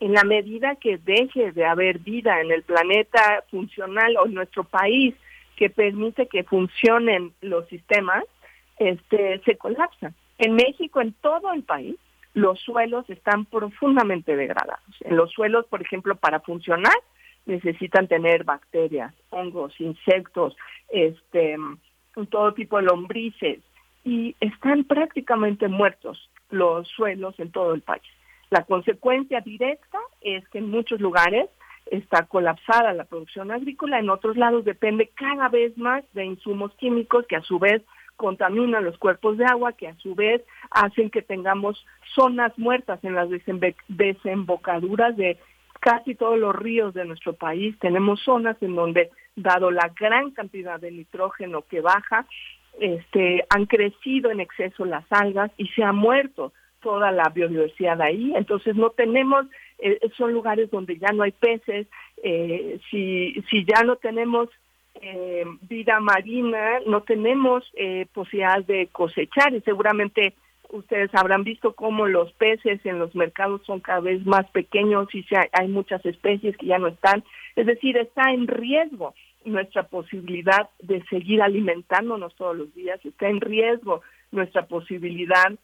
en 0.00 0.12
la 0.12 0.24
medida 0.24 0.76
que 0.76 0.98
deje 0.98 1.52
de 1.52 1.64
haber 1.64 2.00
vida 2.00 2.42
en 2.42 2.52
el 2.52 2.62
planeta 2.62 3.42
funcional 3.50 4.18
o 4.18 4.26
en 4.26 4.34
nuestro 4.34 4.64
país, 4.64 5.14
que 5.58 5.70
permite 5.70 6.28
que 6.28 6.44
funcionen 6.44 7.32
los 7.40 7.66
sistemas, 7.66 8.22
este, 8.78 9.40
se 9.44 9.56
colapsan. 9.56 10.14
En 10.38 10.54
México, 10.54 11.00
en 11.00 11.12
todo 11.14 11.52
el 11.52 11.64
país, 11.64 11.96
los 12.32 12.60
suelos 12.60 13.10
están 13.10 13.44
profundamente 13.44 14.36
degradados. 14.36 14.94
En 15.00 15.16
los 15.16 15.32
suelos, 15.32 15.66
por 15.66 15.82
ejemplo, 15.82 16.14
para 16.14 16.38
funcionar, 16.38 16.94
necesitan 17.44 18.06
tener 18.06 18.44
bacterias, 18.44 19.12
hongos, 19.30 19.74
insectos, 19.80 20.56
este, 20.90 21.56
todo 22.30 22.54
tipo 22.54 22.76
de 22.76 22.84
lombrices, 22.84 23.58
y 24.04 24.36
están 24.40 24.84
prácticamente 24.84 25.66
muertos 25.66 26.30
los 26.50 26.86
suelos 26.86 27.34
en 27.40 27.50
todo 27.50 27.74
el 27.74 27.82
país. 27.82 28.08
La 28.50 28.62
consecuencia 28.62 29.40
directa 29.40 29.98
es 30.20 30.48
que 30.50 30.58
en 30.58 30.70
muchos 30.70 31.00
lugares 31.00 31.50
está 31.90 32.26
colapsada 32.26 32.92
la 32.92 33.04
producción 33.04 33.50
agrícola, 33.50 33.98
en 33.98 34.10
otros 34.10 34.36
lados 34.36 34.64
depende 34.64 35.10
cada 35.14 35.48
vez 35.48 35.76
más 35.78 36.04
de 36.12 36.24
insumos 36.24 36.72
químicos 36.74 37.26
que 37.26 37.36
a 37.36 37.42
su 37.42 37.58
vez 37.58 37.82
contaminan 38.16 38.84
los 38.84 38.98
cuerpos 38.98 39.38
de 39.38 39.44
agua, 39.44 39.72
que 39.72 39.88
a 39.88 39.96
su 39.96 40.14
vez 40.14 40.42
hacen 40.70 41.08
que 41.08 41.22
tengamos 41.22 41.86
zonas 42.14 42.52
muertas 42.58 43.02
en 43.04 43.14
las 43.14 43.28
desembocaduras 43.88 45.16
de 45.16 45.38
casi 45.80 46.16
todos 46.16 46.38
los 46.38 46.54
ríos 46.54 46.94
de 46.94 47.04
nuestro 47.04 47.34
país. 47.34 47.78
Tenemos 47.78 48.20
zonas 48.22 48.56
en 48.60 48.74
donde, 48.74 49.10
dado 49.36 49.70
la 49.70 49.92
gran 49.98 50.32
cantidad 50.32 50.80
de 50.80 50.90
nitrógeno 50.90 51.62
que 51.62 51.80
baja, 51.80 52.26
este, 52.80 53.44
han 53.50 53.66
crecido 53.66 54.30
en 54.30 54.40
exceso 54.40 54.84
las 54.84 55.04
algas 55.10 55.50
y 55.56 55.68
se 55.68 55.84
ha 55.84 55.92
muerto 55.92 56.52
toda 56.80 57.12
la 57.12 57.28
biodiversidad 57.28 58.00
ahí. 58.00 58.32
Entonces 58.34 58.76
no 58.76 58.90
tenemos 58.90 59.46
eh, 59.78 59.98
son 60.16 60.32
lugares 60.32 60.70
donde 60.70 60.98
ya 60.98 61.12
no 61.12 61.22
hay 61.22 61.32
peces, 61.32 61.86
eh, 62.22 62.80
si, 62.90 63.34
si 63.50 63.64
ya 63.64 63.82
no 63.84 63.96
tenemos 63.96 64.48
eh, 65.00 65.44
vida 65.62 66.00
marina, 66.00 66.80
no 66.86 67.02
tenemos 67.02 67.64
eh, 67.74 68.06
posibilidad 68.12 68.64
de 68.64 68.88
cosechar. 68.88 69.54
Y 69.54 69.60
seguramente 69.60 70.34
ustedes 70.70 71.14
habrán 71.14 71.44
visto 71.44 71.74
cómo 71.74 72.06
los 72.06 72.32
peces 72.32 72.84
en 72.84 72.98
los 72.98 73.14
mercados 73.14 73.62
son 73.64 73.80
cada 73.80 74.00
vez 74.00 74.24
más 74.26 74.48
pequeños 74.50 75.08
y 75.14 75.24
hay, 75.34 75.48
hay 75.52 75.68
muchas 75.68 76.04
especies 76.04 76.56
que 76.56 76.66
ya 76.66 76.78
no 76.78 76.88
están, 76.88 77.24
es 77.56 77.66
decir, 77.66 77.96
está 77.96 78.32
en 78.32 78.46
riesgo 78.46 79.14
nuestra 79.44 79.84
posibilidad 79.84 80.68
de 80.80 81.02
seguir 81.04 81.40
alimentándonos 81.40 82.34
todos 82.34 82.56
los 82.56 82.74
días, 82.74 83.02
está 83.04 83.28
en 83.28 83.40
riesgo 83.40 84.02
nuestra 84.30 84.66
posibilidad 84.66 85.54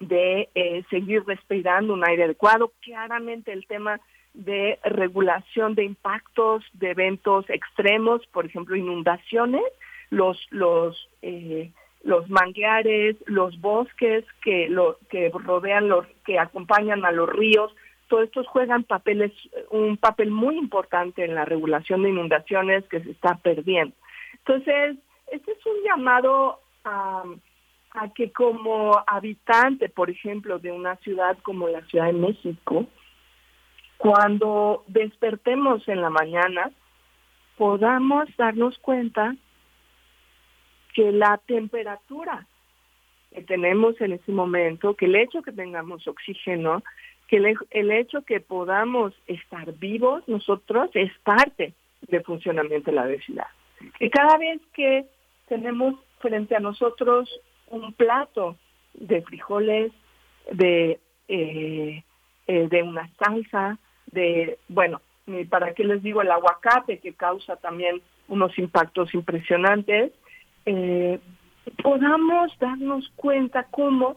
de 0.00 0.48
eh, 0.54 0.84
seguir 0.90 1.24
respirando 1.26 1.94
un 1.94 2.06
aire 2.06 2.24
adecuado. 2.24 2.72
Claramente 2.80 3.52
el 3.52 3.66
tema 3.66 4.00
de 4.34 4.78
regulación 4.84 5.74
de 5.74 5.84
impactos 5.84 6.64
de 6.74 6.90
eventos 6.90 7.48
extremos, 7.50 8.26
por 8.28 8.46
ejemplo, 8.46 8.76
inundaciones, 8.76 9.64
los 10.10 10.46
los 10.50 11.08
eh, 11.22 11.72
los 12.04 12.30
manglares, 12.30 13.16
los 13.26 13.60
bosques 13.60 14.24
que 14.42 14.68
lo 14.68 14.98
que 15.10 15.30
rodean 15.32 15.88
los 15.88 16.06
que 16.24 16.38
acompañan 16.38 17.04
a 17.04 17.10
los 17.10 17.28
ríos 17.28 17.74
todos 18.08 18.24
estos 18.24 18.46
juegan 18.48 18.84
papeles, 18.84 19.32
un 19.70 19.96
papel 19.96 20.30
muy 20.30 20.56
importante 20.56 21.24
en 21.24 21.34
la 21.34 21.44
regulación 21.44 22.02
de 22.02 22.10
inundaciones 22.10 22.84
que 22.88 23.00
se 23.00 23.10
está 23.10 23.36
perdiendo. 23.36 23.94
Entonces, 24.38 24.96
este 25.30 25.52
es 25.52 25.66
un 25.66 25.84
llamado 25.84 26.60
a, 26.84 27.22
a 28.00 28.08
que 28.10 28.30
como 28.30 28.92
habitante, 29.06 29.88
por 29.88 30.08
ejemplo, 30.08 30.58
de 30.58 30.70
una 30.70 30.96
ciudad 30.96 31.36
como 31.42 31.68
la 31.68 31.82
Ciudad 31.86 32.06
de 32.06 32.12
México, 32.12 32.86
cuando 33.96 34.84
despertemos 34.86 35.86
en 35.88 36.00
la 36.00 36.10
mañana, 36.10 36.70
podamos 37.56 38.28
darnos 38.36 38.78
cuenta 38.78 39.34
que 40.94 41.10
la 41.10 41.38
temperatura 41.46 42.46
que 43.34 43.42
tenemos 43.42 44.00
en 44.00 44.12
ese 44.12 44.32
momento, 44.32 44.94
que 44.94 45.06
el 45.06 45.16
hecho 45.16 45.42
que 45.42 45.52
tengamos 45.52 46.06
oxígeno, 46.06 46.82
que 47.26 47.36
el, 47.36 47.58
el 47.70 47.90
hecho 47.90 48.22
que 48.22 48.40
podamos 48.40 49.12
estar 49.26 49.72
vivos 49.74 50.26
nosotros 50.28 50.90
es 50.94 51.10
parte 51.24 51.74
del 52.02 52.22
funcionamiento 52.22 52.90
de 52.90 52.96
la 52.96 53.04
obesidad. 53.04 53.48
Que 53.98 54.08
cada 54.08 54.38
vez 54.38 54.60
que 54.72 55.04
tenemos 55.48 55.96
frente 56.20 56.54
a 56.56 56.60
nosotros 56.60 57.28
un 57.70 57.92
plato 57.92 58.56
de 58.94 59.22
frijoles, 59.22 59.92
de, 60.52 61.00
eh, 61.28 62.02
eh, 62.46 62.68
de 62.68 62.82
una 62.82 63.08
salsa, 63.18 63.78
de, 64.06 64.58
bueno, 64.68 65.00
para 65.50 65.74
qué 65.74 65.84
les 65.84 66.02
digo 66.02 66.22
el 66.22 66.30
aguacate 66.30 66.98
que 66.98 67.12
causa 67.12 67.56
también 67.56 68.00
unos 68.28 68.58
impactos 68.58 69.12
impresionantes, 69.14 70.12
eh, 70.64 71.18
podamos 71.82 72.56
darnos 72.58 73.10
cuenta 73.16 73.64
cómo 73.64 74.16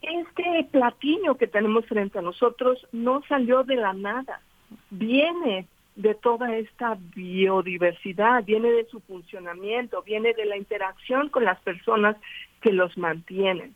este 0.00 0.68
platillo 0.70 1.36
que 1.36 1.46
tenemos 1.46 1.86
frente 1.86 2.18
a 2.18 2.22
nosotros 2.22 2.86
no 2.90 3.22
salió 3.28 3.62
de 3.62 3.76
la 3.76 3.92
nada, 3.92 4.40
viene 4.90 5.66
de 5.96 6.14
toda 6.14 6.56
esta 6.56 6.96
biodiversidad, 7.14 8.44
viene 8.44 8.70
de 8.70 8.86
su 8.86 9.00
funcionamiento, 9.00 10.02
viene 10.02 10.32
de 10.34 10.46
la 10.46 10.56
interacción 10.56 11.28
con 11.28 11.44
las 11.44 11.60
personas 11.60 12.16
que 12.60 12.72
los 12.72 12.96
mantienen. 12.96 13.74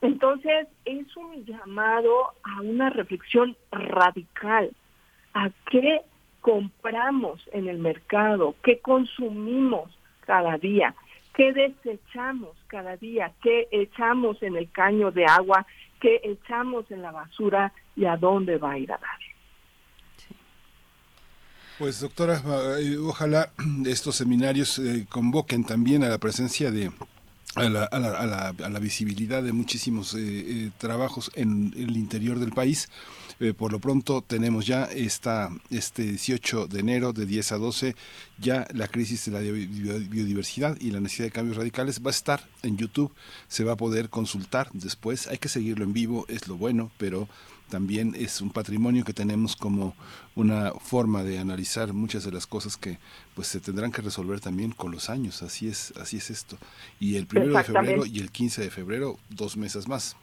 Entonces, 0.00 0.66
es 0.84 1.16
un 1.16 1.44
llamado 1.44 2.32
a 2.42 2.60
una 2.60 2.90
reflexión 2.90 3.56
radical, 3.70 4.70
a 5.34 5.50
qué 5.70 6.00
compramos 6.40 7.48
en 7.52 7.68
el 7.68 7.78
mercado, 7.78 8.56
qué 8.64 8.80
consumimos 8.80 9.96
cada 10.26 10.58
día, 10.58 10.94
qué 11.34 11.52
desechamos 11.52 12.56
cada 12.66 12.96
día, 12.96 13.32
qué 13.42 13.68
echamos 13.70 14.42
en 14.42 14.56
el 14.56 14.70
caño 14.72 15.12
de 15.12 15.24
agua, 15.24 15.66
qué 16.00 16.20
echamos 16.24 16.90
en 16.90 17.02
la 17.02 17.12
basura 17.12 17.72
y 17.94 18.04
a 18.06 18.16
dónde 18.16 18.58
va 18.58 18.72
a 18.72 18.78
ir 18.78 18.92
a 18.92 18.98
dar. 18.98 19.31
Pues 21.78 22.00
doctora, 22.00 22.42
eh, 22.78 22.96
ojalá 22.98 23.50
estos 23.86 24.16
seminarios 24.16 24.78
eh, 24.78 25.06
convoquen 25.08 25.64
también 25.64 26.04
a 26.04 26.08
la 26.08 26.18
presencia 26.18 26.70
de 26.70 26.90
a 27.54 27.68
la, 27.68 27.84
a 27.84 27.98
la, 27.98 28.08
a 28.10 28.26
la, 28.26 28.48
a 28.48 28.68
la 28.68 28.78
visibilidad 28.78 29.42
de 29.42 29.52
muchísimos 29.52 30.14
eh, 30.14 30.18
eh, 30.20 30.70
trabajos 30.78 31.30
en, 31.34 31.74
el 31.76 31.96
interior 31.96 32.38
del 32.38 32.52
país. 32.52 32.88
Por 33.58 33.72
lo 33.72 33.80
pronto 33.80 34.22
tenemos 34.22 34.66
ya 34.66 34.84
esta, 34.84 35.50
este 35.68 36.02
18 36.04 36.68
de 36.68 36.78
enero 36.78 37.12
de 37.12 37.26
10 37.26 37.50
a 37.50 37.56
12 37.56 37.96
ya 38.38 38.68
la 38.72 38.86
crisis 38.86 39.24
de 39.24 39.32
la 39.32 39.40
biodiversidad 39.40 40.78
y 40.80 40.92
la 40.92 41.00
necesidad 41.00 41.26
de 41.26 41.32
cambios 41.32 41.56
radicales 41.56 42.00
va 42.06 42.10
a 42.10 42.12
estar 42.12 42.48
en 42.62 42.76
YouTube, 42.76 43.12
se 43.48 43.64
va 43.64 43.72
a 43.72 43.76
poder 43.76 44.10
consultar 44.10 44.70
después, 44.72 45.26
hay 45.26 45.38
que 45.38 45.48
seguirlo 45.48 45.82
en 45.82 45.92
vivo, 45.92 46.24
es 46.28 46.46
lo 46.46 46.56
bueno, 46.56 46.92
pero 46.98 47.28
también 47.72 48.12
es 48.14 48.42
un 48.42 48.50
patrimonio 48.50 49.02
que 49.02 49.14
tenemos 49.14 49.56
como 49.56 49.94
una 50.36 50.72
forma 50.72 51.24
de 51.24 51.38
analizar 51.38 51.94
muchas 51.94 52.22
de 52.22 52.30
las 52.30 52.46
cosas 52.46 52.76
que 52.76 52.98
pues 53.34 53.48
se 53.48 53.60
tendrán 53.60 53.90
que 53.90 54.02
resolver 54.02 54.40
también 54.40 54.72
con 54.72 54.92
los 54.92 55.08
años. 55.08 55.42
Así 55.42 55.68
es 55.68 55.90
así 55.98 56.18
es 56.18 56.28
esto. 56.28 56.58
Y 57.00 57.16
el 57.16 57.26
primero 57.26 57.56
de 57.56 57.64
febrero 57.64 58.02
y 58.04 58.20
el 58.20 58.30
15 58.30 58.60
de 58.60 58.70
febrero 58.70 59.16
dos 59.30 59.56
meses 59.56 59.88
más. 59.88 60.18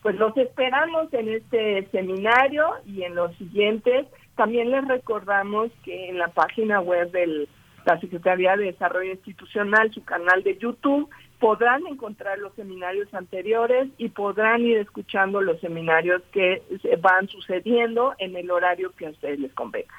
Pues 0.00 0.16
los 0.16 0.34
esperamos 0.38 1.12
en 1.12 1.28
este 1.28 1.86
seminario 1.90 2.64
y 2.86 3.02
en 3.02 3.14
los 3.14 3.36
siguientes. 3.36 4.06
También 4.36 4.70
les 4.70 4.88
recordamos 4.88 5.70
que 5.84 6.08
en 6.08 6.16
la 6.16 6.28
página 6.28 6.80
web 6.80 7.10
de 7.10 7.46
la 7.84 8.00
Secretaría 8.00 8.56
de 8.56 8.72
Desarrollo 8.72 9.12
Institucional 9.12 9.92
su 9.92 10.02
canal 10.02 10.42
de 10.42 10.56
YouTube 10.56 11.10
podrán 11.38 11.86
encontrar 11.86 12.38
los 12.38 12.54
seminarios 12.54 13.12
anteriores 13.14 13.88
y 13.96 14.08
podrán 14.08 14.62
ir 14.62 14.78
escuchando 14.78 15.40
los 15.40 15.60
seminarios 15.60 16.22
que 16.32 16.62
van 17.00 17.28
sucediendo 17.28 18.14
en 18.18 18.36
el 18.36 18.50
horario 18.50 18.92
que 18.96 19.06
a 19.06 19.10
ustedes 19.10 19.38
les 19.38 19.52
convenga. 19.52 19.94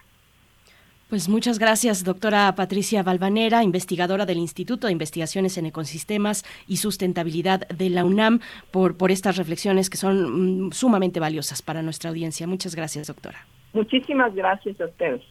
Pues 1.10 1.28
muchas 1.28 1.58
gracias, 1.58 2.04
doctora 2.04 2.54
Patricia 2.54 3.02
Balvanera, 3.02 3.64
investigadora 3.64 4.28
del 4.28 4.38
Instituto 4.38 4.86
de 4.86 4.94
Investigaciones 4.94 5.58
en 5.58 5.66
Ecosistemas 5.66 6.46
y 6.68 6.78
Sustentabilidad 6.78 7.68
de 7.68 7.90
la 7.90 8.06
UNAM, 8.06 8.42
por, 8.70 8.96
por 8.96 9.10
estas 9.10 9.36
reflexiones 9.36 9.90
que 9.90 9.98
son 9.98 10.68
mm, 10.68 10.72
sumamente 10.72 11.20
valiosas 11.20 11.64
para 11.64 11.82
nuestra 11.82 12.12
audiencia. 12.12 12.46
Muchas 12.46 12.76
gracias, 12.76 13.08
doctora. 13.08 13.48
Muchísimas 13.74 14.36
gracias 14.36 14.80
a 14.80 14.86
ustedes. 14.86 15.22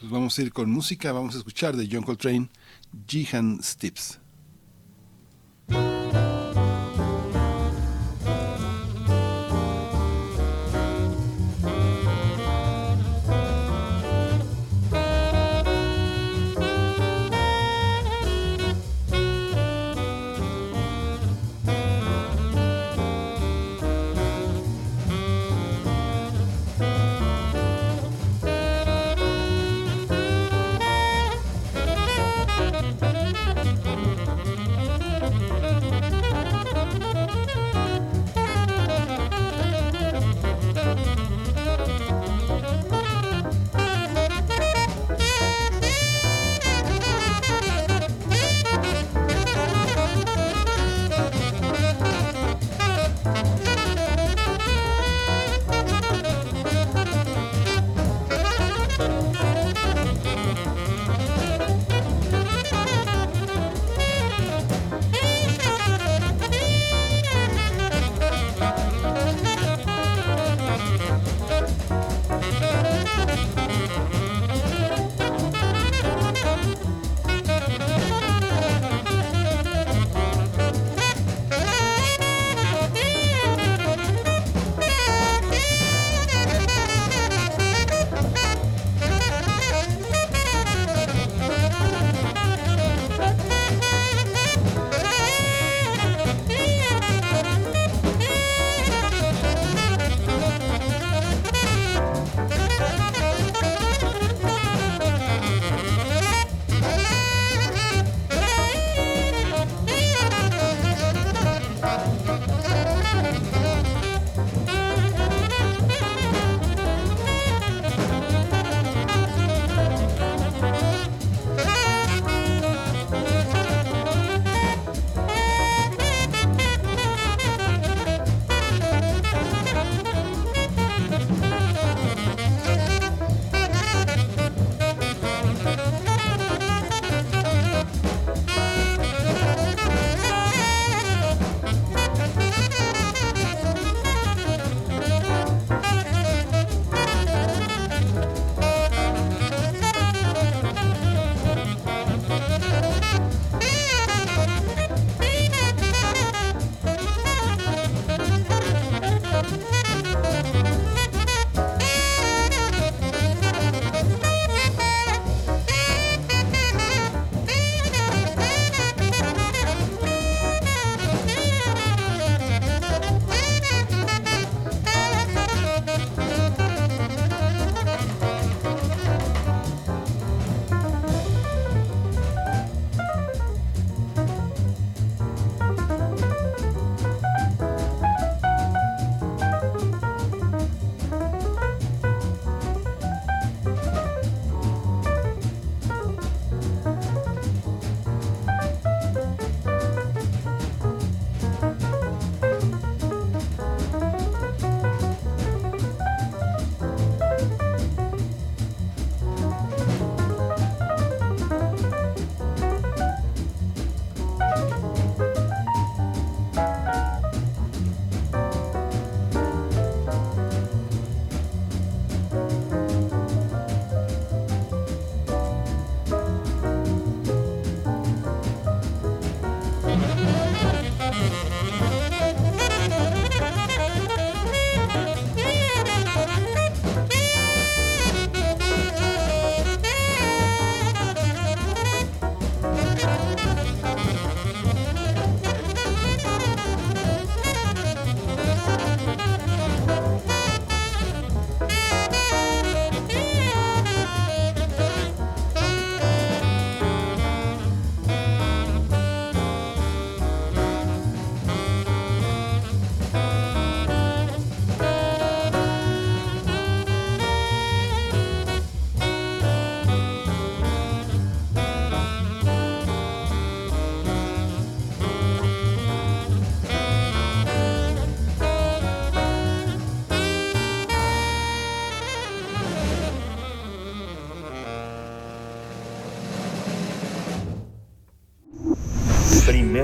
Pues 0.00 0.10
vamos 0.10 0.38
a 0.38 0.42
ir 0.42 0.50
con 0.50 0.70
música, 0.70 1.12
vamos 1.12 1.34
a 1.34 1.38
escuchar 1.38 1.76
de 1.76 1.86
John 1.92 2.04
Coltrane, 2.04 2.48
Jihan 3.06 3.62
Stips. 3.62 4.22
Música 5.70 6.37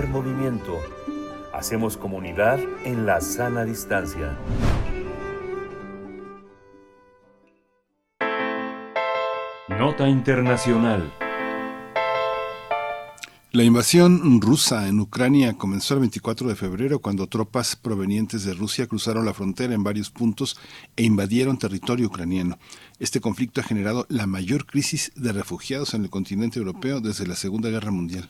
Movimiento. 0.02 0.80
Hacemos 1.52 1.96
comunidad 1.96 2.58
en 2.84 3.06
la 3.06 3.20
sana 3.20 3.64
distancia. 3.64 4.36
Nota 9.68 10.08
Internacional. 10.08 11.12
La 13.52 13.62
invasión 13.62 14.40
rusa 14.40 14.88
en 14.88 14.98
Ucrania 14.98 15.52
comenzó 15.56 15.94
el 15.94 16.00
24 16.00 16.48
de 16.48 16.56
febrero 16.56 16.98
cuando 16.98 17.28
tropas 17.28 17.76
provenientes 17.76 18.42
de 18.42 18.52
Rusia 18.52 18.88
cruzaron 18.88 19.24
la 19.24 19.32
frontera 19.32 19.74
en 19.74 19.84
varios 19.84 20.10
puntos 20.10 20.58
e 20.96 21.04
invadieron 21.04 21.56
territorio 21.56 22.08
ucraniano. 22.08 22.58
Este 22.98 23.20
conflicto 23.20 23.60
ha 23.60 23.64
generado 23.64 24.06
la 24.08 24.26
mayor 24.26 24.66
crisis 24.66 25.12
de 25.14 25.32
refugiados 25.32 25.94
en 25.94 26.02
el 26.02 26.10
continente 26.10 26.58
europeo 26.58 27.00
desde 27.00 27.28
la 27.28 27.36
Segunda 27.36 27.70
Guerra 27.70 27.92
Mundial. 27.92 28.28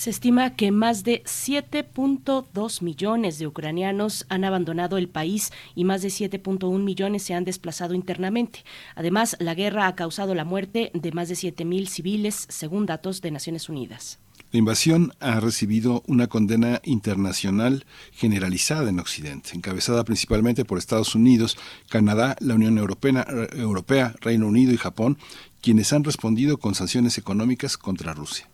Se 0.00 0.08
estima 0.08 0.56
que 0.56 0.72
más 0.72 1.04
de 1.04 1.22
7.2 1.24 2.80
millones 2.80 3.38
de 3.38 3.46
ucranianos 3.46 4.24
han 4.30 4.44
abandonado 4.44 4.96
el 4.96 5.10
país 5.10 5.52
y 5.74 5.84
más 5.84 6.00
de 6.00 6.08
7.1 6.08 6.82
millones 6.82 7.22
se 7.22 7.34
han 7.34 7.44
desplazado 7.44 7.92
internamente. 7.92 8.64
Además, 8.94 9.36
la 9.40 9.54
guerra 9.54 9.86
ha 9.86 9.96
causado 9.96 10.34
la 10.34 10.46
muerte 10.46 10.90
de 10.94 11.12
más 11.12 11.28
de 11.28 11.34
7.000 11.34 11.86
civiles, 11.86 12.46
según 12.48 12.86
datos 12.86 13.20
de 13.20 13.30
Naciones 13.30 13.68
Unidas. 13.68 14.18
La 14.52 14.58
invasión 14.58 15.12
ha 15.20 15.38
recibido 15.38 16.02
una 16.06 16.28
condena 16.28 16.80
internacional 16.82 17.84
generalizada 18.10 18.88
en 18.88 19.00
Occidente, 19.00 19.50
encabezada 19.52 20.02
principalmente 20.04 20.64
por 20.64 20.78
Estados 20.78 21.14
Unidos, 21.14 21.58
Canadá, 21.90 22.36
la 22.40 22.54
Unión 22.54 22.78
Europea, 22.78 23.26
Europea, 23.52 24.14
Reino 24.22 24.46
Unido 24.46 24.72
y 24.72 24.78
Japón, 24.78 25.18
quienes 25.60 25.92
han 25.92 26.04
respondido 26.04 26.56
con 26.56 26.74
sanciones 26.74 27.18
económicas 27.18 27.76
contra 27.76 28.14
Rusia. 28.14 28.48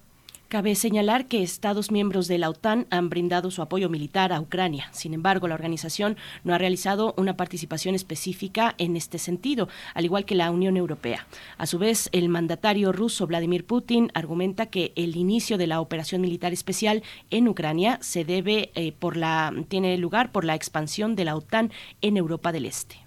Cabe 0.57 0.75
señalar 0.75 1.27
que 1.27 1.43
Estados 1.43 1.91
miembros 1.91 2.29
de 2.29 2.39
la 2.39 2.49
OTAN 2.49 2.87
han 2.89 3.11
brindado 3.11 3.51
su 3.51 3.61
apoyo 3.61 3.91
militar 3.91 4.33
a 4.33 4.41
Ucrania. 4.41 4.89
Sin 4.91 5.13
embargo, 5.13 5.49
la 5.49 5.55
organización 5.55 6.17
no 6.45 6.55
ha 6.55 6.59
realizado 6.59 7.13
una 7.19 7.37
participación 7.37 7.95
específica 7.95 8.75
en 8.79 8.97
este 8.97 9.19
sentido, 9.19 9.69
al 9.93 10.07
igual 10.07 10.25
que 10.25 10.35
la 10.35 10.51
Unión 10.51 10.79
Europea. 10.79 11.27
A 11.59 11.67
su 11.67 11.79
vez, 11.79 12.09
el 12.13 12.31
mandatario 12.31 12.91
ruso 12.93 13.27
Vladimir 13.27 13.67
Putin 13.67 14.11
argumenta 14.15 14.65
que 14.65 14.95
el 14.97 15.17
inicio 15.17 15.59
de 15.59 15.67
la 15.67 15.83
operación 15.83 16.23
militar 16.23 16.55
especial 16.55 17.03
en 17.29 17.49
Ucrania 17.49 17.99
se 18.01 18.25
debe 18.25 18.71
eh, 18.77 18.93
por 18.99 19.19
la 19.19 19.53
tiene 19.69 19.99
lugar 19.99 20.33
por 20.33 20.47
la 20.47 20.55
expansión 20.55 21.17
de 21.17 21.27
la 21.27 21.37
OTAN 21.37 21.71
en 22.01 22.17
Europa 22.17 22.51
del 22.51 22.65
Este. 22.65 23.06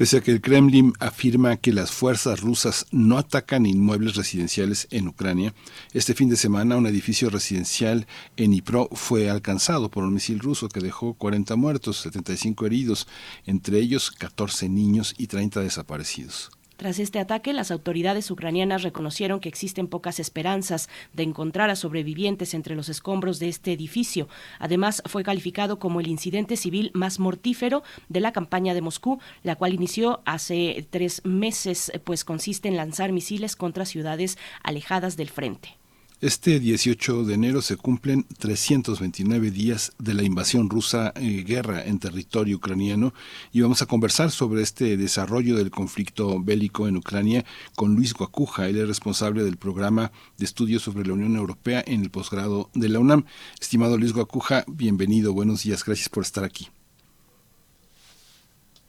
Pese 0.00 0.16
a 0.16 0.20
que 0.22 0.30
el 0.30 0.40
Kremlin 0.40 0.94
afirma 0.98 1.58
que 1.58 1.74
las 1.74 1.90
fuerzas 1.92 2.40
rusas 2.40 2.86
no 2.90 3.18
atacan 3.18 3.66
inmuebles 3.66 4.16
residenciales 4.16 4.88
en 4.90 5.08
Ucrania, 5.08 5.52
este 5.92 6.14
fin 6.14 6.30
de 6.30 6.38
semana 6.38 6.78
un 6.78 6.86
edificio 6.86 7.28
residencial 7.28 8.06
en 8.38 8.52
Dnipro 8.52 8.88
fue 8.92 9.28
alcanzado 9.28 9.90
por 9.90 10.04
un 10.04 10.14
misil 10.14 10.38
ruso 10.38 10.70
que 10.70 10.80
dejó 10.80 11.12
40 11.12 11.54
muertos, 11.56 11.98
75 11.98 12.64
heridos, 12.64 13.08
entre 13.44 13.76
ellos 13.78 14.10
14 14.10 14.70
niños 14.70 15.14
y 15.18 15.26
30 15.26 15.60
desaparecidos. 15.60 16.50
Tras 16.80 16.98
este 16.98 17.18
ataque, 17.18 17.52
las 17.52 17.70
autoridades 17.70 18.30
ucranianas 18.30 18.82
reconocieron 18.82 19.38
que 19.38 19.50
existen 19.50 19.86
pocas 19.86 20.18
esperanzas 20.18 20.88
de 21.12 21.24
encontrar 21.24 21.68
a 21.68 21.76
sobrevivientes 21.76 22.54
entre 22.54 22.74
los 22.74 22.88
escombros 22.88 23.38
de 23.38 23.50
este 23.50 23.74
edificio. 23.74 24.30
Además, 24.58 25.02
fue 25.04 25.22
calificado 25.22 25.78
como 25.78 26.00
el 26.00 26.06
incidente 26.06 26.56
civil 26.56 26.90
más 26.94 27.18
mortífero 27.18 27.82
de 28.08 28.20
la 28.20 28.32
campaña 28.32 28.72
de 28.72 28.80
Moscú, 28.80 29.20
la 29.42 29.56
cual 29.56 29.74
inició 29.74 30.22
hace 30.24 30.86
tres 30.88 31.20
meses, 31.22 31.92
pues 32.04 32.24
consiste 32.24 32.68
en 32.68 32.78
lanzar 32.78 33.12
misiles 33.12 33.56
contra 33.56 33.84
ciudades 33.84 34.38
alejadas 34.62 35.18
del 35.18 35.28
frente. 35.28 35.79
Este 36.22 36.60
18 36.60 37.24
de 37.24 37.32
enero 37.32 37.62
se 37.62 37.78
cumplen 37.78 38.24
329 38.38 39.50
días 39.50 39.96
de 39.98 40.12
la 40.12 40.22
invasión 40.22 40.68
rusa, 40.68 41.14
eh, 41.16 41.44
guerra 41.46 41.82
en 41.82 41.98
territorio 41.98 42.58
ucraniano, 42.58 43.14
y 43.54 43.62
vamos 43.62 43.80
a 43.80 43.86
conversar 43.86 44.28
sobre 44.28 44.60
este 44.60 44.98
desarrollo 44.98 45.56
del 45.56 45.70
conflicto 45.70 46.38
bélico 46.38 46.86
en 46.86 46.98
Ucrania 46.98 47.44
con 47.74 47.96
Luis 47.96 48.12
Guacuja. 48.12 48.68
Él 48.68 48.76
es 48.76 48.86
responsable 48.86 49.44
del 49.44 49.56
programa 49.56 50.10
de 50.36 50.44
estudios 50.44 50.82
sobre 50.82 51.06
la 51.06 51.14
Unión 51.14 51.36
Europea 51.36 51.82
en 51.86 52.02
el 52.02 52.10
posgrado 52.10 52.68
de 52.74 52.90
la 52.90 52.98
UNAM. 52.98 53.24
Estimado 53.58 53.96
Luis 53.96 54.12
Guacuja, 54.12 54.64
bienvenido, 54.68 55.32
buenos 55.32 55.62
días, 55.62 55.82
gracias 55.86 56.10
por 56.10 56.22
estar 56.24 56.44
aquí. 56.44 56.68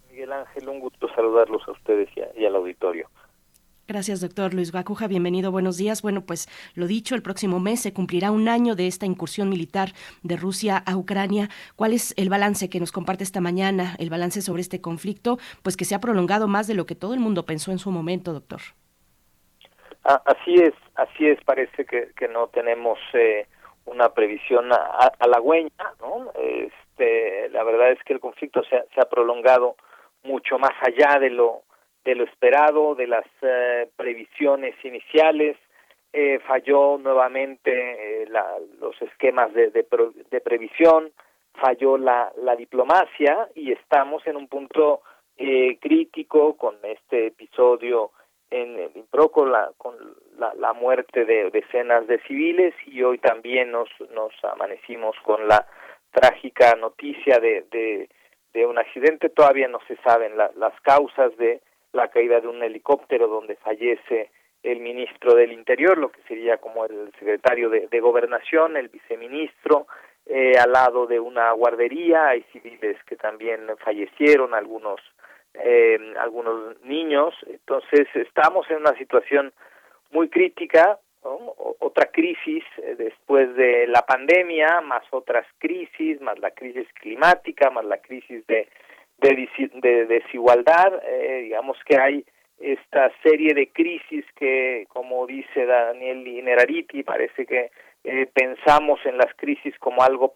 Miguel 0.10 0.34
Ángel, 0.34 0.68
un 0.68 0.82
gusto 0.82 1.08
saludarlos 1.16 1.66
a 1.66 1.72
ustedes 1.72 2.10
y, 2.14 2.20
a, 2.20 2.28
y 2.38 2.44
al 2.44 2.58
auditorio. 2.58 3.08
Gracias, 3.92 4.22
doctor 4.22 4.54
Luis 4.54 4.72
Guacuja. 4.72 5.10
Bienvenido, 5.10 5.52
buenos 5.52 5.76
días. 5.76 6.02
Bueno, 6.02 6.22
pues 6.22 6.48
lo 6.76 6.88
dicho, 6.88 7.14
el 7.14 7.22
próximo 7.22 7.60
mes 7.60 7.82
se 7.82 7.92
cumplirá 7.92 8.32
un 8.32 8.48
año 8.48 8.74
de 8.74 8.88
esta 8.88 9.06
incursión 9.06 9.50
militar 9.50 9.90
de 10.24 10.38
Rusia 10.38 10.82
a 10.86 10.96
Ucrania. 10.96 11.50
¿Cuál 11.76 11.92
es 11.92 12.14
el 12.16 12.30
balance 12.30 12.70
que 12.70 12.80
nos 12.80 12.94
comparte 12.94 13.26
esta 13.26 13.42
mañana, 13.42 13.98
el 14.00 14.10
balance 14.10 14.42
sobre 14.42 14.62
este 14.62 14.80
conflicto, 14.80 15.40
pues 15.62 15.76
que 15.76 15.84
se 15.84 15.94
ha 15.94 16.00
prolongado 16.00 16.48
más 16.48 16.68
de 16.68 16.76
lo 16.76 16.86
que 16.86 16.96
todo 16.96 17.14
el 17.14 17.20
mundo 17.20 17.46
pensó 17.46 17.74
en 17.74 17.80
su 17.80 17.92
momento, 17.92 18.32
doctor? 18.32 18.62
Ah, 20.06 20.22
así 20.24 20.56
es, 20.56 20.74
así 20.96 21.28
es. 21.28 21.44
Parece 21.44 21.84
que, 21.84 22.12
que 22.16 22.30
no 22.30 22.48
tenemos 22.48 22.98
eh, 23.12 23.46
una 23.84 24.14
previsión 24.14 24.70
halagüeña, 25.20 25.70
¿no? 26.00 26.32
Este, 26.40 27.50
la 27.50 27.66
verdad 27.66 27.92
es 27.92 28.02
que 28.06 28.14
el 28.14 28.22
conflicto 28.22 28.64
se 28.64 28.86
se 28.96 29.02
ha 29.02 29.10
prolongado 29.10 29.76
mucho 30.24 30.58
más 30.58 30.72
allá 30.82 31.20
de 31.20 31.30
lo 31.30 31.64
de 32.04 32.16
lo 32.16 32.24
esperado, 32.24 32.96
de 32.96 33.08
las 33.08 33.26
eh, 33.42 33.90
previsiones 33.96 34.76
iniciales, 34.84 35.58
eh, 36.14 36.40
falló 36.40 36.98
nuevamente 36.98 37.72
eh, 37.72 38.26
la, 38.30 38.46
los 38.80 39.00
esquemas 39.02 39.54
de, 39.54 39.70
de, 39.70 39.86
de, 40.30 40.42
previsión, 40.42 41.12
falló 41.54 41.98
la, 41.98 42.32
la 42.38 42.56
diplomacia 42.56 43.50
y 43.56 43.72
estamos 43.72 44.26
en 44.28 44.36
un 44.36 44.48
punto 44.48 45.02
crítico 45.80 46.56
con 46.56 46.76
este 46.84 47.28
episodio 47.28 48.12
en 48.52 48.78
el 48.78 48.92
Impro 48.96 49.30
con 49.30 49.52
la, 49.52 49.72
con 49.78 49.96
la, 50.38 50.54
la 50.54 50.74
muerte 50.74 51.26
de 51.26 51.50
decenas 51.50 52.06
de 52.06 52.20
civiles 52.28 52.76
y 52.86 53.02
hoy 53.02 53.18
también 53.18 53.72
nos, 53.72 53.90
nos 54.14 54.34
amanecimos 54.44 55.16
con 55.24 55.48
la 55.48 55.66
trágica 56.12 56.76
noticia 56.76 57.40
de, 57.40 57.66
de, 57.72 58.10
de 58.54 58.66
un 58.66 58.78
accidente, 58.78 59.30
todavía 59.30 59.70
no 59.70 59.80
se 59.88 59.96
saben 59.98 60.38
la, 60.38 60.52
las 60.58 60.80
causas 60.82 61.36
de 61.38 61.62
la 61.94 62.08
caída 62.10 62.40
de 62.40 62.48
un 62.48 62.64
helicóptero 62.64 63.28
donde 63.28 63.56
fallece 63.56 64.30
el 64.64 64.80
ministro 64.80 65.34
del 65.34 65.52
Interior, 65.52 65.98
lo 65.98 66.12
que 66.12 66.22
sería 66.28 66.58
como 66.58 66.86
el 66.86 67.12
secretario 67.18 67.70
de, 67.70 68.00
Gobernación, 68.00 68.78
el 68.78 68.90
viceministro, 68.90 69.88
eh, 70.26 70.54
al 70.60 70.72
lado 70.72 71.08
de 71.08 71.20
una 71.20 71.52
guardería, 71.52 72.28
hay 72.28 72.44
civiles 72.52 72.98
que 73.06 73.16
también 73.16 73.62
fallecieron, 73.84 74.54
algunos 74.54 75.02
eh, 75.54 76.14
algunos 76.20 76.80
niños, 76.84 77.36
entonces 77.46 78.08
estamos 78.14 78.70
en 78.70 78.78
una 78.78 78.96
situación 78.98 79.52
muy 80.12 80.30
crítica, 80.30 81.00
otra 81.24 82.10
crisis 82.12 82.64
eh, 82.78 82.96
después 82.98 83.54
de 83.56 83.86
la 83.88 84.02
pandemia, 84.04 84.82
más 84.82 85.04
otras 85.12 85.46
crisis, 85.60 86.22
más 86.22 86.40
la 86.40 86.52
crisis 86.52 86.88
climática, 86.94 87.70
más 87.70 87.86
la 87.86 87.98
crisis 87.98 88.46
de 88.48 88.68
de, 89.22 89.48
de 89.82 90.06
desigualdad, 90.08 91.02
eh, 91.08 91.42
digamos 91.44 91.78
que 91.86 91.98
hay 91.98 92.26
esta 92.60 93.12
serie 93.24 93.54
de 93.54 93.70
crisis 93.72 94.26
que, 94.36 94.86
como 94.90 95.26
dice 95.26 95.66
Daniel 95.66 96.28
Inerariti, 96.28 97.04
parece 97.04 97.46
que 97.46 97.72
eh, 98.04 98.28
pensamos 98.34 99.00
en 99.06 99.18
las 99.18 99.34
crisis 99.36 99.78
como 99.80 100.04
algo 100.04 100.34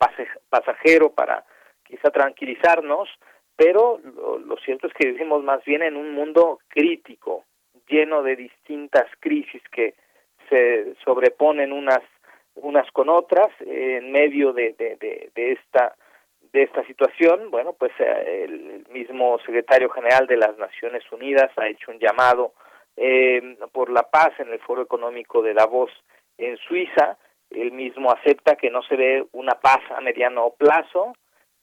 pasajero 0.49 1.11
para 1.11 1.43
quizá 1.83 2.09
tranquilizarnos, 2.11 3.09
pero 3.55 3.99
lo, 3.99 4.57
cierto 4.57 4.87
es 4.87 4.93
que 4.93 5.11
vivimos 5.11 5.43
más 5.43 5.63
bien 5.65 5.83
en 5.83 5.95
un 5.95 6.13
mundo 6.13 6.59
crítico, 6.67 7.43
lleno 7.87 8.23
de 8.23 8.35
distintas 8.35 9.05
crisis 9.19 9.61
que 9.71 9.93
se 10.49 10.95
sobreponen 11.03 11.71
unas 11.71 12.01
unas 12.55 12.89
con 12.91 13.09
otras 13.09 13.49
eh, 13.59 13.97
en 13.97 14.11
medio 14.11 14.53
de, 14.53 14.73
de, 14.73 14.95
de, 14.95 15.29
de 15.35 15.51
esta 15.51 15.95
de 16.55 16.63
esta 16.63 16.85
situación, 16.85 17.51
bueno, 17.51 17.73
pues 17.73 17.91
eh, 17.99 18.45
el 18.45 18.85
mismo 18.89 19.37
secretario 19.39 19.89
general 19.89 20.25
de 20.25 20.37
las 20.37 20.57
Naciones 20.57 21.03
Unidas 21.11 21.51
ha 21.57 21.67
hecho 21.67 21.91
un 21.91 21.99
llamado 21.99 22.53
eh, 22.95 23.57
por 23.73 23.89
la 23.89 24.03
paz 24.03 24.31
en 24.39 24.47
el 24.53 24.59
Foro 24.59 24.81
Económico 24.81 25.41
de 25.41 25.53
Davos 25.53 25.91
en 26.37 26.55
Suiza. 26.55 27.17
Él 27.49 27.73
mismo 27.73 28.09
acepta 28.09 28.55
que 28.55 28.69
no 28.71 28.81
se 28.83 28.95
ve 28.95 29.25
una 29.33 29.55
paz 29.55 29.81
a 29.97 29.99
mediano 29.99 30.53
plazo 30.57 31.13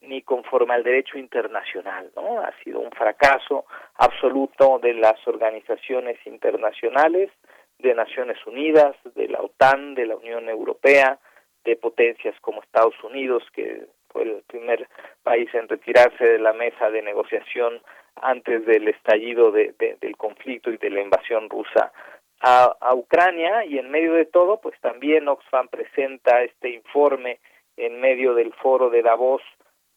ni 0.02 0.20
conforme 0.20 0.74
al 0.74 0.82
derecho 0.82 1.16
internacional, 1.16 2.10
¿no? 2.14 2.40
Ha 2.40 2.52
sido 2.62 2.81
un 2.81 2.90
fracaso 2.90 3.64
absoluto 3.94 4.78
de 4.78 4.93
las 4.93 5.27
organizaciones 5.27 6.19
internacionales, 6.27 7.31
de 7.78 7.94
Naciones 7.94 8.36
Unidas, 8.47 8.94
de 9.14 9.28
la 9.28 9.40
OTAN, 9.40 9.94
de 9.94 10.05
la 10.05 10.16
Unión 10.16 10.51
Europea, 10.51 11.19
de 11.64 11.77
potencias 11.77 12.35
como 12.40 12.62
Estados 12.62 13.02
Unidos, 13.05 13.44
que 13.55 13.86
fue 14.12 14.22
el 14.22 14.43
primer 14.47 14.89
país 15.22 15.48
en 15.55 15.68
retirarse 15.68 16.24
de 16.24 16.39
la 16.39 16.52
mesa 16.52 16.90
de 16.90 17.02
negociación 17.02 17.80
antes 18.16 18.66
del 18.66 18.89
estallido 18.89 19.51
de, 19.51 19.74
de, 19.78 19.97
del 20.01 20.16
conflicto 20.16 20.70
y 20.70 20.76
de 20.76 20.90
la 20.90 21.01
invasión 21.01 21.48
rusa 21.48 21.93
a, 22.40 22.76
a, 22.80 22.94
Ucrania 22.94 23.64
y 23.64 23.78
en 23.78 23.90
medio 23.90 24.14
de 24.14 24.26
todo 24.26 24.60
pues 24.60 24.78
también 24.80 25.28
Oxfam 25.28 25.68
presenta 25.68 26.43
este 26.43 26.70
informe 26.70 27.39
en 27.76 28.01
medio 28.01 28.34
del 28.34 28.52
foro 28.55 28.90
de 28.90 29.02
Davos, 29.02 29.43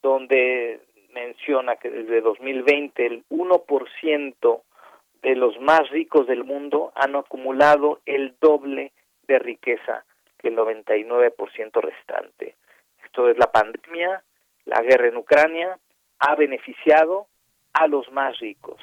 donde 0.02 0.80
menciona 1.14 1.78
que 1.78 1.90
desde 1.90 2.22
2020 2.22 3.06
el 3.06 3.24
1% 3.30 4.62
de 5.24 5.36
los 5.36 5.60
más 5.60 5.90
ricos 5.90 6.28
del 6.28 6.44
mundo 6.44 6.92
han 6.96 7.16
acumulado 7.16 8.00
el 8.06 8.36
doble 8.40 8.92
de 9.28 9.40
riqueza 9.40 10.06
que 10.38 10.50
el 10.50 10.58
99% 10.58 11.82
restante. 11.82 12.56
Esto 13.16 13.30
es 13.30 13.38
la 13.38 13.50
pandemia, 13.50 14.22
la 14.66 14.82
guerra 14.82 15.08
en 15.08 15.16
Ucrania, 15.16 15.80
ha 16.20 16.36
beneficiado 16.36 17.28
a 17.72 17.88
los 17.88 18.12
más 18.12 18.38
ricos. 18.40 18.76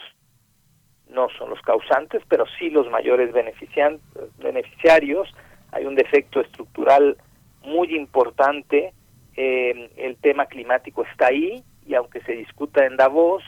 No 1.06 1.28
son 1.36 1.50
los 1.50 1.60
causantes, 1.60 2.22
pero 2.30 2.46
sí 2.58 2.70
los 2.70 2.88
mayores 2.88 3.30
beneficiarios. 3.30 5.28
Hay 5.70 5.84
un 5.84 5.96
defecto 5.96 6.40
estructural 6.40 7.18
muy 7.60 7.94
importante. 7.94 8.94
Eh, 9.36 9.90
el 9.98 10.16
tema 10.16 10.46
climático 10.46 11.04
está 11.04 11.26
ahí 11.26 11.62
y 11.86 11.94
aunque 11.94 12.22
se 12.22 12.32
discuta 12.32 12.86
en 12.86 12.96
Davos, 12.96 13.42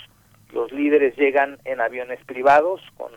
los 0.53 0.71
líderes 0.71 1.17
llegan 1.17 1.61
en 1.65 1.81
aviones 1.81 2.23
privados 2.27 2.83
con 2.99 3.11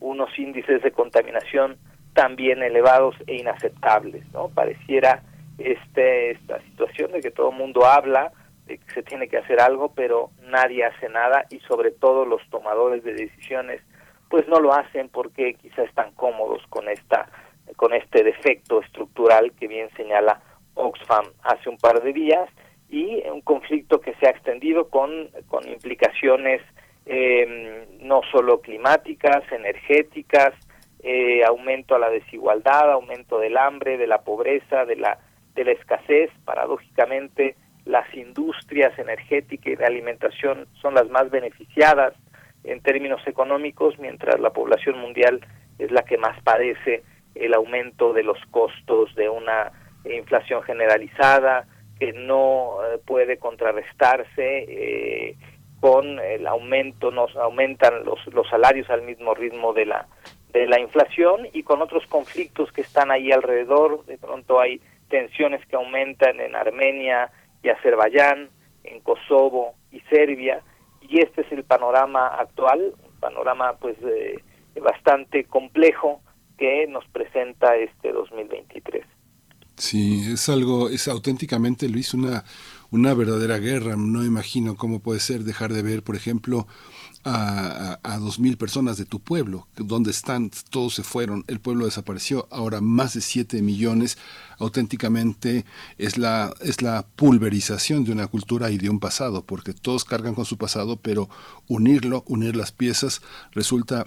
unos 0.00 0.36
índices 0.40 0.82
de 0.82 0.90
contaminación 0.90 1.76
también 2.14 2.64
elevados 2.64 3.14
e 3.28 3.36
inaceptables, 3.36 4.28
¿no? 4.32 4.48
Pareciera 4.48 5.22
este 5.58 6.32
esta 6.32 6.60
situación 6.62 7.12
de 7.12 7.20
que 7.20 7.30
todo 7.30 7.50
el 7.50 7.56
mundo 7.56 7.86
habla 7.86 8.32
de 8.66 8.78
que 8.78 8.92
se 8.92 9.02
tiene 9.02 9.28
que 9.28 9.38
hacer 9.38 9.60
algo, 9.60 9.92
pero 9.94 10.30
nadie 10.42 10.84
hace 10.84 11.08
nada 11.08 11.46
y 11.50 11.60
sobre 11.60 11.92
todo 11.92 12.24
los 12.24 12.42
tomadores 12.50 13.04
de 13.04 13.14
decisiones 13.14 13.80
pues 14.28 14.46
no 14.48 14.58
lo 14.58 14.74
hacen 14.74 15.08
porque 15.08 15.54
quizás 15.54 15.86
están 15.88 16.12
cómodos 16.12 16.62
con 16.68 16.88
esta 16.88 17.28
con 17.76 17.94
este 17.94 18.22
defecto 18.22 18.80
estructural 18.82 19.52
que 19.52 19.68
bien 19.68 19.88
señala 19.96 20.40
Oxfam 20.74 21.26
hace 21.42 21.68
un 21.68 21.78
par 21.78 22.02
de 22.02 22.12
días 22.12 22.48
y 22.88 23.22
un 23.28 23.40
conflicto 23.40 24.00
que 24.00 24.14
se 24.14 24.26
ha 24.26 24.30
extendido 24.30 24.88
con, 24.88 25.30
con 25.48 25.68
implicaciones 25.68 26.62
eh, 27.06 27.86
no 28.00 28.20
solo 28.32 28.60
climáticas, 28.60 29.42
energéticas, 29.50 30.54
eh, 31.02 31.44
aumento 31.44 31.94
a 31.94 31.98
la 31.98 32.10
desigualdad, 32.10 32.90
aumento 32.90 33.38
del 33.38 33.56
hambre, 33.56 33.96
de 33.96 34.06
la 34.06 34.22
pobreza, 34.22 34.84
de 34.84 34.96
la, 34.96 35.18
de 35.56 35.64
la 35.64 35.72
escasez. 35.72 36.30
Paradójicamente, 36.44 37.56
las 37.84 38.12
industrias 38.14 38.96
energéticas 38.98 39.72
y 39.72 39.76
de 39.76 39.86
alimentación 39.86 40.68
son 40.80 40.94
las 40.94 41.08
más 41.08 41.30
beneficiadas 41.30 42.14
en 42.64 42.80
términos 42.80 43.20
económicos, 43.26 43.98
mientras 43.98 44.38
la 44.40 44.50
población 44.50 44.98
mundial 44.98 45.40
es 45.78 45.90
la 45.90 46.02
que 46.02 46.18
más 46.18 46.40
padece 46.42 47.02
el 47.34 47.54
aumento 47.54 48.12
de 48.12 48.22
los 48.22 48.38
costos 48.50 49.14
de 49.14 49.28
una 49.28 49.72
inflación 50.04 50.62
generalizada 50.62 51.66
que 51.98 52.12
no 52.12 52.78
eh, 52.84 52.98
puede 53.04 53.38
contrarrestarse 53.38 54.64
eh, 54.68 55.36
con 55.80 56.18
el 56.18 56.46
aumento, 56.46 57.10
nos 57.10 57.34
aumentan 57.36 58.04
los, 58.04 58.18
los 58.32 58.48
salarios 58.48 58.88
al 58.90 59.02
mismo 59.02 59.34
ritmo 59.34 59.72
de 59.72 59.86
la 59.86 60.06
de 60.52 60.66
la 60.66 60.80
inflación 60.80 61.48
y 61.52 61.62
con 61.64 61.82
otros 61.82 62.06
conflictos 62.06 62.72
que 62.72 62.80
están 62.80 63.10
ahí 63.10 63.30
alrededor, 63.30 64.06
de 64.06 64.16
pronto 64.16 64.58
hay 64.58 64.80
tensiones 65.08 65.64
que 65.66 65.76
aumentan 65.76 66.40
en 66.40 66.54
Armenia 66.54 67.30
y 67.62 67.68
Azerbaiyán, 67.68 68.50
en 68.84 69.00
Kosovo 69.00 69.74
y 69.90 70.00
Serbia, 70.10 70.62
y 71.00 71.20
este 71.20 71.42
es 71.42 71.52
el 71.52 71.64
panorama 71.64 72.26
actual, 72.26 72.94
un 73.04 73.20
panorama 73.20 73.74
pues 73.74 73.96
eh, 74.02 74.42
bastante 74.80 75.44
complejo 75.44 76.20
que 76.58 76.86
nos 76.86 77.06
presenta 77.08 77.76
este 77.76 78.12
2023. 78.12 79.04
Sí, 79.76 80.32
es 80.32 80.48
algo, 80.48 80.88
es 80.88 81.06
auténticamente, 81.06 81.88
Luis, 81.88 82.14
una, 82.14 82.44
una 82.90 83.12
verdadera 83.12 83.58
guerra. 83.58 83.94
No 83.96 84.24
imagino 84.24 84.74
cómo 84.74 85.00
puede 85.00 85.20
ser 85.20 85.40
dejar 85.40 85.72
de 85.72 85.82
ver, 85.82 86.02
por 86.02 86.16
ejemplo, 86.16 86.66
a, 87.26 88.18
dos 88.20 88.38
mil 88.38 88.56
personas 88.56 88.96
de 88.96 89.04
tu 89.04 89.20
pueblo. 89.20 89.66
¿Dónde 89.76 90.10
están? 90.10 90.50
Todos 90.70 90.94
se 90.94 91.02
fueron, 91.02 91.44
el 91.48 91.60
pueblo 91.60 91.84
desapareció. 91.84 92.46
Ahora 92.50 92.80
más 92.80 93.14
de 93.14 93.20
siete 93.20 93.60
millones. 93.62 94.16
Auténticamente 94.58 95.64
es 95.98 96.16
la, 96.18 96.54
es 96.60 96.82
la 96.82 97.06
pulverización 97.16 98.04
de 98.04 98.12
una 98.12 98.28
cultura 98.28 98.70
y 98.70 98.78
de 98.78 98.88
un 98.88 99.00
pasado, 99.00 99.44
porque 99.44 99.74
todos 99.74 100.04
cargan 100.04 100.34
con 100.34 100.46
su 100.46 100.56
pasado, 100.56 100.96
pero 100.96 101.28
unirlo, 101.66 102.24
unir 102.26 102.56
las 102.56 102.72
piezas, 102.72 103.20
resulta 103.52 104.06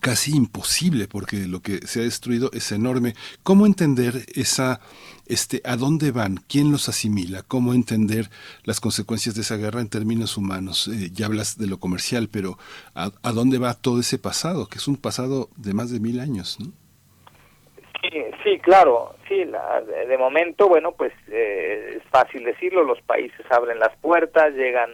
casi 0.00 0.36
imposible 0.36 1.06
porque 1.08 1.46
lo 1.48 1.60
que 1.60 1.78
se 1.86 2.00
ha 2.00 2.02
destruido 2.04 2.50
es 2.52 2.72
enorme. 2.72 3.14
¿Cómo 3.42 3.66
entender 3.66 4.14
esa, 4.34 4.80
este, 5.26 5.60
a 5.64 5.76
dónde 5.76 6.10
van? 6.10 6.36
¿Quién 6.48 6.72
los 6.72 6.88
asimila? 6.88 7.42
¿Cómo 7.46 7.74
entender 7.74 8.26
las 8.64 8.80
consecuencias 8.80 9.34
de 9.34 9.42
esa 9.42 9.56
guerra 9.56 9.80
en 9.80 9.90
términos 9.90 10.36
humanos? 10.36 10.88
Eh, 10.88 11.10
ya 11.12 11.26
hablas 11.26 11.58
de 11.58 11.66
lo 11.66 11.78
comercial, 11.78 12.28
pero 12.32 12.58
¿a, 12.94 13.10
¿a, 13.22 13.32
dónde 13.32 13.58
va 13.58 13.74
todo 13.74 14.00
ese 14.00 14.18
pasado? 14.18 14.68
Que 14.68 14.78
es 14.78 14.88
un 14.88 14.96
pasado 14.96 15.48
de 15.56 15.74
más 15.74 15.90
de 15.90 16.00
mil 16.00 16.20
años, 16.20 16.58
¿no? 16.60 16.72
Sí, 18.02 18.20
sí, 18.42 18.58
claro, 18.58 19.14
sí, 19.26 19.46
la, 19.46 19.80
de, 19.80 20.18
momento, 20.18 20.68
bueno, 20.68 20.92
pues 20.92 21.12
eh, 21.28 21.94
es 21.96 22.02
fácil 22.10 22.44
decirlo, 22.44 22.84
los 22.84 23.00
países 23.00 23.46
abren 23.50 23.78
las 23.78 23.96
puertas, 23.96 24.52
llegan 24.52 24.90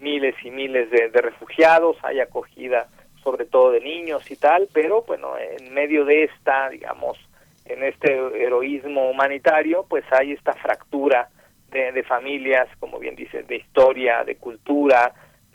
miles 0.00 0.34
y 0.42 0.50
miles 0.50 0.90
de 0.90 1.08
refugiados, 1.20 1.96
hay 2.02 2.18
acogida 2.18 2.88
sobre 3.22 3.44
todo 3.44 3.72
de 3.72 3.80
niños 3.80 4.30
y 4.30 4.36
tal, 4.36 4.68
pero 4.72 5.02
bueno, 5.02 5.34
en 5.38 5.72
medio 5.72 6.04
de 6.04 6.24
esta, 6.24 6.68
digamos, 6.68 7.18
en 7.64 7.82
este 7.82 8.12
heroísmo 8.12 9.10
humanitario, 9.10 9.84
pues 9.88 10.04
hay 10.10 10.32
esta 10.32 10.54
fractura 10.54 11.28
de, 11.70 11.92
de 11.92 12.02
familias, 12.02 12.68
como 12.78 12.98
bien 12.98 13.14
dices, 13.14 13.46
de 13.46 13.56
historia, 13.56 14.24
de 14.24 14.36
cultura, 14.36 15.12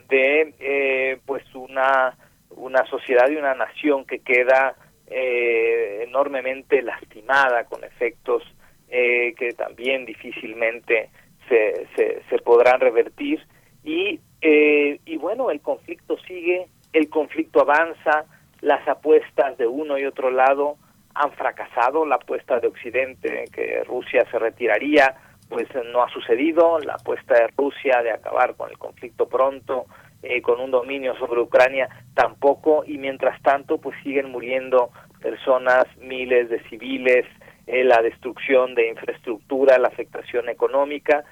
de 0.08 0.54
eh, 0.60 1.18
pues 1.26 1.42
una, 1.54 2.16
una 2.50 2.84
sociedad 2.86 3.28
y 3.28 3.36
una 3.36 3.54
nación 3.54 4.04
que 4.04 4.20
queda 4.20 4.76
eh, 5.06 6.04
enormemente 6.06 6.82
lastimada 6.82 7.64
con 7.64 7.84
efectos 7.84 8.42
eh, 8.88 9.34
que 9.36 9.52
también 9.52 10.04
difícilmente 10.04 11.10
se, 11.48 11.86
se, 11.96 12.22
se 12.28 12.38
podrán 12.38 12.80
revertir. 12.80 13.44
Y, 13.82 14.20
y 14.40 15.16
bueno, 15.18 15.50
el 15.50 15.60
conflicto 15.60 16.16
sigue 16.26 16.68
el 16.94 17.10
conflicto 17.10 17.60
avanza, 17.60 18.24
las 18.60 18.86
apuestas 18.88 19.58
de 19.58 19.66
uno 19.66 19.98
y 19.98 20.06
otro 20.06 20.30
lado 20.30 20.76
han 21.14 21.32
fracasado, 21.32 22.06
la 22.06 22.14
apuesta 22.14 22.60
de 22.60 22.68
Occidente 22.68 23.44
que 23.52 23.84
Rusia 23.84 24.24
se 24.30 24.38
retiraría, 24.38 25.14
pues 25.48 25.68
no 25.92 26.02
ha 26.02 26.08
sucedido, 26.08 26.78
la 26.78 26.94
apuesta 26.94 27.34
de 27.34 27.48
Rusia 27.56 28.00
de 28.02 28.12
acabar 28.12 28.54
con 28.54 28.70
el 28.70 28.78
conflicto 28.78 29.28
pronto, 29.28 29.86
eh, 30.22 30.40
con 30.40 30.60
un 30.60 30.70
dominio 30.70 31.16
sobre 31.16 31.40
Ucrania 31.40 31.88
tampoco, 32.14 32.84
y 32.86 32.96
mientras 32.96 33.42
tanto 33.42 33.78
pues 33.78 33.96
siguen 34.02 34.30
muriendo 34.30 34.90
personas, 35.20 35.84
miles 35.98 36.48
de 36.48 36.62
civiles, 36.68 37.26
eh, 37.66 37.82
la 37.82 38.00
destrucción 38.02 38.74
de 38.74 38.88
infraestructura, 38.88 39.78
la 39.78 39.88
afectación 39.88 40.48
económica, 40.48 41.24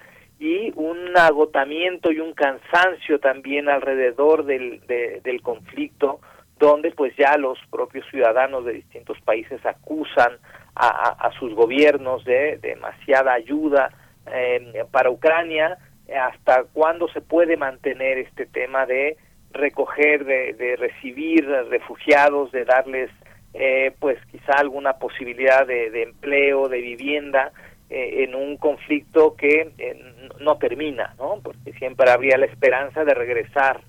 y 0.43 0.73
un 0.75 1.17
agotamiento 1.17 2.11
y 2.11 2.19
un 2.19 2.33
cansancio 2.33 3.21
también 3.21 3.69
alrededor 3.69 4.45
del, 4.45 4.81
de, 4.89 5.21
del 5.23 5.41
conflicto, 5.41 6.21
donde 6.59 6.91
pues 6.91 7.15
ya 7.17 7.37
los 7.37 7.61
propios 7.71 8.05
ciudadanos 8.11 8.65
de 8.65 8.73
distintos 8.73 9.21
países 9.21 9.65
acusan 9.65 10.33
a, 10.75 11.11
a, 11.11 11.31
sus 11.39 11.55
gobiernos 11.55 12.25
de, 12.25 12.59
de 12.61 12.71
demasiada 12.71 13.35
ayuda 13.35 13.93
eh, 14.35 14.85
para 14.91 15.11
Ucrania, 15.11 15.79
hasta 16.13 16.65
cuándo 16.73 17.07
se 17.13 17.21
puede 17.21 17.57
mantener 17.57 18.19
este 18.19 18.47
tema 18.47 18.85
de 18.85 19.17
recoger, 19.53 20.25
de, 20.25 20.55
de 20.55 20.75
recibir 20.75 21.47
refugiados, 21.71 22.51
de 22.51 22.65
darles 22.65 23.11
eh, 23.55 23.93
pues 24.01 24.19
quizá 24.33 24.55
alguna 24.55 24.95
posibilidad 24.95 25.65
de 25.69 26.03
empleo, 26.03 26.69
de 26.69 26.81
vivienda, 26.81 27.53
en 27.93 28.35
un 28.35 28.57
conflicto 28.57 29.35
que 29.37 29.73
eh, 29.79 30.15
no 30.41 30.57
termina, 30.57 31.15
¿no? 31.19 31.41
Porque 31.43 31.73
siempre 31.75 32.11
habría 32.11 32.39
la 32.39 32.47
esperanza 32.47 33.05
de 33.05 33.15
regresar 33.15 33.83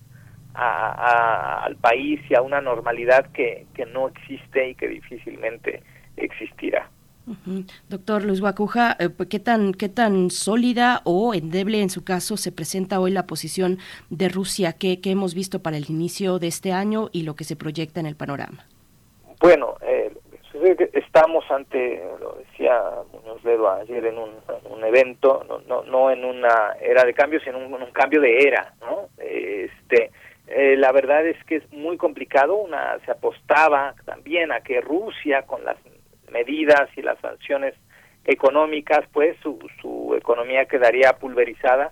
a, 0.54 0.92
a, 0.92 1.64
al 1.64 1.76
país 1.78 2.20
y 2.30 2.36
a 2.36 2.42
una 2.42 2.62
normalidad 2.62 3.32
que, 3.32 3.66
que 3.74 3.86
no 3.86 4.10
existe 4.10 4.70
y 4.70 4.76
que 4.76 4.88
difícilmente 4.88 5.82
existirá. 6.18 6.90
Uh 7.26 7.36
-huh. 7.48 7.72
Doctor 7.88 8.26
Luis 8.26 8.42
Guacuja, 8.42 8.98
eh, 9.00 9.10
¿qué 9.30 9.40
tan, 9.40 9.74
¿qué 9.74 9.88
tan 9.88 10.30
sólida 10.30 11.02
o 11.06 11.34
endeble 11.34 11.82
en 11.82 11.90
su 11.90 12.04
caso 12.04 12.36
se 12.36 12.52
presenta 12.52 13.00
hoy 13.00 13.12
la 13.12 13.26
posición 13.26 13.80
de 14.10 14.28
Rusia 14.28 14.74
que, 14.74 15.00
que 15.00 15.12
hemos 15.12 15.34
visto 15.34 15.62
para 15.62 15.78
el 15.78 15.90
inicio 15.90 16.38
de 16.38 16.48
este 16.48 16.74
año 16.74 17.10
y 17.14 17.24
lo 17.24 17.36
que 17.36 17.46
se 17.46 17.56
proyecta 17.56 18.02
en 18.02 18.08
el 18.08 18.18
panorama? 18.18 18.66
Bueno, 19.40 19.76
eh, 19.82 20.13
estamos 20.94 21.50
ante, 21.52 22.04
lo 22.20 22.34
decía 22.34 22.82
Muñoz 23.12 23.44
Ledo 23.44 23.70
ayer 23.72 24.06
en 24.06 24.18
un, 24.18 24.84
evento, 24.84 25.46
no, 25.48 25.60
no, 25.60 25.84
no, 25.84 26.12
en 26.12 26.26
una 26.26 26.74
era 26.82 27.06
de 27.06 27.14
cambio, 27.14 27.40
sino 27.40 27.58
en 27.58 27.74
un, 27.74 27.92
cambio 27.92 28.20
de 28.20 28.38
era, 28.40 28.74
¿no? 28.82 29.08
Este, 29.18 30.12
eh, 30.48 30.76
la 30.78 30.92
verdad 30.92 31.26
es 31.26 31.42
que 31.46 31.58
es 31.58 31.72
muy 31.72 31.98
complicado, 31.98 32.56
una 32.56 33.00
se 33.06 33.12
apostaba 33.12 33.96
también 34.06 34.52
a 34.52 34.62
que 34.62 34.82
Rusia 34.82 35.44
con 35.44 35.64
las 35.64 35.78
medidas 36.32 36.90
y 36.98 37.02
las 37.02 37.18
sanciones 37.20 37.76
económicas, 38.26 39.06
pues 39.14 39.38
su, 39.42 39.58
su 39.82 40.16
economía 40.18 40.66
quedaría 40.66 41.14
pulverizada. 41.14 41.92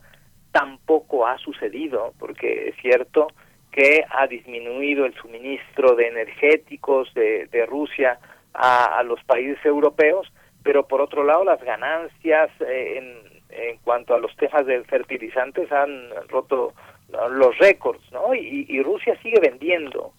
Tampoco 0.52 1.26
ha 1.26 1.38
sucedido, 1.38 2.14
porque 2.20 2.70
es 2.70 2.76
cierto 2.82 3.28
que 3.72 4.04
ha 4.10 4.28
disminuido 4.28 5.06
el 5.06 5.14
suministro 5.16 5.96
de 5.96 6.08
energéticos 6.08 7.14
de 7.14 7.66
Rusia 7.70 8.20
a, 8.54 9.00
a, 9.00 9.04
los 9.04 9.24
países 9.24 9.64
europeos, 9.66 10.32
pero 10.64 10.88
por 10.88 11.02
otro 11.02 11.24
lado 11.24 11.44
las 11.44 11.62
ganancias 11.64 12.50
eh, 12.62 12.98
en, 12.98 13.42
en, 13.50 13.78
cuanto 13.84 14.14
a 14.14 14.20
los 14.20 14.36
temas 14.36 14.66
de 14.66 14.84
fertilizantes 14.84 15.72
han 15.72 16.10
roto 16.30 16.74
los 17.32 17.58
récords, 17.58 18.02
¿no? 18.12 18.34
Y, 18.34 18.82
Rusia 18.84 19.18
sigue 19.22 19.40
vendiendo 19.42 20.14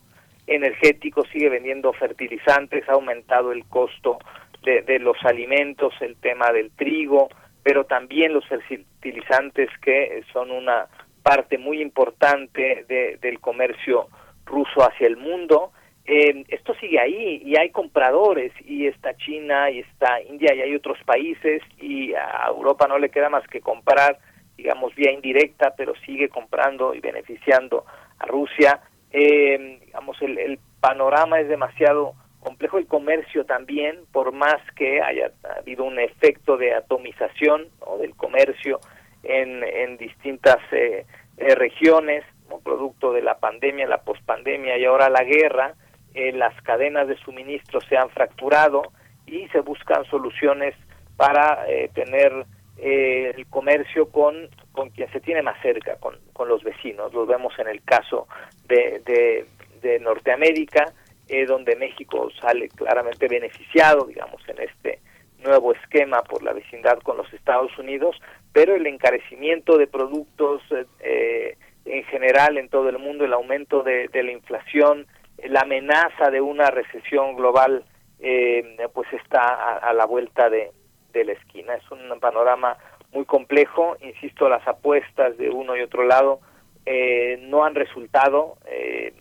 energéticos, 0.47 1.27
sigue 1.33 1.49
vendiendo 1.49 1.93
fertilizantes, 1.95 2.87
ha 2.89 2.93
aumentado 2.93 3.53
el 3.53 3.65
costo 3.65 4.19
de, 4.63 4.83
de 4.83 4.99
los 4.99 5.17
alimentos, 5.25 5.95
el 6.01 6.17
tema 6.17 6.53
del 6.53 6.71
trigo, 6.73 7.29
pero 7.63 7.85
también 7.85 8.35
los 8.35 8.47
fertilizantes 8.47 9.71
que 9.81 10.23
son 10.33 10.51
una 10.51 10.87
parte 11.23 11.59
muy 11.59 11.81
importante 11.81 12.85
de, 12.89 13.19
del 13.21 13.41
comercio 13.41 14.09
ruso 14.45 14.83
hacia 14.83 15.07
el 15.07 15.17
mundo. 15.17 15.73
Eh, 16.05 16.45
esto 16.49 16.75
sigue 16.75 16.99
ahí 16.99 17.43
y 17.45 17.57
hay 17.57 17.71
compradores 17.71 18.53
y 18.65 18.87
está 18.87 19.17
China 19.17 19.71
y 19.71 19.81
está 19.81 20.21
India 20.23 20.53
y 20.55 20.61
hay 20.61 20.75
otros 20.75 20.99
países 21.05 21.63
y 21.81 22.13
a 22.15 22.47
Europa 22.49 22.89
no 22.89 22.99
le 22.99 23.11
queda 23.11 23.29
más 23.29 23.47
que 23.47 23.61
comprar, 23.61 24.19
digamos, 24.57 24.95
vía 24.95 25.13
indirecta, 25.13 25.75
pero 25.77 25.95
sigue 26.05 26.29
comprando 26.29 26.95
y 26.95 27.01
beneficiando 27.01 27.85
a 28.19 28.27
Rusia. 28.27 28.81
Eh, 29.13 29.79
digamos, 29.87 30.21
el, 30.23 30.39
el 30.39 30.59
panorama 30.81 31.39
es 31.39 31.49
demasiado 31.49 32.15
complejo 32.43 32.79
el 32.79 32.87
comercio 32.87 33.45
también, 33.47 34.01
por 34.13 34.33
más 34.33 34.59
que 34.75 35.01
haya 35.01 35.31
habido 35.59 35.85
un 35.85 35.99
efecto 36.01 36.57
de 36.57 36.75
atomización 36.75 37.69
¿no? 37.87 37.99
del 37.99 38.17
comercio 38.17 38.81
en, 39.23 39.63
en 39.63 39.97
distintas 39.97 40.59
eh, 40.73 41.07
eh, 41.37 41.55
regiones, 41.55 42.25
como 42.49 42.61
producto 42.61 43.13
de 43.13 43.23
la 43.23 43.39
pandemia, 43.39 43.87
la 43.87 44.03
pospandemia 44.03 44.77
y 44.77 44.85
ahora 44.85 45.09
la 45.09 45.23
guerra, 45.23 45.75
eh, 46.15 46.33
las 46.33 46.55
cadenas 46.63 47.09
de 47.09 47.17
suministro 47.17 47.81
se 47.81 47.97
han 47.97 48.11
fracturado 48.11 48.83
y 49.27 49.49
se 49.49 49.61
buscan 49.61 50.05
soluciones 50.07 50.75
para 51.17 51.65
eh, 51.69 51.91
tener 51.95 52.47
eh, 52.79 53.33
el 53.37 53.47
comercio 53.47 54.11
con, 54.11 54.49
con 54.73 54.91
quien 54.91 55.11
se 55.13 55.21
tiene 55.21 55.43
más 55.43 55.61
cerca, 55.63 55.97
con, 55.97 56.19
con 56.33 56.49
los 56.49 56.63
vecinos. 56.63 57.13
Lo 57.13 57.27
vemos 57.27 57.57
en 57.59 57.69
el 57.69 57.83
caso 57.83 58.27
de, 58.67 59.01
de, 59.05 59.47
de 59.81 60.01
Norteamérica, 60.01 60.93
eh, 61.29 61.47
donde 61.47 61.77
México 61.77 62.31
sale 62.41 62.69
claramente 62.69 63.29
beneficiado, 63.29 64.07
digamos, 64.07 64.43
en 64.49 64.61
este 64.61 64.99
nuevo 65.39 65.73
esquema 65.73 66.23
por 66.23 66.43
la 66.43 66.53
vecindad 66.53 66.99
con 67.01 67.17
los 67.17 67.33
Estados 67.33 67.77
Unidos, 67.79 68.17
pero 68.53 68.75
el 68.75 68.87
encarecimiento 68.87 69.77
de 69.77 69.87
productos 69.87 70.63
eh, 71.01 71.57
en 71.85 72.05
general 72.05 72.59
en 72.59 72.69
todo 72.69 72.89
el 72.89 72.99
mundo, 72.99 73.25
el 73.25 73.33
aumento 73.33 73.83
de 73.83 74.09
la 74.13 74.31
inflación, 74.31 75.07
la 75.49 75.61
amenaza 75.61 76.31
de 76.31 76.41
una 76.41 76.71
recesión 76.71 77.37
global, 77.37 77.85
eh, 78.21 78.77
pues 78.93 79.13
está 79.13 79.43
a, 79.43 79.79
a 79.79 79.93
la 79.93 80.07
vuelta 80.07 80.49
de, 80.49 80.71
de, 81.13 81.25
la 81.25 81.33
esquina. 81.33 81.75
Es 81.75 81.91
un 81.91 82.19
panorama 82.21 82.77
muy 83.13 83.25
complejo, 83.25 83.97
insisto, 84.01 84.49
las 84.49 84.67
apuestas 84.67 85.37
de 85.37 85.51
uno 85.51 85.77
y 85.77 85.83
otro 85.83 86.05
lado 86.05 86.41
eh, 86.87 87.39
no 87.43 87.65
han 87.65 87.75
resultado. 87.75 88.57
Eh, 88.67 89.13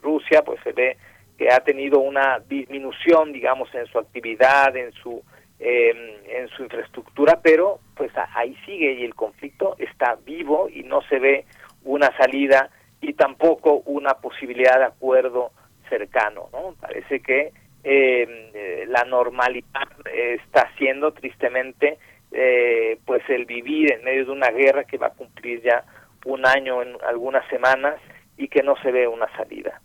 Rusia, 0.00 0.42
pues 0.42 0.60
se 0.62 0.72
ve 0.72 0.96
que 1.38 1.48
ha 1.48 1.60
tenido 1.60 1.98
una 2.00 2.40
disminución, 2.40 3.32
digamos, 3.32 3.74
en 3.74 3.86
su 3.86 3.98
actividad, 3.98 4.76
en 4.76 4.92
su 4.92 5.22
eh, 5.60 6.20
en 6.26 6.48
su 6.48 6.64
infraestructura, 6.64 7.40
pero 7.42 7.78
pues 7.96 8.10
ahí 8.34 8.56
sigue 8.66 8.92
y 8.94 9.04
el 9.04 9.14
conflicto 9.14 9.76
está 9.78 10.16
vivo 10.26 10.68
y 10.68 10.82
no 10.82 11.00
se 11.02 11.18
ve 11.18 11.44
una 11.84 12.14
salida 12.16 12.70
y 13.08 13.12
tampoco 13.12 13.82
una 13.86 14.14
posibilidad 14.14 14.78
de 14.78 14.86
acuerdo 14.86 15.52
cercano, 15.88 16.48
¿no? 16.52 16.74
Parece 16.80 17.20
que 17.20 17.52
eh, 17.82 18.84
la 18.88 19.04
normalidad 19.04 19.88
está 20.06 20.70
siendo 20.78 21.12
tristemente 21.12 21.98
eh, 22.32 22.98
pues 23.04 23.22
el 23.28 23.44
vivir 23.44 23.92
en 23.92 24.04
medio 24.04 24.24
de 24.24 24.32
una 24.32 24.50
guerra 24.50 24.84
que 24.84 24.96
va 24.96 25.08
a 25.08 25.10
cumplir 25.10 25.62
ya 25.62 25.84
un 26.24 26.46
año 26.46 26.82
en 26.82 26.96
algunas 27.06 27.46
semanas 27.48 27.96
y 28.38 28.48
que 28.48 28.62
no 28.62 28.74
se 28.82 28.90
ve 28.90 29.06
una 29.06 29.28
salida 29.36 29.80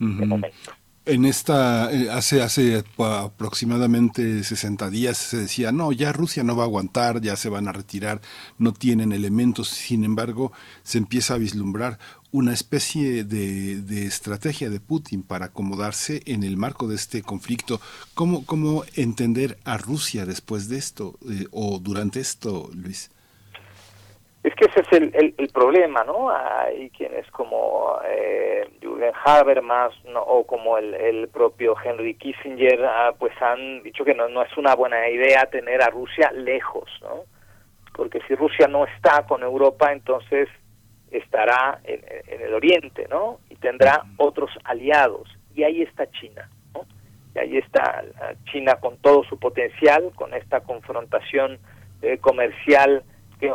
uh 0.00 0.04
-huh. 0.04 0.18
de 0.18 0.26
momento. 0.26 0.72
En 1.08 1.24
esta, 1.24 1.84
hace, 2.16 2.42
hace 2.42 2.84
aproximadamente 2.98 4.42
60 4.42 4.90
días 4.90 5.16
se 5.16 5.36
decía, 5.36 5.70
no, 5.70 5.92
ya 5.92 6.12
Rusia 6.12 6.42
no 6.42 6.56
va 6.56 6.64
a 6.64 6.66
aguantar, 6.66 7.20
ya 7.20 7.36
se 7.36 7.48
van 7.48 7.68
a 7.68 7.72
retirar, 7.72 8.20
no 8.58 8.72
tienen 8.72 9.12
elementos. 9.12 9.68
Sin 9.68 10.02
embargo, 10.02 10.50
se 10.82 10.98
empieza 10.98 11.34
a 11.34 11.38
vislumbrar 11.38 12.00
una 12.32 12.52
especie 12.52 13.22
de, 13.22 13.82
de 13.82 14.04
estrategia 14.06 14.68
de 14.68 14.80
Putin 14.80 15.22
para 15.22 15.46
acomodarse 15.46 16.24
en 16.26 16.42
el 16.42 16.56
marco 16.56 16.88
de 16.88 16.96
este 16.96 17.22
conflicto. 17.22 17.80
¿Cómo, 18.14 18.44
cómo 18.44 18.82
entender 18.96 19.58
a 19.62 19.78
Rusia 19.78 20.26
después 20.26 20.68
de 20.68 20.78
esto 20.78 21.20
eh, 21.30 21.46
o 21.52 21.78
durante 21.78 22.18
esto, 22.18 22.68
Luis? 22.74 23.10
Es 24.46 24.54
que 24.54 24.66
ese 24.66 24.80
es 24.80 24.92
el, 24.92 25.34
el, 25.38 25.48
problema, 25.48 26.04
¿no? 26.04 26.30
Hay 26.30 26.90
quienes 26.90 27.28
como 27.32 27.98
eh, 28.06 28.64
Jürgen 28.80 29.12
Habermas 29.24 29.92
o 30.14 30.46
como 30.46 30.78
el, 30.78 30.94
el, 30.94 31.26
propio 31.26 31.74
Henry 31.84 32.14
Kissinger, 32.14 32.84
ah, 32.84 33.12
pues 33.18 33.32
han 33.42 33.82
dicho 33.82 34.04
que 34.04 34.14
no, 34.14 34.28
no 34.28 34.44
es 34.44 34.56
una 34.56 34.76
buena 34.76 35.08
idea 35.08 35.46
tener 35.46 35.82
a 35.82 35.88
Rusia 35.88 36.30
lejos, 36.30 36.88
¿no? 37.02 37.24
Porque 37.92 38.20
si 38.28 38.36
Rusia 38.36 38.68
no 38.68 38.86
está 38.86 39.26
con 39.26 39.42
Europa, 39.42 39.92
entonces 39.92 40.48
estará 41.10 41.80
en, 41.82 42.04
el 42.40 42.54
Oriente, 42.54 43.08
¿no? 43.10 43.40
Y 43.50 43.56
tendrá 43.56 44.04
otros 44.16 44.52
aliados. 44.62 45.28
Y 45.56 45.64
ahí 45.64 45.82
está 45.82 46.08
China, 46.12 46.48
¿no? 46.72 46.86
Y 47.34 47.38
ahí 47.40 47.56
está 47.58 48.04
China 48.52 48.76
con 48.76 48.96
todo 48.98 49.24
su 49.24 49.40
potencial, 49.40 50.12
con 50.14 50.34
esta 50.34 50.60
confrontación 50.60 51.58
eh, 52.00 52.18
comercial 52.18 53.02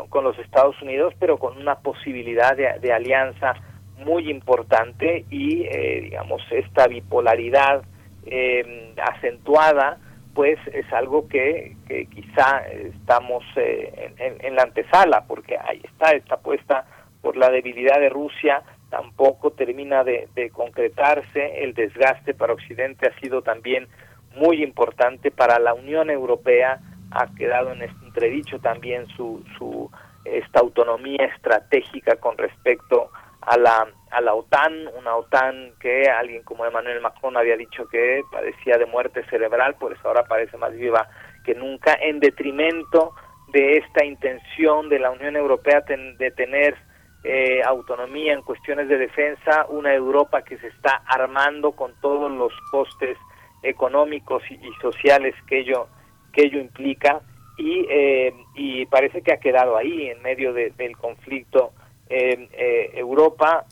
con 0.10 0.24
los 0.24 0.38
Estados 0.40 0.80
Unidos, 0.82 1.14
pero 1.20 1.38
con 1.38 1.58
una 1.58 1.80
posibilidad 1.80 2.56
de, 2.56 2.80
de 2.80 2.94
alianza 2.94 3.56
muy 3.98 4.30
importante 4.30 5.26
y, 5.30 5.64
eh, 5.64 6.02
digamos, 6.02 6.42
esta 6.52 6.88
bipolaridad 6.88 7.84
eh, 8.26 8.94
acentuada, 9.02 9.98
pues 10.34 10.60
es 10.74 10.92
algo 10.94 11.28
que, 11.28 11.76
que 11.88 12.06
quizá 12.06 12.62
estamos 12.68 13.44
eh, 13.56 14.14
en, 14.18 14.46
en, 14.46 14.56
la 14.56 14.64
antesala, 14.64 15.26
porque 15.28 15.58
ahí 15.58 15.82
está 15.84 16.12
esta 16.12 16.36
apuesta 16.36 16.86
por 17.22 17.36
la 17.36 17.50
debilidad 17.50 18.00
de 18.00 18.10
Rusia, 18.10 18.64
tampoco 18.90 19.52
termina 19.52 20.04
de, 20.04 20.30
de 20.36 20.50
concretarse, 20.50 21.64
el 21.64 21.74
desgaste 21.74 22.34
para 22.34 22.54
Occidente 22.54 23.08
ha 23.08 23.20
sido 23.20 23.42
también 23.42 23.88
muy 24.36 24.64
importante 24.64 25.32
para 25.32 25.60
la 25.60 25.74
Unión 25.74 26.10
Europea, 26.10 26.80
ha 27.12 27.28
quedado 27.36 27.72
en 27.72 27.82
entredicho 27.82 28.60
también 28.60 29.08
su, 29.16 29.44
su 29.58 29.90
esta 30.26 30.60
autonomía 30.60 31.26
estratégica 31.26 32.16
con 32.18 32.38
respecto 32.38 33.12
a 33.42 33.58
la 33.58 33.88
a 34.12 34.20
la 34.20 34.34
OTAN, 34.34 34.88
una 34.98 35.16
OTAN 35.16 35.74
que 35.80 36.04
alguien 36.10 36.44
como 36.44 36.66
Emmanuel 36.66 37.00
Macron 37.00 37.38
había 37.38 37.56
dicho 37.56 37.88
que 37.88 38.22
padecía 38.30 38.78
de 38.78 38.86
muerte 38.86 39.24
cerebral, 39.30 39.76
por 39.76 39.94
eso 39.94 40.02
ahora 40.06 40.26
parece 40.26 40.58
más 40.58 40.74
viva 40.74 41.08
que 41.46 41.56
nunca, 41.56 41.94
en 41.94 42.20
detrimento 42.20 43.14
de 43.54 43.78
esta 43.78 44.06
intención 44.06 44.90
de 44.90 45.00
la 45.00 45.12
Unión 45.12 45.36
Europea 45.38 45.82
ten, 45.86 46.18
de 46.18 46.32
tener 46.32 46.76
eh, 47.24 47.62
autonomía 47.64 48.34
en 48.34 48.42
cuestiones 48.42 48.90
de 48.90 48.98
defensa, 48.98 49.66
una 49.70 49.94
Europa 49.94 50.44
que 50.44 50.58
se 50.58 50.68
está 50.68 51.02
armando 51.08 51.72
con 51.72 51.94
todos 52.02 52.30
los 52.32 52.54
costes 52.70 53.18
económicos 53.64 54.44
y, 54.50 54.56
y 54.56 54.74
sociales 54.82 55.36
que 55.48 55.60
ello 55.60 55.88
que 56.32 56.44
ello 56.44 56.60
implica 56.60 57.22
y, 57.58 57.86
eh, 57.90 58.34
y 58.56 58.86
parece 58.88 59.22
que 59.22 59.34
ha 59.34 59.40
quedado 59.40 59.78
ahí 59.78 60.08
en 60.08 60.22
medio 60.22 60.54
de, 60.54 60.72
del 60.72 60.98
conflicto 60.98 61.74
eh, 62.10 62.48
eh, 62.54 62.92
Europa 62.96 63.66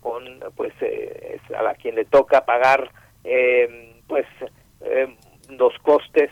con 0.00 0.24
pues 0.56 0.72
a 1.56 1.62
la 1.62 1.74
quien 1.74 1.94
le 1.94 2.04
toca 2.04 2.44
pagar 2.44 2.90
pues 4.06 4.26
los 5.50 5.78
costes 5.80 6.30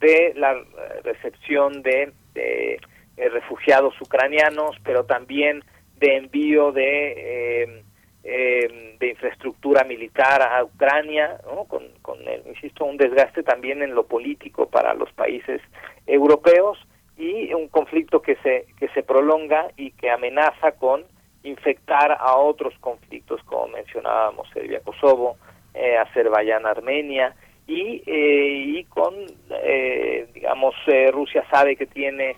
de 0.00 0.32
la 0.36 0.60
recepción 1.04 1.82
de, 1.82 2.12
de 2.34 2.78
refugiados 3.16 3.94
ucranianos 4.00 4.76
pero 4.82 5.04
también 5.04 5.64
de 5.98 6.16
envío 6.16 6.72
de 6.72 7.82
eh, 8.24 8.96
de 8.98 9.08
infraestructura 9.08 9.84
militar 9.84 10.42
a 10.42 10.62
Ucrania, 10.64 11.40
¿no? 11.44 11.64
con, 11.64 11.84
con 12.02 12.18
el, 12.26 12.46
insisto, 12.46 12.84
un 12.84 12.96
desgaste 12.96 13.42
también 13.42 13.82
en 13.82 13.94
lo 13.94 14.04
político 14.04 14.68
para 14.68 14.94
los 14.94 15.12
países 15.12 15.60
europeos 16.06 16.78
y 17.16 17.52
un 17.52 17.68
conflicto 17.68 18.22
que 18.22 18.36
se, 18.36 18.66
que 18.78 18.88
se 18.88 19.02
prolonga 19.02 19.68
y 19.76 19.90
que 19.92 20.10
amenaza 20.10 20.72
con 20.72 21.04
infectar 21.42 22.16
a 22.18 22.36
otros 22.36 22.74
conflictos, 22.80 23.42
como 23.44 23.68
mencionábamos, 23.68 24.48
Serbia-Kosovo, 24.52 25.36
eh, 25.74 25.96
Azerbaiyán-Armenia, 25.96 27.34
y, 27.66 28.02
eh, 28.06 28.64
y 28.78 28.84
con, 28.84 29.14
eh, 29.50 30.26
digamos, 30.34 30.74
eh, 30.86 31.10
Rusia 31.12 31.44
sabe 31.50 31.76
que 31.76 31.86
tiene 31.86 32.36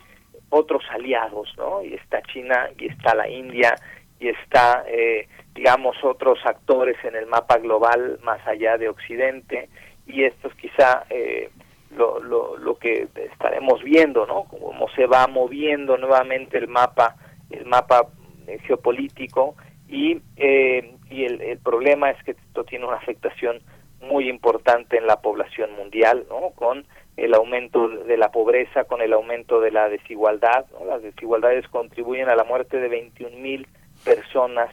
otros 0.49 0.83
aliados, 0.91 1.53
¿no? 1.57 1.83
Y 1.83 1.93
está 1.93 2.21
China, 2.23 2.69
y 2.77 2.87
está 2.87 3.15
la 3.15 3.27
India, 3.27 3.75
y 4.19 4.29
está, 4.29 4.85
eh, 4.87 5.27
digamos, 5.53 5.95
otros 6.03 6.39
actores 6.45 6.97
en 7.03 7.15
el 7.15 7.25
mapa 7.27 7.57
global 7.57 8.19
más 8.23 8.45
allá 8.47 8.77
de 8.77 8.89
Occidente, 8.89 9.69
y 10.07 10.23
esto 10.23 10.47
es 10.47 10.55
quizá 10.55 11.05
eh, 11.09 11.49
lo, 11.91 12.19
lo, 12.19 12.57
lo 12.57 12.77
que 12.77 13.07
estaremos 13.15 13.83
viendo, 13.83 14.25
¿no? 14.25 14.45
Cómo 14.45 14.87
se 14.95 15.05
va 15.05 15.27
moviendo 15.27 15.97
nuevamente 15.97 16.57
el 16.57 16.67
mapa, 16.67 17.15
el 17.49 17.65
mapa 17.65 18.07
eh, 18.47 18.59
geopolítico, 18.59 19.55
y, 19.87 20.21
eh, 20.37 20.95
y 21.09 21.25
el, 21.25 21.41
el 21.41 21.59
problema 21.59 22.09
es 22.09 22.23
que 22.23 22.31
esto 22.31 22.63
tiene 22.63 22.85
una 22.85 22.97
afectación 22.97 23.61
muy 24.01 24.29
importante 24.29 24.97
en 24.97 25.07
la 25.07 25.21
población 25.21 25.73
mundial, 25.73 26.25
¿no? 26.29 26.51
Con 26.55 26.85
el 27.17 27.33
aumento 27.33 27.87
de 27.87 28.17
la 28.17 28.31
pobreza, 28.31 28.83
con 28.83 29.01
el 29.01 29.13
aumento 29.13 29.61
de 29.61 29.71
la 29.71 29.89
desigualdad. 29.89 30.65
¿no? 30.73 30.85
Las 30.85 31.01
desigualdades 31.01 31.67
contribuyen 31.69 32.29
a 32.29 32.35
la 32.35 32.43
muerte 32.43 32.77
de 32.77 32.89
21 32.89 33.37
mil 33.37 33.67
personas 34.05 34.69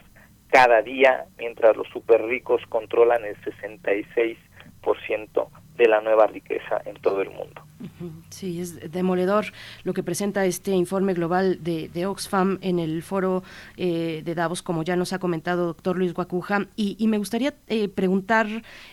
cada 0.47 0.81
día, 0.81 1.25
mientras 1.37 1.75
los 1.75 1.87
super 1.89 2.23
ricos 2.23 2.61
controlan 2.69 3.25
el 3.25 3.35
66% 3.41 4.37
de 5.77 5.87
la 5.87 6.01
nueva 6.01 6.27
riqueza 6.27 6.81
en 6.85 6.95
todo 7.01 7.21
el 7.21 7.31
mundo. 7.31 7.63
Sí, 8.29 8.61
es 8.61 8.91
demoledor 8.91 9.45
lo 9.83 9.93
que 9.93 10.03
presenta 10.03 10.45
este 10.45 10.71
informe 10.71 11.13
global 11.13 11.63
de, 11.63 11.89
de 11.89 12.05
Oxfam 12.05 12.59
en 12.61 12.79
el 12.79 13.01
foro 13.01 13.43
eh, 13.75 14.21
de 14.23 14.35
Davos, 14.35 14.61
como 14.61 14.83
ya 14.83 14.95
nos 14.95 15.11
ha 15.13 15.19
comentado 15.19 15.65
doctor 15.65 15.97
Luis 15.97 16.13
Guacuja. 16.13 16.67
Y, 16.75 16.95
y 16.99 17.07
me 17.07 17.17
gustaría 17.17 17.55
eh, 17.67 17.89
preguntar 17.89 18.47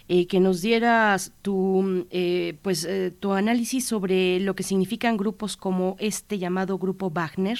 eh, 0.08 0.26
que 0.26 0.40
nos 0.40 0.62
dieras 0.62 1.32
tu, 1.42 2.06
eh, 2.10 2.56
pues, 2.62 2.84
eh, 2.84 3.12
tu 3.18 3.32
análisis 3.32 3.86
sobre 3.86 4.40
lo 4.40 4.54
que 4.54 4.62
significan 4.62 5.16
grupos 5.16 5.56
como 5.56 5.96
este 5.98 6.38
llamado 6.38 6.78
Grupo 6.78 7.10
Wagner. 7.10 7.58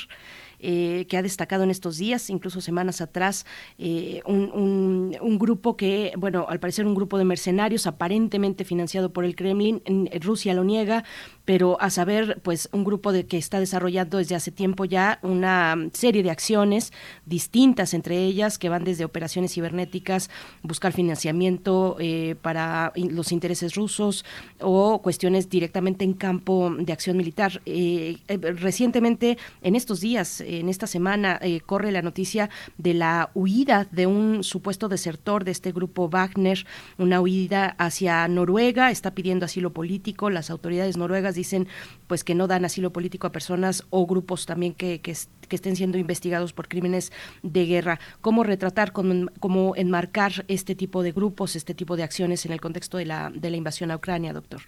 Eh, 0.62 1.06
que 1.08 1.16
ha 1.16 1.22
destacado 1.22 1.64
en 1.64 1.70
estos 1.70 1.96
días, 1.98 2.30
incluso 2.30 2.60
semanas 2.60 3.00
atrás, 3.00 3.46
eh, 3.78 4.22
un, 4.26 4.50
un- 4.52 5.16
un 5.20 5.38
grupo 5.38 5.76
que, 5.76 6.12
bueno, 6.16 6.46
al 6.48 6.60
parecer 6.60 6.86
un 6.86 6.94
grupo 6.94 7.18
de 7.18 7.24
mercenarios 7.24 7.86
aparentemente 7.86 8.64
financiado 8.64 9.12
por 9.12 9.24
el 9.24 9.34
Kremlin, 9.36 9.82
en 9.84 10.08
Rusia 10.20 10.54
lo 10.54 10.64
niega, 10.64 11.04
pero 11.44 11.80
a 11.80 11.90
saber, 11.90 12.40
pues 12.42 12.68
un 12.72 12.84
grupo 12.84 13.12
de 13.12 13.26
que 13.26 13.38
está 13.38 13.60
desarrollando 13.60 14.18
desde 14.18 14.34
hace 14.34 14.50
tiempo 14.50 14.84
ya 14.84 15.18
una 15.22 15.76
serie 15.92 16.22
de 16.22 16.30
acciones 16.30 16.92
distintas 17.26 17.94
entre 17.94 18.18
ellas 18.24 18.58
que 18.58 18.68
van 18.68 18.84
desde 18.84 19.04
operaciones 19.04 19.52
cibernéticas, 19.52 20.30
buscar 20.62 20.92
financiamiento 20.92 21.96
eh, 21.98 22.36
para 22.40 22.92
los 22.96 23.32
intereses 23.32 23.74
rusos 23.74 24.24
o 24.60 25.00
cuestiones 25.02 25.48
directamente 25.48 26.04
en 26.04 26.14
campo 26.14 26.70
de 26.78 26.92
acción 26.92 27.16
militar. 27.16 27.60
Eh, 27.66 28.18
eh, 28.28 28.36
recientemente, 28.38 29.38
en 29.62 29.76
estos 29.76 30.00
días, 30.00 30.40
en 30.40 30.68
esta 30.68 30.86
semana, 30.86 31.38
eh, 31.42 31.60
corre 31.60 31.92
la 31.92 32.02
noticia 32.02 32.50
de 32.78 32.94
la 32.94 33.30
huida 33.34 33.86
de 33.90 34.06
un 34.06 34.44
supuesto 34.44 34.88
desertor 34.88 35.44
de 35.44 35.50
este 35.50 35.72
grupo 35.72 36.08
Wagner, 36.08 36.66
una 36.98 37.20
huida 37.20 37.74
hacia 37.78 38.26
Noruega, 38.28 38.90
está 38.90 39.14
pidiendo 39.14 39.46
asilo 39.46 39.72
político, 39.72 40.30
las 40.30 40.50
autoridades 40.50 40.96
noruegas 40.96 41.29
dicen 41.34 41.68
pues 42.06 42.24
que 42.24 42.34
no 42.34 42.46
dan 42.46 42.64
asilo 42.64 42.90
político 42.92 43.26
a 43.26 43.32
personas 43.32 43.86
o 43.90 44.06
grupos 44.06 44.46
también 44.46 44.74
que, 44.74 45.00
que, 45.00 45.10
es- 45.12 45.30
que 45.48 45.56
estén 45.56 45.76
siendo 45.76 45.98
investigados 45.98 46.52
por 46.52 46.68
crímenes 46.68 47.12
de 47.42 47.66
guerra. 47.66 47.98
¿Cómo 48.20 48.44
retratar, 48.44 48.92
cómo, 48.92 49.26
cómo 49.40 49.74
enmarcar 49.76 50.32
este 50.48 50.74
tipo 50.74 51.02
de 51.02 51.12
grupos, 51.12 51.56
este 51.56 51.74
tipo 51.74 51.96
de 51.96 52.02
acciones 52.04 52.46
en 52.46 52.52
el 52.52 52.60
contexto 52.60 52.98
de 52.98 53.06
la, 53.06 53.30
de 53.34 53.50
la 53.50 53.56
invasión 53.56 53.90
a 53.90 53.96
Ucrania, 53.96 54.32
doctor? 54.32 54.60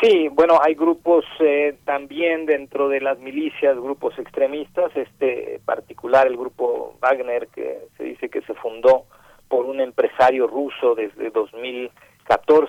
Sí, 0.00 0.28
bueno, 0.32 0.58
hay 0.60 0.74
grupos 0.74 1.24
eh, 1.40 1.76
también 1.84 2.46
dentro 2.46 2.88
de 2.88 3.00
las 3.00 3.18
milicias, 3.18 3.76
grupos 3.76 4.18
extremistas, 4.18 4.90
este 4.96 5.60
particular, 5.64 6.26
el 6.26 6.36
grupo 6.36 6.96
Wagner, 7.00 7.48
que 7.48 7.78
se 7.96 8.04
dice 8.04 8.28
que 8.28 8.40
se 8.42 8.54
fundó 8.54 9.04
por 9.48 9.66
un 9.66 9.80
empresario 9.80 10.46
ruso 10.46 10.94
desde 10.94 11.30
2014 11.30 11.92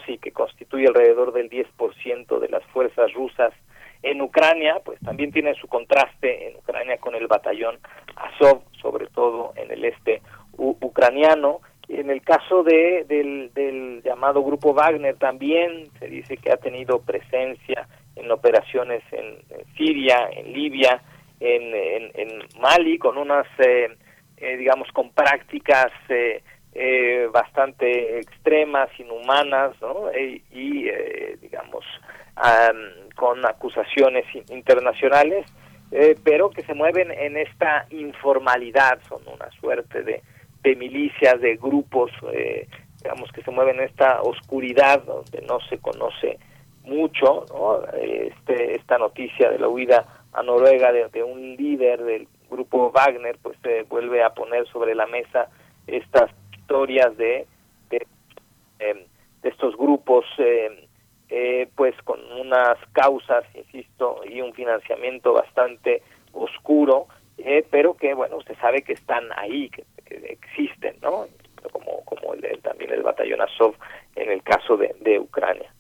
y 0.08 0.18
que 0.18 0.32
constituye 0.32 0.88
alrededor 0.88 1.34
del 1.34 1.50
10% 1.50 2.40
de 2.40 2.50
las 2.50 2.64
fuerzas 2.66 3.12
rusas 3.14 3.54
en 4.02 4.22
Ucrania, 4.22 4.82
pues 4.84 5.00
también 5.00 5.32
tiene 5.32 5.54
su 5.56 5.68
contraste 5.68 6.50
en 6.50 6.58
Ucrania 6.58 6.98
con 6.98 7.16
el 7.16 7.28
batallón 7.28 7.78
Azov, 8.16 8.64
sobre 8.82 9.08
todo 9.08 9.54
en 9.56 9.72
el 9.72 9.86
este 9.86 10.22
ucraniano. 10.58 11.62
En 11.88 12.10
el 12.10 12.22
caso 12.22 12.64
de, 12.64 13.06
del, 13.08 14.02
llamado 14.04 14.44
grupo 14.44 14.74
Wagner 14.74 15.16
también 15.16 15.90
se 16.00 16.08
dice 16.08 16.38
que 16.38 16.52
ha 16.52 16.58
tenido 16.58 17.02
presencia 17.02 17.88
en 18.16 18.30
operaciones 18.32 19.02
en, 19.12 19.38
Siria, 19.78 20.30
en 20.32 20.52
Libia, 20.54 21.02
en 21.40 22.44
Mali, 22.60 22.98
con 22.98 23.18
unas, 23.18 23.48
eh, 23.60 23.90
eh, 24.38 24.58
digamos, 24.58 24.90
con 24.92 25.12
prácticas 25.12 25.92
eh, 26.10 26.42
eh, 26.76 27.28
bastante 27.32 28.20
extremas, 28.20 28.90
inhumanas, 29.00 29.80
¿no? 29.82 30.10
E- 30.12 30.42
y, 30.52 30.88
eh, 30.88 31.38
digamos, 31.42 31.86
am, 32.36 33.10
con 33.16 33.46
acusaciones 33.46 34.26
in- 34.34 34.44
internacionales, 34.50 35.46
eh, 35.92 36.16
pero 36.24 36.50
que 36.50 36.64
se 36.64 36.74
mueven 36.74 37.12
en 37.12 37.38
esta 37.38 37.86
informalidad, 37.92 39.00
son 39.08 39.22
una 39.28 39.50
suerte 39.60 40.02
de, 40.04 40.22
de 40.64 40.76
milicias, 40.76 41.40
de 41.42 41.56
grupos, 41.58 42.12
eh, 42.32 42.68
digamos, 43.04 43.32
que 43.32 43.44
se 43.44 43.52
mueven 43.52 43.78
en 43.80 43.86
esta 43.86 44.22
oscuridad 44.22 45.04
donde 45.04 45.42
no 45.42 45.60
se 45.70 45.78
conoce 45.78 46.40
mucho. 46.84 47.46
Este, 48.02 48.76
esta 48.76 48.98
noticia 48.98 49.50
de 49.52 49.60
la 49.60 49.68
huida 49.68 50.06
a 50.34 50.42
Noruega 50.42 50.92
de, 50.92 51.08
de 51.10 51.22
un 51.24 51.56
líder 51.56 52.04
del 52.04 52.28
grupo 52.50 52.92
Wagner, 52.92 53.38
pues 53.42 53.58
se 53.62 53.84
vuelve 53.84 54.24
a 54.24 54.32
poner 54.32 54.66
sobre 54.68 54.96
la 54.96 55.06
mesa 55.06 55.50
estas 55.86 56.32
historias 56.64 57.16
de, 57.18 57.46
de, 57.90 58.08
de 58.80 59.50
estos 59.50 59.76
grupos, 59.76 60.26
eh, 60.38 60.88
eh, 61.30 61.68
pues 61.76 61.94
con 62.04 62.20
unas 62.40 62.78
causas, 62.94 63.44
insisto, 63.54 64.22
y 64.26 64.40
un 64.42 64.54
financiamiento 64.54 65.34
bastante 65.34 66.02
oscuro, 66.32 67.08
eh, 67.38 67.66
pero 67.70 67.96
que, 67.96 68.14
bueno, 68.14 68.40
se 68.48 68.56
sabe 68.56 68.82
que 68.84 68.94
están 68.94 69.26
ahí, 69.36 69.70
que, 69.70 69.84
existen, 70.30 70.96
¿no? 71.02 71.26
Como, 71.72 72.04
como 72.06 72.34
el- 72.36 72.62
también 72.62 72.92
el 72.92 73.04
batallón 73.04 73.42
Azov 73.42 73.76
en 74.16 74.30
el 74.32 74.42
caso 74.44 74.78
de, 74.78 74.96
de 75.02 75.20
Ucrania. 75.20 75.74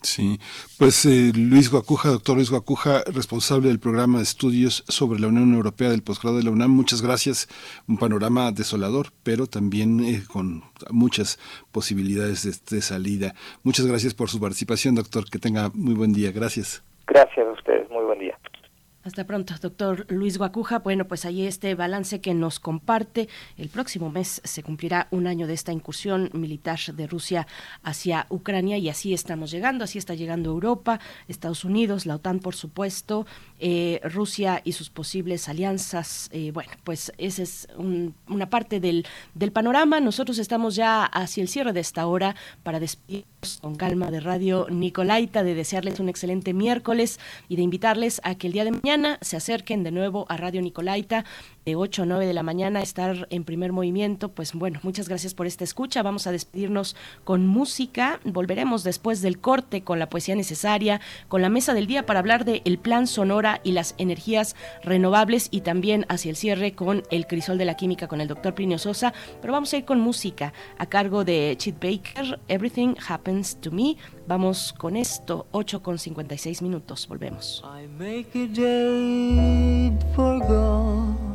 Sí, 0.00 0.38
pues 0.78 1.04
eh, 1.06 1.32
Luis 1.34 1.70
Guacuja, 1.70 2.10
doctor 2.10 2.36
Luis 2.36 2.50
Guacuja, 2.50 3.02
responsable 3.12 3.68
del 3.68 3.80
programa 3.80 4.18
de 4.18 4.24
estudios 4.24 4.84
sobre 4.86 5.18
la 5.18 5.26
Unión 5.26 5.52
Europea 5.54 5.90
del 5.90 6.02
posgrado 6.02 6.36
de 6.36 6.44
la 6.44 6.50
UNAM, 6.50 6.70
muchas 6.70 7.02
gracias. 7.02 7.48
Un 7.88 7.98
panorama 7.98 8.52
desolador, 8.52 9.08
pero 9.24 9.48
también 9.48 9.98
eh, 10.00 10.22
con 10.30 10.62
muchas 10.90 11.40
posibilidades 11.72 12.44
de, 12.44 12.76
de 12.76 12.80
salida. 12.80 13.34
Muchas 13.64 13.86
gracias 13.86 14.14
por 14.14 14.28
su 14.28 14.40
participación, 14.40 14.94
doctor. 14.94 15.28
Que 15.28 15.40
tenga 15.40 15.70
muy 15.74 15.94
buen 15.94 16.12
día. 16.12 16.30
Gracias. 16.30 16.84
Gracias 17.08 17.46
a 17.46 17.50
ustedes, 17.52 17.90
muy 17.90 18.04
buen 18.04 18.20
día. 18.20 18.37
Hasta 19.08 19.24
pronto, 19.24 19.54
doctor 19.58 20.04
Luis 20.10 20.36
Guacuja. 20.36 20.80
Bueno, 20.80 21.08
pues 21.08 21.24
ahí 21.24 21.46
este 21.46 21.74
balance 21.74 22.20
que 22.20 22.34
nos 22.34 22.60
comparte. 22.60 23.30
El 23.56 23.70
próximo 23.70 24.10
mes 24.10 24.42
se 24.44 24.62
cumplirá 24.62 25.08
un 25.10 25.26
año 25.26 25.46
de 25.46 25.54
esta 25.54 25.72
incursión 25.72 26.28
militar 26.34 26.78
de 26.92 27.06
Rusia 27.06 27.46
hacia 27.82 28.26
Ucrania 28.28 28.76
y 28.76 28.90
así 28.90 29.14
estamos 29.14 29.50
llegando, 29.50 29.84
así 29.84 29.96
está 29.96 30.14
llegando 30.14 30.50
Europa, 30.50 31.00
Estados 31.26 31.64
Unidos, 31.64 32.04
la 32.04 32.16
OTAN, 32.16 32.40
por 32.40 32.54
supuesto, 32.54 33.24
eh, 33.58 34.00
Rusia 34.04 34.60
y 34.64 34.72
sus 34.72 34.90
posibles 34.90 35.48
alianzas. 35.48 36.28
Eh, 36.32 36.50
bueno, 36.52 36.70
pues 36.84 37.12
esa 37.18 37.42
es 37.42 37.68
un- 37.76 38.14
una 38.28 38.48
parte 38.50 38.80
del, 38.80 39.06
del 39.34 39.52
panorama. 39.52 40.00
Nosotros 40.00 40.38
estamos 40.38 40.74
ya 40.76 41.04
hacia 41.04 41.42
el 41.42 41.48
cierre 41.48 41.72
de 41.72 41.80
esta 41.80 42.06
hora 42.06 42.36
para 42.62 42.80
despedirnos 42.80 43.58
con 43.60 43.76
calma 43.76 44.10
de 44.10 44.20
Radio 44.20 44.66
Nicolaita, 44.70 45.42
de 45.42 45.54
desearles 45.54 46.00
un 46.00 46.08
excelente 46.08 46.52
miércoles 46.54 47.18
y 47.48 47.56
de 47.56 47.62
invitarles 47.62 48.20
a 48.24 48.34
que 48.36 48.46
el 48.48 48.52
día 48.52 48.64
de 48.64 48.72
mañana 48.72 49.18
se 49.20 49.36
acerquen 49.36 49.82
de 49.84 49.90
nuevo 49.92 50.26
a 50.28 50.36
Radio 50.36 50.62
Nicolaita 50.62 51.24
de 51.68 51.76
8 51.76 52.04
a 52.04 52.06
9 52.06 52.26
de 52.26 52.32
la 52.32 52.42
mañana, 52.42 52.80
estar 52.80 53.26
en 53.28 53.44
primer 53.44 53.72
movimiento. 53.72 54.30
Pues 54.30 54.54
bueno, 54.54 54.80
muchas 54.82 55.06
gracias 55.06 55.34
por 55.34 55.46
esta 55.46 55.64
escucha. 55.64 56.02
Vamos 56.02 56.26
a 56.26 56.32
despedirnos 56.32 56.96
con 57.24 57.46
música. 57.46 58.20
Volveremos 58.24 58.84
después 58.84 59.20
del 59.20 59.38
corte 59.38 59.84
con 59.84 59.98
la 59.98 60.08
poesía 60.08 60.34
necesaria, 60.34 61.02
con 61.28 61.42
la 61.42 61.50
mesa 61.50 61.74
del 61.74 61.86
día 61.86 62.06
para 62.06 62.20
hablar 62.20 62.46
de 62.46 62.62
plan 62.80 63.06
Sonora 63.06 63.60
y 63.64 63.72
las 63.72 63.94
energías 63.98 64.56
renovables 64.82 65.48
y 65.50 65.60
también 65.60 66.06
hacia 66.08 66.30
el 66.30 66.36
cierre 66.36 66.72
con 66.72 67.02
el 67.10 67.26
crisol 67.26 67.58
de 67.58 67.66
la 67.66 67.76
química 67.76 68.08
con 68.08 68.22
el 68.22 68.28
doctor 68.28 68.54
Plinio 68.54 68.78
Sosa. 68.78 69.12
Pero 69.42 69.52
vamos 69.52 69.70
a 69.74 69.76
ir 69.76 69.84
con 69.84 70.00
música 70.00 70.54
a 70.78 70.86
cargo 70.86 71.22
de 71.22 71.54
Chit 71.58 71.74
Baker, 71.74 72.40
Everything 72.48 72.94
Happens 73.06 73.60
to 73.60 73.70
Me. 73.70 73.98
Vamos 74.26 74.72
con 74.72 74.96
esto, 74.96 75.46
8 75.50 75.82
con 75.82 75.98
56 75.98 76.62
minutos. 76.62 77.06
Volvemos. 77.08 77.62
make 77.98 78.34
a 78.34 78.46
date 78.46 80.02
for 80.14 80.38
God, 80.40 81.27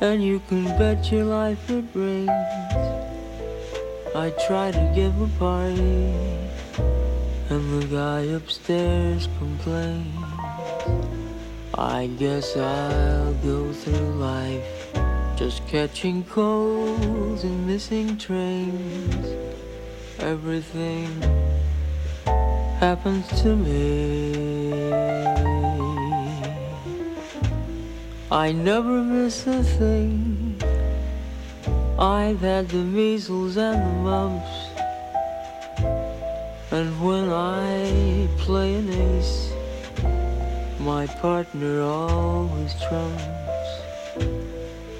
and 0.00 0.22
you 0.22 0.40
can 0.48 0.64
bet 0.78 1.10
your 1.12 1.24
life 1.24 1.70
it 1.70 1.84
rains. 1.94 2.30
I 4.14 4.32
try 4.46 4.70
to 4.70 4.92
give 4.94 5.20
a 5.20 5.28
party, 5.38 6.14
and 7.50 7.82
the 7.82 7.86
guy 7.86 8.20
upstairs 8.36 9.28
complains. 9.38 10.16
I 11.74 12.08
guess 12.18 12.56
I'll 12.56 13.34
go 13.34 13.72
through 13.72 14.14
life 14.14 14.80
just 15.40 15.66
catching 15.66 16.22
colds 16.24 17.44
and 17.44 17.66
missing 17.66 18.18
trains. 18.18 19.26
Everything 20.18 21.08
happens 22.78 23.26
to 23.40 23.56
me. 23.56 25.59
I 28.32 28.52
never 28.52 29.02
miss 29.02 29.44
a 29.48 29.60
thing. 29.64 30.54
I've 31.98 32.38
had 32.38 32.68
the 32.68 32.76
measles 32.76 33.56
and 33.56 33.82
the 33.82 33.94
mumps. 34.08 34.70
And 36.70 37.04
when 37.04 37.28
I 37.28 38.28
play 38.38 38.74
an 38.76 38.88
ace, 38.88 39.52
my 40.78 41.08
partner 41.08 41.82
always 41.82 42.72
trumps. 42.88 43.24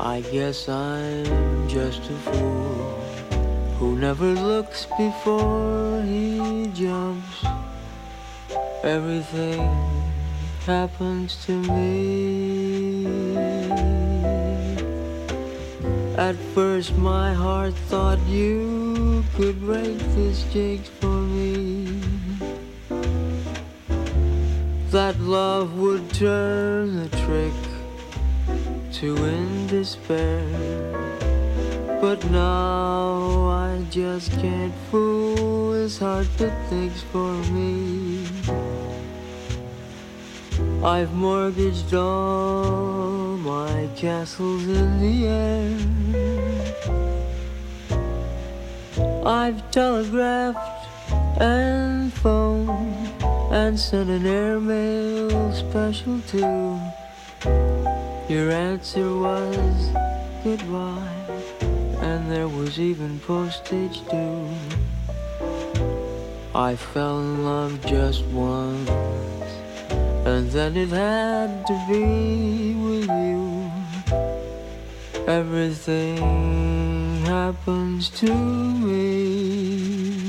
I 0.01 0.23
guess 0.33 0.69
I'm 0.69 1.69
just 1.69 2.03
a 2.11 2.19
fool 2.27 3.01
who 3.79 3.97
never 3.97 4.35
looks 4.35 4.87
before 4.99 6.03
he 6.03 6.67
jumps. 6.75 7.45
Everything 8.83 9.71
happens 10.67 11.37
to 11.47 11.53
me. 11.53 12.60
At 16.21 16.37
first, 16.55 16.95
my 16.99 17.33
heart 17.33 17.73
thought 17.89 18.19
you 18.27 19.25
could 19.37 19.59
break 19.59 19.97
this 20.15 20.45
jinx 20.53 20.87
for 21.01 21.07
me. 21.07 21.99
That 24.91 25.19
love 25.19 25.79
would 25.79 26.13
turn 26.13 26.97
the 26.97 27.09
trick 27.25 27.57
to 29.01 29.17
end 29.17 29.71
despair. 29.71 30.45
But 32.03 32.23
now 32.31 33.49
I 33.49 33.83
just 33.89 34.31
can't 34.33 34.75
fool 34.91 35.73
his 35.73 35.99
heart 35.99 36.29
that 36.37 36.69
thinks 36.69 37.01
for 37.01 37.33
me. 37.51 38.27
I've 40.83 41.13
mortgaged 41.13 41.93
all 41.93 43.37
my 43.37 43.87
castles 43.97 44.67
in 44.67 44.99
the 44.99 45.27
air. 45.27 45.77
I've 49.27 49.71
telegraphed 49.71 50.59
and 51.39 52.11
phoned 52.11 53.23
and 53.53 53.79
sent 53.79 54.09
an 54.09 54.25
airmail 54.25 55.53
special 55.53 56.19
too. 56.23 56.81
Your 58.31 58.51
answer 58.51 59.15
was 59.15 59.91
goodbye, 60.43 61.13
and 62.01 62.33
there 62.33 62.49
was 62.49 62.81
even 62.81 63.19
postage 63.21 64.01
due. 64.09 64.49
I 66.55 66.75
fell 66.75 67.21
in 67.21 67.45
love 67.45 67.85
just 67.85 68.25
once, 68.27 68.89
and 70.31 70.49
then 70.53 70.77
it 70.77 70.91
had 70.91 71.67
to 71.67 71.75
be 71.89 72.75
with 72.75 73.09
you. 73.09 73.71
Everything 75.27 76.19
happens 77.25 78.11
to 78.11 78.33
me. 78.33 80.20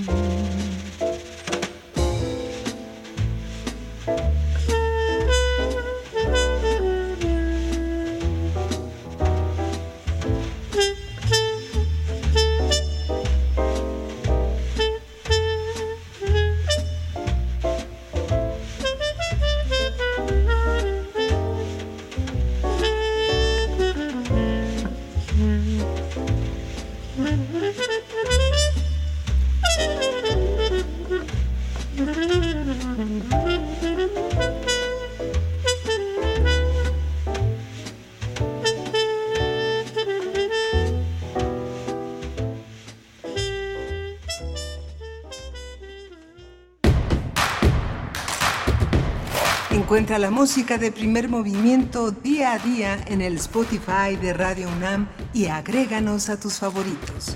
Encuentra 49.91 50.19
la 50.19 50.31
música 50.31 50.77
de 50.77 50.89
primer 50.89 51.27
movimiento 51.27 52.11
día 52.11 52.53
a 52.53 52.59
día 52.59 52.97
en 53.07 53.21
el 53.21 53.35
Spotify 53.35 54.15
de 54.21 54.31
Radio 54.31 54.69
UNAM 54.69 55.09
y 55.33 55.47
agréganos 55.47 56.29
a 56.29 56.39
tus 56.39 56.59
favoritos. 56.59 57.35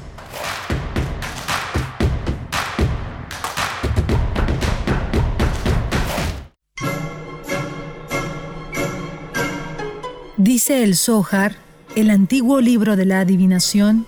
Dice 10.38 10.82
el 10.86 10.96
Zohar, 10.96 11.58
el 11.98 12.10
antiguo 12.10 12.62
libro 12.62 12.96
de 12.96 13.04
la 13.04 13.20
adivinación, 13.20 14.08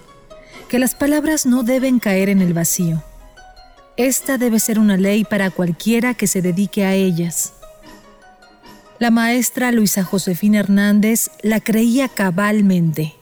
que 0.70 0.80
las 0.80 0.96
palabras 0.96 1.46
no 1.46 1.64
deben 1.64 2.00
caer 2.00 2.30
en 2.30 2.42
el 2.42 2.54
vacío. 2.54 3.04
Esta 3.98 4.38
debe 4.38 4.62
ser 4.62 4.80
una 4.80 4.96
ley 4.96 5.26
para 5.26 5.50
cualquiera 5.50 6.14
que 6.14 6.28
se 6.28 6.42
dedique 6.42 6.86
a 6.86 6.94
ellas. 6.94 7.52
La 9.00 9.12
maestra 9.12 9.72
Luisa 9.72 10.04
Josefina 10.04 10.58
Hernández 10.58 11.30
la 11.44 11.60
creía 11.60 12.10
cabalmente. 12.10 13.14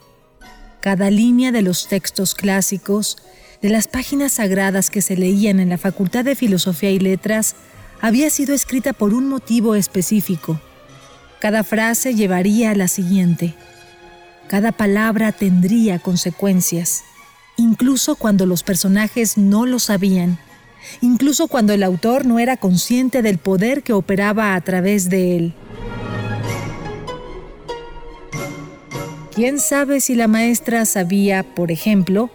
Cada 0.80 1.10
línea 1.10 1.52
de 1.52 1.64
los 1.64 1.90
textos 1.90 2.34
clásicos, 2.34 3.18
de 3.62 3.70
las 3.70 3.90
páginas 3.90 4.34
sagradas 4.34 4.90
que 4.90 5.02
se 5.02 5.18
leían 5.18 5.60
en 5.60 5.68
la 5.68 5.78
Facultad 5.78 6.24
de 6.24 6.36
Filosofía 6.36 6.92
y 6.92 7.00
Letras, 7.00 7.58
había 8.00 8.30
sido 8.30 8.56
escrita 8.56 8.94
por 8.94 9.14
un 9.14 9.28
motivo 9.28 9.76
específico. 9.76 10.62
Cada 11.40 11.66
frase 11.66 12.16
llevaría 12.16 12.72
a 12.72 12.76
la 12.76 12.88
siguiente. 12.88 13.54
Cada 14.48 14.72
palabra 14.72 15.34
tendría 15.34 16.00
consecuencias, 16.00 17.04
incluso 17.58 18.16
cuando 18.16 18.46
los 18.46 18.64
personajes 18.64 19.38
no 19.38 19.66
lo 19.66 19.80
sabían, 19.80 20.40
incluso 21.02 21.48
cuando 21.48 21.74
el 21.74 21.84
autor 21.84 22.26
no 22.26 22.40
era 22.40 22.58
consciente 22.58 23.22
del 23.22 23.38
poder 23.38 23.84
que 23.84 23.94
operaba 23.94 24.56
a 24.56 24.62
través 24.62 25.10
de 25.10 25.38
él. 25.38 25.54
¿Quién 29.34 29.60
sabe 29.60 30.00
si 30.00 30.16
la 30.16 30.30
maestra 30.30 30.86
sabía, 30.86 31.44
por 31.44 31.70
ejemplo, 31.70 32.30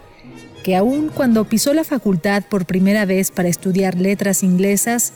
que 0.63 0.75
aun 0.75 1.09
cuando 1.09 1.45
pisó 1.45 1.73
la 1.73 1.83
facultad 1.83 2.43
por 2.47 2.65
primera 2.65 3.05
vez 3.05 3.31
para 3.31 3.49
estudiar 3.49 3.95
letras 3.95 4.43
inglesas, 4.43 5.13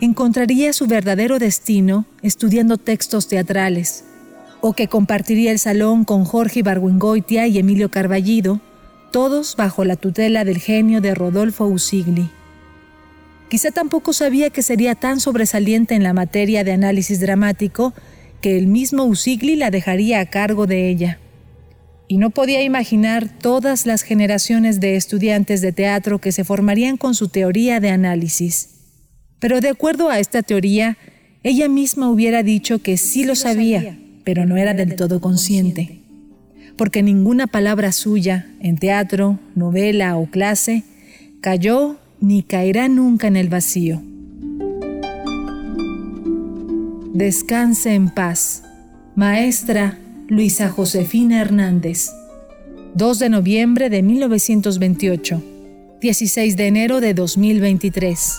encontraría 0.00 0.72
su 0.72 0.88
verdadero 0.88 1.38
destino 1.38 2.06
estudiando 2.22 2.76
textos 2.76 3.28
teatrales, 3.28 4.04
o 4.60 4.72
que 4.72 4.88
compartiría 4.88 5.52
el 5.52 5.60
salón 5.60 6.04
con 6.04 6.24
Jorge 6.24 6.58
Ibargüengoitia 6.58 7.46
y 7.46 7.58
Emilio 7.58 7.88
Carballido, 7.88 8.60
todos 9.12 9.54
bajo 9.54 9.84
la 9.84 9.94
tutela 9.94 10.44
del 10.44 10.58
genio 10.58 11.00
de 11.00 11.14
Rodolfo 11.14 11.66
Usigli. 11.66 12.30
Quizá 13.52 13.70
tampoco 13.70 14.14
sabía 14.14 14.48
que 14.48 14.62
sería 14.62 14.94
tan 14.94 15.20
sobresaliente 15.20 15.94
en 15.94 16.02
la 16.02 16.14
materia 16.14 16.64
de 16.64 16.72
análisis 16.72 17.20
dramático 17.20 17.92
que 18.40 18.56
el 18.56 18.66
mismo 18.66 19.04
Usigli 19.04 19.56
la 19.56 19.70
dejaría 19.70 20.20
a 20.20 20.24
cargo 20.24 20.66
de 20.66 20.88
ella. 20.88 21.18
Y 22.08 22.16
no 22.16 22.30
podía 22.30 22.62
imaginar 22.62 23.28
todas 23.28 23.84
las 23.84 24.04
generaciones 24.04 24.80
de 24.80 24.96
estudiantes 24.96 25.60
de 25.60 25.70
teatro 25.70 26.18
que 26.18 26.32
se 26.32 26.44
formarían 26.44 26.96
con 26.96 27.14
su 27.14 27.28
teoría 27.28 27.78
de 27.78 27.90
análisis. 27.90 28.70
Pero 29.38 29.60
de 29.60 29.68
acuerdo 29.68 30.08
a 30.08 30.18
esta 30.18 30.42
teoría, 30.42 30.96
ella 31.42 31.68
misma 31.68 32.08
hubiera 32.08 32.42
dicho 32.42 32.78
que 32.78 32.96
sí 32.96 33.24
lo 33.24 33.34
sabía, 33.34 33.98
pero 34.24 34.46
no 34.46 34.56
era 34.56 34.72
del 34.72 34.96
todo 34.96 35.20
consciente. 35.20 36.00
Porque 36.78 37.02
ninguna 37.02 37.46
palabra 37.48 37.92
suya, 37.92 38.46
en 38.60 38.78
teatro, 38.78 39.38
novela 39.54 40.16
o 40.16 40.24
clase, 40.30 40.84
cayó 41.42 41.98
ni 42.22 42.42
caerá 42.44 42.88
nunca 42.88 43.26
en 43.26 43.36
el 43.36 43.48
vacío. 43.48 44.00
Descanse 47.12 47.94
en 47.94 48.08
paz. 48.08 48.62
Maestra 49.16 49.98
Luisa 50.28 50.70
Josefina 50.70 51.40
Hernández. 51.40 52.10
2 52.94 53.18
de 53.18 53.28
noviembre 53.28 53.90
de 53.90 54.02
1928. 54.02 55.42
16 56.00 56.56
de 56.56 56.66
enero 56.66 57.00
de 57.00 57.12
2023. 57.12 58.38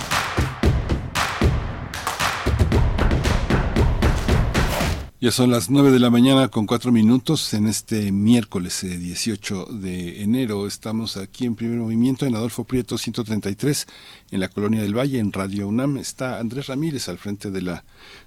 Ya 5.23 5.29
son 5.29 5.51
las 5.51 5.69
9 5.69 5.91
de 5.91 5.99
la 5.99 6.09
mañana 6.09 6.47
con 6.47 6.65
4 6.65 6.91
minutos 6.91 7.53
en 7.53 7.67
este 7.67 8.11
miércoles 8.11 8.83
eh, 8.83 8.97
18 8.97 9.65
de 9.65 10.23
enero. 10.23 10.65
Estamos 10.65 11.15
aquí 11.15 11.45
en 11.45 11.53
primer 11.53 11.77
movimiento 11.77 12.25
en 12.25 12.33
Adolfo 12.33 12.63
Prieto 12.63 12.97
133 12.97 13.85
en 14.31 14.39
la 14.39 14.47
Colonia 14.47 14.81
del 14.81 14.97
Valle 14.97 15.19
en 15.19 15.31
Radio 15.31 15.67
UNAM. 15.67 15.97
Está 15.97 16.39
Andrés 16.39 16.65
Ramírez 16.65 17.07
al 17.07 17.19
frente 17.19 17.51
de 17.51 17.61
la, 17.61 17.85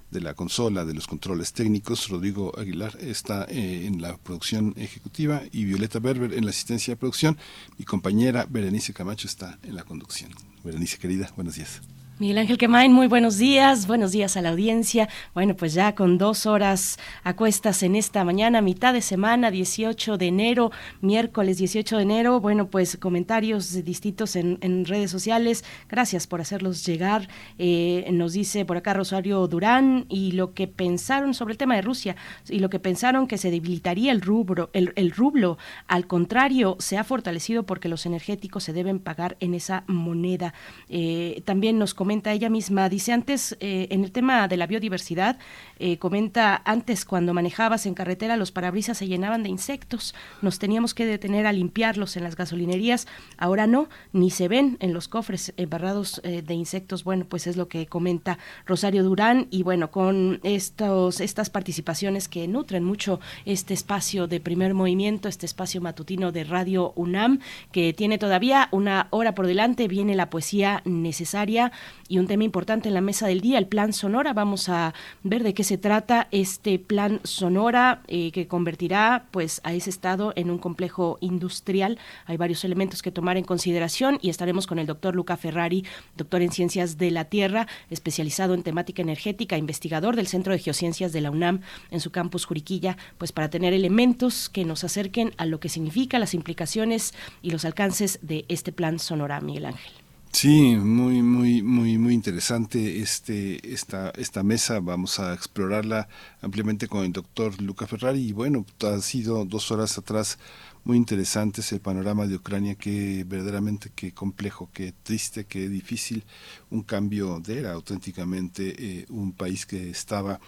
de 0.09 0.21
la 0.21 0.35
consola 0.35 0.85
de 0.85 0.93
los 0.93 1.05
controles 1.05 1.51
técnicos. 1.51 2.07
Rodrigo 2.07 2.57
Aguilar 2.57 2.97
está 3.01 3.43
eh, 3.49 3.85
en 3.85 4.01
la 4.01 4.15
producción 4.15 4.73
ejecutiva 4.77 5.41
y 5.51 5.65
Violeta 5.65 5.99
Berber 5.99 6.31
en 6.31 6.45
la 6.45 6.51
asistencia 6.51 6.93
de 6.93 6.97
producción. 6.97 7.37
Mi 7.77 7.83
compañera 7.83 8.47
Berenice 8.49 8.93
Camacho 8.93 9.27
está 9.27 9.59
en 9.63 9.75
la 9.75 9.83
conducción. 9.83 10.31
Berenice 10.63 10.97
querida, 10.97 11.29
buenos 11.35 11.55
días. 11.55 11.81
Miguel 12.17 12.37
Ángel 12.37 12.57
Quemain, 12.57 12.93
muy 12.93 13.07
buenos 13.07 13.37
días, 13.37 13.87
buenos 13.87 14.13
días 14.13 14.37
a 14.37 14.41
la 14.41 14.51
audiencia. 14.51 15.09
Bueno, 15.33 15.53
pues 15.53 15.73
ya 15.73 15.95
con 15.95 16.17
dos 16.17 16.45
horas 16.45 16.97
a 17.25 17.35
cuestas 17.35 17.83
en 17.83 17.97
esta 17.97 18.23
mañana, 18.23 18.61
mitad 18.61 18.93
de 18.93 19.01
semana, 19.01 19.51
18 19.51 20.17
de 20.17 20.27
enero, 20.27 20.71
miércoles 21.01 21.57
18 21.57 21.97
de 21.97 22.03
enero. 22.03 22.39
Bueno, 22.39 22.67
pues 22.67 22.95
comentarios 22.95 23.83
distintos 23.83 24.37
en, 24.37 24.85
redes 24.85 25.11
sociales. 25.11 25.65
Gracias 25.89 26.25
por 26.25 26.39
hacerlos 26.39 26.85
llegar. 26.85 27.27
Eh, 27.57 28.07
nos 28.13 28.31
dice 28.31 28.63
por 28.63 28.77
acá 28.77 28.93
Rosario 28.93 29.45
Durán 29.47 30.05
y 30.07 30.31
lo 30.31 30.53
que 30.53 30.67
pensaron 30.69 31.33
sobre 31.33 31.51
el 31.51 31.57
tema 31.57 31.75
de 31.75 31.81
Rusia 31.81 32.15
y 32.47 32.59
lo 32.59 32.69
que 32.69 32.79
pensaron 32.79 33.27
que 33.27 33.37
se 33.37 33.51
debilitaría 33.51 34.13
el 34.13 34.21
rubro, 34.21 34.69
el, 34.71 34.93
el 34.95 35.11
rublo. 35.11 35.57
Al 35.87 36.07
contrario, 36.07 36.77
se 36.79 36.97
ha 36.97 37.03
fortalecido 37.03 37.63
porque 37.63 37.89
los 37.89 38.05
energéticos 38.05 38.63
se 38.63 38.71
deben 38.71 38.99
pagar 38.99 39.35
en 39.41 39.53
esa 39.53 39.83
moneda. 39.87 40.53
Eh, 40.87 41.41
también 41.43 41.77
nos 41.77 41.93
comenta 42.05 42.33
ella 42.33 42.51
misma, 42.51 42.87
dice 42.87 43.13
antes 43.13 43.57
eh, 43.61 43.87
en 43.89 44.03
el 44.03 44.11
tema 44.11 44.47
de 44.47 44.57
la 44.57 44.67
biodiversidad, 44.67 45.39
eh, 45.79 45.97
comenta 45.97 46.61
antes 46.63 47.03
cuando 47.03 47.33
manejabas 47.33 47.87
en 47.87 47.95
carretera 47.95 48.37
los 48.37 48.51
parabrisas 48.51 48.99
se 48.99 49.07
llenaban 49.07 49.41
de 49.41 49.49
insectos, 49.49 50.13
nos 50.43 50.59
teníamos 50.59 50.93
que 50.93 51.07
detener 51.07 51.47
a 51.47 51.51
limpiarlos 51.51 52.15
en 52.15 52.23
las 52.23 52.35
gasolinerías, 52.35 53.07
ahora 53.39 53.65
no, 53.65 53.89
ni 54.13 54.29
se 54.29 54.47
ven 54.47 54.77
en 54.81 54.93
los 54.93 55.07
cofres 55.07 55.51
embarrados 55.57 56.21
eh, 56.23 56.43
de 56.43 56.53
insectos, 56.53 57.03
bueno, 57.03 57.25
pues 57.27 57.47
es 57.47 57.57
lo 57.57 57.69
que 57.69 57.87
comenta 57.87 58.37
Rosario 58.67 59.03
Durán. 59.03 59.47
Y 59.49 59.63
bueno, 59.63 59.89
con 59.89 60.39
estos, 60.43 61.21
estas 61.21 61.49
participaciones 61.49 62.27
que 62.27 62.47
nutren 62.47 62.83
mucho 62.83 63.19
este 63.45 63.73
espacio 63.73 64.27
de 64.27 64.39
primer 64.39 64.75
movimiento, 64.75 65.27
este 65.27 65.47
espacio 65.47 65.81
matutino 65.81 66.31
de 66.31 66.43
Radio 66.43 66.93
UNAM, 66.95 67.39
que 67.71 67.93
tiene 67.93 68.19
todavía 68.19 68.69
una 68.71 69.07
hora 69.09 69.33
por 69.33 69.47
delante, 69.47 69.87
viene 69.87 70.13
la 70.13 70.29
poesía 70.29 70.83
necesaria 70.85 71.71
y 72.07 72.19
un 72.19 72.27
tema 72.27 72.43
importante 72.43 72.87
en 72.87 72.93
la 72.93 73.01
mesa 73.01 73.27
del 73.27 73.41
día, 73.41 73.57
el 73.57 73.67
plan 73.67 73.93
Sonora. 73.93 74.33
Vamos 74.33 74.69
a 74.69 74.93
ver 75.23 75.43
de 75.43 75.53
qué 75.53 75.63
se 75.63 75.77
trata 75.77 76.27
este 76.31 76.79
plan 76.79 77.19
Sonora 77.23 78.01
eh, 78.07 78.31
que 78.31 78.47
convertirá 78.47 79.25
pues 79.31 79.61
a 79.63 79.73
ese 79.73 79.89
estado 79.89 80.33
en 80.35 80.51
un 80.51 80.57
complejo 80.57 81.17
industrial. 81.21 81.97
Hay 82.25 82.37
varios 82.37 82.63
elementos 82.63 83.01
que 83.01 83.11
tomar 83.11 83.37
en 83.37 83.43
consideración 83.43 84.19
y 84.21 84.29
estaremos 84.29 84.67
con 84.67 84.79
el 84.79 84.87
doctor 84.87 85.15
Luca 85.15 85.37
Ferrari, 85.37 85.85
doctor 86.15 86.41
en 86.41 86.51
ciencias 86.51 86.97
de 86.97 87.11
la 87.11 87.25
tierra, 87.25 87.67
especializado 87.89 88.53
en 88.53 88.63
temática 88.63 89.01
energética, 89.01 89.57
investigador 89.57 90.15
del 90.15 90.27
Centro 90.27 90.53
de 90.53 90.59
Geociencias 90.59 91.11
de 91.11 91.21
la 91.21 91.31
UNAM 91.31 91.61
en 91.91 91.99
su 91.99 92.11
campus 92.11 92.45
Juriquilla, 92.45 92.97
pues 93.17 93.31
para 93.31 93.49
tener 93.49 93.73
elementos 93.73 94.49
que 94.49 94.65
nos 94.65 94.83
acerquen 94.83 95.33
a 95.37 95.45
lo 95.45 95.59
que 95.59 95.69
significa 95.69 96.19
las 96.19 96.33
implicaciones 96.33 97.13
y 97.41 97.51
los 97.51 97.65
alcances 97.65 98.19
de 98.21 98.45
este 98.47 98.71
plan 98.71 98.99
Sonora, 98.99 99.41
Miguel 99.41 99.65
Ángel. 99.65 100.04
Sí, 100.35 100.75
muy, 100.75 101.21
muy, 101.23 101.61
muy, 101.63 101.97
muy 101.97 102.13
interesante 102.13 102.99
este, 102.99 103.71
esta, 103.73 104.09
esta 104.17 104.43
mesa. 104.43 104.81
Vamos 104.81 105.17
a 105.21 105.33
explorarla 105.33 106.09
ampliamente 106.41 106.89
con 106.89 107.05
el 107.05 107.13
doctor 107.13 107.61
Luca 107.61 107.87
Ferrari. 107.87 108.19
Y 108.19 108.31
bueno, 108.33 108.65
ha 108.83 108.99
sido 108.99 109.45
dos 109.45 109.71
horas 109.71 109.97
atrás 109.97 110.37
muy 110.83 110.97
interesantes 110.97 111.71
el 111.71 111.79
panorama 111.79 112.27
de 112.27 112.35
Ucrania, 112.35 112.75
que 112.75 113.23
verdaderamente 113.25 113.91
qué 113.95 114.11
complejo, 114.11 114.69
qué 114.73 114.93
triste, 115.03 115.45
qué 115.45 115.69
difícil. 115.69 116.25
Un 116.69 116.83
cambio 116.83 117.39
de 117.39 117.59
era 117.59 117.71
auténticamente 117.71 118.75
eh, 118.77 119.05
un 119.07 119.31
país 119.31 119.65
que 119.65 119.89
estaba 119.89 120.41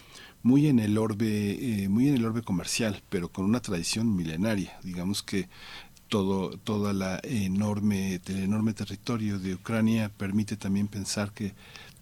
muy 0.44 0.68
en 0.68 0.80
el 0.80 0.98
orbe, 0.98 1.84
eh, 1.84 1.90
muy 1.90 2.10
en 2.10 2.16
el 2.16 2.26
orbe 2.26 2.42
comercial, 2.42 3.02
pero 3.10 3.30
con 3.30 3.46
una 3.46 3.62
tradición 3.62 4.16
milenaria. 4.16 4.78
Digamos 4.84 5.24
que 5.24 5.48
todo 6.08 6.58
toda 6.58 6.94
la 6.94 7.20
enorme 7.24 8.22
el 8.26 8.44
enorme 8.44 8.74
territorio 8.74 9.40
de 9.40 9.56
Ucrania 9.56 10.12
permite 10.18 10.58
también 10.58 10.88
pensar 10.88 11.32
que 11.32 11.54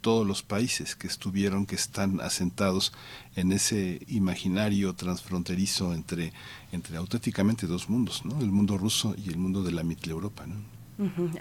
todos 0.01 0.27
los 0.27 0.43
países 0.43 0.95
que 0.95 1.07
estuvieron 1.07 1.65
que 1.65 1.75
están 1.75 2.21
asentados 2.21 2.93
en 3.35 3.51
ese 3.51 4.01
imaginario 4.07 4.93
transfronterizo 4.93 5.93
entre 5.93 6.33
entre 6.71 6.97
auténticamente 6.97 7.67
dos 7.67 7.89
mundos 7.89 8.23
¿no? 8.25 8.39
el 8.41 8.51
mundo 8.51 8.77
ruso 8.77 9.15
y 9.17 9.29
el 9.29 9.37
mundo 9.37 9.63
de 9.63 9.71
la 9.71 9.83
Mitteleuropa 9.83 10.45
¿no? 10.45 10.74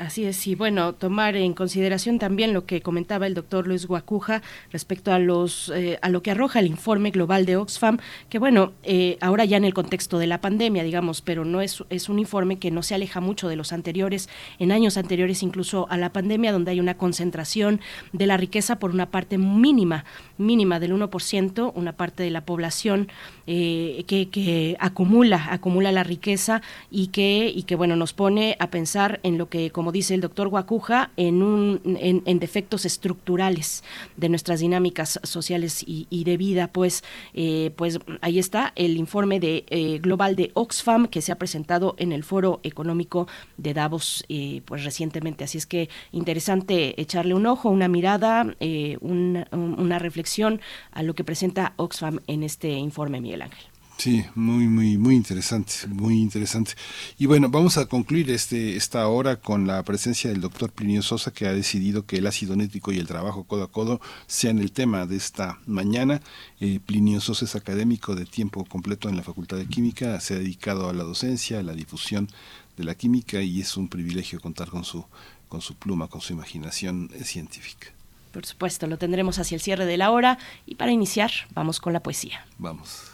Así 0.00 0.24
es, 0.24 0.46
y 0.48 0.56
bueno, 0.56 0.94
tomar 0.94 1.36
en 1.36 1.54
consideración 1.54 2.18
también 2.18 2.52
lo 2.52 2.66
que 2.66 2.80
comentaba 2.80 3.28
el 3.28 3.34
doctor 3.34 3.68
Luis 3.68 3.86
Guacuja 3.86 4.42
respecto 4.72 5.12
a 5.12 5.20
los 5.20 5.70
eh, 5.74 5.96
a 6.02 6.08
lo 6.08 6.22
que 6.22 6.32
arroja 6.32 6.58
el 6.58 6.66
informe 6.66 7.12
global 7.12 7.46
de 7.46 7.56
Oxfam, 7.56 7.98
que 8.28 8.40
bueno, 8.40 8.72
eh, 8.82 9.16
ahora 9.20 9.44
ya 9.44 9.56
en 9.56 9.64
el 9.64 9.72
contexto 9.72 10.18
de 10.18 10.26
la 10.26 10.40
pandemia, 10.40 10.82
digamos, 10.82 11.20
pero 11.20 11.44
no 11.44 11.60
es, 11.60 11.84
es 11.88 12.08
un 12.08 12.18
informe 12.18 12.58
que 12.58 12.72
no 12.72 12.82
se 12.82 12.96
aleja 12.96 13.20
mucho 13.20 13.48
de 13.48 13.54
los 13.54 13.72
anteriores, 13.72 14.28
en 14.58 14.72
años 14.72 14.96
anteriores 14.96 15.44
incluso 15.44 15.86
a 15.88 15.98
la 15.98 16.12
pandemia, 16.12 16.50
donde 16.50 16.72
hay 16.72 16.80
una 16.80 16.94
concentración 16.94 17.80
de 18.12 18.26
la 18.26 18.36
riqueza 18.36 18.80
por 18.80 18.90
una 18.90 19.06
parte 19.06 19.38
mínima, 19.38 20.04
mínima 20.36 20.80
del 20.80 20.94
1%, 20.94 21.72
una 21.76 21.92
parte 21.92 22.24
de 22.24 22.30
la 22.30 22.44
población 22.44 23.06
eh, 23.46 24.04
que, 24.08 24.28
que 24.30 24.76
acumula, 24.80 25.46
acumula 25.52 25.92
la 25.92 26.02
riqueza 26.02 26.60
y 26.90 27.08
que, 27.08 27.52
y 27.54 27.62
que 27.62 27.76
bueno, 27.76 27.94
nos 27.94 28.14
pone 28.14 28.56
a 28.58 28.68
pensar 28.70 29.20
en 29.22 29.38
lo 29.38 29.43
que, 29.48 29.70
como 29.70 29.92
dice 29.92 30.14
el 30.14 30.20
doctor 30.20 30.48
Guacuja, 30.48 31.10
en, 31.16 31.42
un, 31.42 31.80
en, 31.84 32.38
defectos 32.38 32.84
estructurales 32.84 33.82
de 34.16 34.28
nuestras 34.28 34.60
dinámicas 34.60 35.20
sociales 35.22 35.82
y, 35.86 36.06
y 36.10 36.24
de 36.24 36.36
vida, 36.36 36.68
pues, 36.68 37.04
eh, 37.34 37.72
pues 37.76 37.98
ahí 38.20 38.38
está 38.38 38.72
el 38.76 38.96
informe 38.96 39.40
de 39.40 39.64
eh, 39.68 39.98
global 40.00 40.36
de 40.36 40.50
Oxfam 40.54 41.06
que 41.06 41.22
se 41.22 41.32
ha 41.32 41.36
presentado 41.38 41.94
en 41.98 42.12
el 42.12 42.24
Foro 42.24 42.60
Económico 42.62 43.26
de 43.56 43.74
Davos, 43.74 44.24
eh, 44.28 44.62
pues 44.64 44.84
recientemente. 44.84 45.44
Así 45.44 45.58
es 45.58 45.66
que 45.66 45.88
interesante 46.12 47.00
echarle 47.00 47.34
un 47.34 47.46
ojo, 47.46 47.68
una 47.70 47.88
mirada, 47.88 48.42
un- 49.00 49.44
un- 49.52 49.74
una 49.78 49.98
reflexión 49.98 50.60
a 50.92 51.02
lo 51.02 51.14
que 51.14 51.24
presenta 51.24 51.74
Oxfam 51.76 52.20
en 52.26 52.42
este 52.42 52.70
informe, 52.72 53.20
Miguel 53.20 53.42
Ángel. 53.42 53.73
Sí, 53.96 54.24
muy, 54.34 54.66
muy, 54.66 54.98
muy 54.98 55.14
interesante, 55.14 55.72
muy 55.88 56.20
interesante. 56.20 56.72
Y 57.16 57.26
bueno, 57.26 57.48
vamos 57.48 57.78
a 57.78 57.86
concluir 57.86 58.30
este, 58.30 58.76
esta 58.76 59.06
hora 59.06 59.36
con 59.36 59.66
la 59.66 59.82
presencia 59.84 60.30
del 60.30 60.40
doctor 60.40 60.72
Plinio 60.72 61.00
Sosa, 61.00 61.32
que 61.32 61.46
ha 61.46 61.52
decidido 61.52 62.04
que 62.04 62.18
el 62.18 62.26
ácido 62.26 62.56
nítrico 62.56 62.92
y 62.92 62.98
el 62.98 63.06
trabajo 63.06 63.44
codo 63.44 63.62
a 63.62 63.70
codo 63.70 64.00
sean 64.26 64.58
el 64.58 64.72
tema 64.72 65.06
de 65.06 65.16
esta 65.16 65.60
mañana. 65.66 66.20
Eh, 66.60 66.80
Plinio 66.84 67.20
Sosa 67.20 67.44
es 67.44 67.54
académico 67.54 68.14
de 68.14 68.26
tiempo 68.26 68.64
completo 68.64 69.08
en 69.08 69.16
la 69.16 69.22
Facultad 69.22 69.56
de 69.56 69.66
Química, 69.66 70.20
se 70.20 70.34
ha 70.34 70.38
dedicado 70.38 70.88
a 70.88 70.92
la 70.92 71.04
docencia, 71.04 71.60
a 71.60 71.62
la 71.62 71.72
difusión 71.72 72.28
de 72.76 72.84
la 72.84 72.96
química 72.96 73.40
y 73.40 73.60
es 73.60 73.76
un 73.76 73.88
privilegio 73.88 74.40
contar 74.40 74.68
con 74.68 74.84
su, 74.84 75.04
con 75.48 75.60
su 75.62 75.76
pluma, 75.76 76.08
con 76.08 76.20
su 76.20 76.32
imaginación 76.32 77.10
científica. 77.22 77.88
Por 78.32 78.44
supuesto, 78.44 78.88
lo 78.88 78.98
tendremos 78.98 79.38
hacia 79.38 79.54
el 79.54 79.60
cierre 79.60 79.86
de 79.86 79.96
la 79.96 80.10
hora 80.10 80.38
y 80.66 80.74
para 80.74 80.90
iniciar 80.90 81.30
vamos 81.54 81.80
con 81.80 81.92
la 81.92 82.00
poesía. 82.00 82.44
Vamos. 82.58 83.13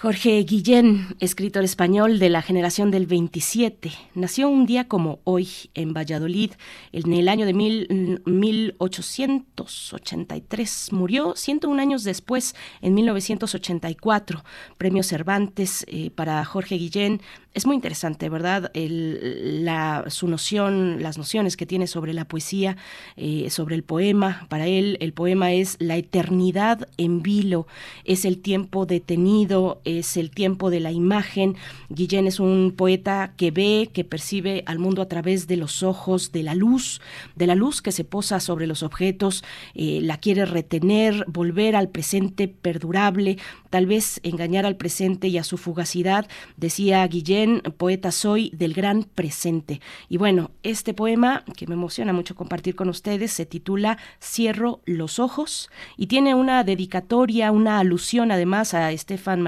Jorge 0.00 0.42
Guillén, 0.44 1.08
escritor 1.20 1.62
español 1.62 2.18
de 2.18 2.30
la 2.30 2.40
generación 2.40 2.90
del 2.90 3.06
27, 3.06 3.92
nació 4.14 4.48
un 4.48 4.64
día 4.64 4.88
como 4.88 5.20
hoy 5.24 5.46
en 5.74 5.92
Valladolid 5.92 6.52
en 6.92 7.12
el 7.12 7.28
año 7.28 7.44
de 7.44 7.52
mil- 7.52 8.22
1883. 8.24 10.92
Murió 10.92 11.34
101 11.36 11.82
años 11.82 12.02
después, 12.04 12.54
en 12.80 12.94
1984. 12.94 14.42
Premio 14.78 15.02
Cervantes 15.02 15.84
eh, 15.86 16.08
para 16.10 16.42
Jorge 16.46 16.76
Guillén. 16.76 17.20
Es 17.52 17.66
muy 17.66 17.74
interesante, 17.74 18.28
¿verdad? 18.30 18.70
La, 18.74 20.04
su 20.06 20.28
noción, 20.28 21.02
las 21.02 21.18
nociones 21.18 21.56
que 21.58 21.66
tiene 21.66 21.88
sobre 21.88 22.14
la 22.14 22.24
poesía, 22.24 22.76
eh, 23.16 23.50
sobre 23.50 23.74
el 23.74 23.82
poema. 23.82 24.46
Para 24.48 24.66
él, 24.68 24.96
el 25.00 25.12
poema 25.12 25.52
es 25.52 25.76
la 25.80 25.96
eternidad 25.96 26.88
en 26.96 27.22
vilo, 27.22 27.66
es 28.04 28.24
el 28.24 28.38
tiempo 28.38 28.86
detenido, 28.86 29.82
es 29.98 30.16
el 30.16 30.30
tiempo 30.30 30.70
de 30.70 30.80
la 30.80 30.92
imagen. 30.92 31.56
Guillén 31.88 32.26
es 32.26 32.40
un 32.40 32.74
poeta 32.76 33.32
que 33.36 33.50
ve, 33.50 33.90
que 33.92 34.04
percibe 34.04 34.62
al 34.66 34.78
mundo 34.78 35.02
a 35.02 35.08
través 35.08 35.46
de 35.46 35.56
los 35.56 35.82
ojos, 35.82 36.32
de 36.32 36.42
la 36.42 36.54
luz, 36.54 37.00
de 37.36 37.46
la 37.46 37.54
luz 37.54 37.82
que 37.82 37.92
se 37.92 38.04
posa 38.04 38.40
sobre 38.40 38.66
los 38.66 38.82
objetos, 38.82 39.44
eh, 39.74 40.00
la 40.02 40.18
quiere 40.18 40.44
retener, 40.44 41.24
volver 41.28 41.76
al 41.76 41.88
presente 41.88 42.48
perdurable, 42.48 43.38
tal 43.70 43.86
vez 43.86 44.20
engañar 44.22 44.66
al 44.66 44.76
presente 44.76 45.28
y 45.28 45.38
a 45.38 45.44
su 45.44 45.56
fugacidad, 45.56 46.28
decía 46.56 47.06
Guillén, 47.06 47.62
poeta 47.76 48.12
soy 48.12 48.50
del 48.54 48.74
gran 48.74 49.04
presente. 49.04 49.80
Y 50.08 50.16
bueno, 50.16 50.50
este 50.62 50.94
poema, 50.94 51.44
que 51.56 51.66
me 51.66 51.74
emociona 51.74 52.12
mucho 52.12 52.34
compartir 52.34 52.74
con 52.74 52.88
ustedes, 52.88 53.32
se 53.32 53.46
titula 53.46 53.98
Cierro 54.22 54.80
los 54.84 55.18
ojos 55.18 55.70
y 55.96 56.06
tiene 56.06 56.34
una 56.34 56.64
dedicatoria, 56.64 57.52
una 57.52 57.78
alusión 57.78 58.32
además 58.32 58.74
a 58.74 58.92
Estefan 58.92 59.42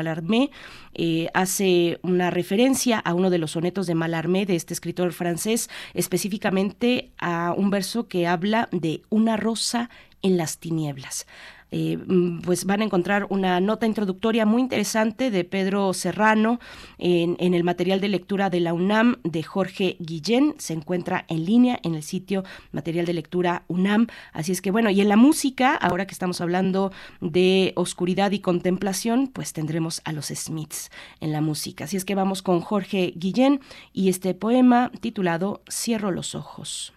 Eh, 0.94 1.28
hace 1.34 1.98
una 2.02 2.30
referencia 2.30 2.98
a 2.98 3.14
uno 3.14 3.30
de 3.30 3.38
los 3.38 3.52
sonetos 3.52 3.86
de 3.86 3.94
Mallarmé, 3.94 4.46
de 4.46 4.56
este 4.56 4.74
escritor 4.74 5.12
francés, 5.12 5.70
específicamente 5.94 7.12
a 7.18 7.54
un 7.56 7.70
verso 7.70 8.08
que 8.08 8.26
habla 8.26 8.68
de 8.72 9.02
una 9.08 9.36
rosa 9.36 9.90
en 10.22 10.36
las 10.36 10.58
tinieblas. 10.58 11.26
Eh, 11.72 11.96
mm, 11.96 12.42
pues 12.42 12.66
van 12.66 12.82
a 12.82 12.84
encontrar 12.84 13.26
una 13.30 13.58
nota 13.60 13.86
introductoria 13.86 14.44
muy 14.44 14.60
interesante 14.60 15.30
de 15.30 15.44
Pedro 15.44 15.94
Serrano 15.94 16.60
en, 16.98 17.36
en 17.40 17.54
el 17.54 17.64
material 17.64 18.00
de 18.00 18.08
lectura 18.08 18.50
de 18.50 18.60
la 18.60 18.74
UNAM 18.74 19.16
de 19.24 19.42
Jorge 19.42 19.96
Guillén. 19.98 20.54
Se 20.58 20.74
encuentra 20.74 21.24
en 21.28 21.46
línea 21.46 21.80
en 21.82 21.94
el 21.94 22.02
sitio 22.02 22.44
material 22.72 23.06
de 23.06 23.14
lectura 23.14 23.64
UNAM. 23.68 24.06
Así 24.34 24.52
es 24.52 24.60
que 24.60 24.70
bueno, 24.70 24.90
y 24.90 25.00
en 25.00 25.08
la 25.08 25.16
música, 25.16 25.74
ahora 25.74 26.06
que 26.06 26.12
estamos 26.12 26.42
hablando 26.42 26.92
de 27.22 27.72
oscuridad 27.74 28.32
y 28.32 28.40
contemplación, 28.40 29.28
pues 29.28 29.54
tendremos 29.54 30.02
a 30.04 30.12
los 30.12 30.26
Smiths 30.26 30.90
en 31.20 31.32
la 31.32 31.40
música. 31.40 31.84
Así 31.84 31.96
es 31.96 32.04
que 32.04 32.14
vamos 32.14 32.42
con 32.42 32.60
Jorge 32.60 33.14
Guillén 33.16 33.60
y 33.94 34.10
este 34.10 34.34
poema 34.34 34.92
titulado 35.00 35.62
Cierro 35.70 36.10
los 36.10 36.34
ojos. 36.34 36.92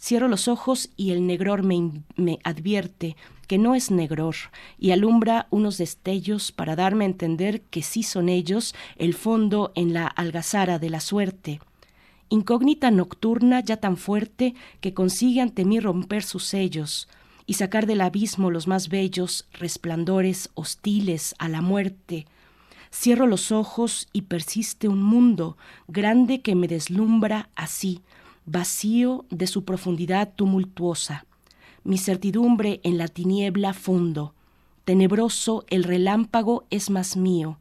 Cierro 0.00 0.28
los 0.28 0.46
ojos 0.46 0.90
y 0.96 1.10
el 1.10 1.26
negror 1.26 1.64
me, 1.64 2.38
advierte 2.44 3.16
que 3.48 3.58
no 3.58 3.74
es 3.74 3.90
negror 3.90 4.36
y 4.78 4.92
alumbra 4.92 5.48
unos 5.50 5.76
destellos 5.78 6.52
para 6.52 6.76
darme 6.76 7.04
a 7.04 7.08
entender 7.08 7.62
que 7.62 7.82
sí 7.82 8.04
son 8.04 8.28
ellos 8.28 8.74
el 8.96 9.14
fondo 9.14 9.72
en 9.74 9.92
la 9.92 10.06
algazara 10.06 10.78
de 10.78 10.90
la 10.90 11.00
suerte. 11.00 11.60
Incógnita 12.28 12.90
nocturna 12.90 13.60
ya 13.60 13.78
tan 13.78 13.96
fuerte 13.96 14.54
que 14.80 14.94
consigue 14.94 15.40
ante 15.40 15.64
mí 15.64 15.80
romper 15.80 16.22
sus 16.22 16.44
sellos 16.44 17.08
y 17.46 17.54
sacar 17.54 17.86
del 17.86 18.02
abismo 18.02 18.50
los 18.50 18.68
más 18.68 18.90
bellos 18.90 19.48
resplandores 19.54 20.50
hostiles 20.54 21.34
a 21.38 21.48
la 21.48 21.60
muerte. 21.60 22.26
Cierro 22.92 23.26
los 23.26 23.50
ojos 23.50 24.08
y 24.12 24.22
persiste 24.22 24.86
un 24.86 25.02
mundo 25.02 25.56
grande 25.88 26.40
que 26.40 26.54
me 26.54 26.68
deslumbra 26.68 27.48
así, 27.56 28.02
vacío 28.48 29.26
de 29.30 29.46
su 29.46 29.64
profundidad 29.64 30.32
tumultuosa. 30.34 31.26
Mi 31.84 31.98
certidumbre 31.98 32.80
en 32.82 32.98
la 32.98 33.08
tiniebla 33.08 33.74
fundo. 33.74 34.34
Tenebroso 34.84 35.64
el 35.68 35.84
relámpago 35.84 36.64
es 36.70 36.90
más 36.90 37.16
mío, 37.16 37.58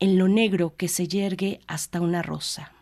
en 0.00 0.18
lo 0.18 0.28
negro 0.28 0.74
que 0.76 0.88
se 0.88 1.08
yergue 1.08 1.60
hasta 1.66 2.00
una 2.00 2.22
rosa. 2.22 2.72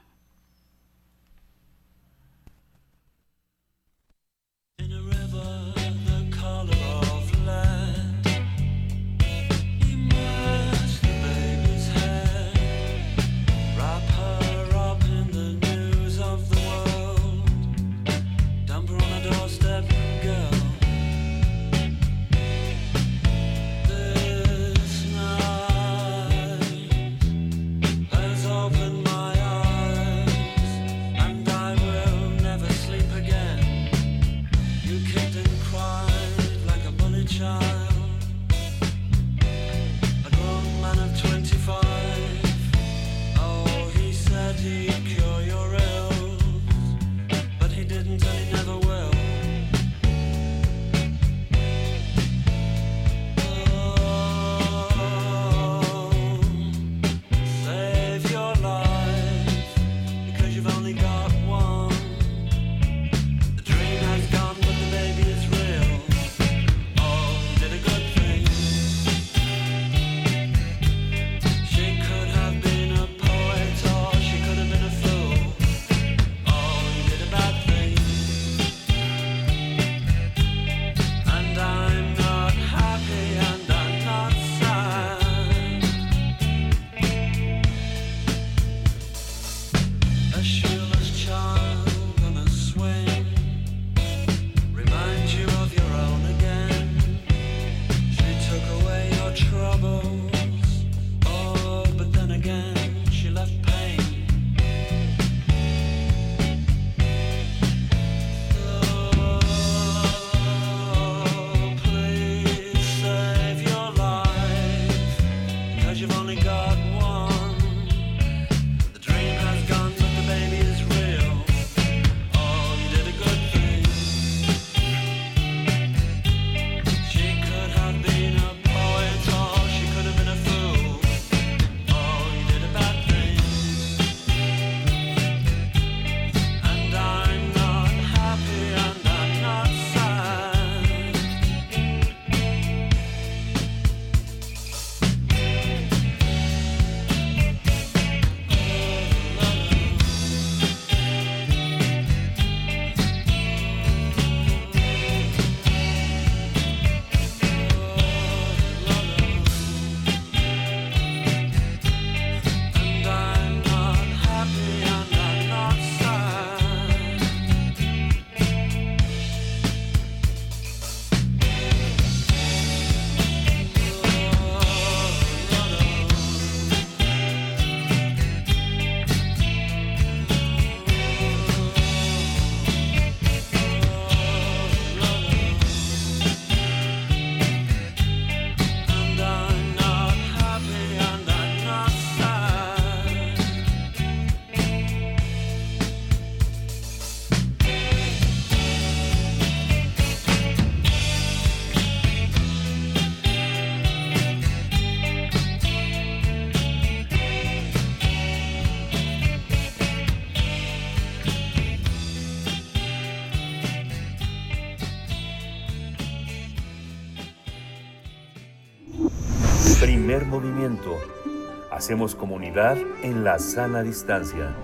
Hacemos 221.85 222.15
comunidad 222.15 222.79
en 223.03 223.25
la 223.25 223.39
sana 223.39 223.83
distancia. 223.83 224.55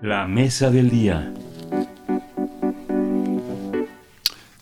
La 0.00 0.28
mesa 0.28 0.70
del 0.70 0.88
día. 0.88 1.34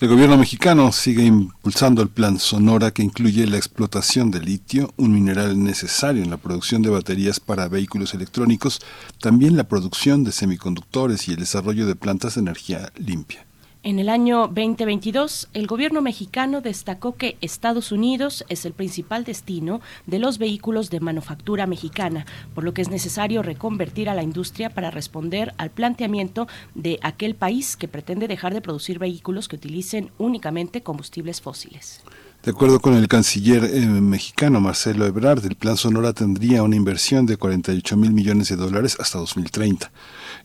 El 0.00 0.08
gobierno 0.08 0.38
mexicano 0.38 0.90
sigue 0.90 1.24
impulsando 1.24 2.00
el 2.00 2.08
plan 2.08 2.38
Sonora 2.38 2.92
que 2.92 3.02
incluye 3.02 3.46
la 3.46 3.58
explotación 3.58 4.30
de 4.30 4.40
litio, 4.40 4.94
un 4.96 5.12
mineral 5.12 5.62
necesario 5.62 6.22
en 6.22 6.30
la 6.30 6.38
producción 6.38 6.80
de 6.80 6.88
baterías 6.88 7.40
para 7.40 7.68
vehículos 7.68 8.14
electrónicos, 8.14 8.80
también 9.20 9.58
la 9.58 9.64
producción 9.64 10.24
de 10.24 10.32
semiconductores 10.32 11.28
y 11.28 11.32
el 11.32 11.40
desarrollo 11.40 11.86
de 11.86 11.94
plantas 11.94 12.36
de 12.36 12.40
energía 12.40 12.90
limpia. 12.96 13.44
En 13.84 13.98
el 13.98 14.08
año 14.10 14.46
2022, 14.46 15.48
el 15.54 15.66
gobierno 15.66 16.02
mexicano 16.02 16.60
destacó 16.60 17.16
que 17.16 17.36
Estados 17.40 17.90
Unidos 17.90 18.44
es 18.48 18.64
el 18.64 18.74
principal 18.74 19.24
destino 19.24 19.80
de 20.06 20.20
los 20.20 20.38
vehículos 20.38 20.88
de 20.88 21.00
manufactura 21.00 21.66
mexicana, 21.66 22.24
por 22.54 22.62
lo 22.62 22.74
que 22.74 22.82
es 22.82 22.90
necesario 22.90 23.42
reconvertir 23.42 24.08
a 24.08 24.14
la 24.14 24.22
industria 24.22 24.70
para 24.70 24.92
responder 24.92 25.52
al 25.58 25.70
planteamiento 25.70 26.46
de 26.76 27.00
aquel 27.02 27.34
país 27.34 27.76
que 27.76 27.88
pretende 27.88 28.28
dejar 28.28 28.54
de 28.54 28.60
producir 28.60 29.00
vehículos 29.00 29.48
que 29.48 29.56
utilicen 29.56 30.12
únicamente 30.16 30.84
combustibles 30.84 31.40
fósiles. 31.40 32.02
De 32.44 32.52
acuerdo 32.52 32.78
con 32.78 32.94
el 32.94 33.06
canciller 33.06 33.64
eh, 33.64 33.86
mexicano 33.86 34.60
Marcelo 34.60 35.06
Ebrard, 35.06 35.44
el 35.44 35.56
plan 35.56 35.76
Sonora 35.76 36.12
tendría 36.12 36.62
una 36.62 36.76
inversión 36.76 37.26
de 37.26 37.36
48 37.36 37.96
mil 37.96 38.12
millones 38.12 38.48
de 38.48 38.56
dólares 38.56 38.96
hasta 39.00 39.18
2030. 39.18 39.90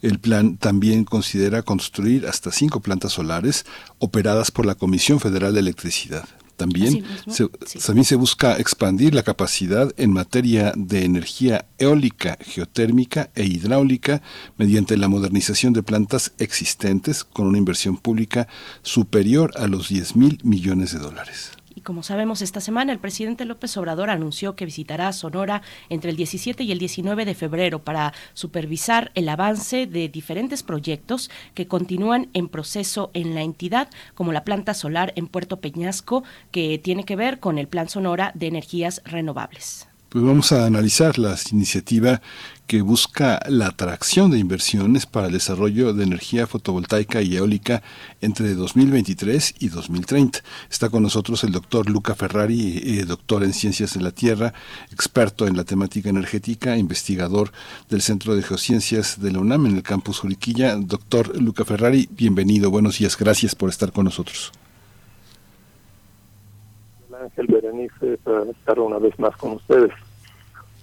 El 0.01 0.19
plan 0.19 0.57
también 0.57 1.03
considera 1.03 1.63
construir 1.63 2.27
hasta 2.27 2.51
cinco 2.51 2.81
plantas 2.81 3.13
solares 3.13 3.65
operadas 3.99 4.51
por 4.51 4.65
la 4.65 4.75
Comisión 4.75 5.19
Federal 5.19 5.53
de 5.53 5.59
Electricidad. 5.59 6.27
También 6.57 7.05
se, 7.27 7.47
también 7.85 8.03
se 8.03 8.15
busca 8.15 8.57
expandir 8.57 9.13
la 9.13 9.21
capacidad 9.21 9.93
en 9.95 10.11
materia 10.11 10.73
de 10.75 11.05
energía 11.05 11.67
eólica, 11.77 12.37
geotérmica 12.41 13.29
e 13.35 13.45
hidráulica 13.45 14.23
mediante 14.57 14.97
la 14.97 15.07
modernización 15.07 15.73
de 15.73 15.83
plantas 15.83 16.33
existentes 16.39 17.23
con 17.23 17.45
una 17.45 17.59
inversión 17.59 17.95
pública 17.95 18.47
superior 18.81 19.51
a 19.55 19.67
los 19.67 19.89
10 19.89 20.15
mil 20.15 20.39
millones 20.43 20.93
de 20.93 20.99
dólares. 20.99 21.51
Como 21.87 22.03
sabemos, 22.03 22.41
esta 22.41 22.59
semana 22.59 22.91
el 22.91 22.99
presidente 22.99 23.45
López 23.45 23.77
Obrador 23.77 24.09
anunció 24.09 24.57
que 24.57 24.65
visitará 24.65 25.13
Sonora 25.13 25.61
entre 25.87 26.09
el 26.09 26.17
17 26.17 26.65
y 26.65 26.73
el 26.73 26.79
19 26.79 27.23
de 27.23 27.33
febrero 27.33 27.79
para 27.79 28.13
supervisar 28.33 29.09
el 29.15 29.29
avance 29.29 29.87
de 29.87 30.09
diferentes 30.09 30.63
proyectos 30.63 31.31
que 31.53 31.69
continúan 31.69 32.27
en 32.33 32.49
proceso 32.49 33.09
en 33.13 33.35
la 33.35 33.41
entidad, 33.41 33.87
como 34.15 34.33
la 34.33 34.43
planta 34.43 34.73
solar 34.73 35.13
en 35.15 35.27
Puerto 35.27 35.61
Peñasco, 35.61 36.25
que 36.51 36.77
tiene 36.77 37.05
que 37.05 37.15
ver 37.15 37.39
con 37.39 37.57
el 37.57 37.69
Plan 37.69 37.87
Sonora 37.87 38.33
de 38.35 38.47
Energías 38.47 39.01
Renovables. 39.05 39.87
Pues 40.09 40.23
vamos 40.23 40.51
a 40.51 40.65
analizar 40.65 41.17
la 41.17 41.37
iniciativa 41.51 42.21
que 42.67 42.81
busca 42.81 43.39
la 43.47 43.67
atracción 43.67 44.29
de 44.29 44.39
inversiones 44.39 45.05
para 45.05 45.27
el 45.27 45.33
desarrollo 45.33 45.93
de 45.93 46.03
energía 46.03 46.47
fotovoltaica 46.47 47.21
y 47.21 47.37
eólica 47.37 47.81
entre 48.19 48.53
2023 48.53 49.55
y 49.59 49.69
2030. 49.69 50.39
Está 50.69 50.89
con 50.89 51.01
nosotros 51.01 51.43
el 51.45 51.53
doctor 51.53 51.89
Luca 51.89 52.13
Ferrari, 52.13 52.81
eh, 52.83 53.05
doctor 53.05 53.43
en 53.43 53.53
Ciencias 53.53 53.93
de 53.93 54.01
la 54.01 54.11
Tierra, 54.11 54.53
experto 54.91 55.47
en 55.47 55.55
la 55.55 55.63
temática 55.63 56.09
energética, 56.09 56.77
investigador 56.77 57.51
del 57.89 58.01
Centro 58.01 58.35
de 58.35 58.43
Geociencias 58.43 59.21
de 59.21 59.31
la 59.31 59.39
UNAM 59.39 59.65
en 59.67 59.77
el 59.77 59.83
campus 59.83 60.19
Juriquilla. 60.19 60.75
Doctor 60.75 61.41
Luca 61.41 61.63
Ferrari, 61.63 62.09
bienvenido, 62.11 62.69
buenos 62.69 62.99
días, 62.99 63.17
gracias 63.17 63.55
por 63.55 63.69
estar 63.69 63.93
con 63.93 64.05
nosotros. 64.05 64.51
Ángel 67.19 67.47
Berenice, 67.47 68.17
para 68.23 68.43
estar 68.43 68.79
una 68.79 68.99
vez 68.99 69.17
más 69.17 69.35
con 69.37 69.53
ustedes. 69.53 69.91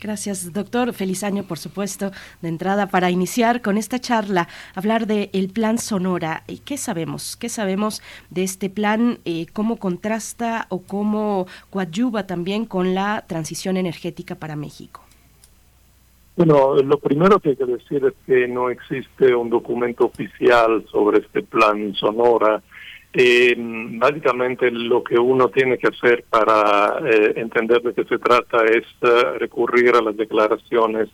Gracias, 0.04 0.52
doctor. 0.52 0.92
Feliz 0.92 1.24
año, 1.24 1.44
por 1.44 1.56
supuesto, 1.56 2.10
de 2.42 2.50
entrada 2.50 2.88
para 2.88 3.10
iniciar 3.10 3.62
con 3.62 3.78
esta 3.78 3.98
charla, 3.98 4.48
hablar 4.74 5.06
del 5.06 5.30
el 5.32 5.48
plan 5.48 5.78
Sonora. 5.78 6.42
¿Y 6.46 6.58
qué 6.58 6.76
sabemos? 6.76 7.38
¿Qué 7.38 7.48
sabemos 7.48 8.02
de 8.28 8.42
este 8.42 8.68
plan? 8.68 9.16
Eh, 9.24 9.46
¿Cómo 9.54 9.78
contrasta 9.78 10.66
o 10.68 10.82
cómo 10.82 11.46
coadyuva 11.70 12.26
también 12.26 12.66
con 12.66 12.94
la 12.94 13.24
transición 13.26 13.78
energética 13.78 14.34
para 14.34 14.56
México? 14.56 15.00
Bueno, 16.36 16.74
lo 16.74 16.98
primero 16.98 17.40
que 17.40 17.50
hay 17.50 17.56
que 17.56 17.64
decir 17.64 18.04
es 18.04 18.12
que 18.26 18.46
no 18.46 18.68
existe 18.68 19.34
un 19.34 19.48
documento 19.48 20.04
oficial 20.04 20.84
sobre 20.92 21.20
este 21.20 21.42
plan 21.42 21.94
Sonora. 21.94 22.62
Eh, 23.16 23.54
básicamente 23.56 24.70
lo 24.72 25.04
que 25.04 25.16
uno 25.16 25.48
tiene 25.48 25.78
que 25.78 25.86
hacer 25.86 26.24
para 26.28 26.98
eh, 27.08 27.34
entender 27.36 27.80
de 27.80 27.94
qué 27.94 28.04
se 28.04 28.18
trata 28.18 28.64
es 28.64 28.84
uh, 29.02 29.38
recurrir 29.38 29.94
a 29.94 30.02
las 30.02 30.16
declaraciones 30.16 31.08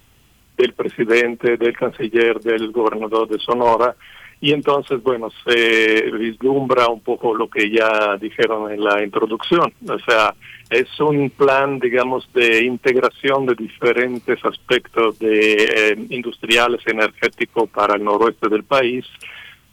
del 0.57 0.73
presidente, 0.73 1.59
del 1.59 1.77
canciller, 1.77 2.41
del 2.41 2.73
gobernador 2.73 3.29
de 3.29 3.39
Sonora 3.39 3.95
y 4.43 4.53
entonces, 4.53 5.03
bueno, 5.03 5.29
se 5.45 6.11
vislumbra 6.13 6.89
un 6.89 7.01
poco 7.01 7.35
lo 7.35 7.51
que 7.51 7.71
ya 7.71 8.17
dijeron 8.19 8.73
en 8.73 8.83
la 8.83 9.05
introducción. 9.05 9.71
O 9.87 9.99
sea, 9.99 10.35
es 10.71 10.89
un 10.99 11.29
plan, 11.29 11.79
digamos, 11.79 12.33
de 12.33 12.65
integración 12.65 13.45
de 13.45 13.55
diferentes 13.55 14.43
aspectos 14.43 15.19
de 15.19 15.65
eh, 15.65 16.07
industriales 16.09 16.81
energéticos 16.87 17.69
para 17.69 17.97
el 17.97 18.05
noroeste 18.05 18.49
del 18.49 18.65
país 18.65 19.05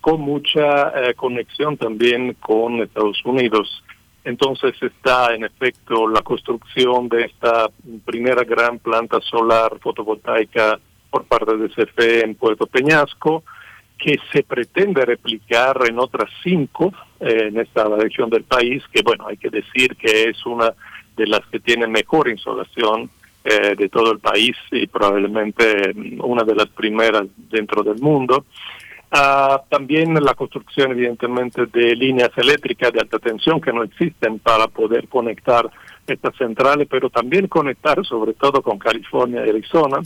con 0.02 0.22
mucha 0.22 0.90
eh, 0.90 1.14
conexión 1.16 1.78
también 1.78 2.34
con 2.36 2.82
Estados 2.82 3.24
Unidos. 3.26 3.84
Entonces 4.24 4.76
está 4.82 5.34
en 5.34 5.46
efecto 5.46 6.08
la 6.08 6.22
construcción 6.22 7.08
de 7.08 7.26
esta 7.26 7.70
primera 8.06 8.44
gran 8.44 8.80
planta 8.80 9.22
solar 9.22 9.80
fotovoltaica 9.80 10.80
por 11.10 11.26
parte 11.26 11.56
de 11.56 11.70
CFE 11.70 12.26
en 12.26 12.36
Puerto 12.36 12.68
Peñasco, 12.68 13.44
que 13.98 14.20
se 14.32 14.44
pretende 14.44 15.06
replicar 15.06 15.80
en 15.88 15.98
otras 15.98 16.30
cinco 16.44 16.92
eh, 17.20 17.48
en 17.48 17.60
esta 17.60 17.86
región 17.86 18.30
del 18.30 18.44
país, 18.44 18.84
que 18.92 19.02
bueno, 19.02 19.28
hay 19.28 19.38
que 19.38 19.50
decir 19.50 19.96
que 19.96 20.30
es 20.30 20.46
una 20.46 20.74
de 21.16 21.26
las 21.26 21.42
que 21.48 21.60
tiene 21.60 21.88
mejor 21.88 22.30
insolación 22.30 23.10
eh, 23.44 23.76
de 23.78 23.90
todo 23.90 24.12
el 24.12 24.20
país 24.20 24.56
y 24.72 24.88
probablemente 24.88 25.94
una 26.20 26.44
de 26.44 26.54
las 26.54 26.68
primeras 26.68 27.28
dentro 27.50 27.82
del 27.82 28.00
mundo. 28.00 28.46
Uh, 29.10 29.60
también 29.70 30.14
la 30.16 30.34
construcción, 30.34 30.92
evidentemente, 30.92 31.66
de 31.68 31.96
líneas 31.96 32.32
eléctricas 32.36 32.92
de 32.92 33.00
alta 33.00 33.20
tensión 33.20 33.62
que 33.62 33.72
no 33.72 33.84
existen 33.84 34.40
para 34.40 34.68
poder 34.68 35.08
conectar 35.08 35.70
estas 36.06 36.36
centrales, 36.36 36.88
pero 36.92 37.10
también 37.10 37.48
conectar 37.48 38.06
sobre 38.06 38.34
todo 38.34 38.62
con 38.62 38.78
California 38.78 39.46
y 39.46 39.50
Arizona, 39.50 40.00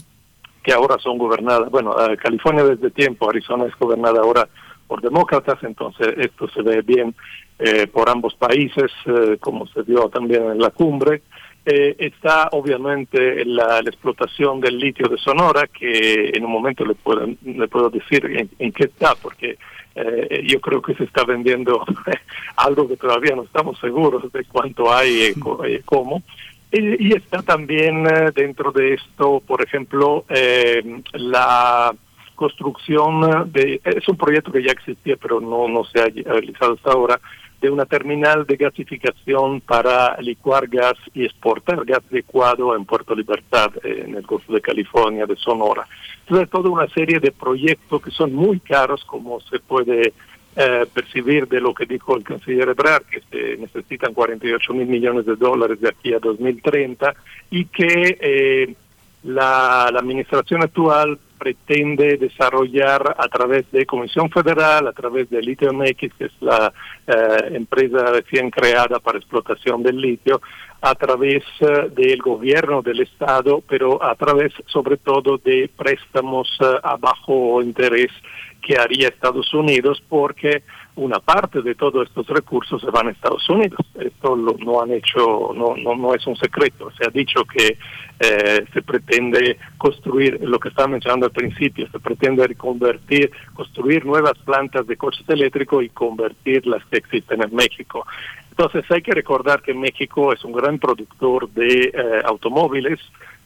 que 0.62 0.72
ahora 0.72 0.98
son 0.98 1.18
gobernadas, 1.18 1.68
bueno, 1.70 1.90
uh, 1.90 2.16
California 2.16 2.64
desde 2.64 2.90
tiempo, 2.90 3.28
Arizona 3.28 3.64
es 3.64 3.74
gobernada 3.76 4.20
ahora 4.20 4.48
por 4.86 5.00
demócratas, 5.00 5.58
entonces 5.62 6.14
esto 6.18 6.48
se 6.48 6.62
ve 6.62 6.82
bien 6.82 7.14
eh, 7.58 7.86
por 7.86 8.08
ambos 8.08 8.34
países, 8.34 8.90
eh, 9.06 9.38
como 9.40 9.66
se 9.68 9.82
vio 9.82 10.08
también 10.10 10.50
en 10.50 10.58
la 10.58 10.70
cumbre. 10.70 11.22
Eh, 11.64 11.94
está 11.98 12.48
obviamente 12.52 13.44
la, 13.44 13.80
la, 13.80 13.88
explotación 13.88 14.60
del 14.60 14.78
litio 14.78 15.06
de 15.08 15.16
Sonora, 15.16 15.68
que 15.68 16.30
en 16.34 16.44
un 16.44 16.50
momento 16.50 16.84
le 16.84 16.94
puedo, 16.94 17.24
le 17.44 17.68
puedo 17.68 17.88
decir 17.88 18.26
en, 18.26 18.50
en 18.58 18.72
qué 18.72 18.84
está, 18.84 19.14
porque 19.14 19.58
eh, 19.94 20.42
yo 20.44 20.60
creo 20.60 20.82
que 20.82 20.94
se 20.94 21.04
está 21.04 21.22
vendiendo 21.24 21.84
algo 22.56 22.88
que 22.88 22.96
todavía 22.96 23.36
no 23.36 23.44
estamos 23.44 23.78
seguros 23.78 24.32
de 24.32 24.44
cuánto 24.44 24.92
hay 24.92 25.10
y 25.10 25.22
eh, 25.66 25.82
cómo. 25.84 26.24
Y, 26.72 27.10
y, 27.10 27.12
está 27.12 27.42
también 27.42 28.08
dentro 28.34 28.72
de 28.72 28.94
esto, 28.94 29.40
por 29.46 29.62
ejemplo, 29.62 30.24
la 31.12 31.94
construcción 32.34 33.52
de... 33.52 33.80
Es 33.84 34.08
un 34.08 34.16
proyecto 34.16 34.50
que 34.50 34.64
ya 34.64 34.72
existía, 34.72 35.16
pero 35.16 35.40
no, 35.40 35.68
no 35.68 35.84
se 35.84 36.00
ha 36.00 36.06
realizado 36.06 36.72
hasta 36.72 36.90
ahora, 36.90 37.20
de 37.62 37.70
una 37.70 37.86
terminal 37.86 38.44
de 38.44 38.56
gasificación 38.56 39.60
para 39.60 40.20
licuar 40.20 40.66
gas 40.66 40.94
y 41.14 41.24
exportar 41.24 41.84
gas 41.84 42.02
licuado 42.10 42.74
en 42.74 42.84
Puerto 42.84 43.14
Libertad, 43.14 43.70
eh, 43.84 44.02
en 44.08 44.16
el 44.16 44.22
Golfo 44.22 44.52
de 44.52 44.60
California, 44.60 45.26
de 45.26 45.36
Sonora. 45.36 45.86
Entonces, 46.22 46.50
toda 46.50 46.68
una 46.68 46.88
serie 46.88 47.20
de 47.20 47.30
proyectos 47.30 48.02
que 48.02 48.10
son 48.10 48.34
muy 48.34 48.58
caros, 48.58 49.04
como 49.04 49.40
se 49.42 49.60
puede 49.60 50.12
eh, 50.56 50.86
percibir 50.92 51.46
de 51.46 51.60
lo 51.60 51.72
que 51.72 51.86
dijo 51.86 52.16
el 52.16 52.24
canciller 52.24 52.68
Ebrard, 52.68 53.04
que 53.04 53.22
se 53.30 53.56
necesitan 53.56 54.12
48 54.12 54.74
mil 54.74 54.88
millones 54.88 55.24
de 55.24 55.36
dólares 55.36 55.80
de 55.80 55.88
aquí 55.88 56.12
a 56.12 56.18
2030 56.18 57.14
y 57.52 57.66
que 57.66 58.18
eh, 58.20 58.74
la, 59.22 59.88
la 59.92 60.00
administración 60.00 60.64
actual 60.64 61.16
pretende 61.42 62.18
desarrollar 62.18 63.16
a 63.18 63.26
través 63.26 63.68
de 63.72 63.84
Comisión 63.84 64.30
Federal, 64.30 64.86
a 64.86 64.92
través 64.92 65.28
de 65.28 65.42
Litio 65.42 65.72
MX, 65.72 66.14
que 66.14 66.24
es 66.26 66.32
la 66.40 66.72
eh, 67.04 67.56
empresa 67.56 68.12
recién 68.12 68.48
creada 68.48 69.00
para 69.00 69.18
explotación 69.18 69.82
del 69.82 70.00
litio, 70.00 70.40
a 70.80 70.94
través 70.94 71.42
uh, 71.60 71.88
del 71.90 72.22
gobierno 72.22 72.80
del 72.80 73.00
Estado, 73.00 73.60
pero 73.68 74.02
a 74.04 74.14
través 74.14 74.52
sobre 74.66 74.98
todo 74.98 75.38
de 75.38 75.68
préstamos 75.76 76.48
uh, 76.60 76.78
a 76.82 76.96
bajo 76.96 77.60
interés 77.60 78.10
que 78.60 78.76
haría 78.76 79.08
Estados 79.08 79.52
Unidos, 79.52 80.00
porque 80.08 80.62
una 80.94 81.20
parte 81.20 81.62
de 81.62 81.74
todos 81.74 82.06
estos 82.06 82.26
recursos 82.26 82.80
se 82.80 82.90
van 82.90 83.08
a 83.08 83.10
Estados 83.10 83.48
Unidos. 83.48 83.80
Esto 83.98 84.36
lo, 84.36 84.56
no 84.58 84.82
han 84.82 84.92
hecho, 84.92 85.52
no, 85.54 85.74
no, 85.76 85.94
no 85.96 86.14
es 86.14 86.26
un 86.26 86.36
secreto. 86.36 86.90
Se 86.98 87.06
ha 87.06 87.10
dicho 87.10 87.44
que 87.44 87.78
eh, 88.20 88.64
se 88.72 88.82
pretende 88.82 89.58
construir 89.78 90.38
lo 90.42 90.60
que 90.60 90.68
estaba 90.68 90.88
mencionando 90.88 91.26
al 91.26 91.32
principio, 91.32 91.88
se 91.90 91.98
pretende 91.98 92.46
reconvertir, 92.46 93.30
construir 93.54 94.04
nuevas 94.04 94.38
plantas 94.38 94.86
de 94.86 94.96
coches 94.96 95.28
eléctricos 95.28 95.82
y 95.82 95.88
convertir 95.88 96.66
las 96.66 96.84
que 96.86 96.98
existen 96.98 97.42
en 97.42 97.54
México. 97.54 98.06
Entonces 98.50 98.84
hay 98.90 99.00
que 99.00 99.12
recordar 99.12 99.62
que 99.62 99.72
México 99.72 100.32
es 100.32 100.44
un 100.44 100.52
gran 100.52 100.78
productor 100.78 101.48
de 101.50 101.90
eh, 101.94 102.22
automóviles, 102.24 103.00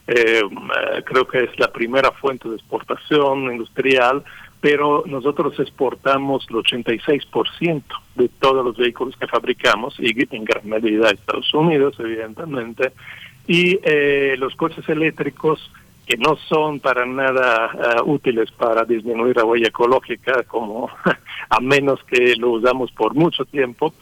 eh, 0.09 0.41
eh, 0.41 1.03
creo 1.05 1.27
que 1.27 1.45
es 1.45 1.59
la 1.59 1.73
primera 1.73 2.13
fuente 2.13 2.49
de 2.49 2.57
exportación 2.57 3.51
industrial, 3.53 4.23
pero 4.61 5.05
nosotros 5.07 5.59
exportamos 5.61 6.47
el 6.49 6.57
86% 6.57 7.83
de 8.15 8.29
todos 8.41 8.65
los 8.65 8.77
vehículos 8.77 9.17
que 9.17 9.27
fabricamos 9.27 9.95
y 9.99 10.13
en 10.35 10.45
gran 10.45 10.69
medida 10.69 11.09
a 11.09 11.13
Estados 11.13 11.53
Unidos, 11.55 11.97
evidentemente, 11.99 12.93
y 13.47 13.79
eh, 13.83 14.35
los 14.39 14.55
coches 14.57 14.89
eléctricos 14.89 15.71
que 16.07 16.17
no 16.17 16.37
son 16.49 16.81
para 16.81 17.05
nada 17.05 17.71
eh, 17.75 18.03
útiles 18.05 18.51
para 18.53 18.85
disminuir 18.85 19.37
la 19.37 19.45
huella 19.45 19.69
ecológica, 19.69 20.45
como 20.45 20.89
a 21.51 21.61
menos 21.61 22.03
que 22.05 22.37
lo 22.37 22.53
usamos 22.53 22.93
por 22.93 23.15
mucho 23.15 23.45
tiempo, 23.45 23.93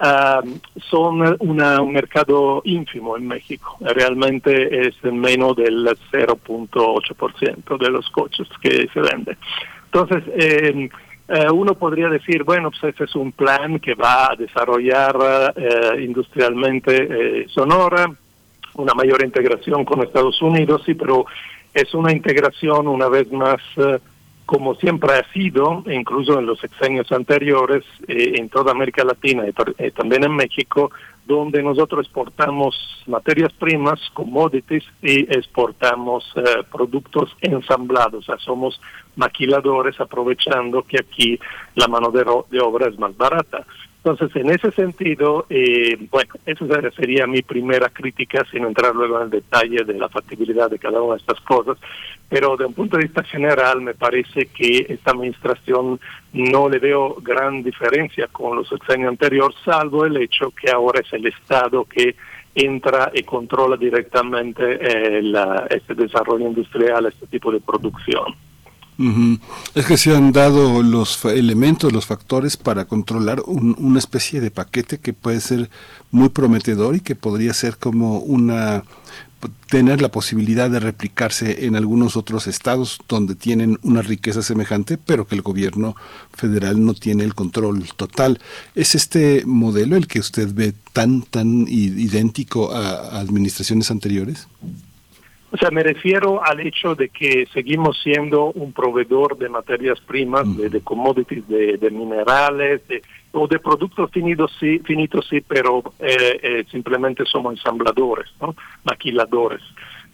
ah, 0.00 0.42
son 0.88 1.36
una, 1.40 1.82
un 1.82 1.92
mercado 1.92 2.62
ínfimo 2.64 3.16
en 3.16 3.28
México. 3.28 3.76
Realmente 3.80 4.88
es 4.88 4.94
menos 5.04 5.54
del 5.56 5.86
0.8% 5.86 7.78
de 7.78 7.90
los 7.90 8.08
coches 8.08 8.48
que 8.62 8.88
se 8.92 9.00
venden. 9.00 9.36
Entonces, 9.92 10.22
eh, 10.36 10.88
eh, 11.32 11.50
uno 11.52 11.74
podría 11.74 12.08
decir, 12.08 12.42
bueno, 12.42 12.70
pues 12.70 12.92
ese 12.92 13.04
es 13.04 13.14
un 13.14 13.30
plan 13.30 13.78
que 13.78 13.94
va 13.94 14.32
a 14.32 14.36
desarrollar 14.36 15.52
eh, 15.54 16.02
industrialmente 16.02 17.06
eh, 17.42 17.46
Sonora, 17.48 18.10
una 18.74 18.94
mayor 18.94 19.24
integración 19.24 19.84
con 19.84 20.02
Estados 20.02 20.42
Unidos, 20.42 20.82
sí, 20.84 20.94
pero 20.94 21.26
es 21.72 21.94
una 21.94 22.10
integración 22.10 22.88
una 22.88 23.08
vez 23.08 23.30
más 23.30 23.60
eh, 23.76 24.00
como 24.44 24.74
siempre 24.74 25.12
ha 25.12 25.32
sido, 25.32 25.84
incluso 25.86 26.40
en 26.40 26.46
los 26.46 26.58
sexenios 26.58 27.12
anteriores, 27.12 27.84
en 28.08 28.48
toda 28.48 28.72
América 28.72 29.04
Latina 29.04 29.44
y 29.46 29.90
también 29.92 30.24
en 30.24 30.34
México, 30.34 30.90
donde 31.26 31.62
nosotros 31.62 32.04
exportamos 32.04 32.74
materias 33.06 33.52
primas, 33.52 34.00
commodities, 34.14 34.84
y 35.02 35.20
exportamos 35.32 36.24
eh, 36.36 36.42
productos 36.70 37.36
ensamblados. 37.40 38.28
O 38.28 38.32
sea, 38.32 38.38
somos 38.38 38.80
maquiladores 39.16 40.00
aprovechando 40.00 40.82
que 40.82 40.98
aquí 40.98 41.38
la 41.74 41.88
mano 41.88 42.10
de, 42.10 42.24
de 42.50 42.60
obra 42.60 42.88
es 42.88 42.98
más 42.98 43.16
barata. 43.16 43.64
Entonces, 44.02 44.34
en 44.36 44.48
ese 44.50 44.70
sentido, 44.70 45.44
eh, 45.50 45.98
bueno, 46.10 46.32
esa 46.46 46.90
sería 46.92 47.26
mi 47.26 47.42
primera 47.42 47.90
crítica, 47.90 48.46
sin 48.50 48.64
entrar 48.64 48.94
luego 48.94 49.18
en 49.18 49.24
el 49.24 49.30
detalle 49.30 49.84
de 49.84 49.92
la 49.92 50.08
factibilidad 50.08 50.70
de 50.70 50.78
cada 50.78 51.02
una 51.02 51.16
de 51.16 51.20
estas 51.20 51.38
cosas, 51.42 51.76
pero 52.26 52.56
de 52.56 52.64
un 52.64 52.72
punto 52.72 52.96
de 52.96 53.02
vista 53.02 53.22
general 53.24 53.82
me 53.82 53.92
parece 53.92 54.46
que 54.46 54.86
esta 54.88 55.10
administración 55.10 56.00
no 56.32 56.68
le 56.70 56.78
veo 56.78 57.16
gran 57.20 57.62
diferencia 57.62 58.26
con 58.28 58.56
los 58.56 58.68
sexenios 58.70 59.10
anteriores, 59.10 59.54
salvo 59.66 60.06
el 60.06 60.16
hecho 60.16 60.50
que 60.50 60.70
ahora 60.70 61.00
es 61.00 61.12
el 61.12 61.26
Estado 61.26 61.84
que 61.84 62.16
entra 62.54 63.10
y 63.14 63.22
controla 63.22 63.76
directamente 63.76 64.78
eh, 64.80 65.20
la- 65.22 65.66
este 65.68 65.94
desarrollo 65.94 66.46
industrial, 66.48 67.04
este 67.04 67.26
tipo 67.26 67.52
de 67.52 67.60
producción. 67.60 68.34
Es 69.74 69.86
que 69.86 69.96
se 69.96 70.14
han 70.14 70.30
dado 70.32 70.82
los 70.82 71.24
elementos, 71.24 71.92
los 71.92 72.04
factores 72.06 72.56
para 72.56 72.84
controlar 72.84 73.42
un- 73.46 73.74
una 73.78 73.98
especie 73.98 74.40
de 74.40 74.50
paquete 74.50 74.98
que 74.98 75.12
puede 75.14 75.40
ser 75.40 75.70
muy 76.10 76.28
prometedor 76.28 76.96
y 76.96 77.00
que 77.00 77.14
podría 77.14 77.54
ser 77.54 77.78
como 77.78 78.18
una 78.18 78.84
tener 79.70 80.02
la 80.02 80.10
posibilidad 80.10 80.68
de 80.68 80.80
replicarse 80.80 81.64
en 81.64 81.74
algunos 81.74 82.14
otros 82.14 82.46
estados 82.46 82.98
donde 83.08 83.34
tienen 83.34 83.78
una 83.82 84.02
riqueza 84.02 84.42
semejante, 84.42 84.98
pero 84.98 85.26
que 85.26 85.34
el 85.34 85.40
gobierno 85.40 85.96
federal 86.34 86.84
no 86.84 86.92
tiene 86.92 87.24
el 87.24 87.34
control 87.34 87.88
total. 87.96 88.38
¿Es 88.74 88.94
este 88.94 89.44
modelo 89.46 89.96
el 89.96 90.08
que 90.08 90.20
usted 90.20 90.52
ve 90.52 90.74
tan 90.92 91.22
tan 91.22 91.66
idéntico 91.68 92.72
a 92.74 93.18
administraciones 93.18 93.90
anteriores? 93.90 94.46
O 95.52 95.56
sea, 95.56 95.70
me 95.70 95.82
refiero 95.82 96.40
al 96.44 96.60
hecho 96.60 96.94
de 96.94 97.08
que 97.08 97.46
seguimos 97.52 98.00
siendo 98.02 98.52
un 98.52 98.72
proveedor 98.72 99.36
de 99.36 99.48
materias 99.48 100.00
primas, 100.00 100.56
de, 100.56 100.70
de 100.70 100.80
commodities, 100.80 101.46
de, 101.48 101.76
de 101.76 101.90
minerales, 101.90 102.86
de- 102.86 103.02
o 103.32 103.46
de 103.46 103.58
productos 103.60 104.10
finitos, 104.10 104.52
sí, 104.58 104.80
finitos, 104.80 105.26
sí, 105.28 105.40
pero 105.40 105.82
eh, 106.00 106.40
eh, 106.42 106.64
simplemente 106.70 107.24
somos 107.24 107.52
ensambladores, 107.54 108.26
¿no? 108.40 108.54
maquiladores. 108.84 109.60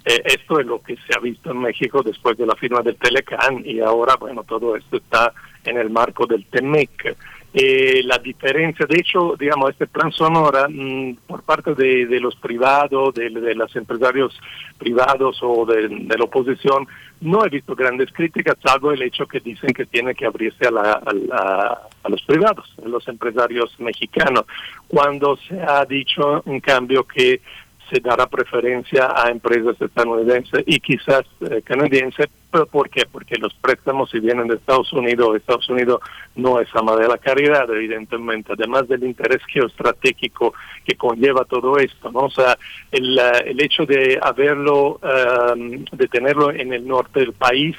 Eh, 0.04 0.22
esto 0.24 0.60
es 0.60 0.66
lo 0.66 0.80
que 0.80 0.96
se 0.96 1.14
ha 1.16 1.20
visto 1.20 1.50
en 1.50 1.58
México 1.60 2.02
después 2.02 2.36
de 2.38 2.46
la 2.46 2.54
firma 2.54 2.80
del 2.82 2.96
Telecan 2.96 3.62
y 3.64 3.80
ahora, 3.80 4.16
bueno, 4.16 4.42
todo 4.44 4.76
esto 4.76 4.98
está 4.98 5.32
en 5.64 5.78
el 5.78 5.90
marco 5.90 6.26
del 6.26 6.46
TEMEC. 6.46 7.16
Eh, 7.54 8.02
la 8.04 8.18
diferencia, 8.18 8.84
de 8.86 8.98
hecho, 8.98 9.34
digamos, 9.38 9.70
este 9.70 9.86
plan 9.86 10.12
Sonora, 10.12 10.66
mm, 10.68 11.16
por 11.26 11.42
parte 11.42 11.74
de, 11.74 12.20
los 12.20 12.36
privados, 12.36 13.14
de, 13.14 13.30
de 13.30 13.54
los 13.54 13.74
empresarios 13.76 14.38
privados 14.76 15.38
o 15.42 15.64
de, 15.64 15.88
la 15.88 16.24
oposición, 16.24 16.86
no 17.22 17.46
he 17.46 17.48
visto 17.48 17.74
grandes 17.74 18.12
críticas, 18.12 18.56
salvo 18.62 18.92
el 18.92 19.00
hecho 19.00 19.26
que 19.26 19.40
dicen 19.40 19.72
que 19.72 19.86
tiene 19.86 20.14
que 20.14 20.26
abrirse 20.26 20.66
a, 20.66 20.70
la- 20.70 21.02
a 21.32 21.80
a 22.02 22.08
los 22.08 22.22
privados, 22.22 22.72
a 22.84 22.88
los 22.88 23.08
empresarios 23.08 23.74
mexicanos, 23.80 24.44
cuando 24.86 25.36
se 25.48 25.60
ha 25.60 25.84
dicho, 25.86 26.40
en 26.46 26.60
cambio, 26.60 27.02
que 27.04 27.40
se 27.90 28.00
dará 28.00 28.26
preferencia 28.26 29.12
a 29.14 29.30
empresas 29.30 29.80
estadounidenses 29.80 30.62
y 30.66 30.80
quizás 30.80 31.22
eh, 31.40 31.62
canadienses. 31.64 32.26
¿Pero 32.50 32.66
¿Por 32.66 32.88
qué? 32.88 33.02
Porque 33.10 33.36
los 33.36 33.52
préstamos, 33.54 34.10
si 34.10 34.20
vienen 34.20 34.48
de 34.48 34.56
Estados 34.56 34.92
Unidos, 34.92 35.36
Estados 35.36 35.68
Unidos 35.68 36.00
no 36.36 36.60
es 36.60 36.68
ama 36.74 36.96
de 36.96 37.08
la 37.08 37.18
caridad, 37.18 37.68
evidentemente, 37.70 38.52
además 38.52 38.88
del 38.88 39.04
interés 39.04 39.42
geoestratégico 39.46 40.54
que 40.84 40.96
conlleva 40.96 41.44
todo 41.44 41.76
esto, 41.78 42.10
¿no? 42.10 42.20
O 42.20 42.30
sea, 42.30 42.56
el, 42.92 43.18
el 43.44 43.60
hecho 43.60 43.84
de 43.84 44.18
haberlo, 44.22 45.00
eh, 45.02 45.84
de 45.92 46.08
tenerlo 46.08 46.50
en 46.50 46.72
el 46.72 46.86
norte 46.86 47.20
del 47.20 47.32
país, 47.32 47.76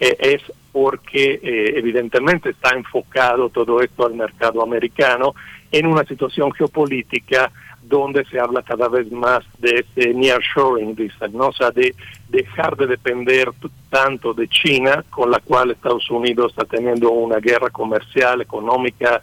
eh, 0.00 0.16
es 0.18 0.42
porque 0.72 1.40
eh, 1.42 1.74
evidentemente 1.76 2.50
está 2.50 2.70
enfocado 2.70 3.50
todo 3.50 3.82
esto 3.82 4.06
al 4.06 4.14
mercado 4.14 4.62
americano 4.62 5.34
en 5.70 5.86
una 5.86 6.04
situación 6.04 6.52
geopolítica 6.52 7.52
donde 7.90 8.24
se 8.24 8.40
habla 8.40 8.62
cada 8.62 8.88
vez 8.88 9.12
más 9.12 9.44
de 9.58 9.84
ese 9.84 10.14
nearshoring, 10.14 10.94
dicen, 10.94 11.32
¿no? 11.34 11.48
O 11.48 11.52
sea, 11.52 11.70
de 11.70 11.94
dejar 12.30 12.76
de 12.76 12.86
depender 12.86 13.50
tanto 13.90 14.32
de 14.32 14.48
China, 14.48 15.04
con 15.10 15.30
la 15.30 15.40
cual 15.40 15.72
Estados 15.72 16.10
Unidos 16.10 16.52
está 16.52 16.64
teniendo 16.64 17.10
una 17.10 17.38
guerra 17.38 17.68
comercial, 17.68 18.40
económica, 18.40 19.20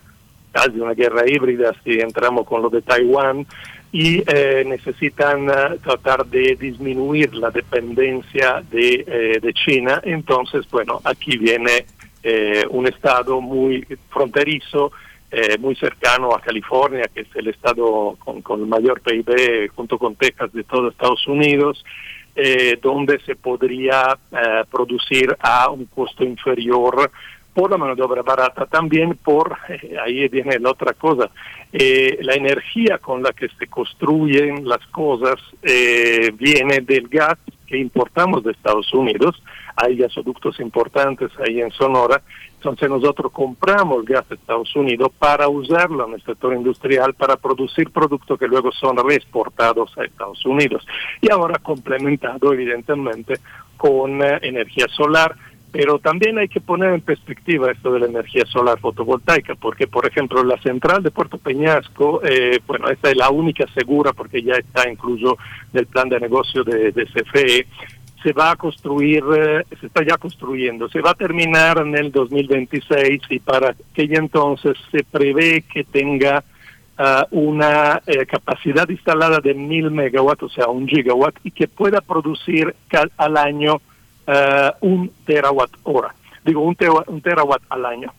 casi 0.52 0.80
una 0.80 0.94
guerra 0.94 1.24
híbrida 1.26 1.74
si 1.84 2.00
entramos 2.00 2.46
con 2.46 2.62
lo 2.62 2.70
de 2.70 2.82
Taiwán, 2.82 3.48
y 3.92 4.22
eh, 4.28 4.64
necesitan 4.68 5.50
eh, 5.50 5.78
tratar 5.82 6.26
de 6.26 6.56
disminuir 6.56 7.34
la 7.34 7.50
dependencia 7.50 8.62
de, 8.70 9.06
eh, 9.08 9.40
de 9.42 9.54
China. 9.54 10.02
Entonces, 10.04 10.70
bueno, 10.70 11.00
aquí 11.06 11.38
viene 11.38 11.86
eh, 12.22 12.66
un 12.70 12.86
estado 12.86 13.40
muy 13.40 13.86
fronterizo, 14.10 14.92
eh, 15.32 15.58
muy 15.58 15.76
cercano 15.76 16.34
a 16.34 16.42
California, 16.42 17.10
que 17.14 17.22
es 17.22 17.36
el 17.36 17.48
estado 17.48 18.16
con, 18.20 18.42
con 18.42 18.62
el 18.62 18.68
mayor 18.68 19.02
PIB 19.02 19.70
junto 19.76 19.98
con 19.98 20.16
Texas 20.16 20.54
de 20.54 20.64
todo 20.64 20.90
Estados 20.90 21.28
Unidos, 21.28 21.84
eh, 22.36 22.78
donde 22.82 23.20
se 23.22 23.36
podría 23.36 24.18
eh, 24.32 24.64
producir 24.72 25.36
a 25.40 25.70
un 25.70 25.86
costo 25.86 26.24
inferior 26.24 27.12
por 27.58 27.72
la 27.72 27.78
mano 27.78 27.96
de 27.96 28.04
obra 28.04 28.22
barata, 28.22 28.68
también 28.68 29.18
por, 29.18 29.58
ahí 30.06 30.28
viene 30.28 30.60
la 30.60 30.70
otra 30.70 30.94
cosa, 30.94 31.32
eh, 31.74 32.20
la 32.22 32.36
energía 32.36 33.00
con 33.00 33.24
la 33.24 33.34
que 33.34 33.50
se 33.50 33.66
construyen 33.66 34.68
las 34.68 34.86
cosas 34.88 35.36
eh, 35.64 36.32
viene 36.38 36.82
del 36.82 37.08
gas 37.08 37.40
que 37.68 37.78
importamos 37.78 38.44
de 38.44 38.52
Estados 38.52 38.92
Unidos, 38.94 39.42
hay 39.76 39.98
gasoductos 39.98 40.60
importantes 40.60 41.30
ahí 41.46 41.62
en 41.62 41.70
Sonora, 41.72 42.22
entonces 42.56 42.90
nosotros 42.90 43.32
compramos 43.32 44.04
gas 44.06 44.28
de 44.30 44.36
Estados 44.36 44.76
Unidos 44.76 45.12
para 45.20 45.48
usarlo 45.48 46.08
en 46.08 46.16
el 46.16 46.24
sector 46.24 46.54
industrial, 46.54 47.14
para 47.14 47.36
producir 47.38 47.92
productos 47.92 48.40
que 48.40 48.48
luego 48.48 48.72
son 48.72 48.98
reexportados 48.98 49.96
a 49.98 50.04
Estados 50.04 50.44
Unidos. 50.46 50.86
Y 51.22 51.32
ahora 51.32 51.60
complementado 51.60 52.52
evidentemente 52.54 53.36
con 53.78 54.24
eh, 54.24 54.40
energía 54.42 54.88
solar, 54.88 55.36
pero 55.78 56.00
también 56.00 56.40
hay 56.40 56.48
que 56.48 56.60
poner 56.60 56.92
en 56.92 57.02
perspectiva 57.02 57.72
esto 57.72 57.92
de 57.94 58.00
la 58.00 58.08
energía 58.08 58.44
solar 58.48 58.80
fotovoltaica, 58.80 59.54
porque 59.54 59.86
por 59.86 60.08
ejemplo 60.08 60.44
la 60.44 60.58
central 60.58 61.04
de 61.04 61.12
Puerto 61.12 61.38
Peñasco, 61.38 62.20
eh, 62.24 62.60
bueno, 62.66 62.90
esta 62.90 63.12
es 63.12 63.16
la 63.16 63.30
única 63.30 63.66
segura 63.76 64.12
porque 64.12 64.42
ya 64.42 64.56
está 64.56 64.90
incluso 64.90 65.38
en 65.72 65.80
el 65.82 65.86
plan 65.86 66.10
de 66.10 66.20
negocio 66.20 66.64
de, 66.64 66.92
de 66.92 67.06
CFE, 67.06 67.68
se 68.24 68.34
va 68.34 68.50
a 68.52 68.56
construir, 68.56 69.24
eh, 69.38 69.64
se 69.80 69.86
está 69.86 70.04
ya 70.04 70.18
construyendo, 70.18 70.90
se 70.90 71.00
va 71.00 71.12
a 71.12 71.14
terminar 71.14 71.78
en 71.78 71.96
el 71.96 72.12
2026 72.12 73.22
y 73.30 73.38
para 73.40 73.70
aquel 73.70 74.16
entonces 74.18 74.76
se 74.92 75.04
prevé 75.04 75.62
que 75.72 75.84
tenga 75.84 76.44
ah, 76.98 77.28
una 77.30 78.02
eh, 78.08 78.26
capacidad 78.26 78.90
instalada 78.90 79.40
de 79.42 79.54
mil 79.54 79.92
megawatts, 79.92 80.42
o 80.42 80.50
sea, 80.50 80.68
un 80.70 80.88
gigawatt, 80.88 81.36
y 81.44 81.52
que 81.52 81.68
pueda 81.68 82.02
producir 82.02 82.74
ca- 82.88 83.08
al 83.18 83.38
año 83.38 83.80
ah, 84.28 84.76
un 84.82 85.12
terawatt 85.26 85.72
hora. 85.84 86.14
Digo, 86.46 86.62
un, 86.62 86.76
tera- 86.76 87.04
un 87.08 87.22
terawatt 87.22 87.62
al 87.70 87.86
año. 87.86 88.14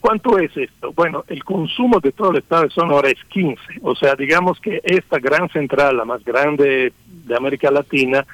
¿Cuánto 0.00 0.38
es 0.38 0.56
esto? 0.56 0.92
Bueno, 0.92 1.24
el 1.26 1.42
consumo 1.42 1.98
de 1.98 2.12
todo 2.12 2.30
el 2.30 2.36
estado 2.38 2.62
de 2.64 2.70
Sonora 2.70 3.08
es 3.10 3.22
15. 3.24 3.60
O 3.82 3.94
sea, 3.96 4.14
digamos 4.14 4.60
que 4.60 4.80
esta 4.84 5.18
gran 5.18 5.48
central, 5.48 5.96
la 5.96 6.04
más 6.04 6.22
grande 6.24 6.92
de 7.06 7.36
América 7.36 7.70
Latina, 7.72 8.24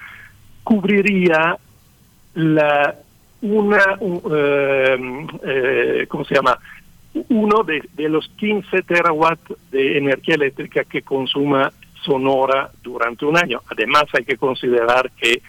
cubriría 0.62 1.56
la 2.34 2.94
una 3.40 3.96
un, 4.00 4.22
eh, 4.34 5.26
eh, 5.44 6.06
¿cómo 6.08 6.24
se 6.24 6.34
llama? 6.34 6.58
uno 7.28 7.62
de, 7.62 7.82
de 7.94 8.08
los 8.08 8.26
15 8.36 8.82
terawatts 8.82 9.52
de 9.70 9.98
energía 9.98 10.34
eléctrica 10.36 10.84
que 10.84 11.02
consuma 11.02 11.70
Sonora 12.04 12.70
durante 12.82 13.26
un 13.26 13.36
año. 13.36 13.60
Además 13.70 14.04
hay 14.14 14.24
que 14.24 14.36
considerar 14.38 15.10
que 15.12 15.42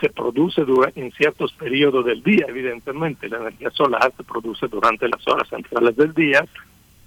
se 0.00 0.08
produce 0.10 0.62
en 0.94 1.12
ciertos 1.12 1.52
periodos 1.52 2.04
del 2.04 2.22
día, 2.22 2.46
evidentemente. 2.48 3.28
La 3.28 3.38
energía 3.38 3.70
solar 3.70 4.12
se 4.16 4.24
produce 4.24 4.68
durante 4.68 5.08
las 5.08 5.26
horas 5.26 5.48
centrales 5.48 5.96
del 5.96 6.14
día, 6.14 6.44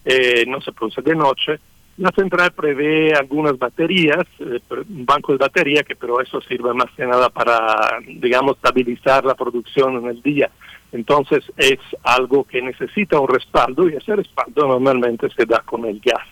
eh, 0.06 0.46
no 0.48 0.62
se 0.62 0.72
produce 0.72 1.02
de 1.02 1.16
noche. 1.16 1.60
La 1.98 2.12
central 2.12 2.52
prevé 2.52 3.14
algunas 3.14 3.58
baterías, 3.58 4.26
eh, 4.40 4.60
un 4.70 5.06
banco 5.06 5.34
de 5.34 5.38
batería, 5.38 5.84
que 5.84 5.96
pero 5.96 6.20
eso 6.22 6.42
sirve 6.42 6.74
más 6.74 6.90
que 6.96 7.06
nada 7.06 7.30
para, 7.30 8.00
digamos, 8.08 8.56
estabilizar 8.56 9.26
la 9.26 9.36
producción 9.36 9.98
en 9.98 10.08
el 10.08 10.22
día. 10.22 10.50
Entonces 10.92 11.44
es 11.56 11.80
algo 12.04 12.44
que 12.44 12.62
necesita 12.62 13.20
un 13.20 13.30
respaldo 13.30 13.90
y 13.90 13.96
ese 13.96 14.16
respaldo 14.16 14.68
normalmente 14.68 15.30
se 15.30 15.46
da 15.46 15.60
con 15.60 15.86
el 15.86 16.02
gas. 16.02 16.28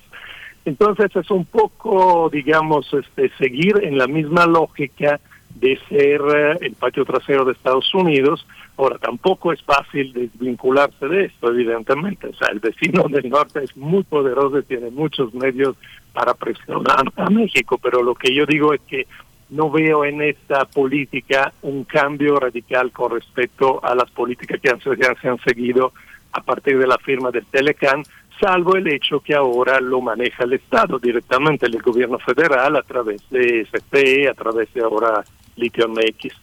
Entonces 0.65 1.15
es 1.15 1.31
un 1.31 1.45
poco, 1.45 2.29
digamos, 2.31 2.93
este, 2.93 3.31
seguir 3.37 3.79
en 3.81 3.97
la 3.97 4.07
misma 4.07 4.45
lógica 4.45 5.19
de 5.55 5.79
ser 5.89 6.21
eh, 6.35 6.57
el 6.61 6.73
patio 6.73 7.05
trasero 7.05 7.45
de 7.45 7.53
Estados 7.53 7.93
Unidos. 7.93 8.45
Ahora, 8.77 8.97
tampoco 8.97 9.51
es 9.51 9.61
fácil 9.63 10.13
desvincularse 10.13 11.07
de 11.07 11.25
esto, 11.25 11.49
evidentemente. 11.51 12.27
O 12.27 12.33
sea, 12.33 12.47
el 12.49 12.59
vecino 12.59 13.03
del 13.09 13.29
norte 13.29 13.63
es 13.63 13.75
muy 13.75 14.03
poderoso 14.03 14.59
y 14.59 14.63
tiene 14.63 14.89
muchos 14.89 15.33
medios 15.33 15.75
para 16.13 16.33
presionar 16.33 17.03
a 17.17 17.29
México, 17.29 17.77
pero 17.81 18.01
lo 18.01 18.15
que 18.15 18.33
yo 18.33 18.45
digo 18.45 18.73
es 18.73 18.81
que 18.81 19.05
no 19.49 19.69
veo 19.69 20.05
en 20.05 20.21
esta 20.21 20.65
política 20.65 21.51
un 21.63 21.83
cambio 21.83 22.39
radical 22.39 22.91
con 22.91 23.11
respecto 23.11 23.83
a 23.83 23.95
las 23.95 24.09
políticas 24.11 24.61
que 24.61 24.69
han- 24.69 24.79
se 24.79 25.27
han 25.27 25.39
seguido 25.39 25.91
a 26.31 26.41
partir 26.41 26.77
de 26.77 26.85
la 26.87 26.99
firma 26.99 27.31
del 27.31 27.45
Telecan, 27.47 28.03
salvo 28.39 28.75
el 28.75 28.87
hecho 28.87 29.19
que 29.19 29.35
ahora 29.35 29.79
lo 29.79 30.01
maneja 30.01 30.43
el 30.43 30.53
Estado 30.53 30.99
directamente, 30.99 31.65
el 31.65 31.81
gobierno 31.81 32.19
federal, 32.19 32.75
a 32.75 32.81
través 32.81 33.21
de 33.29 33.65
SPE, 33.65 34.29
a 34.29 34.33
través 34.33 34.73
de 34.73 34.81
ahora 34.81 35.23
Litio 35.55 35.87
MX. 35.87 36.33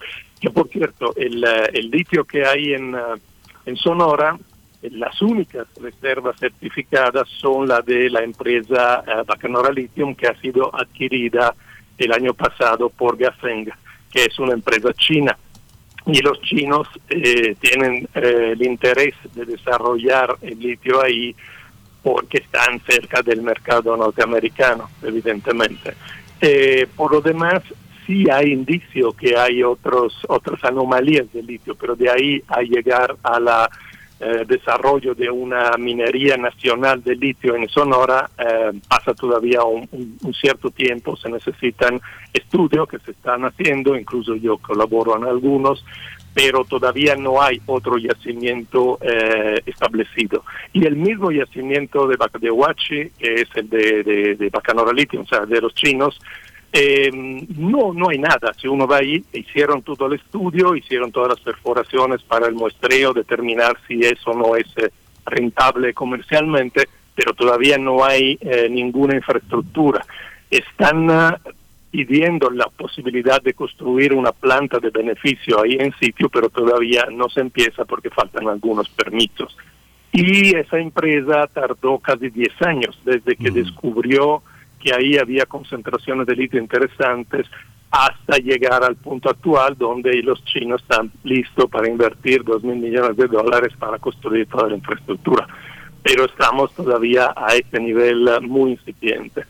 Que 0.41 0.51
por 0.51 0.69
cierto, 0.69 1.15
el, 1.17 1.43
eh, 1.43 1.71
el 1.73 1.91
litio 1.91 2.25
que 2.25 2.45
hay 2.45 2.75
en, 2.75 2.95
eh, 2.95 3.77
Sonora, 3.77 4.39
eh, 4.83 4.91
las 4.91 5.21
únicas 5.23 5.67
reservas 5.81 6.39
certificadas 6.39 7.29
son 7.41 7.69
la 7.69 7.81
de 7.81 8.11
la 8.11 8.23
empresa 8.23 9.03
Bacanora 9.27 9.73
Lithium, 9.73 10.15
que 10.15 10.27
ha 10.27 10.39
sido 10.41 10.75
adquirida 10.75 11.55
el 11.97 12.13
año 12.13 12.35
pasado 12.35 12.91
por 12.91 13.17
Gafeng, 13.17 13.71
que 14.13 14.25
es 14.25 14.39
una 14.39 14.53
empresa 14.53 14.93
china 14.93 15.37
y 16.07 16.21
los 16.21 16.41
chinos 16.43 16.87
eh, 17.11 17.57
tienen 17.61 18.09
el 18.15 18.63
interés 18.63 19.15
de 19.35 19.45
desarrollar 19.45 20.37
el 20.41 20.59
litio 20.59 21.03
ahí 21.03 21.35
porque 22.07 22.39
están 22.39 22.81
cerca 22.89 23.21
del 23.21 23.43
mercado 23.43 23.97
norteamericano, 23.97 24.89
evidentemente. 25.03 25.95
Eh, 26.41 26.87
por 26.95 27.11
lo 27.11 27.21
demás, 27.21 27.65
sí 28.07 28.31
hay 28.31 28.53
indicio 28.53 29.11
que 29.11 29.37
hay 29.37 29.65
otros 29.65 30.17
otras 30.29 30.63
anomalías 30.63 31.33
del 31.33 31.47
litio, 31.47 31.75
pero 31.75 31.97
de 31.97 32.09
ahí 32.09 32.41
a 32.47 32.63
llegar 32.63 33.17
a 33.25 33.41
la 33.41 33.69
eh, 34.21 34.45
desarrollo 34.47 35.17
de 35.17 35.29
una 35.29 35.73
minería 35.81 36.37
nacional 36.37 37.03
de 37.03 37.17
litio 37.17 37.57
en 37.57 37.69
Sonora 37.69 38.31
eh, 38.39 38.71
pasa 38.89 39.13
todavía 39.13 39.65
un 39.65 40.35
cierto 40.41 40.71
tiempo, 40.71 41.17
se 41.17 41.29
necesitan 41.29 42.01
estudios 42.33 42.89
que 42.89 43.01
se 43.01 43.11
están 43.11 43.45
haciendo, 43.45 43.97
incluso 43.97 44.37
yo 44.37 44.59
colaboro 44.59 45.17
en 45.17 45.25
algunos, 45.25 45.85
pero 46.37 46.67
todavía 46.67 47.17
no 47.17 47.41
hay 47.41 47.63
otro 47.65 47.97
yacimiento 47.97 48.99
eh, 49.01 49.59
establecido. 49.65 50.45
Y 50.75 50.85
el 50.85 50.95
mismo 50.95 51.33
yacimiento 51.33 52.07
de, 52.07 52.19
Bac- 52.19 52.39
de 52.39 52.51
Huachi, 52.51 53.09
que 53.19 53.35
es 53.41 53.49
el 53.55 53.71
de, 53.71 54.03
de, 54.03 54.35
de 54.35 54.51
Bacanora 54.51 54.93
o 54.93 55.27
sea, 55.27 55.47
de 55.47 55.63
los 55.63 55.73
chinos, 55.75 56.21
eh, 56.75 57.11
no, 57.57 57.95
no 57.95 58.11
hay 58.11 58.19
nada. 58.19 58.53
Si 58.61 58.69
uno 58.69 58.87
va 58.87 58.99
ahí, 58.99 59.25
hicieron 59.33 59.81
todo 59.81 60.09
el 60.09 60.21
estudio, 60.21 60.77
hicieron 60.77 61.11
todas 61.11 61.31
las 61.31 61.41
perforaciones 61.41 62.23
para 62.23 62.49
el 62.49 62.55
muestreo, 62.55 63.15
determinar 63.15 63.79
si 63.89 64.01
eso 64.01 64.35
no 64.35 64.57
es 64.57 64.67
eh, 64.77 64.91
rentable 65.25 65.95
comercialmente, 65.95 66.87
pero 67.15 67.33
todavía 67.33 67.79
no 67.79 68.05
hay 68.05 68.37
eh, 68.43 68.69
ninguna 68.69 69.15
infraestructura. 69.17 70.05
Están 70.51 71.09
ah, 71.87 71.91
pidiendo 71.91 72.51
la 72.51 72.67
posibilidad 72.69 73.41
de 73.43 73.55
construir 73.55 74.13
una 74.13 74.33
planta 74.33 74.79
de 74.79 74.91
beneficio 74.91 75.63
ahí 75.63 75.77
en 75.79 75.93
sitio, 75.99 76.29
pero 76.29 76.49
todavía 76.49 77.07
no 77.13 77.29
se 77.29 77.41
empieza 77.41 77.85
porque 77.85 78.11
faltan 78.11 78.49
algunos 78.49 78.89
permisos. 78.89 79.57
Y 80.13 80.57
esa 80.57 80.79
empresa 80.79 81.47
tardó 81.47 81.99
casi 81.99 82.31
10 82.31 82.63
años 82.63 82.99
desde 83.05 83.37
que 83.37 83.51
descubrió 83.51 84.43
que 84.81 84.95
ahí 84.95 85.19
había 85.19 85.47
concentraciones 85.47 86.27
de 86.27 86.37
litio 86.37 86.61
interesantes 86.61 87.47
hasta 87.91 88.37
llegar 88.39 88.85
al 88.85 88.97
punto 88.97 89.31
actual 89.31 89.77
donde 89.77 90.23
los 90.23 90.45
chinos 90.45 90.83
están 90.83 91.11
listos 91.25 91.71
para 91.71 91.89
invertir 91.89 92.45
2 92.45 92.63
mil 92.65 92.77
millones 92.77 93.17
de 93.17 93.27
dólares 93.27 93.73
para 93.79 93.99
construir 93.99 94.47
toda 94.49 94.69
la 94.69 94.77
infraestructura. 94.77 95.47
Pero 96.03 96.25
estamos 96.25 96.73
todavía 96.75 97.33
a 97.35 97.55
este 97.55 97.81
nivel 97.81 98.29
eh, 98.29 98.41
muy 98.41 98.73
incipiente. 98.73 99.45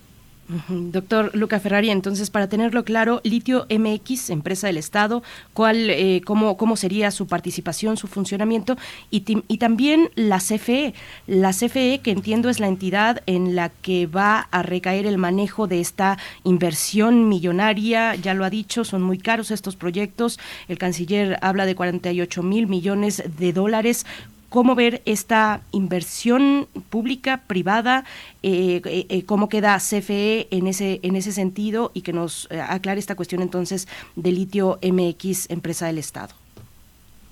Doctor 0.48 1.30
Luca 1.34 1.60
Ferrari, 1.60 1.90
entonces 1.90 2.30
para 2.30 2.48
tenerlo 2.48 2.84
claro, 2.84 3.20
Litio 3.24 3.66
MX, 3.68 4.30
empresa 4.30 4.68
del 4.68 4.76
Estado, 4.76 5.22
¿cuál, 5.52 5.90
eh, 5.90 6.20
cómo, 6.24 6.56
cómo 6.56 6.76
sería 6.76 7.10
su 7.10 7.26
participación, 7.26 7.96
su 7.96 8.06
funcionamiento? 8.06 8.76
Y, 9.10 9.24
y 9.48 9.58
también 9.58 10.10
la 10.14 10.38
CFE, 10.38 10.94
la 11.26 11.52
CFE 11.52 12.00
que 12.02 12.10
entiendo 12.10 12.48
es 12.48 12.60
la 12.60 12.68
entidad 12.68 13.22
en 13.26 13.56
la 13.56 13.70
que 13.70 14.06
va 14.06 14.48
a 14.50 14.62
recaer 14.62 15.06
el 15.06 15.18
manejo 15.18 15.66
de 15.66 15.80
esta 15.80 16.18
inversión 16.44 17.28
millonaria, 17.28 18.14
ya 18.14 18.34
lo 18.34 18.44
ha 18.44 18.50
dicho, 18.50 18.84
son 18.84 19.02
muy 19.02 19.18
caros 19.18 19.50
estos 19.50 19.76
proyectos, 19.76 20.38
el 20.68 20.78
canciller 20.78 21.38
habla 21.42 21.66
de 21.66 21.74
48 21.74 22.42
mil 22.42 22.66
millones 22.66 23.22
de 23.38 23.52
dólares 23.52 24.06
cómo 24.48 24.74
ver 24.74 25.02
esta 25.04 25.60
inversión 25.72 26.68
pública, 26.90 27.42
privada, 27.46 28.04
eh, 28.42 28.80
eh, 28.84 29.06
eh, 29.08 29.24
cómo 29.24 29.48
queda 29.48 29.76
CFE 29.78 30.48
en 30.50 30.66
ese, 30.66 31.00
en 31.02 31.16
ese 31.16 31.32
sentido 31.32 31.90
y 31.94 32.02
que 32.02 32.12
nos 32.12 32.48
eh, 32.50 32.60
aclare 32.60 33.00
esta 33.00 33.16
cuestión 33.16 33.42
entonces 33.42 33.88
de 34.14 34.32
litio 34.32 34.78
MX, 34.82 35.50
empresa 35.50 35.86
del 35.86 35.98
Estado. 35.98 36.34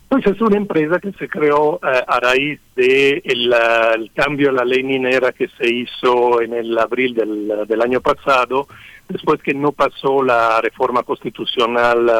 Pues 0.08 0.26
es 0.26 0.40
una 0.40 0.56
empresa 0.56 1.00
que 1.00 1.12
se 1.12 1.28
creó 1.28 1.80
eh, 1.82 2.04
a 2.06 2.20
raíz 2.20 2.60
de 2.76 3.22
el, 3.24 4.10
cambio 4.14 4.50
a 4.50 4.52
la 4.52 4.64
ley 4.64 4.82
minera 4.82 5.32
que 5.32 5.48
se 5.48 5.72
hizo 5.72 6.40
en 6.40 6.52
el 6.52 6.78
abril 6.78 7.14
del, 7.14 7.66
del 7.66 7.82
año 7.82 8.00
pasado, 8.00 8.68
después 9.08 9.42
que 9.42 9.54
no 9.54 9.72
pasó 9.72 10.22
la 10.22 10.60
reforma 10.60 11.02
constitucional 11.02 12.10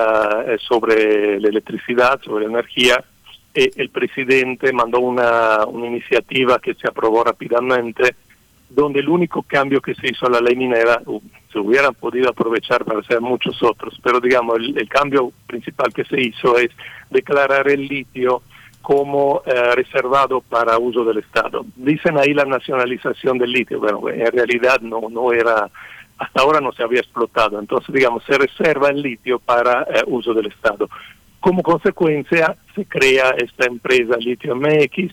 sobre 0.67 1.39
la 1.41 1.49
electricidad, 1.49 2.21
sobre 2.23 2.45
la 2.47 2.51
energía, 2.51 3.05
eh, 3.55 3.71
el 3.77 3.91
presidente 3.91 4.73
mandó 4.73 5.01
una, 5.01 5.65
una 5.67 5.87
iniciativa 5.87 6.59
que 6.59 6.75
se 6.75 6.89
aprobó 6.89 7.25
rápidamente, 7.25 8.15
donde 8.69 9.01
el 9.01 9.09
único 9.09 9.43
cambio 9.43 9.81
que 9.81 9.95
se 9.95 10.09
hizo 10.09 10.27
a 10.27 10.31
la 10.31 10.41
ley 10.41 10.57
minera 10.57 11.01
uh, 11.07 11.21
se 11.53 11.59
hubieran 11.59 11.95
podido 11.95 12.31
aprovechar 12.31 12.85
para 12.85 13.01
hacer 13.01 13.21
muchos 13.21 13.63
otros, 13.63 13.99
pero 14.03 14.21
digamos, 14.21 14.57
el, 14.57 14.77
el 14.77 14.89
cambio 14.89 15.31
principal 15.47 15.93
que 15.93 16.05
se 16.05 16.21
hizo 16.21 16.59
es 16.59 16.71
declarar 17.11 17.69
el 17.69 17.87
litio 17.87 18.43
como 18.83 19.43
eh, 19.47 19.75
reservado 19.75 20.43
para 20.43 20.79
uso 20.79 21.05
del 21.05 21.19
Estado. 21.19 21.65
Dicen 21.75 22.19
ahí 22.19 22.35
la 22.35 22.45
nacionalización 22.45 23.39
del 23.39 23.51
litio, 23.53 23.81
bueno, 23.81 24.09
en 24.11 24.31
realidad 24.31 24.81
no, 24.83 25.09
no 25.09 25.33
era, 25.33 25.71
hasta 26.19 26.43
ahora 26.43 26.61
no 26.61 26.71
se 26.73 26.83
había 26.83 27.01
explotado, 27.01 27.59
entonces 27.59 27.95
digamos, 27.95 28.23
se 28.25 28.37
reserva 28.37 28.91
el 28.91 29.01
litio 29.01 29.39
para 29.39 29.85
eh, 29.85 30.03
uso 30.07 30.35
del 30.35 30.47
Estado. 30.47 30.89
Como 31.45 31.63
consecuencia, 31.63 32.57
se 32.75 32.87
crea 32.87 33.35
esta 33.37 33.67
empresa 33.67 34.17
Litio 34.17 34.57
MX 34.57 34.97
eh, 34.97 35.11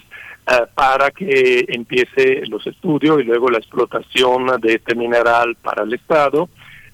para 0.74 1.12
que 1.12 1.66
empiece 1.68 2.46
los 2.46 2.66
estudios 2.66 3.20
y 3.20 3.26
luego 3.26 3.50
la 3.50 3.58
explotación 3.58 4.46
de 4.62 4.76
este 4.76 4.96
mineral 4.96 5.58
para 5.62 5.84
el 5.84 5.94
Estado. 5.94 6.48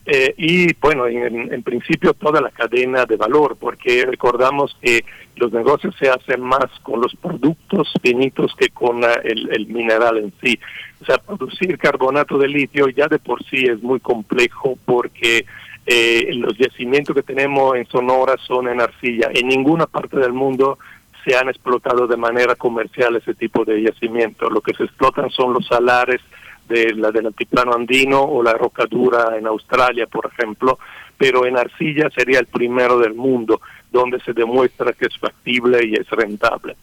eh, 0.08 0.34
y 0.38 0.74
bueno, 0.82 1.06
en, 1.06 1.62
principio 1.62 2.16
toda 2.16 2.42
la 2.42 2.50
cadena 2.50 3.06
de 3.06 3.16
valor, 3.16 3.58
porque 3.60 4.08
recordamos 4.08 4.76
que 4.82 5.06
los 5.36 5.52
negocios 5.52 5.94
se 6.00 6.10
hacen 6.10 6.42
más 6.42 6.72
con 6.82 7.00
los 7.00 7.16
productos 7.16 7.94
finitos 8.02 8.56
que 8.58 8.70
con 8.70 9.04
eh, 9.04 9.08
el, 9.24 9.54
el 9.54 9.68
mineral 9.68 10.18
en 10.18 10.34
sí. 10.42 10.60
O 11.00 11.06
sea, 11.06 11.20
producir 11.20 11.78
carbonato 11.78 12.40
de 12.40 12.48
litio 12.48 12.90
ya 12.90 13.08
de 13.08 13.20
por 13.20 13.44
sí 13.44 13.66
es 13.66 13.84
muy 13.84 14.00
complejo 14.00 14.80
porque 14.84 15.46
eh, 15.90 16.34
los 16.34 16.58
yacimientos 16.58 17.16
que 17.16 17.24
tenemos 17.24 17.78
en 17.78 17.88
Sonora 17.88 18.36
son 18.46 18.68
en 18.68 18.82
arcilla. 18.82 19.30
En 19.34 19.48
ninguna 19.48 19.86
parte 19.86 20.18
del 20.20 20.34
mundo 20.34 20.78
se 21.24 21.38
han 21.38 21.48
explotado 21.48 22.08
de 22.08 22.18
manera 22.18 22.56
comercial 22.56 23.16
ese 23.16 23.34
tipo 23.34 23.64
de 23.64 23.82
yacimientos. 23.82 24.52
Lo 24.52 24.60
que 24.60 24.74
se 24.74 24.84
explotan 24.84 25.30
son 25.30 25.54
los 25.54 25.66
salares 25.66 26.20
de 26.68 26.94
la 26.94 27.12
del 27.12 27.28
altiplano 27.28 27.74
andino 27.74 28.22
o 28.22 28.44
la 28.44 28.54
rocadura 28.54 29.38
en 29.38 29.48
Australia, 29.48 30.08
por 30.08 30.26
ejemplo, 30.26 30.78
pero 31.18 31.46
en 31.46 31.58
arcilla 31.58 32.10
sería 32.10 32.40
el 32.40 32.48
primero 32.48 33.00
del 33.00 33.14
mundo 33.14 33.62
donde 33.90 34.20
se 34.20 34.34
demuestra 34.34 34.92
que 34.92 35.06
es 35.06 35.18
factible 35.18 35.86
y 35.86 35.94
es 35.94 36.10
rentable. 36.10 36.76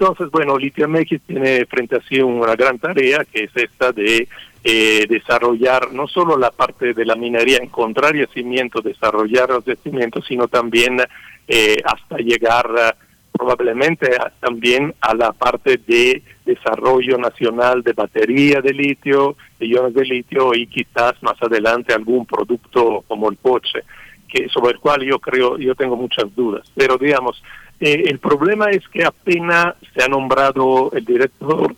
Entonces, 0.00 0.30
bueno, 0.30 0.56
Litio 0.56 0.88
MX 0.88 1.20
tiene 1.26 1.66
frente 1.66 1.96
a 1.96 2.00
sí 2.08 2.20
una 2.22 2.56
gran 2.56 2.78
tarea, 2.78 3.22
que 3.30 3.44
es 3.44 3.50
esta 3.54 3.92
de 3.92 4.26
eh, 4.64 5.04
desarrollar 5.06 5.92
no 5.92 6.08
solo 6.08 6.38
la 6.38 6.50
parte 6.50 6.94
de 6.94 7.04
la 7.04 7.16
minería, 7.16 7.58
encontrar 7.58 8.16
yacimientos, 8.16 8.82
desarrollar 8.82 9.50
los 9.50 9.64
yacimientos, 9.66 10.24
sino 10.26 10.48
también 10.48 10.96
eh, 11.46 11.76
hasta 11.84 12.16
llegar 12.16 12.96
probablemente 13.32 14.16
a- 14.16 14.32
también 14.40 14.94
a 15.02 15.14
la 15.14 15.32
parte 15.32 15.78
de 15.86 16.22
desarrollo 16.46 17.18
nacional 17.18 17.82
de 17.82 17.92
batería 17.92 18.62
de 18.62 18.72
litio, 18.72 19.36
de 19.58 19.66
iones 19.66 19.92
de 19.92 20.04
litio 20.06 20.54
y 20.54 20.66
quizás 20.66 21.22
más 21.22 21.36
adelante 21.42 21.92
algún 21.92 22.24
producto 22.24 23.04
como 23.06 23.28
el 23.30 23.36
coche, 23.36 23.80
que 24.26 24.48
sobre 24.48 24.72
el 24.72 24.78
cual 24.80 25.02
yo 25.02 25.18
creo, 25.18 25.58
yo 25.58 25.74
tengo 25.74 25.96
muchas 25.96 26.34
dudas. 26.34 26.66
Pero 26.74 26.96
digamos, 26.96 27.42
eh, 27.80 28.04
el 28.06 28.18
problema 28.18 28.70
es 28.70 28.86
que 28.88 29.04
apenas 29.04 29.74
se 29.94 30.02
ha 30.02 30.08
nombrado 30.08 30.90
el 30.92 31.04
director 31.04 31.74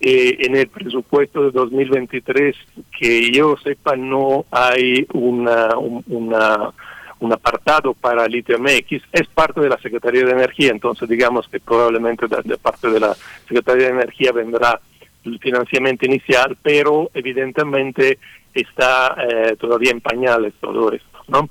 eh, 0.00 0.36
en 0.40 0.56
el 0.56 0.68
presupuesto 0.68 1.44
de 1.44 1.50
2023, 1.52 2.54
que 2.98 3.30
yo 3.32 3.56
sepa 3.56 3.96
no 3.96 4.44
hay 4.50 5.06
una, 5.12 5.76
un- 5.78 6.04
una 6.08 6.70
un 7.18 7.32
apartado 7.32 7.94
para 7.94 8.28
Litio 8.28 8.58
MX, 8.58 9.02
es 9.10 9.26
parte 9.28 9.58
de 9.62 9.70
la 9.70 9.78
Secretaría 9.78 10.22
de 10.26 10.32
Energía, 10.32 10.70
entonces 10.70 11.08
digamos 11.08 11.48
que 11.48 11.60
probablemente 11.60 12.26
de, 12.26 12.36
de 12.44 12.58
parte 12.58 12.90
de 12.90 13.00
la 13.00 13.16
Secretaría 13.48 13.86
de 13.86 13.92
Energía 13.94 14.32
vendrá 14.32 14.78
el 15.24 15.38
financiamiento 15.38 16.04
inicial, 16.04 16.58
pero 16.62 17.10
evidentemente 17.14 18.18
está 18.52 19.16
eh, 19.30 19.56
todavía 19.58 19.92
en 19.92 20.02
pañales 20.02 20.52
todo 20.60 20.92
esto, 20.92 21.15
¿no? 21.28 21.48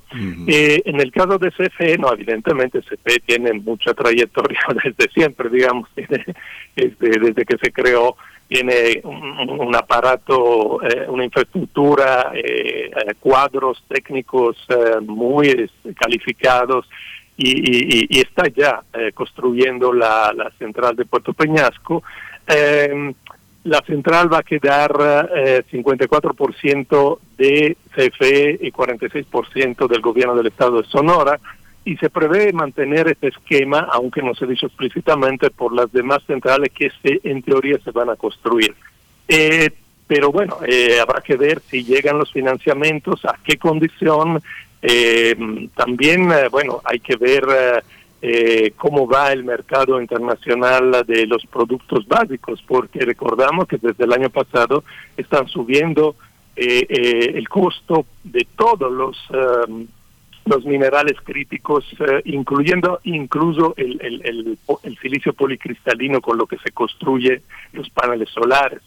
Eh, 0.48 0.82
en 0.84 1.00
el 1.00 1.10
caso 1.12 1.38
de 1.38 1.50
CFE, 1.50 1.98
no, 1.98 2.12
evidentemente 2.12 2.80
CFE 2.80 3.20
tiene 3.26 3.52
mucha 3.54 3.92
trayectoria 3.94 4.58
desde 4.84 5.10
siempre, 5.12 5.48
digamos, 5.50 5.88
este, 5.96 7.08
desde 7.20 7.44
que 7.44 7.56
se 7.58 7.72
creó, 7.72 8.16
tiene 8.48 9.00
un, 9.04 9.50
un 9.60 9.74
aparato, 9.76 10.80
eh, 10.82 11.06
una 11.08 11.24
infraestructura, 11.24 12.30
eh, 12.34 12.90
cuadros 13.20 13.82
técnicos 13.88 14.56
muy 15.02 15.48
este, 15.48 15.94
calificados 15.94 16.88
y, 17.36 17.48
y- 17.50 18.00
y- 18.02 18.06
y 18.08 18.18
está 18.20 18.44
ya 18.48 18.80
eh, 18.94 19.10
construyendo 19.12 19.92
la, 19.92 20.32
la 20.34 20.50
central 20.58 20.94
de 20.96 21.04
Puerto 21.04 21.32
Peñasco. 21.32 22.02
Eh, 22.46 23.12
la 23.66 23.82
central 23.86 24.32
va 24.32 24.38
a 24.38 24.42
quedar 24.42 25.28
eh, 25.34 25.62
54% 25.70 27.18
de 27.36 27.76
CFE 27.94 28.58
y 28.62 28.70
46% 28.70 29.88
del 29.88 30.00
gobierno 30.00 30.34
del 30.34 30.46
estado 30.46 30.80
de 30.80 30.88
Sonora 30.88 31.38
y 31.84 31.96
se 31.96 32.10
prevé 32.10 32.52
mantener 32.52 33.08
este 33.08 33.28
esquema, 33.28 33.88
aunque 33.92 34.22
no 34.22 34.34
se 34.34 34.44
ha 34.44 34.48
dicho 34.48 34.66
explícitamente, 34.66 35.50
por 35.50 35.72
las 35.72 35.92
demás 35.92 36.22
centrales 36.26 36.70
que 36.72 36.90
se, 37.02 37.20
en 37.22 37.42
teoría 37.42 37.78
se 37.84 37.92
van 37.92 38.10
a 38.10 38.16
construir. 38.16 38.74
Eh, 39.28 39.70
pero 40.06 40.30
bueno, 40.30 40.58
eh, 40.66 41.00
habrá 41.00 41.20
que 41.20 41.36
ver 41.36 41.60
si 41.68 41.84
llegan 41.84 42.18
los 42.18 42.32
financiamientos, 42.32 43.24
a 43.24 43.38
qué 43.42 43.56
condición. 43.56 44.40
Eh, 44.82 45.68
también, 45.74 46.30
eh, 46.30 46.48
bueno, 46.50 46.80
hay 46.84 47.00
que 47.00 47.16
ver 47.16 47.44
eh, 48.22 48.72
cómo 48.76 49.06
va 49.06 49.32
el 49.32 49.44
mercado 49.44 50.00
internacional 50.00 51.04
de 51.06 51.26
los 51.26 51.44
productos 51.46 52.06
básicos, 52.06 52.62
porque 52.66 53.00
recordamos 53.00 53.68
que 53.68 53.78
desde 53.78 54.04
el 54.04 54.12
año 54.12 54.30
pasado 54.30 54.84
están 55.16 55.48
subiendo 55.48 56.16
eh, 56.56 56.86
eh, 56.88 57.32
el 57.34 57.48
costo 57.48 58.06
de 58.24 58.46
todos 58.56 58.90
los 58.90 59.16
eh, 59.32 59.86
los 60.46 60.64
minerales 60.64 61.16
críticos, 61.22 61.84
eh, 61.98 62.22
incluyendo 62.24 63.00
incluso 63.04 63.74
el, 63.76 64.00
el, 64.00 64.22
el, 64.24 64.58
el 64.84 64.98
silicio 64.98 65.32
policristalino 65.32 66.20
con 66.20 66.38
lo 66.38 66.46
que 66.46 66.56
se 66.58 66.70
construye 66.70 67.42
los 67.72 67.90
paneles 67.90 68.30
solares. 68.30 68.80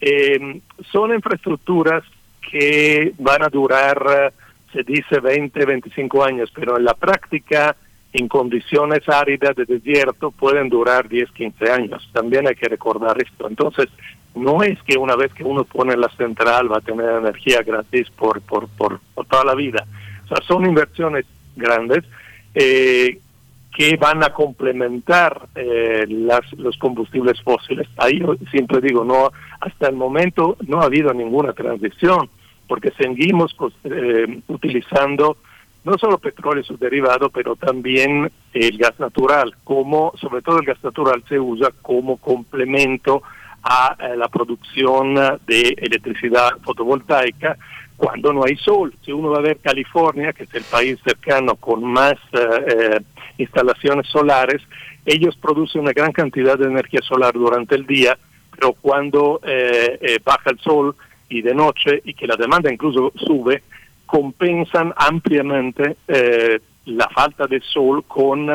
Eh, 0.00 0.60
son 0.92 1.14
infraestructuras 1.14 2.04
que 2.50 3.12
van 3.18 3.42
a 3.42 3.48
durar, 3.48 4.06
eh, 4.10 4.30
se 4.72 4.82
dice, 4.82 5.20
20, 5.20 5.64
25 5.64 6.24
años, 6.24 6.50
pero 6.54 6.76
en 6.76 6.84
la 6.84 6.94
práctica, 6.94 7.74
en 8.12 8.28
condiciones 8.28 9.08
áridas 9.08 9.54
de 9.56 9.64
desierto, 9.66 10.30
pueden 10.32 10.68
durar 10.68 11.08
10, 11.08 11.30
15 11.30 11.70
años. 11.70 12.08
También 12.12 12.48
hay 12.48 12.54
que 12.56 12.68
recordar 12.68 13.16
esto. 13.22 13.48
Entonces, 13.48 13.88
no 14.34 14.62
es 14.62 14.80
que 14.82 14.98
una 14.98 15.16
vez 15.16 15.32
que 15.32 15.44
uno 15.44 15.64
pone 15.64 15.96
la 15.96 16.08
central 16.16 16.70
va 16.72 16.78
a 16.78 16.80
tener 16.80 17.08
energía 17.08 17.62
gratis 17.62 18.08
por, 18.10 18.40
por, 18.40 18.68
por, 18.68 19.00
toda 19.28 19.44
la 19.44 19.54
vida. 19.54 19.86
O 20.24 20.28
sea, 20.28 20.38
son 20.46 20.64
inversiones 20.66 21.24
grandes 21.56 22.04
eh, 22.54 23.18
que 23.76 23.96
van 23.96 24.22
a 24.24 24.30
complementar 24.32 25.48
eh, 25.54 26.04
las, 26.08 26.40
los 26.58 26.76
combustibles 26.78 27.40
fósiles. 27.42 27.86
Ahí 27.96 28.18
yo 28.18 28.34
siempre 28.50 28.80
digo, 28.80 29.04
no 29.04 29.30
hasta 29.60 29.88
el 29.88 29.94
momento 29.96 30.56
no 30.66 30.80
ha 30.80 30.86
habido 30.86 31.12
ninguna 31.14 31.52
transición, 31.52 32.28
porque 32.66 32.90
seguimos 32.98 33.56
cos- 33.56 33.72
eh, 33.84 34.40
utilizando 34.48 35.36
no 35.84 35.96
solo 35.98 36.18
petróleo 36.18 36.62
y 36.62 36.66
sus 36.66 36.78
derivados, 36.78 37.30
pero 37.32 37.56
también 37.56 38.30
el 38.52 38.78
gas 38.78 38.98
natural, 38.98 39.54
como 39.64 40.12
sobre 40.20 40.42
todo 40.42 40.58
el 40.58 40.66
gas 40.66 40.82
natural 40.84 41.22
se 41.28 41.38
usa 41.38 41.70
como 41.82 42.18
complemento 42.18 43.22
a, 43.62 43.96
la 44.16 44.28
producción 44.28 45.14
de 45.14 45.74
electricidad 45.76 46.58
fotovoltaica 46.62 47.56
cuando 47.96 48.32
no 48.32 48.44
hay 48.44 48.56
sol. 48.56 48.94
Si 49.04 49.12
uno 49.12 49.30
va 49.30 49.38
a 49.38 49.42
ver 49.42 49.58
California, 49.58 50.32
que 50.32 50.44
es 50.44 50.54
el 50.54 50.64
país 50.64 50.98
cercano 51.04 51.56
con 51.56 51.84
más 51.84 52.14
eh, 52.32 52.38
eh, 52.68 53.00
instalaciones 53.38 54.06
solares, 54.08 54.62
ellos 55.04 55.36
producen 55.36 55.82
una 55.82 55.92
gran 55.92 56.12
cantidad 56.12 56.58
de 56.58 56.66
energía 56.66 57.00
solar 57.02 57.32
durante 57.32 57.74
el 57.74 57.86
día, 57.86 58.18
pero 58.54 58.72
cuando 58.74 59.40
eh, 59.44 59.98
eh, 60.00 60.18
baja 60.24 60.50
el 60.50 60.58
sol 60.60 60.94
y 61.28 61.42
de 61.42 61.54
noche 61.54 62.02
y 62.04 62.14
que 62.14 62.26
la 62.26 62.36
demanda 62.36 62.72
incluso 62.72 63.12
sube, 63.16 63.62
compensan 64.10 64.92
ampliamente 64.96 65.96
eh, 66.08 66.58
la 66.86 67.08
falta 67.10 67.46
de 67.46 67.60
sol 67.60 68.02
con 68.08 68.48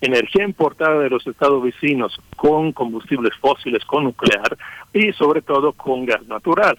energía 0.00 0.44
importada 0.44 0.98
de 0.98 1.08
los 1.08 1.24
estados 1.28 1.62
vecinos, 1.62 2.18
con 2.34 2.72
combustibles 2.72 3.32
fósiles, 3.40 3.84
con 3.84 4.02
nuclear 4.02 4.58
y 4.92 5.12
sobre 5.12 5.42
todo 5.42 5.72
con 5.74 6.06
gas 6.06 6.26
natural 6.26 6.76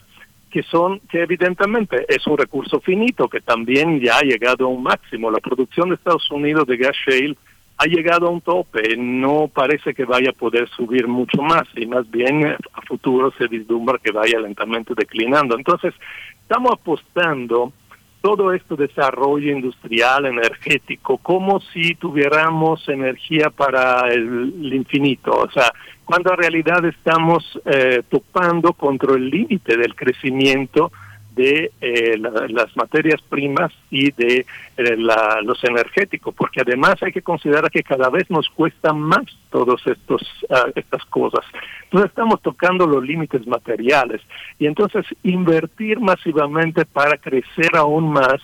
que 0.52 0.62
son 0.64 1.00
que 1.10 1.22
evidentemente 1.22 2.06
es 2.10 2.26
un 2.28 2.38
recurso 2.38 2.82
finito 2.82 3.30
que 3.30 3.40
también 3.40 4.02
ya 4.02 4.18
ha 4.18 4.22
llegado 4.22 4.66
a 4.66 4.70
un 4.70 4.84
máximo. 4.84 5.32
La 5.32 5.40
producción 5.40 5.90
de 5.90 5.96
Estados 5.96 6.30
Unidos 6.30 6.66
de 6.68 6.78
gas 6.78 6.96
shale 7.06 7.38
ha 7.78 7.86
llegado 7.86 8.28
a 8.28 8.32
un 8.32 8.42
tope, 8.42 8.96
no 8.98 9.50
parece 9.54 9.94
que 9.94 10.04
vaya 10.04 10.32
a 10.32 10.40
poder 10.40 10.68
subir 10.70 11.08
mucho 11.08 11.42
más 11.42 11.64
y 11.76 11.86
más 11.86 12.10
bien 12.10 12.46
a 12.48 12.82
futuro 12.88 13.32
se 13.38 13.48
vislumbra 13.48 14.00
que 14.02 14.12
vaya 14.12 14.40
lentamente 14.40 14.94
declinando. 14.96 15.56
Entonces, 15.56 15.94
estamos 16.42 16.72
apostando 16.74 17.72
todo 18.22 18.52
este 18.52 18.76
desarrollo 18.76 19.52
industrial, 19.52 20.26
energético, 20.26 21.18
como 21.18 21.60
si 21.60 21.96
tuviéramos 21.96 22.88
energía 22.90 23.50
para 23.50 24.10
el, 24.10 24.54
el 24.62 24.74
infinito. 24.74 25.32
O 25.32 25.52
sea, 25.52 25.72
cuando 26.06 26.32
en 26.32 26.38
realidad 26.38 26.86
estamos 26.86 27.60
eh, 27.66 28.02
topando 28.10 28.74
contra 28.74 29.16
el 29.16 29.30
límite 29.30 29.78
del 29.78 29.94
crecimiento 29.96 30.92
de 31.38 31.72
eh, 31.80 32.18
la- 32.18 32.46
las 32.50 32.76
materias 32.76 33.22
primas 33.30 33.72
y 33.90 34.12
de 34.12 34.46
eh, 34.78 34.98
la- 34.98 35.40
los 35.44 35.64
energéticos, 35.64 36.36
porque 36.36 36.62
además 36.62 36.96
hay 37.02 37.12
que 37.14 37.22
considerar 37.22 37.72
que 37.72 37.84
cada 37.84 38.10
vez 38.10 38.30
nos 38.30 38.50
cuesta 38.50 38.92
más 38.92 39.26
todas 39.50 39.80
estos 39.88 40.22
ah, 40.50 40.66
estas 40.76 41.06
cosas. 41.06 41.46
Entonces 41.86 42.10
estamos 42.10 42.42
tocando 42.42 42.86
los 42.86 43.04
límites 43.04 43.48
materiales 43.48 44.22
y 44.60 44.66
entonces 44.66 45.06
invertir 45.24 46.00
masivamente 46.02 46.84
para 46.86 47.18
crecer 47.18 47.76
aún 47.76 48.12
más 48.12 48.42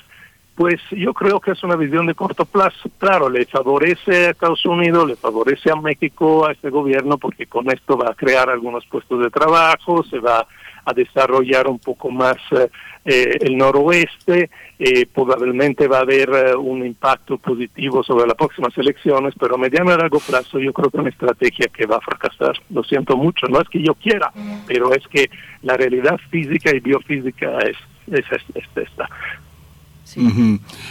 pues 0.56 0.80
yo 0.92 1.16
creo 1.16 1.40
que 1.40 1.50
es 1.50 1.64
una 1.64 1.76
visión 1.76 2.06
de 2.06 2.14
corto 2.14 2.46
plazo. 2.46 2.88
Claro, 3.00 3.28
le 3.28 3.44
favorece 3.48 4.28
a 4.28 4.30
Estados 4.30 4.64
Unidos, 4.68 5.08
le 5.08 5.16
favorece 5.16 5.72
a 5.72 5.76
México, 5.76 6.46
a 6.46 6.52
este 6.52 6.70
gobierno, 6.70 7.18
porque 7.18 7.48
con 7.48 7.72
esto 7.72 7.98
va 7.98 8.12
a 8.12 8.14
crear 8.14 8.52
algunos 8.52 8.86
puestos 8.86 9.20
de 9.20 9.32
trabajo, 9.32 10.04
se 10.04 10.20
va 10.20 10.46
a 10.86 10.94
desarrollar 10.94 11.68
un 11.68 11.80
poco 11.80 12.10
más 12.12 12.38
eh, 12.52 12.70
eh, 13.06 13.38
el 13.42 13.58
noroeste, 13.58 14.50
eh, 14.80 15.06
probablemente 15.14 15.88
va 15.88 15.98
a 16.00 16.02
haber 16.02 16.30
eh, 16.30 16.56
un 16.56 16.86
impacto 16.86 17.38
positivo 17.38 18.04
sobre 18.04 18.26
las 18.28 18.36
próximas 18.36 18.78
elecciones, 18.78 19.34
pero 19.40 19.56
a 19.56 19.58
mediano 19.58 19.94
y 19.94 19.98
largo 19.98 20.20
plazo 20.20 20.60
yo 20.60 20.72
creo 20.74 20.90
que 20.90 20.98
es 20.98 21.02
una 21.02 21.10
estrategia 21.10 21.68
que 21.68 21.86
va 21.86 21.98
a 21.98 22.02
fracasar. 22.02 22.54
Lo 22.70 22.84
siento 22.84 23.18
mucho, 23.18 23.48
no 23.48 23.60
es 23.62 23.68
que 23.70 23.82
yo 23.82 23.94
quiera, 23.96 24.32
pero 24.68 24.94
es 24.94 25.06
que 25.08 25.30
la 25.64 25.76
realidad 25.78 26.18
física 26.30 26.76
y 26.76 26.80
biofísica 26.80 27.58
es, 27.60 27.78
es, 28.08 28.26
es- 28.32 28.56
es 28.56 28.88
esta. 28.88 29.10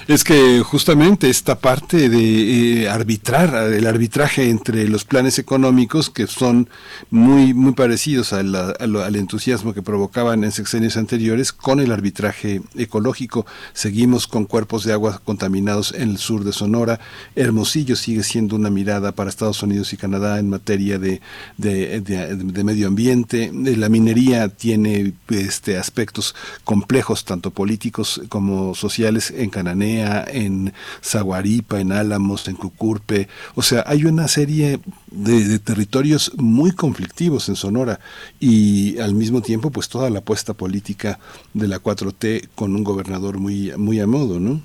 Es 0.09 0.25
que 0.25 0.61
justamente 0.61 1.31
esta 1.31 1.59
parte 1.59 2.09
de 2.09 2.83
eh, 2.83 2.89
arbitrar, 2.89 3.73
el 3.73 3.87
arbitraje 3.87 4.49
entre 4.51 4.89
los 4.89 5.05
planes 5.05 5.39
económicos 5.39 6.11
que 6.11 6.27
son 6.27 6.69
muy 7.11 7.55
muy 7.55 7.73
parecidos 7.73 8.33
a 8.33 8.41
al 8.41 9.17
entusiasmo 9.17 9.73
que 9.75 9.83
provocaban 9.83 10.43
en 10.45 10.53
sexenios 10.53 10.97
anteriores 10.97 11.53
con 11.53 11.81
el 11.81 11.93
arbitraje 11.93 12.63
ecológico. 12.77 13.47
Seguimos 13.73 14.27
con 14.27 14.45
cuerpos 14.45 14.85
de 14.85 14.93
agua 14.93 15.21
contaminados 15.25 15.93
en 15.93 16.11
el 16.11 16.19
sur 16.19 16.45
de 16.45 16.53
Sonora. 16.53 16.99
Hermosillo 17.37 17.97
sigue 17.97 18.23
siendo 18.23 18.57
una 18.57 18.71
mirada 18.71 19.13
para 19.13 19.31
Estados 19.31 19.63
Unidos 19.63 19.93
y 19.93 19.97
Canadá 19.97 20.39
en 20.39 20.51
materia 20.51 20.99
de, 20.99 21.21
de, 21.57 22.01
de- 22.01 22.37
de 22.37 22.65
medio 22.65 22.89
ambiente. 22.89 23.45
Eh, 23.45 23.77
La 23.77 23.89
minería 23.89 24.49
tiene 24.49 25.13
este 25.29 25.77
aspectos 25.79 26.35
complejos, 26.65 27.25
tanto 27.25 27.51
políticos 27.51 28.21
como 28.29 28.75
sociales, 28.75 29.12
en 29.31 29.51
Cananea, 29.51 30.25
en 30.31 30.73
Zaguaripa, 31.03 31.81
en 31.81 31.93
Álamos, 31.93 32.49
en 32.49 32.57
Cucurpe. 32.57 33.29
O 33.55 33.63
sea, 33.63 33.85
hay 33.87 34.05
una 34.05 34.29
serie 34.29 34.81
de, 35.11 35.49
de 35.49 35.59
territorios 35.59 36.33
muy 36.37 36.73
conflictivos 36.73 37.49
en 37.49 37.57
Sonora 37.57 38.01
y 38.41 38.99
al 38.99 39.15
mismo 39.15 39.43
tiempo, 39.43 39.71
pues 39.71 39.89
toda 39.89 40.11
la 40.11 40.21
apuesta 40.21 40.55
política 40.55 41.19
de 41.55 41.69
la 41.69 41.83
4T 41.83 42.49
con 42.55 42.75
un 42.75 42.85
gobernador 42.85 43.39
muy, 43.39 43.73
muy 43.77 44.01
a 44.01 44.07
modo, 44.07 44.41
¿no? 44.41 44.61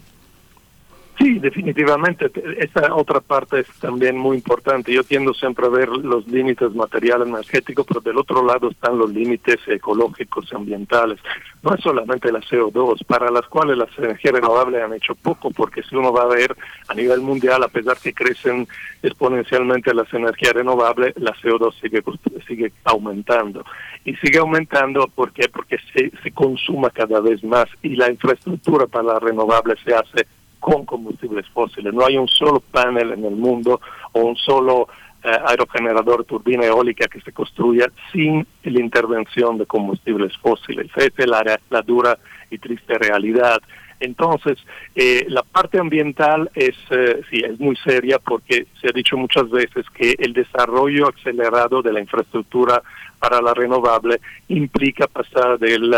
Sí, 1.17 1.39
definitivamente. 1.39 2.29
Esta 2.59 2.93
otra 2.93 3.21
parte 3.21 3.61
es 3.61 3.67
también 3.79 4.17
muy 4.17 4.37
importante. 4.37 4.93
Yo 4.93 5.03
tiendo 5.03 5.33
siempre 5.33 5.65
a 5.65 5.69
ver 5.69 5.89
los 5.89 6.27
límites 6.27 6.75
materiales 6.75 7.27
energéticos, 7.27 7.87
pero 7.87 8.01
del 8.01 8.17
otro 8.17 8.45
lado 8.45 8.69
están 8.69 8.99
los 8.99 9.09
límites 9.09 9.57
ecológicos 9.67 10.47
y 10.51 10.55
ambientales. 10.55 11.19
No 11.63 11.73
es 11.73 11.81
solamente 11.81 12.31
la 12.31 12.39
CO2, 12.41 13.03
para 13.05 13.31
las 13.31 13.47
cuales 13.47 13.77
las 13.77 13.89
energías 13.97 14.35
renovables 14.35 14.83
han 14.83 14.93
hecho 14.93 15.15
poco, 15.15 15.49
porque 15.49 15.81
si 15.81 15.95
uno 15.95 16.13
va 16.13 16.21
a 16.23 16.27
ver 16.27 16.55
a 16.87 16.93
nivel 16.93 17.21
mundial, 17.21 17.63
a 17.63 17.67
pesar 17.67 17.97
que 17.97 18.13
crecen 18.13 18.67
exponencialmente 19.01 19.95
las 19.95 20.13
energías 20.13 20.53
renovables, 20.53 21.15
la 21.17 21.33
CO2 21.33 21.73
sigue, 21.81 22.03
sigue 22.47 22.71
aumentando. 22.83 23.65
Y 24.05 24.15
sigue 24.17 24.37
aumentando, 24.37 25.07
¿por 25.07 25.31
qué? 25.31 25.49
Porque 25.49 25.77
se, 25.93 26.11
se 26.21 26.31
consuma 26.31 26.91
cada 26.91 27.19
vez 27.21 27.43
más 27.43 27.65
y 27.81 27.95
la 27.95 28.11
infraestructura 28.11 28.85
para 28.85 29.13
las 29.13 29.23
renovables 29.23 29.79
se 29.83 29.95
hace 29.95 30.27
con 30.67 30.85
combustibles 30.85 31.47
fósiles. 31.53 31.93
No 31.93 32.05
hay 32.05 32.17
un 32.17 32.27
solo 32.27 32.59
panel 32.59 33.13
en 33.13 33.23
el 33.23 33.37
mundo 33.37 33.79
o 34.11 34.19
un 34.19 34.35
solo 34.35 34.89
eh, 35.23 35.31
aerogenerador, 35.45 36.25
turbina 36.25 36.65
eólica 36.65 37.07
que 37.07 37.21
se 37.21 37.31
construya 37.31 37.89
sin 38.11 38.45
la 38.63 38.81
intervención 38.81 39.57
de 39.57 39.65
combustibles 39.65 40.35
fósiles. 40.39 40.87
Esa 40.93 41.23
es 41.23 41.25
la, 41.25 41.57
la 41.69 41.81
dura 41.83 42.17
y 42.51 42.57
triste 42.57 42.97
realidad. 42.97 43.61
Entonces, 44.01 44.57
eh, 44.93 45.25
la 45.29 45.41
parte 45.41 45.79
ambiental 45.79 46.51
es, 46.53 46.75
eh, 46.89 47.21
sí, 47.29 47.37
es 47.45 47.57
muy 47.61 47.77
seria 47.77 48.19
porque 48.19 48.67
se 48.81 48.89
ha 48.89 48.91
dicho 48.93 49.15
muchas 49.15 49.49
veces 49.49 49.85
que 49.91 50.15
el 50.19 50.33
desarrollo 50.33 51.07
acelerado 51.07 51.81
de 51.81 51.93
la 51.93 52.01
infraestructura 52.01 52.83
para 53.19 53.41
la 53.41 53.53
renovable 53.53 54.19
implica 54.49 55.07
pasar 55.07 55.57
del 55.59 55.95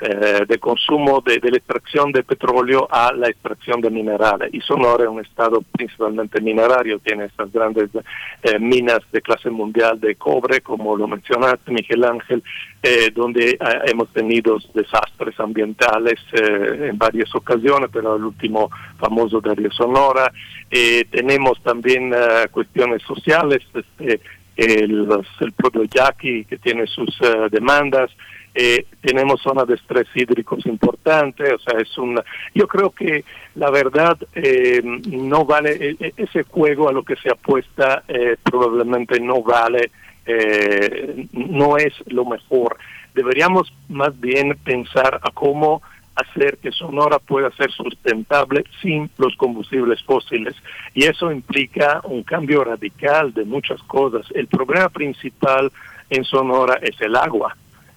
eh, 0.00 0.44
de 0.48 0.58
consumo 0.58 1.22
de, 1.24 1.38
la 1.40 1.56
extracción 1.56 2.10
de 2.10 2.24
petróleo 2.24 2.88
a 2.90 3.12
la 3.12 3.28
extracción 3.28 3.80
de 3.80 3.90
minerales. 3.90 4.52
Y 4.52 4.60
Sonora 4.60 5.04
es 5.04 5.08
un 5.08 5.20
estado 5.20 5.62
principalmente 5.70 6.40
minerario, 6.40 6.98
tiene 6.98 7.26
estas 7.26 7.52
grandes 7.52 7.90
eh, 8.42 8.58
minas 8.58 8.98
de 9.12 9.22
clase 9.22 9.50
mundial 9.50 10.00
de 10.00 10.16
cobre, 10.16 10.62
como 10.62 10.96
lo 10.96 11.06
mencionaste, 11.06 11.70
Miguel 11.70 12.02
Ángel, 12.04 12.42
eh, 12.82 13.12
donde 13.14 13.56
hemos 13.86 14.08
tenido 14.12 14.58
desastres 14.74 15.38
ambientales 15.38 16.18
en 16.32 16.98
varias 16.98 17.32
ocasiones, 17.32 17.88
pero 17.92 18.16
el 18.16 18.24
último 18.24 18.70
famoso 18.98 19.40
de 19.40 19.54
Río 19.54 19.70
Sonora. 19.70 20.32
tenemos 21.10 21.62
también 21.62 22.12
cuestiones 22.50 23.00
sociales, 23.02 23.62
este, 23.72 24.20
el, 24.56 25.08
el 25.40 25.52
propio 25.52 25.84
Yaqui, 25.84 26.44
que 26.46 26.58
tiene 26.58 26.88
sus 26.88 27.16
demandas. 27.52 28.10
Eh, 28.56 28.86
tenemos 29.00 29.42
zonas 29.42 29.66
de 29.66 29.74
estrés 29.74 30.06
hídricos 30.14 30.64
importantes, 30.66 31.54
o 31.54 31.58
sea, 31.58 31.80
es 31.80 31.98
una... 31.98 32.22
Yo 32.54 32.68
creo 32.68 32.90
que 32.90 33.24
la 33.56 33.68
verdad 33.70 34.16
eh, 34.32 34.80
no 34.84 35.44
vale, 35.44 35.96
e, 36.00 36.14
ese 36.16 36.44
juego 36.44 36.88
a 36.88 36.92
lo 36.92 37.02
que 37.02 37.16
se 37.16 37.30
apuesta 37.30 38.04
eh, 38.06 38.36
probablemente 38.42 39.18
no 39.18 39.42
vale, 39.42 39.90
no 41.32 41.76
es 41.76 41.92
lo 42.06 42.24
mejor. 42.24 42.78
Deberíamos 43.12 43.70
más 43.90 44.18
bien 44.18 44.56
pensar 44.64 45.20
a 45.22 45.30
cómo 45.32 45.82
hacer 46.14 46.56
que 46.58 46.72
Sonora 46.72 47.18
pueda 47.18 47.50
ser 47.50 47.70
sustentable 47.72 48.64
sin 48.80 49.10
los 49.18 49.36
combustibles 49.36 50.02
fósiles. 50.04 50.54
Y 50.94 51.04
eso 51.04 51.30
implica 51.30 52.00
un 52.04 52.22
cambio 52.22 52.64
radical 52.64 53.34
de 53.34 53.44
muchas 53.44 53.82
cosas. 53.82 54.24
El 54.34 54.46
problema 54.46 54.88
principal 54.88 55.70
en 56.08 56.24
Sonora 56.24 56.78
es 56.80 56.98
el 57.02 57.16
agua 57.16 57.54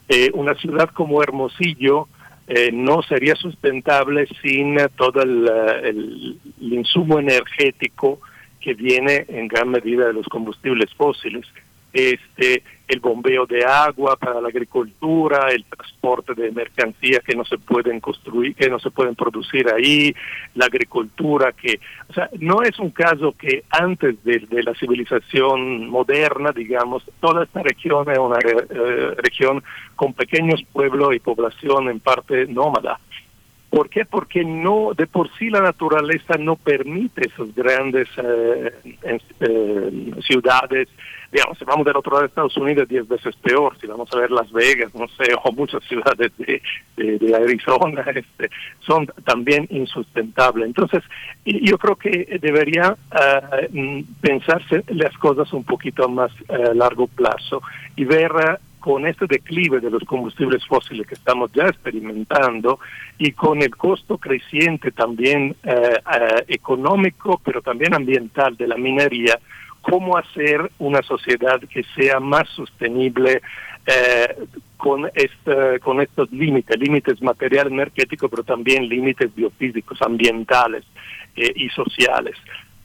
eh, 0.09 0.31
una 0.33 0.55
ciudad 0.55 0.89
como 0.89 1.21
Hermosillo 1.21 2.07
eh, 2.47 2.71
no 2.71 3.01
sería 3.01 3.35
sustentable 3.35 4.25
sin 4.41 4.79
uh, 4.79 4.87
todo 4.95 5.21
el, 5.21 5.43
uh, 5.43 5.85
el, 5.85 6.39
el, 6.61 6.73
insumo 6.73 7.19
energético 7.19 8.21
que 8.61 8.73
viene 8.73 9.25
en 9.27 9.49
gran 9.49 9.69
medida 9.69 10.07
de 10.07 10.13
los 10.13 10.25
combustibles 10.27 10.93
fósiles. 10.93 11.45
Este, 11.93 12.63
el 12.87 12.99
bombeo 12.99 13.45
de 13.45 13.65
agua 13.65 14.15
para 14.15 14.39
la 14.39 14.47
agricultura, 14.47 15.49
el 15.49 15.65
transporte 15.65 16.33
de 16.33 16.51
mercancías 16.51 17.21
que 17.23 17.35
no 17.35 17.43
se 17.43 17.57
pueden 17.57 17.99
construir, 17.99 18.55
que 18.55 18.69
no 18.69 18.79
se 18.79 18.91
pueden 18.91 19.15
producir 19.15 19.67
ahí, 19.69 20.15
la 20.55 20.65
agricultura 20.65 21.51
que, 21.51 21.79
o 22.09 22.13
sea, 22.13 22.29
no 22.39 22.61
es 22.61 22.79
un 22.79 22.91
caso 22.91 23.35
que 23.37 23.63
antes 23.69 24.23
de, 24.23 24.47
la 24.63 24.73
civilización 24.75 25.89
moderna, 25.89 26.51
digamos, 26.51 27.03
toda 27.19 27.43
esta 27.43 27.61
región 27.61 28.09
es 28.09 28.17
una 28.17 28.39
eh, 28.39 29.15
región 29.17 29.63
con 29.95 30.13
pequeños 30.13 30.63
pueblos 30.71 31.13
y 31.13 31.19
población 31.19 31.89
en 31.89 31.99
parte 31.99 32.47
nómada. 32.47 32.99
¿Por 33.69 33.89
qué? 33.89 34.05
Porque 34.05 34.45
no, 34.45 34.93
de 34.95 35.07
por 35.07 35.29
sí 35.37 35.49
la 35.49 35.59
naturaleza 35.59 36.37
no 36.39 36.55
permite 36.55 37.27
esas 37.27 37.53
grandes 37.53 38.07
eh, 38.17 38.71
eh, 39.41 40.11
ciudades. 40.25 40.87
Digamos, 41.29 41.57
si 41.57 41.65
vamos 41.65 41.85
del 41.85 41.97
otro 41.97 42.13
lado 42.13 42.21
de 42.21 42.27
Estados 42.27 42.55
Unidos 42.55 42.87
diez 42.87 43.05
veces 43.05 43.35
peor. 43.35 43.77
Si 43.81 43.85
vamos 43.85 44.09
a 44.13 44.19
ver 44.19 44.31
Las 44.31 44.49
Vegas, 44.53 44.95
no 44.95 45.09
sé, 45.09 45.33
o 45.43 45.51
muchas 45.51 45.83
ciudades 45.83 46.31
de, 46.37 46.61
Arizona, 47.35 48.01
este, 48.15 48.49
son 48.79 49.05
también 49.25 49.67
insustentables. 49.69 50.67
Entonces, 50.67 51.03
yo 51.43 51.77
creo 51.77 51.97
que 51.97 52.39
debería 52.41 52.93
uh, 52.93 54.03
pensarse 54.21 54.85
las 54.87 55.15
cosas 55.17 55.51
un 55.51 55.65
poquito 55.65 56.07
más 56.07 56.31
a 56.47 56.71
uh, 56.71 56.73
largo 56.73 57.07
plazo 57.07 57.61
y 57.97 58.05
ver 58.05 58.31
con 58.79 59.07
este 59.07 59.25
declive 59.27 59.79
de 59.79 59.89
los 59.89 60.03
combustibles 60.03 60.65
fósiles 60.65 61.07
que 61.07 61.15
estamos 61.15 61.51
ya 61.53 61.65
experimentando 61.67 62.79
y 63.17 63.31
con 63.31 63.61
el 63.61 63.75
costo 63.75 64.17
creciente 64.17 64.91
también 64.91 65.55
eh, 65.63 65.73
eh, 65.73 66.45
económico, 66.47 67.41
pero 67.43 67.61
también 67.61 67.93
ambiental 67.93 68.55
de 68.55 68.67
la 68.67 68.77
minería, 68.77 69.39
cómo 69.81 70.17
hacer 70.17 70.71
una 70.79 71.01
sociedad 71.01 71.59
que 71.61 71.83
sea 71.95 72.19
más 72.19 72.47
sostenible 72.49 73.41
eh, 73.85 74.35
con, 74.77 75.09
este, 75.13 75.79
con 75.79 76.01
estos 76.01 76.31
límites, 76.31 76.77
límites 76.77 77.21
material 77.21 77.67
energético, 77.67 78.29
pero 78.29 78.43
también 78.43 78.87
límites 78.87 79.33
biofísicos, 79.33 80.01
ambientales 80.01 80.83
y 81.35 81.69
sociales. 81.69 82.35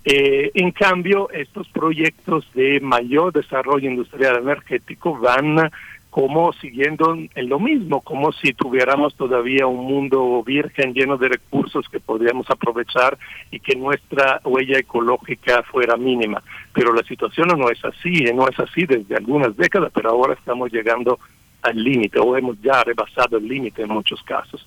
Eh, 0.05 0.51
en 0.55 0.73
cambio, 0.73 1.31
estos 1.31 1.69
proyectos 1.69 2.45
de 2.55 2.81
mayor 2.81 3.33
desarrollo 3.33 3.89
industrial 3.89 4.39
energético 4.39 5.17
van 5.19 5.71
como 6.13 6.53
siguiendo 6.53 7.15
en 7.15 7.49
lo 7.49 7.59
mismo, 7.59 8.03
como 8.03 8.33
si 8.33 8.53
tuviéramos 8.53 9.15
todavía 9.15 9.67
un 9.67 9.87
mundo 9.87 10.43
virgen 10.45 10.93
lleno 10.93 11.17
de 11.17 11.31
recursos 11.31 11.89
que 11.89 12.01
podríamos 12.01 12.51
aprovechar 12.51 13.17
y 13.51 13.61
que 13.61 13.77
nuestra 13.77 14.39
huella 14.45 14.79
ecológica 14.79 15.63
fuera 15.63 15.97
mínima. 15.97 16.43
Pero 16.75 16.93
la 16.93 17.03
situación 17.05 17.49
no 17.57 17.71
es 17.71 17.83
así, 17.83 18.25
no 18.35 18.47
es 18.47 18.61
así 18.61 18.85
desde 18.85 19.17
algunas 19.17 19.57
décadas, 19.57 19.91
pero 19.95 20.11
ahora 20.11 20.35
estamos 20.35 20.71
llegando 20.71 21.19
al 21.63 21.83
límite 21.83 22.19
o 22.21 22.37
hemos 22.37 22.61
ya 22.61 22.85
rebasado 22.85 23.39
el 23.39 23.49
límite 23.49 23.81
en 23.81 23.89
muchos 23.89 24.23
casos. 24.23 24.67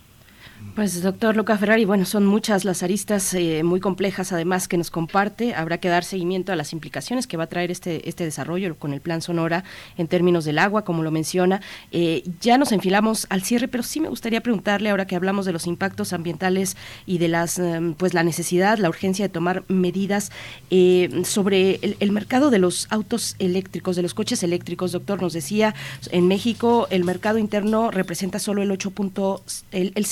Pues 0.76 1.02
doctor 1.02 1.38
Luca 1.38 1.58
Ferrari, 1.58 1.86
bueno, 1.86 2.04
son 2.04 2.26
muchas 2.26 2.66
las 2.66 2.84
aristas 2.84 3.34
eh, 3.34 3.64
muy 3.64 3.80
complejas 3.80 4.34
además 4.34 4.68
que 4.68 4.76
nos 4.78 4.92
comparte. 4.92 5.56
Habrá 5.56 5.78
que 5.78 5.88
dar 5.88 6.04
seguimiento 6.04 6.52
a 6.52 6.58
las 6.58 6.74
implicaciones 6.74 7.28
que 7.28 7.38
va 7.38 7.46
a 7.46 7.48
traer 7.48 7.72
este, 7.72 8.10
este 8.10 8.26
desarrollo 8.26 8.76
con 8.78 8.92
el 8.92 9.00
plan 9.00 9.22
Sonora 9.22 9.64
en 9.98 10.10
términos 10.10 10.44
del 10.44 10.60
agua, 10.60 10.84
como 10.84 11.02
lo 11.02 11.12
menciona. 11.12 11.62
Eh, 11.94 12.26
ya 12.42 12.58
nos 12.58 12.74
enfilamos 12.74 13.26
al 13.30 13.42
cierre, 13.42 13.70
pero 13.70 13.84
sí 13.84 14.02
me 14.02 14.10
gustaría 14.10 14.42
preguntarle, 14.42 14.90
ahora 14.90 15.08
que 15.08 15.16
hablamos 15.16 15.46
de 15.46 15.54
los 15.54 15.66
impactos 15.66 16.12
ambientales 16.12 16.76
y 17.06 17.20
de 17.20 17.30
las 17.30 17.58
em, 17.58 17.94
pues 17.94 18.14
la 18.14 18.24
necesidad, 18.24 18.78
la 18.78 18.90
urgencia 18.90 19.24
de 19.24 19.30
tomar 19.30 19.64
medidas 19.70 20.34
eh, 20.72 21.22
sobre 21.24 21.80
el, 22.02 22.12
mercado 22.12 22.50
de 22.50 22.60
los 22.60 22.88
autos 22.90 23.38
eléctricos, 23.40 23.96
de 23.96 24.02
los 24.02 24.14
coches 24.14 24.44
eléctricos. 24.44 24.92
Doctor, 24.92 25.22
nos 25.22 25.32
decía, 25.32 25.74
en 26.12 26.28
México 26.28 26.88
el 26.90 27.06
mercado 27.06 27.38
interno 27.38 27.92
representa 27.92 28.40
solo 28.40 28.62
el 28.62 28.72
8 28.72 28.92
punto, 28.92 29.42
el, 29.72 29.94
el 29.96 30.06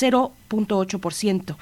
0.8%. 0.53 1.55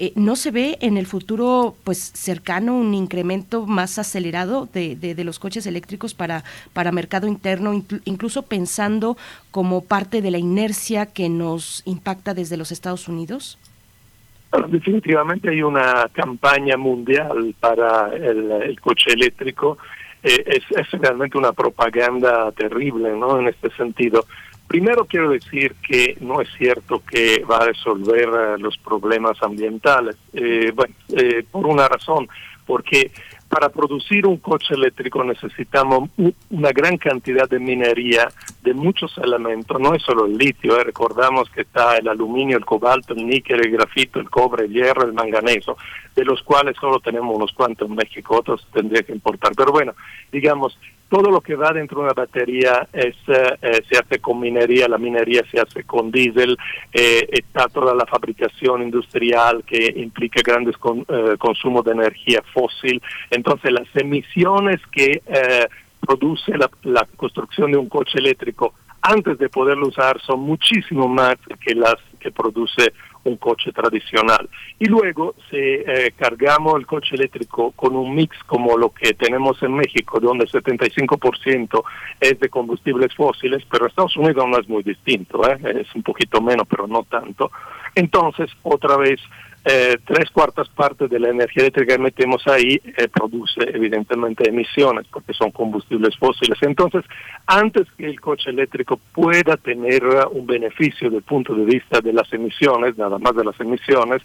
Eh, 0.00 0.12
¿No 0.14 0.36
se 0.36 0.52
ve 0.52 0.78
en 0.80 0.96
el 0.96 1.06
futuro 1.06 1.74
pues 1.82 1.98
cercano 1.98 2.76
un 2.76 2.94
incremento 2.94 3.66
más 3.66 3.98
acelerado 3.98 4.68
de, 4.72 4.94
de, 4.94 5.16
de 5.16 5.24
los 5.24 5.40
coches 5.40 5.66
eléctricos 5.66 6.14
para, 6.14 6.44
para 6.72 6.92
mercado 6.92 7.26
interno, 7.26 7.74
inclu- 7.74 8.00
incluso 8.04 8.42
pensando 8.42 9.16
como 9.50 9.82
parte 9.82 10.22
de 10.22 10.30
la 10.30 10.38
inercia 10.38 11.06
que 11.06 11.28
nos 11.28 11.82
impacta 11.84 12.32
desde 12.32 12.56
los 12.56 12.70
Estados 12.70 13.08
Unidos? 13.08 13.58
Definitivamente 14.68 15.50
hay 15.50 15.62
una 15.62 16.08
campaña 16.12 16.76
mundial 16.76 17.54
para 17.58 18.14
el, 18.14 18.50
el 18.52 18.80
coche 18.80 19.12
eléctrico. 19.12 19.78
Eh, 20.22 20.44
es, 20.46 20.62
es 20.78 20.90
realmente 20.92 21.36
una 21.36 21.52
propaganda 21.52 22.50
terrible, 22.52 23.16
¿no? 23.16 23.40
En 23.40 23.48
este 23.48 23.70
sentido. 23.76 24.24
Primero 24.68 25.06
quiero 25.06 25.30
decir 25.30 25.74
que 25.76 26.18
no 26.20 26.42
es 26.42 26.48
cierto 26.58 27.02
que 27.10 27.42
va 27.50 27.56
a 27.56 27.66
resolver 27.66 28.28
eh, 28.28 28.58
los 28.58 28.76
problemas 28.78 29.42
ambientales. 29.42 30.16
Eh, 30.34 30.72
bueno, 30.74 30.94
eh, 31.16 31.44
por 31.50 31.66
una 31.66 31.88
razón, 31.88 32.28
porque 32.66 33.10
para 33.48 33.70
producir 33.70 34.26
un 34.26 34.36
coche 34.36 34.74
eléctrico 34.74 35.24
necesitamos 35.24 36.10
una 36.50 36.70
gran 36.70 36.98
cantidad 36.98 37.48
de 37.48 37.58
minería 37.58 38.28
de 38.62 38.74
muchos 38.74 39.16
elementos, 39.18 39.80
no 39.80 39.94
es 39.94 40.02
solo 40.02 40.26
el 40.26 40.36
litio, 40.36 40.78
eh, 40.78 40.84
recordamos 40.84 41.48
que 41.48 41.62
está 41.62 41.96
el 41.96 42.08
aluminio, 42.08 42.58
el 42.58 42.66
cobalto, 42.66 43.14
el 43.14 43.26
níquel, 43.26 43.64
el 43.64 43.70
grafito, 43.70 44.20
el 44.20 44.28
cobre, 44.28 44.66
el 44.66 44.72
hierro, 44.72 45.04
el 45.04 45.14
manganeso, 45.14 45.78
de 46.14 46.24
los 46.24 46.42
cuales 46.42 46.76
solo 46.78 47.00
tenemos 47.00 47.34
unos 47.34 47.52
cuantos 47.52 47.88
en 47.88 47.96
México, 47.96 48.36
otros 48.36 48.66
tendría 48.72 49.02
que 49.02 49.12
importar. 49.12 49.52
Pero 49.56 49.72
bueno, 49.72 49.94
digamos, 50.30 50.78
todo 51.08 51.30
lo 51.30 51.40
que 51.40 51.56
va 51.56 51.72
dentro 51.72 51.98
de 51.98 52.04
una 52.04 52.12
batería 52.12 52.86
es, 52.92 53.16
eh, 53.28 53.58
eh, 53.62 53.82
se 53.90 53.98
hace 53.98 54.18
con 54.18 54.40
minería, 54.40 54.88
la 54.88 54.98
minería 54.98 55.42
se 55.50 55.60
hace 55.60 55.84
con 55.84 56.10
diésel, 56.10 56.56
eh, 56.92 57.26
está 57.32 57.68
toda 57.68 57.94
la 57.94 58.04
fabricación 58.06 58.82
industrial 58.82 59.64
que 59.64 59.92
implica 59.96 60.40
grandes 60.44 60.76
con, 60.76 61.06
eh, 61.08 61.36
consumos 61.38 61.84
de 61.84 61.92
energía 61.92 62.42
fósil. 62.52 63.00
Entonces 63.30 63.72
las 63.72 63.88
emisiones 63.94 64.80
que 64.92 65.22
eh, 65.26 65.68
produce 66.00 66.56
la, 66.56 66.70
la 66.82 67.06
construcción 67.16 67.72
de 67.72 67.78
un 67.78 67.88
coche 67.88 68.18
eléctrico 68.18 68.74
antes 69.00 69.38
de 69.38 69.48
poderlo 69.48 69.88
usar 69.88 70.20
son 70.20 70.40
muchísimo 70.40 71.08
más 71.08 71.36
que 71.64 71.74
las 71.74 71.96
que 72.18 72.30
produce 72.30 72.92
un 73.28 73.36
coche 73.36 73.72
tradicional. 73.72 74.48
Y 74.78 74.86
luego, 74.86 75.34
si 75.50 75.56
eh, 75.56 76.12
cargamos 76.16 76.76
el 76.78 76.86
coche 76.86 77.14
eléctrico 77.14 77.72
con 77.72 77.94
un 77.94 78.14
mix 78.14 78.36
como 78.44 78.76
lo 78.76 78.90
que 78.90 79.14
tenemos 79.14 79.62
en 79.62 79.74
México, 79.74 80.20
donde 80.20 80.44
el 80.44 80.50
75% 80.50 81.82
es 82.20 82.40
de 82.40 82.48
combustibles 82.48 83.14
fósiles, 83.14 83.64
pero 83.70 83.86
Estados 83.86 84.16
Unidos 84.16 84.46
no 84.48 84.58
es 84.58 84.68
muy 84.68 84.82
distinto, 84.82 85.48
¿eh? 85.48 85.58
es 85.80 85.94
un 85.94 86.02
poquito 86.02 86.40
menos, 86.40 86.66
pero 86.68 86.86
no 86.86 87.04
tanto. 87.04 87.50
Entonces, 87.94 88.50
otra 88.62 88.96
vez, 88.96 89.20
eh, 89.64 89.98
tres 90.04 90.30
cuartas 90.30 90.68
partes 90.68 91.10
de 91.10 91.18
la 91.18 91.30
energía 91.30 91.64
eléctrica 91.64 91.96
que 91.96 92.02
metemos 92.02 92.46
ahí 92.46 92.80
eh, 92.84 93.08
produce 93.08 93.60
evidentemente 93.74 94.48
emisiones 94.48 95.06
porque 95.10 95.34
son 95.34 95.50
combustibles 95.50 96.16
fósiles. 96.16 96.58
Entonces, 96.62 97.04
antes 97.46 97.86
que 97.96 98.06
el 98.06 98.20
coche 98.20 98.50
eléctrico 98.50 98.98
pueda 99.12 99.56
tener 99.56 100.02
un 100.30 100.46
beneficio 100.46 101.08
desde 101.08 101.18
el 101.18 101.24
punto 101.24 101.54
de 101.54 101.64
vista 101.64 102.00
de 102.00 102.12
las 102.12 102.32
emisiones, 102.32 102.96
nada 102.96 103.18
más 103.18 103.34
de 103.34 103.44
las 103.44 103.58
emisiones, 103.60 104.22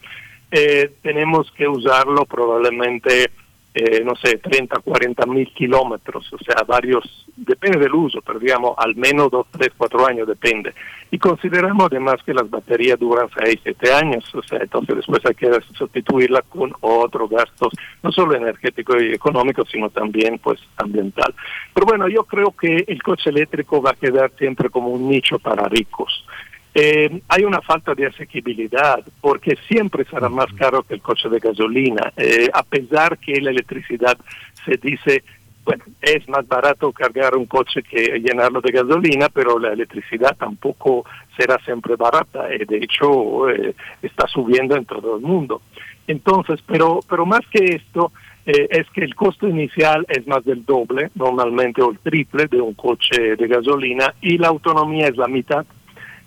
eh, 0.56 0.92
tenemos 1.02 1.52
que 1.54 1.68
usarlo 1.68 2.26
probablemente, 2.26 3.32
eh, 3.76 4.04
no 4.04 4.16
sé, 4.16 4.38
30, 4.38 4.80
40 4.80 5.26
mil 5.26 5.52
kilómetros, 5.52 6.32
o 6.32 6.38
sea, 6.38 6.64
varios, 6.68 7.26
depende 7.36 7.80
del 7.80 7.96
uso, 7.96 8.22
pero 8.22 8.38
digamos 8.38 8.76
al 8.78 8.96
menos 8.96 9.32
2, 9.32 9.48
3, 9.52 9.70
4 9.76 10.08
años, 10.08 10.28
depende. 10.28 10.74
Y 11.10 11.18
consideramos 11.18 11.88
además 11.88 12.22
que 12.24 12.36
las 12.36 12.48
baterías 12.50 13.00
duran 13.00 13.30
6, 13.36 13.60
7 13.64 13.94
años, 13.94 14.36
o 14.36 14.44
sea, 14.44 14.60
entonces 14.60 14.98
después 14.98 15.26
hay 15.26 15.34
que 15.34 15.50
sustituirla 15.74 16.44
con 16.44 16.72
otros 16.82 17.30
gastos, 17.32 17.74
no 18.04 18.12
solo 18.12 18.36
energéticos 18.36 19.02
y 19.02 19.12
económicos, 19.12 19.68
sino 19.72 19.90
también 19.90 20.38
pues 20.38 20.60
ambiental. 20.78 21.34
Pero 21.74 21.88
bueno, 21.88 22.08
yo 22.08 22.26
creo 22.26 22.52
que 22.52 22.86
el 22.88 23.02
coche 23.02 23.32
eléctrico 23.32 23.82
va 23.82 23.92
a 23.92 23.96
quedar 23.96 24.32
siempre 24.38 24.70
como 24.70 24.90
un 24.90 25.10
nicho 25.10 25.40
para 25.40 25.68
ricos. 25.68 26.26
Eh, 26.76 27.22
hay 27.28 27.44
una 27.44 27.62
falta 27.62 27.94
de 27.94 28.08
asequibilidad 28.08 29.00
porque 29.22 29.56
siempre 29.68 30.06
será 30.06 30.28
más 30.28 30.52
caro 30.54 30.82
que 30.82 30.96
el 30.96 31.02
coche 31.02 31.30
de 31.30 31.40
gasolina, 31.40 32.12
eh, 32.18 32.50
a 32.52 32.64
pesar 32.64 33.20
que 33.20 33.40
la 33.40 33.52
electricidad 33.52 34.18
se 34.66 34.78
dice, 34.78 35.24
bueno, 35.64 35.84
es 36.02 36.28
más 36.28 36.48
barato 36.48 36.92
cargar 36.92 37.38
un 37.38 37.46
coche 37.46 37.84
que 37.84 38.20
llenarlo 38.20 38.60
de 38.60 38.72
gasolina, 38.72 39.30
pero 39.30 39.60
la 39.60 39.72
electricidad 39.72 40.36
tampoco 40.38 41.06
será 41.38 41.58
siempre 41.64 41.96
barata, 41.96 42.52
eh, 42.52 42.66
de 42.66 42.78
hecho 42.78 43.50
eh, 43.50 43.76
está 44.02 44.28
subiendo 44.28 44.76
en 44.76 44.86
todo 44.86 45.18
el 45.18 45.22
mundo. 45.22 45.62
Entonces, 46.08 46.60
pero, 46.66 47.00
pero 47.08 47.26
más 47.26 47.42
que 47.50 47.76
esto, 47.76 48.12
eh, 48.46 48.68
es 48.72 48.90
que 48.90 49.02
el 49.06 49.16
costo 49.16 49.48
inicial 49.48 50.06
es 50.10 50.28
más 50.28 50.44
del 50.44 50.66
doble, 50.66 51.12
normalmente 51.16 51.82
o 51.82 51.92
el 51.92 52.00
triple 52.00 52.48
de 52.48 52.60
un 52.60 52.74
coche 52.74 53.38
de 53.38 53.48
gasolina, 53.48 54.14
y 54.22 54.38
la 54.38 54.50
autonomía 54.50 55.08
es 55.08 55.16
la 55.16 55.28
mitad 55.28 55.66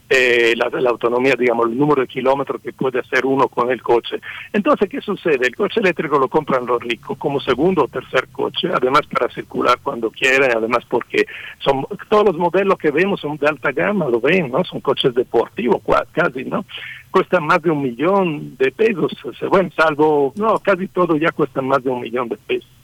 eh, 0.09 0.55
la, 0.57 0.91
autonomía, 0.91 1.35
digamos, 1.37 1.67
el 1.67 1.77
número 1.77 2.03
de 2.03 2.09
kilómetros 2.09 2.61
que 2.63 2.73
puede 2.73 3.01
hacer 3.01 3.27
uno 3.27 3.49
con 3.49 3.71
el 3.71 3.83
coche. 3.83 4.21
Entonces, 4.53 4.89
¿qué 4.89 5.01
sucede? 5.01 5.47
El 5.47 5.57
coche 5.57 5.81
eléctrico 5.81 6.19
lo 6.19 6.29
compran 6.29 6.65
los 6.65 6.81
ricos 6.81 7.19
como 7.19 7.41
segundo 7.41 7.85
o 7.85 7.89
tercer 7.89 8.29
coche, 8.29 8.69
además 8.73 9.03
para 9.11 9.33
circular 9.33 9.79
cuando 9.83 10.11
quieren, 10.11 10.51
además 10.57 10.85
porque 10.89 11.27
son 11.59 11.87
todos 12.09 12.27
los 12.27 12.37
modelos 12.37 12.79
que 12.79 12.91
vemos 12.91 13.21
son 13.21 13.37
de 13.37 13.49
alta 13.49 13.73
gama, 13.73 14.07
lo 14.09 14.21
ven, 14.21 14.51
¿no? 14.51 14.63
Son 14.65 14.81
coches 14.81 15.15
deportivos 15.15 15.83
casi, 16.13 16.45
¿no? 16.45 16.65
Cuestan 17.11 17.45
más 17.45 17.63
de 17.63 17.71
un 17.71 17.83
millón 17.83 18.57
de 18.57 18.71
pesos, 18.71 19.13
bueno, 19.51 19.71
salvo, 19.77 20.33
no, 20.37 20.59
casi 20.59 20.87
todo 20.89 21.17
ya 21.17 21.31
cuesta 21.33 21.63
más 21.63 21.83
de 21.83 21.91
un 21.91 22.01
millón 22.01 22.29
de 22.29 22.37
pesos. 22.37 22.76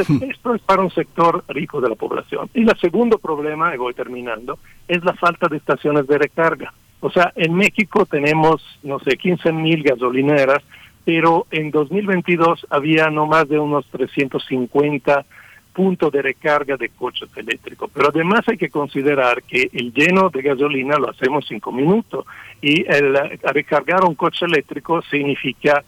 Esto 0.00 0.54
es 0.54 0.62
para 0.62 0.82
un 0.82 0.90
sector 0.90 1.44
rico 1.48 1.80
de 1.80 1.88
la 1.88 1.94
población. 1.94 2.48
Y 2.54 2.62
el 2.62 2.78
segundo 2.78 3.18
problema, 3.18 3.74
y 3.74 3.78
voy 3.78 3.94
terminando, 3.94 4.58
es 4.88 5.04
la 5.04 5.14
falta 5.14 5.48
de 5.48 5.56
estaciones 5.56 6.06
de 6.06 6.18
recarga. 6.18 6.72
O 7.00 7.10
sea, 7.10 7.32
en 7.36 7.54
México 7.54 8.06
tenemos, 8.06 8.62
no 8.82 8.98
sé, 8.98 9.16
15 9.16 9.52
mil 9.52 9.82
gasolineras, 9.82 10.62
pero 11.04 11.46
en 11.50 11.70
2022 11.70 12.66
había 12.70 13.10
no 13.10 13.26
más 13.26 13.48
de 13.48 13.58
unos 13.58 13.84
350 13.86 15.24
puntos 15.74 16.12
de 16.12 16.22
recarga 16.22 16.76
de 16.76 16.88
coches 16.88 17.28
eléctricos. 17.36 17.90
Pero 17.92 18.08
además 18.08 18.48
hay 18.48 18.56
que 18.56 18.70
considerar 18.70 19.42
que 19.42 19.68
el 19.72 19.92
lleno 19.92 20.30
de 20.30 20.40
gasolina 20.40 20.96
lo 20.96 21.10
hacemos 21.10 21.44
cinco 21.46 21.72
minutos 21.72 22.24
y 22.62 22.90
el 22.90 23.14
recargar 23.42 24.04
un 24.04 24.14
coche 24.14 24.46
eléctrico 24.46 25.02
significa, 25.02 25.84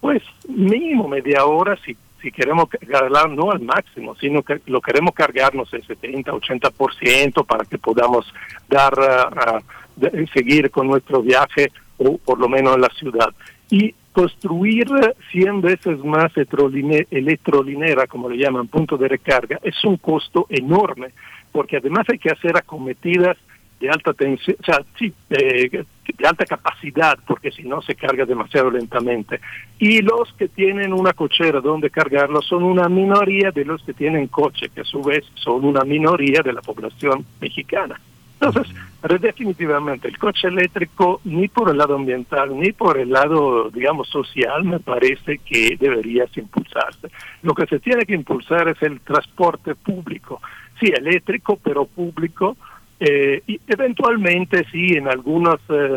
pues, 0.00 0.22
mínimo 0.48 1.08
media 1.08 1.46
hora 1.46 1.76
si 1.84 1.96
si 2.20 2.30
queremos 2.30 2.68
cargar 2.68 3.30
no 3.30 3.50
al 3.50 3.60
máximo, 3.60 4.14
sino 4.16 4.42
que 4.42 4.60
lo 4.66 4.80
queremos 4.80 5.14
cargarnos 5.14 5.72
el 5.74 5.84
70, 5.84 6.32
80% 6.32 7.46
para 7.46 7.64
que 7.64 7.78
podamos 7.78 8.32
dar, 8.68 8.94
uh, 8.94 10.26
seguir 10.32 10.70
con 10.70 10.86
nuestro 10.86 11.22
viaje, 11.22 11.70
o 11.98 12.18
por 12.18 12.38
lo 12.38 12.48
menos 12.48 12.74
en 12.74 12.80
la 12.82 12.90
ciudad. 12.90 13.30
Y 13.70 13.94
construir 14.12 14.88
100 15.30 15.60
veces 15.60 16.04
más 16.04 16.32
electrolinera, 16.36 18.06
como 18.06 18.28
le 18.28 18.38
llaman, 18.38 18.68
punto 18.68 18.96
de 18.96 19.08
recarga, 19.08 19.58
es 19.62 19.84
un 19.84 19.96
costo 19.96 20.46
enorme, 20.48 21.08
porque 21.52 21.76
además 21.76 22.06
hay 22.08 22.18
que 22.18 22.30
hacer 22.30 22.56
acometidas 22.56 23.36
de 23.80 23.88
alta 23.88 24.12
tensión, 24.12 24.56
o 24.60 24.64
sea, 24.64 24.82
sí, 24.98 25.12
de, 25.28 25.86
de 26.16 26.26
alta 26.26 26.44
capacidad, 26.44 27.18
porque 27.26 27.50
si 27.50 27.62
no 27.62 27.82
se 27.82 27.94
carga 27.94 28.24
demasiado 28.24 28.70
lentamente. 28.70 29.40
Y 29.78 30.02
los 30.02 30.32
que 30.34 30.48
tienen 30.48 30.92
una 30.92 31.12
cochera 31.12 31.60
donde 31.60 31.90
cargarlo 31.90 32.42
son 32.42 32.62
una 32.62 32.88
minoría 32.88 33.50
de 33.50 33.64
los 33.64 33.82
que 33.82 33.94
tienen 33.94 34.28
coche, 34.28 34.68
que 34.68 34.82
a 34.82 34.84
su 34.84 35.02
vez 35.02 35.24
son 35.34 35.64
una 35.64 35.82
minoría 35.84 36.42
de 36.42 36.52
la 36.52 36.62
población 36.62 37.24
mexicana. 37.40 38.00
Entonces, 38.40 38.74
definitivamente 39.20 40.08
el 40.08 40.18
coche 40.18 40.48
eléctrico, 40.48 41.20
ni 41.24 41.48
por 41.48 41.68
el 41.70 41.76
lado 41.76 41.94
ambiental, 41.94 42.58
ni 42.58 42.72
por 42.72 42.98
el 42.98 43.10
lado, 43.10 43.70
digamos, 43.70 44.08
social, 44.08 44.64
me 44.64 44.80
parece 44.80 45.38
que 45.38 45.76
debería 45.78 46.24
impulsarse. 46.34 47.08
Lo 47.42 47.54
que 47.54 47.66
se 47.66 47.80
tiene 47.80 48.06
que 48.06 48.14
impulsar 48.14 48.68
es 48.68 48.82
el 48.82 49.00
transporte 49.00 49.74
público, 49.74 50.40
sí, 50.78 50.86
eléctrico, 50.86 51.58
pero 51.62 51.84
público, 51.84 52.56
eh, 53.00 53.42
y 53.46 53.58
eventualmente 53.66 54.66
sí 54.70 54.88
en 54.92 55.08
algunos, 55.08 55.58
eh, 55.70 55.96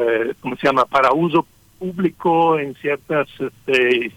eh, 0.00 0.34
¿cómo 0.40 0.56
se 0.56 0.66
llama?, 0.66 0.84
para 0.84 1.12
uso 1.12 1.46
público, 1.78 2.58
en 2.58 2.74
ciertas, 2.74 3.26
este, 3.40 4.12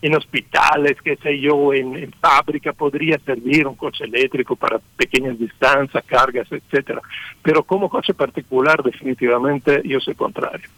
en 0.00 0.14
hospitales, 0.16 0.96
qué 1.04 1.16
sé 1.16 1.38
yo, 1.38 1.74
en, 1.74 2.10
fábrica 2.20 2.72
podría 2.72 3.18
servir 3.18 3.66
un 3.66 3.74
coche 3.74 4.04
eléctrico 4.04 4.56
para 4.56 4.78
pequeñas 4.96 5.38
distancias, 5.38 6.02
cargas, 6.06 6.50
etcétera. 6.50 7.02
Pero 7.42 7.62
como 7.62 7.90
coche 7.90 8.14
particular, 8.14 8.82
definitivamente 8.82 9.82
yo 9.84 10.00
soy 10.00 10.14
contrario. 10.14 10.68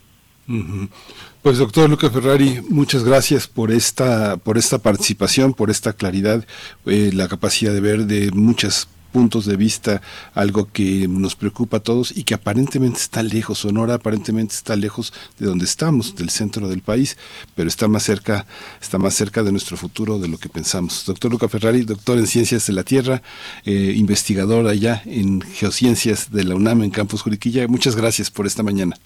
Pues 1.43 1.59
doctor 1.59 1.91
Luca 1.91 2.09
Ferrari, 2.09 2.61
muchas 2.69 3.03
gracias 3.03 3.49
por 3.49 3.73
esta, 3.73 4.37
por 4.37 4.59
esta 4.59 4.79
participación, 4.79 5.55
por 5.55 5.71
esta 5.71 5.93
claridad, 5.93 6.47
eh, 6.87 7.11
la 7.13 7.27
capacidad 7.27 7.73
de 7.73 7.81
ver 7.81 8.07
de 8.07 8.31
muchos 8.33 8.89
puntos 9.13 9.47
de 9.47 9.57
vista 9.57 10.03
algo 10.35 10.69
que 10.73 11.09
nos 11.09 11.37
preocupa 11.37 11.79
a 11.79 11.81
todos 11.81 12.17
y 12.17 12.25
que 12.25 12.35
aparentemente 12.35 12.99
está 12.99 13.23
lejos, 13.23 13.59
Sonora 13.59 13.95
aparentemente 13.95 14.55
está 14.55 14.77
lejos 14.77 15.13
de 15.39 15.47
donde 15.47 15.65
estamos, 15.65 16.15
del 16.17 16.31
centro 16.31 16.69
del 16.69 16.83
país, 16.83 17.17
pero 17.55 17.69
está 17.69 17.89
más 17.89 18.03
cerca, 18.03 18.47
está 18.81 18.99
más 18.99 19.15
cerca 19.15 19.43
de 19.43 19.53
nuestro 19.53 19.77
futuro 19.77 20.19
de 20.19 20.29
lo 20.29 20.39
que 20.39 20.49
pensamos. 20.49 21.05
Doctor 21.07 21.31
Luca 21.31 21.49
Ferrari, 21.49 21.83
doctor 21.83 22.19
en 22.19 22.27
Ciencias 22.27 22.67
de 22.67 22.73
la 22.73 22.83
Tierra, 22.83 23.23
eh, 23.65 23.95
investigador 23.97 24.67
allá 24.67 25.03
en 25.07 25.41
Geociencias 25.41 26.31
de 26.31 26.45
la 26.45 26.55
UNAM 26.55 26.83
en 26.83 26.91
Campus 26.91 27.23
Juriquilla, 27.23 27.67
muchas 27.69 27.97
gracias 27.97 28.31
por 28.31 28.47
esta 28.47 28.63
mañana. 28.63 28.97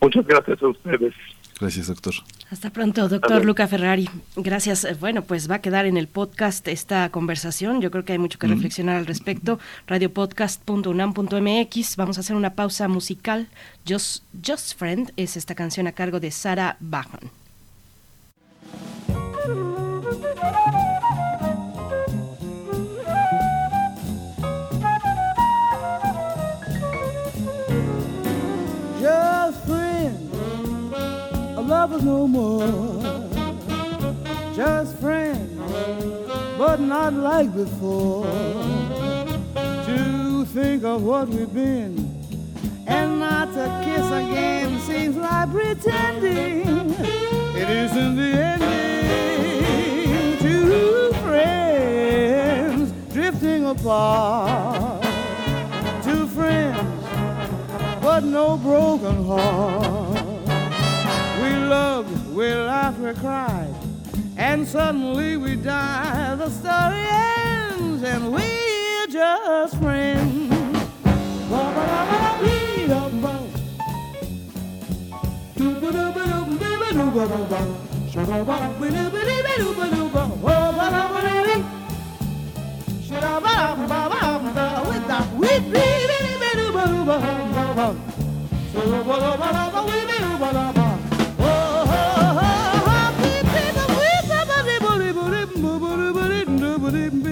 Muchas 0.00 0.26
gracias 0.26 0.60
a 0.62 0.68
ustedes. 0.68 1.14
Gracias, 1.62 1.86
doctor. 1.86 2.12
Hasta 2.50 2.70
pronto, 2.70 3.08
doctor 3.08 3.44
Luca 3.44 3.68
Ferrari. 3.68 4.10
Gracias. 4.34 4.82
Eh, 4.84 4.96
Bueno, 4.98 5.22
pues 5.22 5.48
va 5.48 5.54
a 5.54 5.60
quedar 5.60 5.86
en 5.86 5.96
el 5.96 6.08
podcast 6.08 6.66
esta 6.66 7.08
conversación. 7.10 7.80
Yo 7.80 7.92
creo 7.92 8.04
que 8.04 8.14
hay 8.14 8.18
mucho 8.18 8.36
que 8.40 8.48
Mm. 8.48 8.50
reflexionar 8.50 8.96
al 8.96 9.06
respecto. 9.06 9.60
Radiopodcast.unam.mx. 9.86 11.96
Vamos 11.96 12.16
a 12.18 12.22
hacer 12.22 12.34
una 12.34 12.54
pausa 12.54 12.88
musical. 12.88 13.46
Just, 13.88 14.24
Just 14.44 14.76
Friend 14.76 15.12
es 15.16 15.36
esta 15.36 15.54
canción 15.54 15.86
a 15.86 15.92
cargo 15.92 16.18
de 16.18 16.32
Sarah 16.32 16.76
Bachman. 16.80 17.30
Lovers 31.72 32.02
no 32.02 32.28
more. 32.28 32.66
Just 34.54 34.94
friends, 34.98 35.50
but 36.58 36.78
not 36.80 37.14
like 37.14 37.50
before. 37.54 38.26
To 39.86 40.44
think 40.56 40.84
of 40.84 41.02
what 41.02 41.28
we've 41.28 41.54
been 41.54 41.94
and 42.86 43.20
not 43.20 43.46
to 43.56 43.64
kiss 43.84 44.06
again 44.22 44.68
seems 44.80 45.16
like 45.16 45.50
pretending 45.50 46.90
it 47.60 47.68
isn't 47.84 48.16
the 48.20 48.30
ending. 48.52 50.38
Two 50.44 51.12
friends 51.24 52.92
drifting 53.14 53.64
apart. 53.64 55.02
Two 56.04 56.26
friends 56.36 57.02
but 58.02 58.22
no 58.24 58.58
broken 58.58 59.24
heart. 59.24 60.11
We 61.42 61.48
loved, 61.48 62.34
we 62.34 62.54
laughed, 62.54 63.00
we 63.00 63.12
cried, 63.14 63.74
and 64.36 64.66
suddenly 64.66 65.36
we 65.36 65.56
die. 65.56 66.36
The 66.36 66.48
story 66.48 67.04
ends, 67.04 68.04
and 68.04 68.32
we're 68.32 69.06
just 69.08 69.76
friends. 69.78 70.42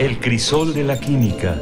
El 0.00 0.18
crisol 0.18 0.74
de 0.74 0.82
la 0.82 0.98
química. 0.98 1.56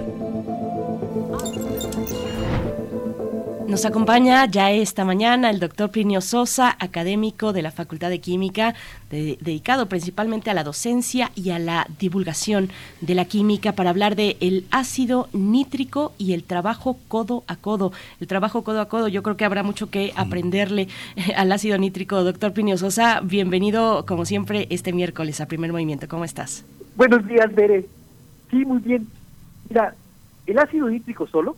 Nos 3.67 3.85
acompaña 3.85 4.47
ya 4.47 4.71
esta 4.71 5.05
mañana 5.05 5.51
el 5.51 5.61
doctor 5.61 5.91
Plinio 5.91 6.23
Sosa, 6.23 6.75
académico 6.81 7.53
de 7.53 7.61
la 7.61 7.71
Facultad 7.71 8.09
de 8.09 8.19
Química, 8.21 8.75
de- 9.11 9.37
dedicado 9.43 9.91
principalmente 9.91 10.51
a 10.51 10.55
la 10.55 10.65
docencia 10.65 11.31
y 11.35 11.51
a 11.51 11.59
la 11.59 11.87
divulgación 11.99 12.71
de 13.03 13.15
la 13.15 13.27
química 13.27 13.73
para 13.73 13.91
hablar 13.91 14.17
de 14.17 14.39
el 14.41 14.65
ácido 14.71 15.29
nítrico 15.35 16.13
y 16.17 16.33
el 16.33 16.45
trabajo 16.45 16.97
codo 17.09 17.45
a 17.47 17.57
codo. 17.57 17.93
El 18.21 18.27
trabajo 18.27 18.63
codo 18.65 18.81
a 18.81 18.89
codo, 18.89 19.09
yo 19.09 19.23
creo 19.23 19.37
que 19.37 19.45
habrá 19.45 19.63
mucho 19.63 19.91
que 19.91 20.13
aprenderle 20.17 20.89
al 21.37 21.53
ácido 21.53 21.77
nítrico. 21.77 22.25
Doctor 22.25 22.53
Plinio 22.55 22.79
Sosa, 22.79 23.21
bienvenido 23.23 24.07
como 24.07 24.25
siempre 24.25 24.67
este 24.71 24.93
miércoles 24.95 25.41
a 25.43 25.47
Primer 25.47 25.73
Movimiento. 25.73 26.09
¿Cómo 26.09 26.25
estás? 26.25 26.65
Buenos 26.97 27.27
días, 27.27 27.55
Bere. 27.55 27.85
Sí, 28.51 28.65
muy 28.65 28.79
bien. 28.79 29.07
Mira, 29.69 29.95
el 30.47 30.59
ácido 30.59 30.89
nítrico 30.89 31.27
solo 31.27 31.57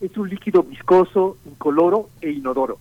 es 0.00 0.16
un 0.16 0.28
líquido 0.28 0.62
viscoso, 0.62 1.36
incoloro 1.46 2.10
e 2.20 2.30
inodoro. 2.30 2.78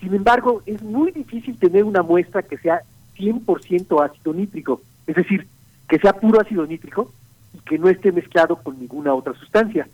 Sin 0.00 0.14
embargo, 0.14 0.62
es 0.66 0.82
muy 0.82 1.10
difícil 1.12 1.58
tener 1.58 1.84
una 1.84 2.02
muestra 2.02 2.42
que 2.42 2.58
sea 2.58 2.82
100% 3.16 4.04
ácido 4.04 4.34
nítrico, 4.34 4.82
es 5.06 5.16
decir, 5.16 5.46
que 5.88 5.98
sea 5.98 6.12
puro 6.12 6.40
ácido 6.40 6.66
nítrico 6.66 7.12
y 7.54 7.58
que 7.60 7.78
no 7.78 7.88
esté 7.88 8.12
mezclado 8.12 8.56
con 8.56 8.78
ninguna 8.78 9.14
otra 9.14 9.32
sustancia. 9.34 9.88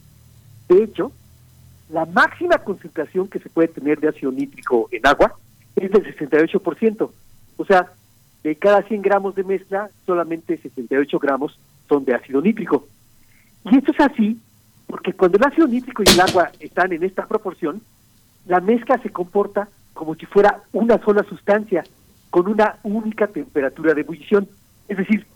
De 0.68 0.82
hecho, 0.82 1.12
la 1.90 2.04
máxima 2.06 2.58
concentración 2.58 3.28
que 3.28 3.38
se 3.38 3.50
puede 3.50 3.68
tener 3.68 4.00
de 4.00 4.08
ácido 4.08 4.32
nítrico 4.32 4.88
en 4.90 5.06
agua 5.06 5.34
es 5.76 5.90
del 5.90 6.16
68%. 6.16 7.10
O 7.58 7.64
sea, 7.64 7.92
de 8.42 8.56
cada 8.56 8.82
100 8.82 9.02
gramos 9.02 9.34
de 9.34 9.44
mezcla, 9.44 9.90
solamente 10.04 10.56
68 10.56 11.18
gramos 11.18 11.58
de 12.00 12.14
ácido 12.14 12.40
nítrico. 12.40 12.86
Y 13.64 13.76
esto 13.76 13.92
es 13.92 14.00
así 14.00 14.40
porque 14.86 15.12
cuando 15.12 15.38
el 15.38 15.44
ácido 15.44 15.66
nítrico 15.66 16.02
y 16.04 16.10
el 16.10 16.20
agua 16.20 16.50
están 16.60 16.92
en 16.92 17.02
esta 17.02 17.26
proporción, 17.26 17.80
la 18.46 18.60
mezcla 18.60 18.98
se 18.98 19.10
comporta 19.10 19.68
como 19.94 20.14
si 20.14 20.26
fuera 20.26 20.62
una 20.72 20.98
sola 20.98 21.22
sustancia 21.22 21.84
con 22.30 22.48
una 22.48 22.76
única 22.82 23.26
temperatura 23.26 23.94
de 23.94 24.00
ebullición. 24.02 24.48
Es 24.88 24.96
decir, 24.96 25.26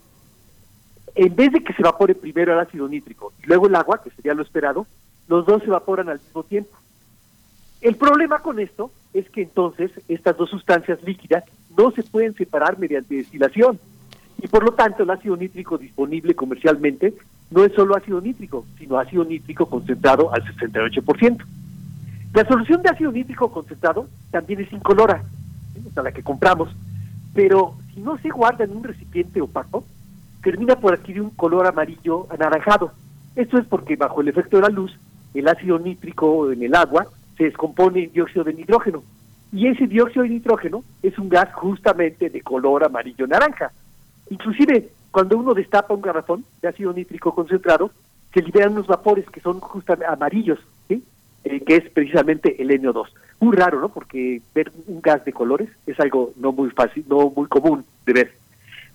en 1.15 1.35
vez 1.35 1.51
de 1.51 1.63
que 1.63 1.73
se 1.73 1.81
evapore 1.81 2.15
primero 2.15 2.53
el 2.53 2.59
ácido 2.59 2.87
nítrico 2.87 3.33
y 3.43 3.47
luego 3.47 3.67
el 3.67 3.75
agua, 3.75 4.01
que 4.03 4.11
sería 4.11 4.33
lo 4.33 4.43
esperado, 4.43 4.85
los 5.27 5.45
dos 5.45 5.61
se 5.61 5.67
evaporan 5.67 6.09
al 6.09 6.19
mismo 6.19 6.43
tiempo. 6.43 6.75
El 7.81 7.95
problema 7.95 8.39
con 8.39 8.59
esto 8.59 8.91
es 9.13 9.29
que 9.29 9.41
entonces 9.41 9.91
estas 10.07 10.37
dos 10.37 10.49
sustancias 10.49 11.01
líquidas 11.03 11.43
no 11.75 11.91
se 11.91 12.03
pueden 12.03 12.33
separar 12.35 12.77
mediante 12.77 13.15
destilación 13.15 13.79
y 14.41 14.47
por 14.47 14.63
lo 14.63 14.73
tanto 14.73 15.03
el 15.03 15.09
ácido 15.09 15.35
nítrico 15.35 15.77
disponible 15.77 16.35
comercialmente 16.35 17.13
no 17.49 17.63
es 17.63 17.73
solo 17.73 17.95
ácido 17.95 18.21
nítrico, 18.21 18.65
sino 18.77 18.99
ácido 18.99 19.23
nítrico 19.23 19.67
concentrado 19.67 20.33
al 20.33 20.43
68%. 20.43 21.45
La 22.33 22.45
solución 22.45 22.81
de 22.81 22.89
ácido 22.89 23.11
nítrico 23.11 23.51
concentrado 23.51 24.07
también 24.31 24.59
es 24.61 24.71
incolora, 24.71 25.23
o 25.95 26.01
la 26.01 26.11
que 26.11 26.23
compramos, 26.23 26.69
pero 27.33 27.75
si 27.93 28.01
no 28.01 28.17
se 28.17 28.29
guarda 28.29 28.65
en 28.65 28.75
un 28.75 28.83
recipiente 28.83 29.41
opaco, 29.41 29.85
termina 30.43 30.75
por 30.75 30.93
adquirir 30.93 31.21
un 31.21 31.31
color 31.31 31.65
amarillo 31.65 32.27
anaranjado. 32.29 32.91
Esto 33.35 33.57
es 33.57 33.65
porque 33.65 33.95
bajo 33.95 34.21
el 34.21 34.27
efecto 34.27 34.57
de 34.57 34.63
la 34.63 34.69
luz, 34.69 34.97
el 35.33 35.47
ácido 35.47 35.79
nítrico 35.79 36.51
en 36.51 36.63
el 36.63 36.75
agua 36.75 37.07
se 37.37 37.45
descompone 37.45 38.03
en 38.03 38.11
dióxido 38.11 38.43
de 38.43 38.53
nitrógeno. 38.53 39.03
Y 39.51 39.67
ese 39.67 39.87
dióxido 39.87 40.23
de 40.23 40.29
nitrógeno 40.29 40.83
es 41.01 41.17
un 41.17 41.29
gas 41.29 41.53
justamente 41.53 42.29
de 42.29 42.41
color 42.41 42.83
amarillo-naranja. 42.83 43.71
Inclusive, 44.29 44.89
cuando 45.11 45.37
uno 45.37 45.53
destapa 45.53 45.93
un 45.93 46.01
garrafón 46.01 46.45
de 46.61 46.67
ácido 46.67 46.93
nítrico 46.93 47.33
concentrado, 47.33 47.91
se 48.33 48.41
liberan 48.41 48.73
unos 48.73 48.87
vapores 48.87 49.29
que 49.29 49.41
son 49.41 49.59
justamente 49.59 50.05
amarillos. 50.05 50.59
Eh, 51.49 51.61
que 51.61 51.77
es 51.77 51.89
precisamente 51.91 52.61
el 52.61 52.69
NO2. 52.81 53.07
Muy 53.39 53.55
raro, 53.55 53.79
¿no? 53.79 53.87
Porque 53.87 54.41
ver 54.53 54.69
un 54.87 54.99
gas 54.99 55.23
de 55.23 55.31
colores 55.31 55.69
es 55.85 55.97
algo 55.97 56.33
no 56.35 56.51
muy 56.51 56.69
fácil, 56.71 57.05
no 57.07 57.31
muy 57.33 57.47
común 57.47 57.85
de 58.05 58.11
ver. 58.13 58.33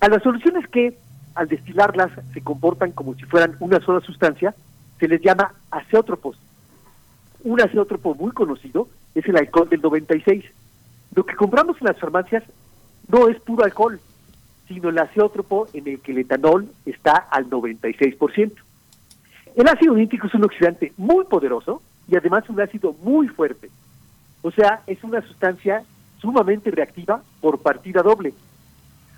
A 0.01 0.09
las 0.09 0.23
soluciones 0.23 0.69
que 0.69 0.99
al 1.35 1.49
destilarlas 1.49 2.11
se 2.35 2.43
comportan 2.43 2.93
como 2.93 3.15
si 3.15 3.23
fueran 3.23 3.57
una 3.61 3.81
sola 3.81 4.01
sustancia, 4.01 4.55
se 5.01 5.09
les 5.09 5.23
llama 5.23 5.55
azeótropos. 5.71 6.37
Un 7.43 7.63
azeótropo 7.63 8.15
muy 8.15 8.33
conocido 8.33 8.87
es 9.15 9.27
el 9.27 9.37
alcohol 9.39 9.71
del 9.71 9.81
96. 9.81 10.45
Lo 11.15 11.25
que 11.25 11.37
compramos 11.37 11.79
en 11.81 11.87
las 11.87 11.99
farmacias 11.99 12.45
no 13.09 13.29
es 13.29 13.41
puro 13.41 13.65
alcohol, 13.65 13.99
sino 14.73 14.89
el 14.89 14.99
en 14.99 15.89
el 15.89 16.01
que 16.01 16.13
el 16.13 16.19
etanol 16.19 16.69
está 16.87 17.17
al 17.31 17.49
96%. 17.51 18.53
El 19.55 19.69
ácido 19.69 19.95
nítrico 19.95 20.27
es 20.27 20.35
un 20.35 20.45
oxidante 20.45 20.93
muy 20.97 21.25
poderoso 21.27 21.83
y 22.09 22.17
además 22.17 22.49
un 22.49 22.61
ácido 22.61 22.95
muy 23.03 23.29
fuerte. 23.29 23.69
O 24.41 24.51
sea, 24.51 24.83
es 24.87 25.05
una 25.05 25.21
sustancia 25.21 25.83
sumamente 26.21 26.71
reactiva 26.71 27.23
por 27.41 27.61
partida 27.61 28.03
doble. 28.03 28.33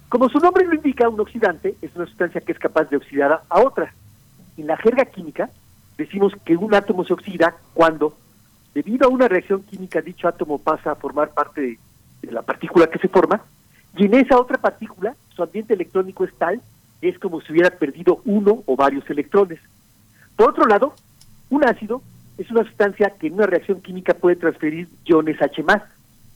Como 0.09 0.29
su 0.29 0.39
nombre 0.39 0.67
lo 0.67 0.75
indica, 0.75 1.09
un 1.09 1.21
oxidante 1.21 1.77
es 1.81 1.95
una 1.95 2.07
sustancia 2.07 2.41
que 2.41 2.53
es 2.53 2.59
capaz 2.59 2.91
de 2.91 2.97
oxidar 2.97 3.43
a, 3.49 3.61
otra. 3.61 3.95
En 4.57 4.67
la 4.67 4.77
jerga 4.77 5.05
química 5.05 5.51
decimos 5.97 6.33
que 6.45 6.57
un 6.57 6.75
átomo 6.75 7.05
se 7.05 7.13
oxida 7.13 7.55
cuando, 7.73 8.17
debido 8.75 9.07
a 9.07 9.11
una 9.11 9.29
reacción 9.29 9.63
química, 9.63 10.01
dicho 10.01 10.27
átomo 10.27 10.59
pasa 10.59 10.93
a 10.93 10.97
formar 10.97 11.31
parte 11.31 11.79
de 12.23 12.33
la 12.33 12.43
partícula 12.43 12.89
que 12.89 12.99
se 12.99 13.09
forma, 13.09 13.43
y 13.97 14.05
en 14.07 14.15
esa 14.15 14.39
otra 14.39 14.59
partícula 14.59 15.15
su 15.35 15.43
ambiente 15.43 15.75
electrónico 15.75 16.25
es 16.25 16.35
tal, 16.35 16.61
es 17.01 17.19
como 17.19 17.41
si 17.41 17.53
hubiera 17.53 17.71
perdido 17.71 18.21
uno 18.25 18.63
o 18.67 18.77
varios 18.77 19.09
electrones. 19.11 19.61
Por 20.37 20.51
otro 20.51 20.67
lado, 20.67 20.95
un 21.51 21.65
ácido 21.65 22.03
es 22.39 22.51
una 22.51 22.65
sustancia 22.65 23.11
que 23.11 23.29
en 23.29 23.35
una 23.35 23.47
reacción 23.47 23.81
química 23.81 24.15
puede 24.15 24.37
transferir 24.37 24.89
iones 25.05 25.41
H+. 25.41 25.63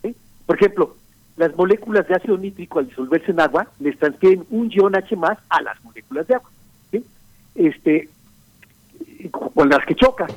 ¿sí? 0.03 0.15
Por 0.47 0.57
ejemplo, 0.57 0.97
las 1.37 1.57
moléculas 1.57 2.07
de 2.07 2.15
ácido 2.15 2.37
nítrico 2.37 2.79
al 2.79 2.89
disolverse 2.89 3.31
en 3.31 3.41
agua 3.41 3.69
les 3.81 3.99
transfieren 3.99 4.45
un 4.51 4.71
ion 4.71 4.95
H+, 4.95 5.15
a 5.49 5.63
las 5.63 5.83
moléculas 5.85 6.27
de 6.27 6.35
agua. 6.35 6.51
Este, 7.55 8.09
con 9.31 9.69
las 9.69 9.85
que 9.85 9.97
choca. 9.97 10.29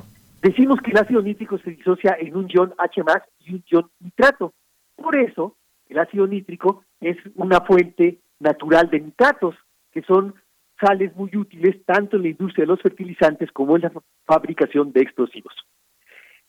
Decimos 0.41 0.79
que 0.81 0.89
el 0.89 0.97
ácido 0.97 1.21
nítrico 1.21 1.59
se 1.59 1.69
disocia 1.69 2.17
en 2.19 2.35
un 2.35 2.47
ion 2.47 2.73
H+, 2.77 3.03
y 3.41 3.53
un 3.53 3.63
ion 3.69 3.89
nitrato. 3.99 4.53
Por 4.95 5.15
eso, 5.15 5.55
el 5.89 5.99
ácido 5.99 6.25
nítrico 6.25 6.83
es 7.01 7.17
una 7.35 7.61
fuente 7.61 8.19
natural 8.39 8.89
de 8.89 9.01
nitratos, 9.01 9.55
que 9.91 10.01
son 10.03 10.35
sales 10.79 11.15
muy 11.15 11.35
útiles 11.35 11.83
tanto 11.85 12.15
en 12.15 12.23
la 12.23 12.29
industria 12.29 12.63
de 12.63 12.71
los 12.71 12.81
fertilizantes 12.81 13.51
como 13.51 13.75
en 13.75 13.83
la 13.83 13.91
fabricación 14.25 14.91
de 14.91 15.01
explosivos. 15.01 15.53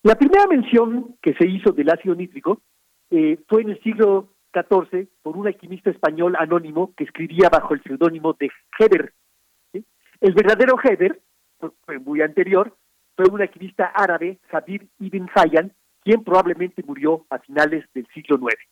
La 0.02 0.14
primera 0.14 0.46
mención 0.46 1.16
que 1.20 1.34
se 1.34 1.46
hizo 1.46 1.72
del 1.72 1.90
ácido 1.90 2.14
nítrico 2.14 2.60
eh, 3.10 3.38
fue 3.48 3.62
en 3.62 3.70
el 3.70 3.82
siglo 3.82 4.28
XIV 4.54 5.08
por 5.22 5.36
un 5.36 5.46
alquimista 5.46 5.90
español 5.90 6.34
anónimo 6.38 6.92
que 6.96 7.04
escribía 7.04 7.48
bajo 7.50 7.74
el 7.74 7.82
seudónimo 7.82 8.34
de 8.38 8.50
Heber. 8.78 9.12
El 10.20 10.34
verdadero 10.34 10.76
Heber, 10.82 11.20
muy 12.04 12.22
anterior, 12.22 12.76
fue 13.16 13.26
un 13.30 13.42
alquimista 13.42 13.86
árabe, 13.86 14.38
Jabir 14.48 14.88
ibn 15.00 15.28
Hayyan, 15.34 15.72
quien 16.02 16.24
probablemente 16.24 16.82
murió 16.82 17.26
a 17.30 17.38
finales 17.38 17.84
del 17.94 18.06
siglo 18.14 18.36
IX. 18.36 18.71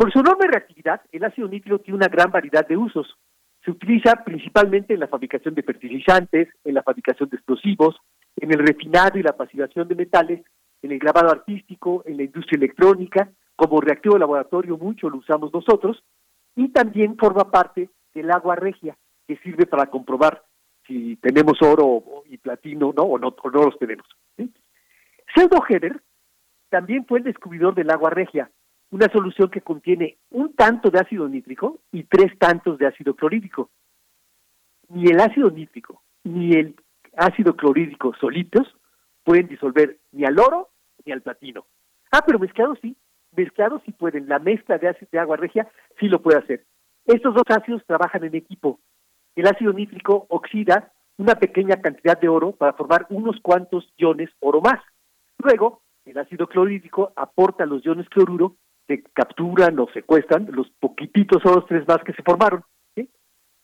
Por 0.00 0.10
su 0.10 0.20
enorme 0.20 0.46
reactividad, 0.46 1.02
el 1.12 1.24
ácido 1.24 1.46
nítrico 1.46 1.78
tiene 1.78 1.98
una 1.98 2.08
gran 2.08 2.30
variedad 2.30 2.66
de 2.66 2.74
usos. 2.74 3.18
Se 3.62 3.70
utiliza 3.70 4.24
principalmente 4.24 4.94
en 4.94 5.00
la 5.00 5.08
fabricación 5.08 5.54
de 5.54 5.62
fertilizantes, 5.62 6.48
en 6.64 6.72
la 6.72 6.82
fabricación 6.82 7.28
de 7.28 7.36
explosivos, 7.36 7.96
en 8.36 8.50
el 8.50 8.66
refinado 8.66 9.18
y 9.18 9.22
la 9.22 9.36
pasivación 9.36 9.88
de 9.88 9.94
metales, 9.94 10.42
en 10.80 10.92
el 10.92 10.98
grabado 10.98 11.30
artístico, 11.30 12.02
en 12.06 12.16
la 12.16 12.22
industria 12.22 12.56
electrónica, 12.56 13.30
como 13.54 13.78
reactivo 13.82 14.14
de 14.14 14.20
laboratorio 14.20 14.78
mucho 14.78 15.10
lo 15.10 15.18
usamos 15.18 15.52
nosotros, 15.52 16.02
y 16.56 16.70
también 16.70 17.18
forma 17.18 17.50
parte 17.50 17.90
del 18.14 18.30
agua 18.30 18.56
regia, 18.56 18.96
que 19.28 19.36
sirve 19.36 19.66
para 19.66 19.90
comprobar 19.90 20.42
si 20.86 21.16
tenemos 21.16 21.60
oro 21.60 22.24
y 22.24 22.38
platino 22.38 22.94
¿no? 22.96 23.02
o, 23.02 23.18
no, 23.18 23.36
o 23.42 23.50
no 23.50 23.64
los 23.64 23.78
tenemos. 23.78 24.06
¿sí? 24.38 24.50
Pseudo 25.34 25.62
Heber 25.68 26.00
también 26.70 27.04
fue 27.04 27.18
el 27.18 27.24
descubridor 27.24 27.74
del 27.74 27.90
agua 27.90 28.08
regia, 28.08 28.50
una 28.90 29.08
solución 29.12 29.50
que 29.50 29.60
contiene 29.60 30.18
un 30.30 30.54
tanto 30.54 30.90
de 30.90 30.98
ácido 30.98 31.28
nítrico 31.28 31.80
y 31.92 32.04
tres 32.04 32.36
tantos 32.38 32.78
de 32.78 32.86
ácido 32.86 33.14
clorhídrico. 33.14 33.70
Ni 34.88 35.10
el 35.10 35.20
ácido 35.20 35.50
nítrico 35.50 36.02
ni 36.24 36.52
el 36.52 36.76
ácido 37.16 37.56
clorhídrico 37.56 38.14
solitos 38.20 38.66
pueden 39.24 39.48
disolver 39.48 39.98
ni 40.12 40.24
al 40.24 40.38
oro 40.38 40.70
ni 41.04 41.12
al 41.12 41.22
platino. 41.22 41.66
Ah, 42.10 42.22
pero 42.26 42.38
mezclados 42.38 42.78
sí, 42.82 42.96
mezclados 43.32 43.82
sí 43.84 43.92
pueden. 43.92 44.28
La 44.28 44.38
mezcla 44.38 44.78
de 44.78 44.88
ácido 44.88 45.08
de 45.12 45.18
agua 45.18 45.36
regia 45.36 45.70
sí 45.98 46.08
lo 46.08 46.20
puede 46.20 46.38
hacer. 46.38 46.64
Estos 47.06 47.34
dos 47.34 47.44
ácidos 47.48 47.84
trabajan 47.86 48.24
en 48.24 48.34
equipo. 48.34 48.80
El 49.36 49.46
ácido 49.46 49.72
nítrico 49.72 50.26
oxida 50.28 50.92
una 51.16 51.34
pequeña 51.34 51.80
cantidad 51.80 52.18
de 52.18 52.28
oro 52.28 52.52
para 52.52 52.72
formar 52.72 53.06
unos 53.10 53.38
cuantos 53.40 53.92
iones 53.96 54.30
oro 54.40 54.60
más. 54.60 54.80
Luego, 55.38 55.82
el 56.06 56.18
ácido 56.18 56.46
clorhídrico 56.48 57.12
aporta 57.14 57.66
los 57.66 57.84
iones 57.84 58.08
cloruro 58.08 58.56
se 58.90 59.04
capturan 59.12 59.78
o 59.78 59.86
secuestran 59.92 60.48
los 60.50 60.68
poquititos 60.80 61.46
oros 61.46 61.64
tres 61.68 61.86
más 61.86 61.98
que 62.04 62.12
se 62.12 62.24
formaron. 62.24 62.64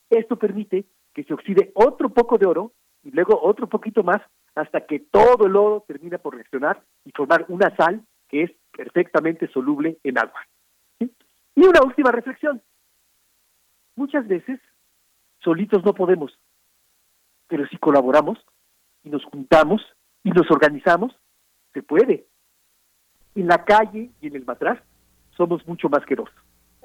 Esto 0.08 0.36
permite 0.38 0.84
que 1.12 1.24
se 1.24 1.34
oxide 1.34 1.72
otro 1.74 2.10
poco 2.10 2.38
de 2.38 2.46
oro 2.46 2.72
y 3.02 3.10
luego 3.10 3.42
otro 3.42 3.68
poquito 3.68 4.04
más 4.04 4.22
hasta 4.54 4.86
que 4.86 5.00
todo 5.00 5.46
el 5.46 5.56
oro 5.56 5.84
termina 5.88 6.18
por 6.18 6.36
reaccionar 6.36 6.80
y 7.04 7.10
formar 7.10 7.44
una 7.48 7.74
sal 7.74 8.06
que 8.28 8.44
es 8.44 8.52
perfectamente 8.70 9.48
soluble 9.48 9.98
en 10.04 10.16
agua. 10.16 10.46
Y 11.00 11.66
una 11.66 11.82
última 11.84 12.12
reflexión. 12.12 12.62
Muchas 13.96 14.28
veces 14.28 14.60
solitos 15.40 15.84
no 15.84 15.92
podemos, 15.92 16.38
pero 17.48 17.66
si 17.66 17.78
colaboramos 17.78 18.38
y 19.02 19.10
nos 19.10 19.24
juntamos 19.24 19.82
y 20.22 20.30
nos 20.30 20.48
organizamos, 20.52 21.16
se 21.72 21.82
puede. 21.82 22.26
En 23.34 23.48
la 23.48 23.64
calle 23.64 24.12
y 24.20 24.28
en 24.28 24.36
el 24.36 24.44
matraz 24.44 24.78
somos 25.36 25.66
mucho 25.66 25.88
más 25.88 26.04
que. 26.06 26.30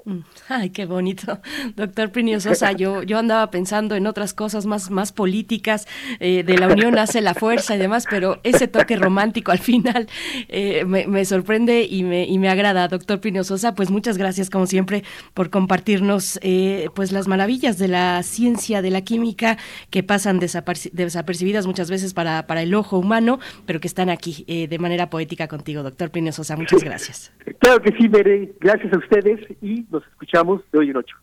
Ay, 0.48 0.70
qué 0.70 0.86
bonito. 0.86 1.40
Doctor 1.76 2.10
Plinio 2.10 2.40
Sosa, 2.40 2.72
yo, 2.72 3.02
yo 3.02 3.18
andaba 3.18 3.50
pensando 3.50 3.94
en 3.94 4.06
otras 4.06 4.34
cosas 4.34 4.66
más, 4.66 4.90
más 4.90 5.12
políticas, 5.12 5.86
eh, 6.20 6.42
de 6.44 6.58
la 6.58 6.68
unión 6.68 6.98
hace 6.98 7.20
la 7.20 7.34
fuerza 7.34 7.76
y 7.76 7.78
demás, 7.78 8.06
pero 8.08 8.40
ese 8.42 8.68
toque 8.68 8.96
romántico 8.96 9.52
al 9.52 9.58
final 9.58 10.08
eh, 10.48 10.84
me, 10.84 11.06
me, 11.06 11.24
sorprende 11.24 11.86
y 11.88 12.02
me, 12.02 12.26
y 12.26 12.38
me 12.38 12.48
agrada. 12.48 12.88
Doctor 12.88 13.20
Plinio 13.20 13.44
Sosa, 13.44 13.74
pues 13.74 13.90
muchas 13.90 14.18
gracias 14.18 14.50
como 14.50 14.66
siempre 14.66 15.04
por 15.34 15.50
compartirnos 15.50 16.38
eh, 16.42 16.88
pues 16.94 17.12
las 17.12 17.28
maravillas 17.28 17.78
de 17.78 17.88
la 17.88 18.22
ciencia, 18.22 18.82
de 18.82 18.90
la 18.90 19.02
química, 19.02 19.58
que 19.90 20.02
pasan 20.02 20.38
desaperci 20.38 20.90
desapercibidas 20.92 21.66
muchas 21.66 21.90
veces 21.90 22.14
para, 22.14 22.46
para 22.46 22.62
el 22.62 22.74
ojo 22.74 22.98
humano, 22.98 23.38
pero 23.66 23.80
que 23.80 23.88
están 23.88 24.10
aquí 24.10 24.44
de 24.46 24.78
manera 24.78 25.10
poética 25.10 25.48
contigo, 25.48 25.82
doctor 25.82 26.10
Plinio 26.10 26.32
Sosa. 26.32 26.56
Muchas 26.56 26.82
gracias. 26.82 27.32
Claro 27.58 27.80
que 27.82 27.92
sí, 27.96 28.08
Mere. 28.08 28.52
Gracias 28.60 28.92
a 28.92 28.98
ustedes 28.98 29.40
y 29.60 29.84
nos 29.92 30.06
escuchamos 30.06 30.62
de 30.72 30.78
hoy 30.78 30.90
en 30.90 30.96
ocho. 30.96 31.16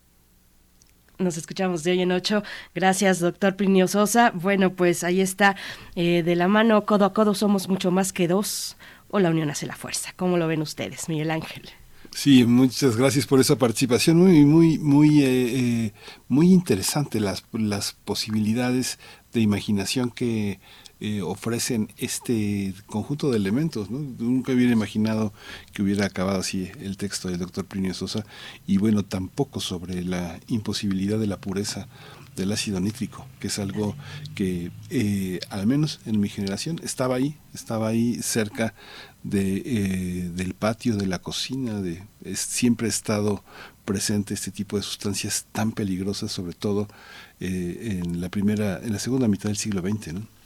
Nos 1.18 1.36
escuchamos 1.36 1.84
de 1.84 1.90
hoy 1.90 2.00
en 2.00 2.12
ocho. 2.12 2.42
Gracias, 2.74 3.20
doctor 3.20 3.54
Plinio 3.56 3.88
Sosa. 3.88 4.30
Bueno, 4.30 4.72
pues 4.72 5.04
ahí 5.04 5.20
está, 5.20 5.56
eh, 5.94 6.22
de 6.22 6.34
la 6.36 6.48
mano, 6.48 6.86
codo 6.86 7.04
a 7.04 7.12
codo, 7.12 7.34
somos 7.34 7.68
mucho 7.68 7.90
más 7.90 8.14
que 8.14 8.26
dos, 8.26 8.78
o 9.10 9.18
la 9.18 9.28
unión 9.28 9.50
hace 9.50 9.66
la 9.66 9.76
fuerza. 9.76 10.12
¿Cómo 10.16 10.38
lo 10.38 10.46
ven 10.46 10.62
ustedes, 10.62 11.10
Miguel 11.10 11.30
Ángel? 11.30 11.68
Sí, 12.12 12.44
muchas 12.44 12.96
gracias 12.96 13.26
por 13.26 13.38
esa 13.38 13.56
participación. 13.56 14.16
Muy, 14.16 14.44
muy, 14.44 14.78
muy, 14.78 15.22
eh, 15.22 15.26
eh, 15.26 15.92
muy 16.28 16.52
interesante 16.52 17.20
las, 17.20 17.44
las 17.52 17.92
posibilidades 17.92 18.98
de 19.32 19.40
imaginación 19.40 20.10
que 20.10 20.58
eh, 21.00 21.22
ofrecen 21.22 21.92
este 21.96 22.74
conjunto 22.86 23.30
de 23.30 23.36
elementos. 23.36 23.90
¿no? 23.90 23.98
Nunca 23.98 24.52
hubiera 24.52 24.72
imaginado 24.72 25.32
que 25.72 25.82
hubiera 25.82 26.06
acabado 26.06 26.40
así 26.40 26.70
el 26.80 26.96
texto 26.96 27.28
del 27.28 27.38
doctor 27.38 27.64
Plinio 27.64 27.94
Sosa 27.94 28.24
y 28.66 28.76
bueno, 28.76 29.04
tampoco 29.04 29.60
sobre 29.60 30.04
la 30.04 30.38
imposibilidad 30.48 31.18
de 31.18 31.26
la 31.26 31.40
pureza 31.40 31.88
del 32.36 32.52
ácido 32.52 32.80
nítrico, 32.80 33.26
que 33.38 33.48
es 33.48 33.58
algo 33.58 33.94
que 34.34 34.70
eh, 34.90 35.40
al 35.50 35.66
menos 35.66 36.00
en 36.06 36.20
mi 36.20 36.28
generación 36.28 36.80
estaba 36.82 37.16
ahí, 37.16 37.36
estaba 37.54 37.88
ahí 37.88 38.20
cerca 38.22 38.74
de, 39.22 39.62
eh, 39.64 40.30
del 40.34 40.54
patio, 40.54 40.96
de 40.96 41.06
la 41.06 41.18
cocina, 41.18 41.80
de, 41.80 42.02
siempre 42.34 42.86
ha 42.86 42.90
estado 42.90 43.44
presente 43.84 44.34
este 44.34 44.50
tipo 44.50 44.76
de 44.76 44.82
sustancias 44.82 45.46
tan 45.52 45.72
peligrosas, 45.72 46.32
sobre 46.32 46.54
todo 46.54 46.88
eh, 47.40 48.00
en 48.02 48.20
la 48.20 48.28
primera, 48.28 48.80
en 48.82 48.92
la 48.92 48.98
segunda 48.98 49.28
mitad 49.28 49.48
del 49.48 49.56
siglo 49.56 49.82
XX, 49.82 50.14
¿no? 50.14 50.39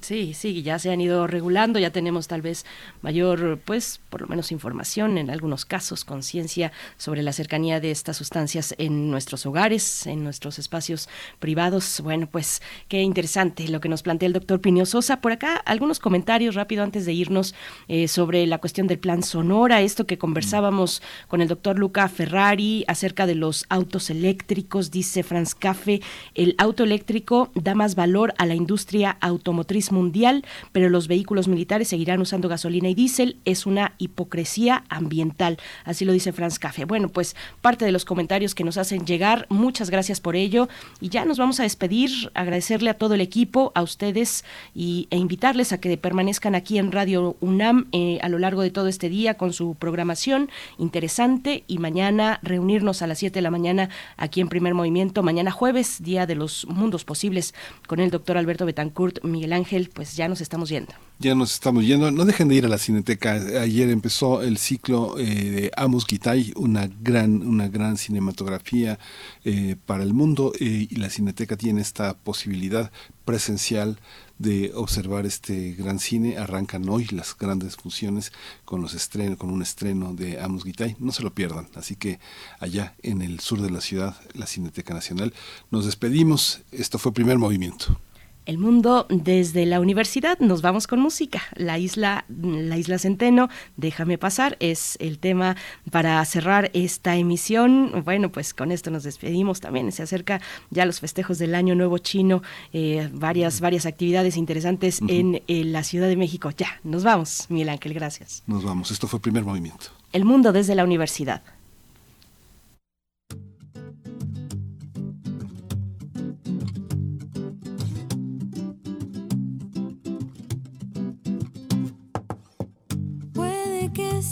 Sí, 0.00 0.34
sí, 0.34 0.62
ya 0.62 0.78
se 0.78 0.90
han 0.90 1.00
ido 1.00 1.26
regulando, 1.26 1.78
ya 1.78 1.90
tenemos 1.90 2.28
tal 2.28 2.42
vez 2.42 2.64
mayor, 3.02 3.58
pues, 3.64 4.00
por 4.10 4.20
lo 4.20 4.26
menos 4.28 4.52
información, 4.52 5.18
en 5.18 5.30
algunos 5.30 5.64
casos, 5.64 6.04
conciencia 6.04 6.72
sobre 6.96 7.22
la 7.22 7.32
cercanía 7.32 7.80
de 7.80 7.90
estas 7.90 8.16
sustancias 8.16 8.74
en 8.78 9.10
nuestros 9.10 9.46
hogares, 9.46 10.06
en 10.06 10.24
nuestros 10.24 10.58
espacios 10.58 11.08
privados. 11.38 12.00
Bueno, 12.02 12.28
pues, 12.30 12.62
qué 12.88 13.02
interesante 13.02 13.68
lo 13.68 13.80
que 13.80 13.88
nos 13.88 14.02
plantea 14.02 14.28
el 14.28 14.32
doctor 14.32 14.60
Pinio. 14.60 14.84
Por 15.20 15.32
acá, 15.32 15.56
algunos 15.56 15.98
comentarios 15.98 16.54
rápido 16.54 16.82
antes 16.82 17.06
de 17.06 17.12
irnos 17.12 17.54
eh, 17.88 18.08
sobre 18.08 18.46
la 18.46 18.58
cuestión 18.58 18.86
del 18.86 18.98
plan 18.98 19.22
Sonora, 19.22 19.82
esto 19.82 20.06
que 20.06 20.18
conversábamos 20.18 21.02
con 21.28 21.40
el 21.40 21.48
doctor 21.48 21.78
Luca 21.78 22.08
Ferrari 22.08 22.84
acerca 22.88 23.26
de 23.26 23.34
los 23.34 23.66
autos 23.68 24.10
eléctricos, 24.10 24.90
dice 24.90 25.22
Franz 25.22 25.54
Café, 25.54 26.00
el 26.34 26.54
auto 26.58 26.84
eléctrico 26.84 27.50
da 27.54 27.74
más 27.74 27.94
valor 27.94 28.34
a 28.38 28.46
la 28.46 28.54
industria 28.54 29.16
automotriz 29.46 29.92
mundial, 29.92 30.44
pero 30.72 30.88
los 30.88 31.06
vehículos 31.06 31.46
militares 31.46 31.88
seguirán 31.88 32.20
usando 32.20 32.48
gasolina 32.48 32.88
y 32.88 32.94
diésel. 32.94 33.36
Es 33.44 33.64
una 33.64 33.94
hipocresía 33.98 34.84
ambiental. 34.88 35.58
Así 35.84 36.04
lo 36.04 36.12
dice 36.12 36.32
Franz 36.32 36.58
Café. 36.58 36.84
Bueno, 36.84 37.08
pues 37.08 37.36
parte 37.60 37.84
de 37.84 37.92
los 37.92 38.04
comentarios 38.04 38.56
que 38.56 38.64
nos 38.64 38.76
hacen 38.76 39.06
llegar. 39.06 39.46
Muchas 39.48 39.88
gracias 39.88 40.20
por 40.20 40.34
ello. 40.34 40.68
Y 41.00 41.10
ya 41.10 41.24
nos 41.24 41.38
vamos 41.38 41.60
a 41.60 41.62
despedir. 41.62 42.10
Agradecerle 42.34 42.90
a 42.90 42.94
todo 42.94 43.14
el 43.14 43.20
equipo, 43.20 43.70
a 43.76 43.82
ustedes 43.82 44.44
y, 44.74 45.06
e 45.10 45.16
invitarles 45.16 45.72
a 45.72 45.78
que 45.78 45.96
permanezcan 45.96 46.56
aquí 46.56 46.78
en 46.78 46.90
Radio 46.90 47.36
UNAM 47.40 47.86
eh, 47.92 48.18
a 48.22 48.28
lo 48.28 48.38
largo 48.38 48.62
de 48.62 48.70
todo 48.70 48.88
este 48.88 49.08
día 49.08 49.34
con 49.34 49.52
su 49.52 49.76
programación 49.76 50.50
interesante 50.78 51.62
y 51.68 51.78
mañana 51.78 52.40
reunirnos 52.42 53.02
a 53.02 53.06
las 53.06 53.18
7 53.18 53.34
de 53.34 53.42
la 53.42 53.50
mañana 53.50 53.90
aquí 54.16 54.40
en 54.40 54.48
Primer 54.48 54.74
Movimiento. 54.74 55.22
Mañana 55.22 55.52
jueves, 55.52 56.02
Día 56.02 56.26
de 56.26 56.34
los 56.34 56.66
Mundos 56.66 57.04
Posibles, 57.04 57.54
con 57.86 58.00
el 58.00 58.10
doctor 58.10 58.36
Alberto 58.36 58.66
Betancourt, 58.66 59.22
Miguel 59.36 59.52
Ángel, 59.52 59.90
pues 59.92 60.16
ya 60.16 60.28
nos 60.28 60.40
estamos 60.40 60.70
yendo. 60.70 60.92
Ya 61.18 61.34
nos 61.34 61.52
estamos 61.52 61.84
yendo. 61.86 62.10
No 62.10 62.24
dejen 62.24 62.48
de 62.48 62.54
ir 62.54 62.64
a 62.64 62.68
la 62.68 62.78
Cineteca. 62.78 63.32
Ayer 63.60 63.90
empezó 63.90 64.42
el 64.42 64.56
ciclo 64.56 65.18
eh, 65.18 65.24
de 65.24 65.72
Amos 65.76 66.06
Gitay, 66.06 66.52
una 66.56 66.88
gran, 67.00 67.46
una 67.46 67.68
gran 67.68 67.98
cinematografía 67.98 68.98
eh, 69.44 69.76
para 69.84 70.02
el 70.02 70.14
mundo. 70.14 70.52
eh, 70.58 70.88
y 70.90 70.96
la 70.96 71.10
Cineteca 71.10 71.56
tiene 71.56 71.82
esta 71.82 72.14
posibilidad 72.16 72.90
presencial 73.26 73.98
de 74.38 74.72
observar 74.74 75.26
este 75.26 75.72
gran 75.72 75.98
cine. 75.98 76.38
Arrancan 76.38 76.88
hoy 76.88 77.06
las 77.10 77.36
grandes 77.36 77.76
funciones 77.76 78.32
con 78.64 78.80
los 78.80 78.94
estrenos, 78.94 79.36
con 79.38 79.50
un 79.50 79.60
estreno 79.60 80.14
de 80.14 80.40
Amos 80.40 80.64
Gitay. 80.64 80.96
No 80.98 81.12
se 81.12 81.22
lo 81.22 81.34
pierdan. 81.34 81.68
Así 81.74 81.96
que 81.96 82.20
allá 82.58 82.94
en 83.02 83.20
el 83.20 83.40
sur 83.40 83.60
de 83.60 83.70
la 83.70 83.82
ciudad, 83.82 84.16
la 84.32 84.46
Cineteca 84.46 84.94
Nacional. 84.94 85.34
Nos 85.70 85.84
despedimos. 85.84 86.60
Esto 86.72 86.98
fue 86.98 87.12
primer 87.12 87.38
movimiento. 87.38 87.98
El 88.46 88.58
mundo 88.58 89.08
desde 89.10 89.66
la 89.66 89.80
universidad. 89.80 90.38
Nos 90.38 90.62
vamos 90.62 90.86
con 90.86 91.00
música. 91.00 91.42
La 91.56 91.80
isla, 91.80 92.24
la 92.28 92.78
isla 92.78 92.96
Centeno, 92.96 93.48
déjame 93.76 94.18
pasar, 94.18 94.56
es 94.60 94.96
el 95.00 95.18
tema 95.18 95.56
para 95.90 96.24
cerrar 96.24 96.70
esta 96.72 97.16
emisión. 97.16 98.04
Bueno, 98.04 98.30
pues 98.30 98.54
con 98.54 98.70
esto 98.70 98.92
nos 98.92 99.02
despedimos 99.02 99.60
también. 99.60 99.90
Se 99.90 100.04
acerca 100.04 100.40
ya 100.70 100.86
los 100.86 101.00
festejos 101.00 101.38
del 101.38 101.56
Año 101.56 101.74
Nuevo 101.74 101.98
Chino, 101.98 102.40
eh, 102.72 103.10
varias, 103.12 103.60
varias 103.60 103.84
actividades 103.84 104.36
interesantes 104.36 105.00
en 105.08 105.42
eh, 105.48 105.64
la 105.64 105.82
Ciudad 105.82 106.06
de 106.06 106.16
México. 106.16 106.50
Ya, 106.56 106.80
nos 106.84 107.02
vamos, 107.02 107.46
Miguel 107.48 107.70
Ángel, 107.70 107.94
gracias. 107.94 108.44
Nos 108.46 108.62
vamos. 108.62 108.92
Esto 108.92 109.08
fue 109.08 109.18
primer 109.18 109.44
movimiento. 109.44 109.86
El 110.12 110.24
mundo 110.24 110.52
desde 110.52 110.76
la 110.76 110.84
universidad. 110.84 111.42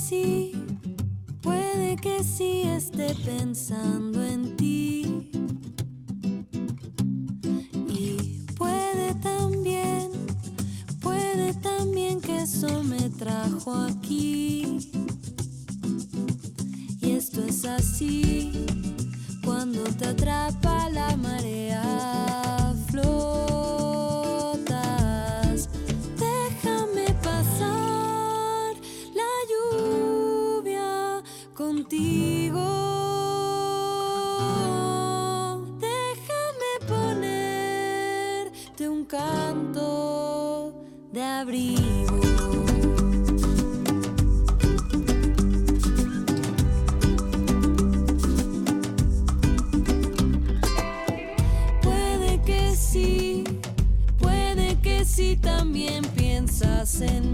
Sí, 0.08 0.52
puede 1.40 1.96
que 1.96 2.22
sí 2.22 2.62
esté 2.66 3.14
pensando 3.24 4.22
en 4.22 4.56
ti. 4.56 5.30
Y 7.88 8.44
puede 8.56 9.14
también, 9.22 10.10
puede 11.00 11.54
también 11.54 12.20
que 12.20 12.42
eso 12.42 12.82
me 12.82 13.08
trajo 13.10 13.74
aquí. 13.74 14.78
Y 17.00 17.10
esto 17.12 17.42
es 17.44 17.64
así, 17.64 18.66
cuando 19.44 19.84
te 19.84 20.06
atrapa 20.08 20.90
la 20.90 21.16
marea, 21.16 22.43
dancing. 57.00 57.33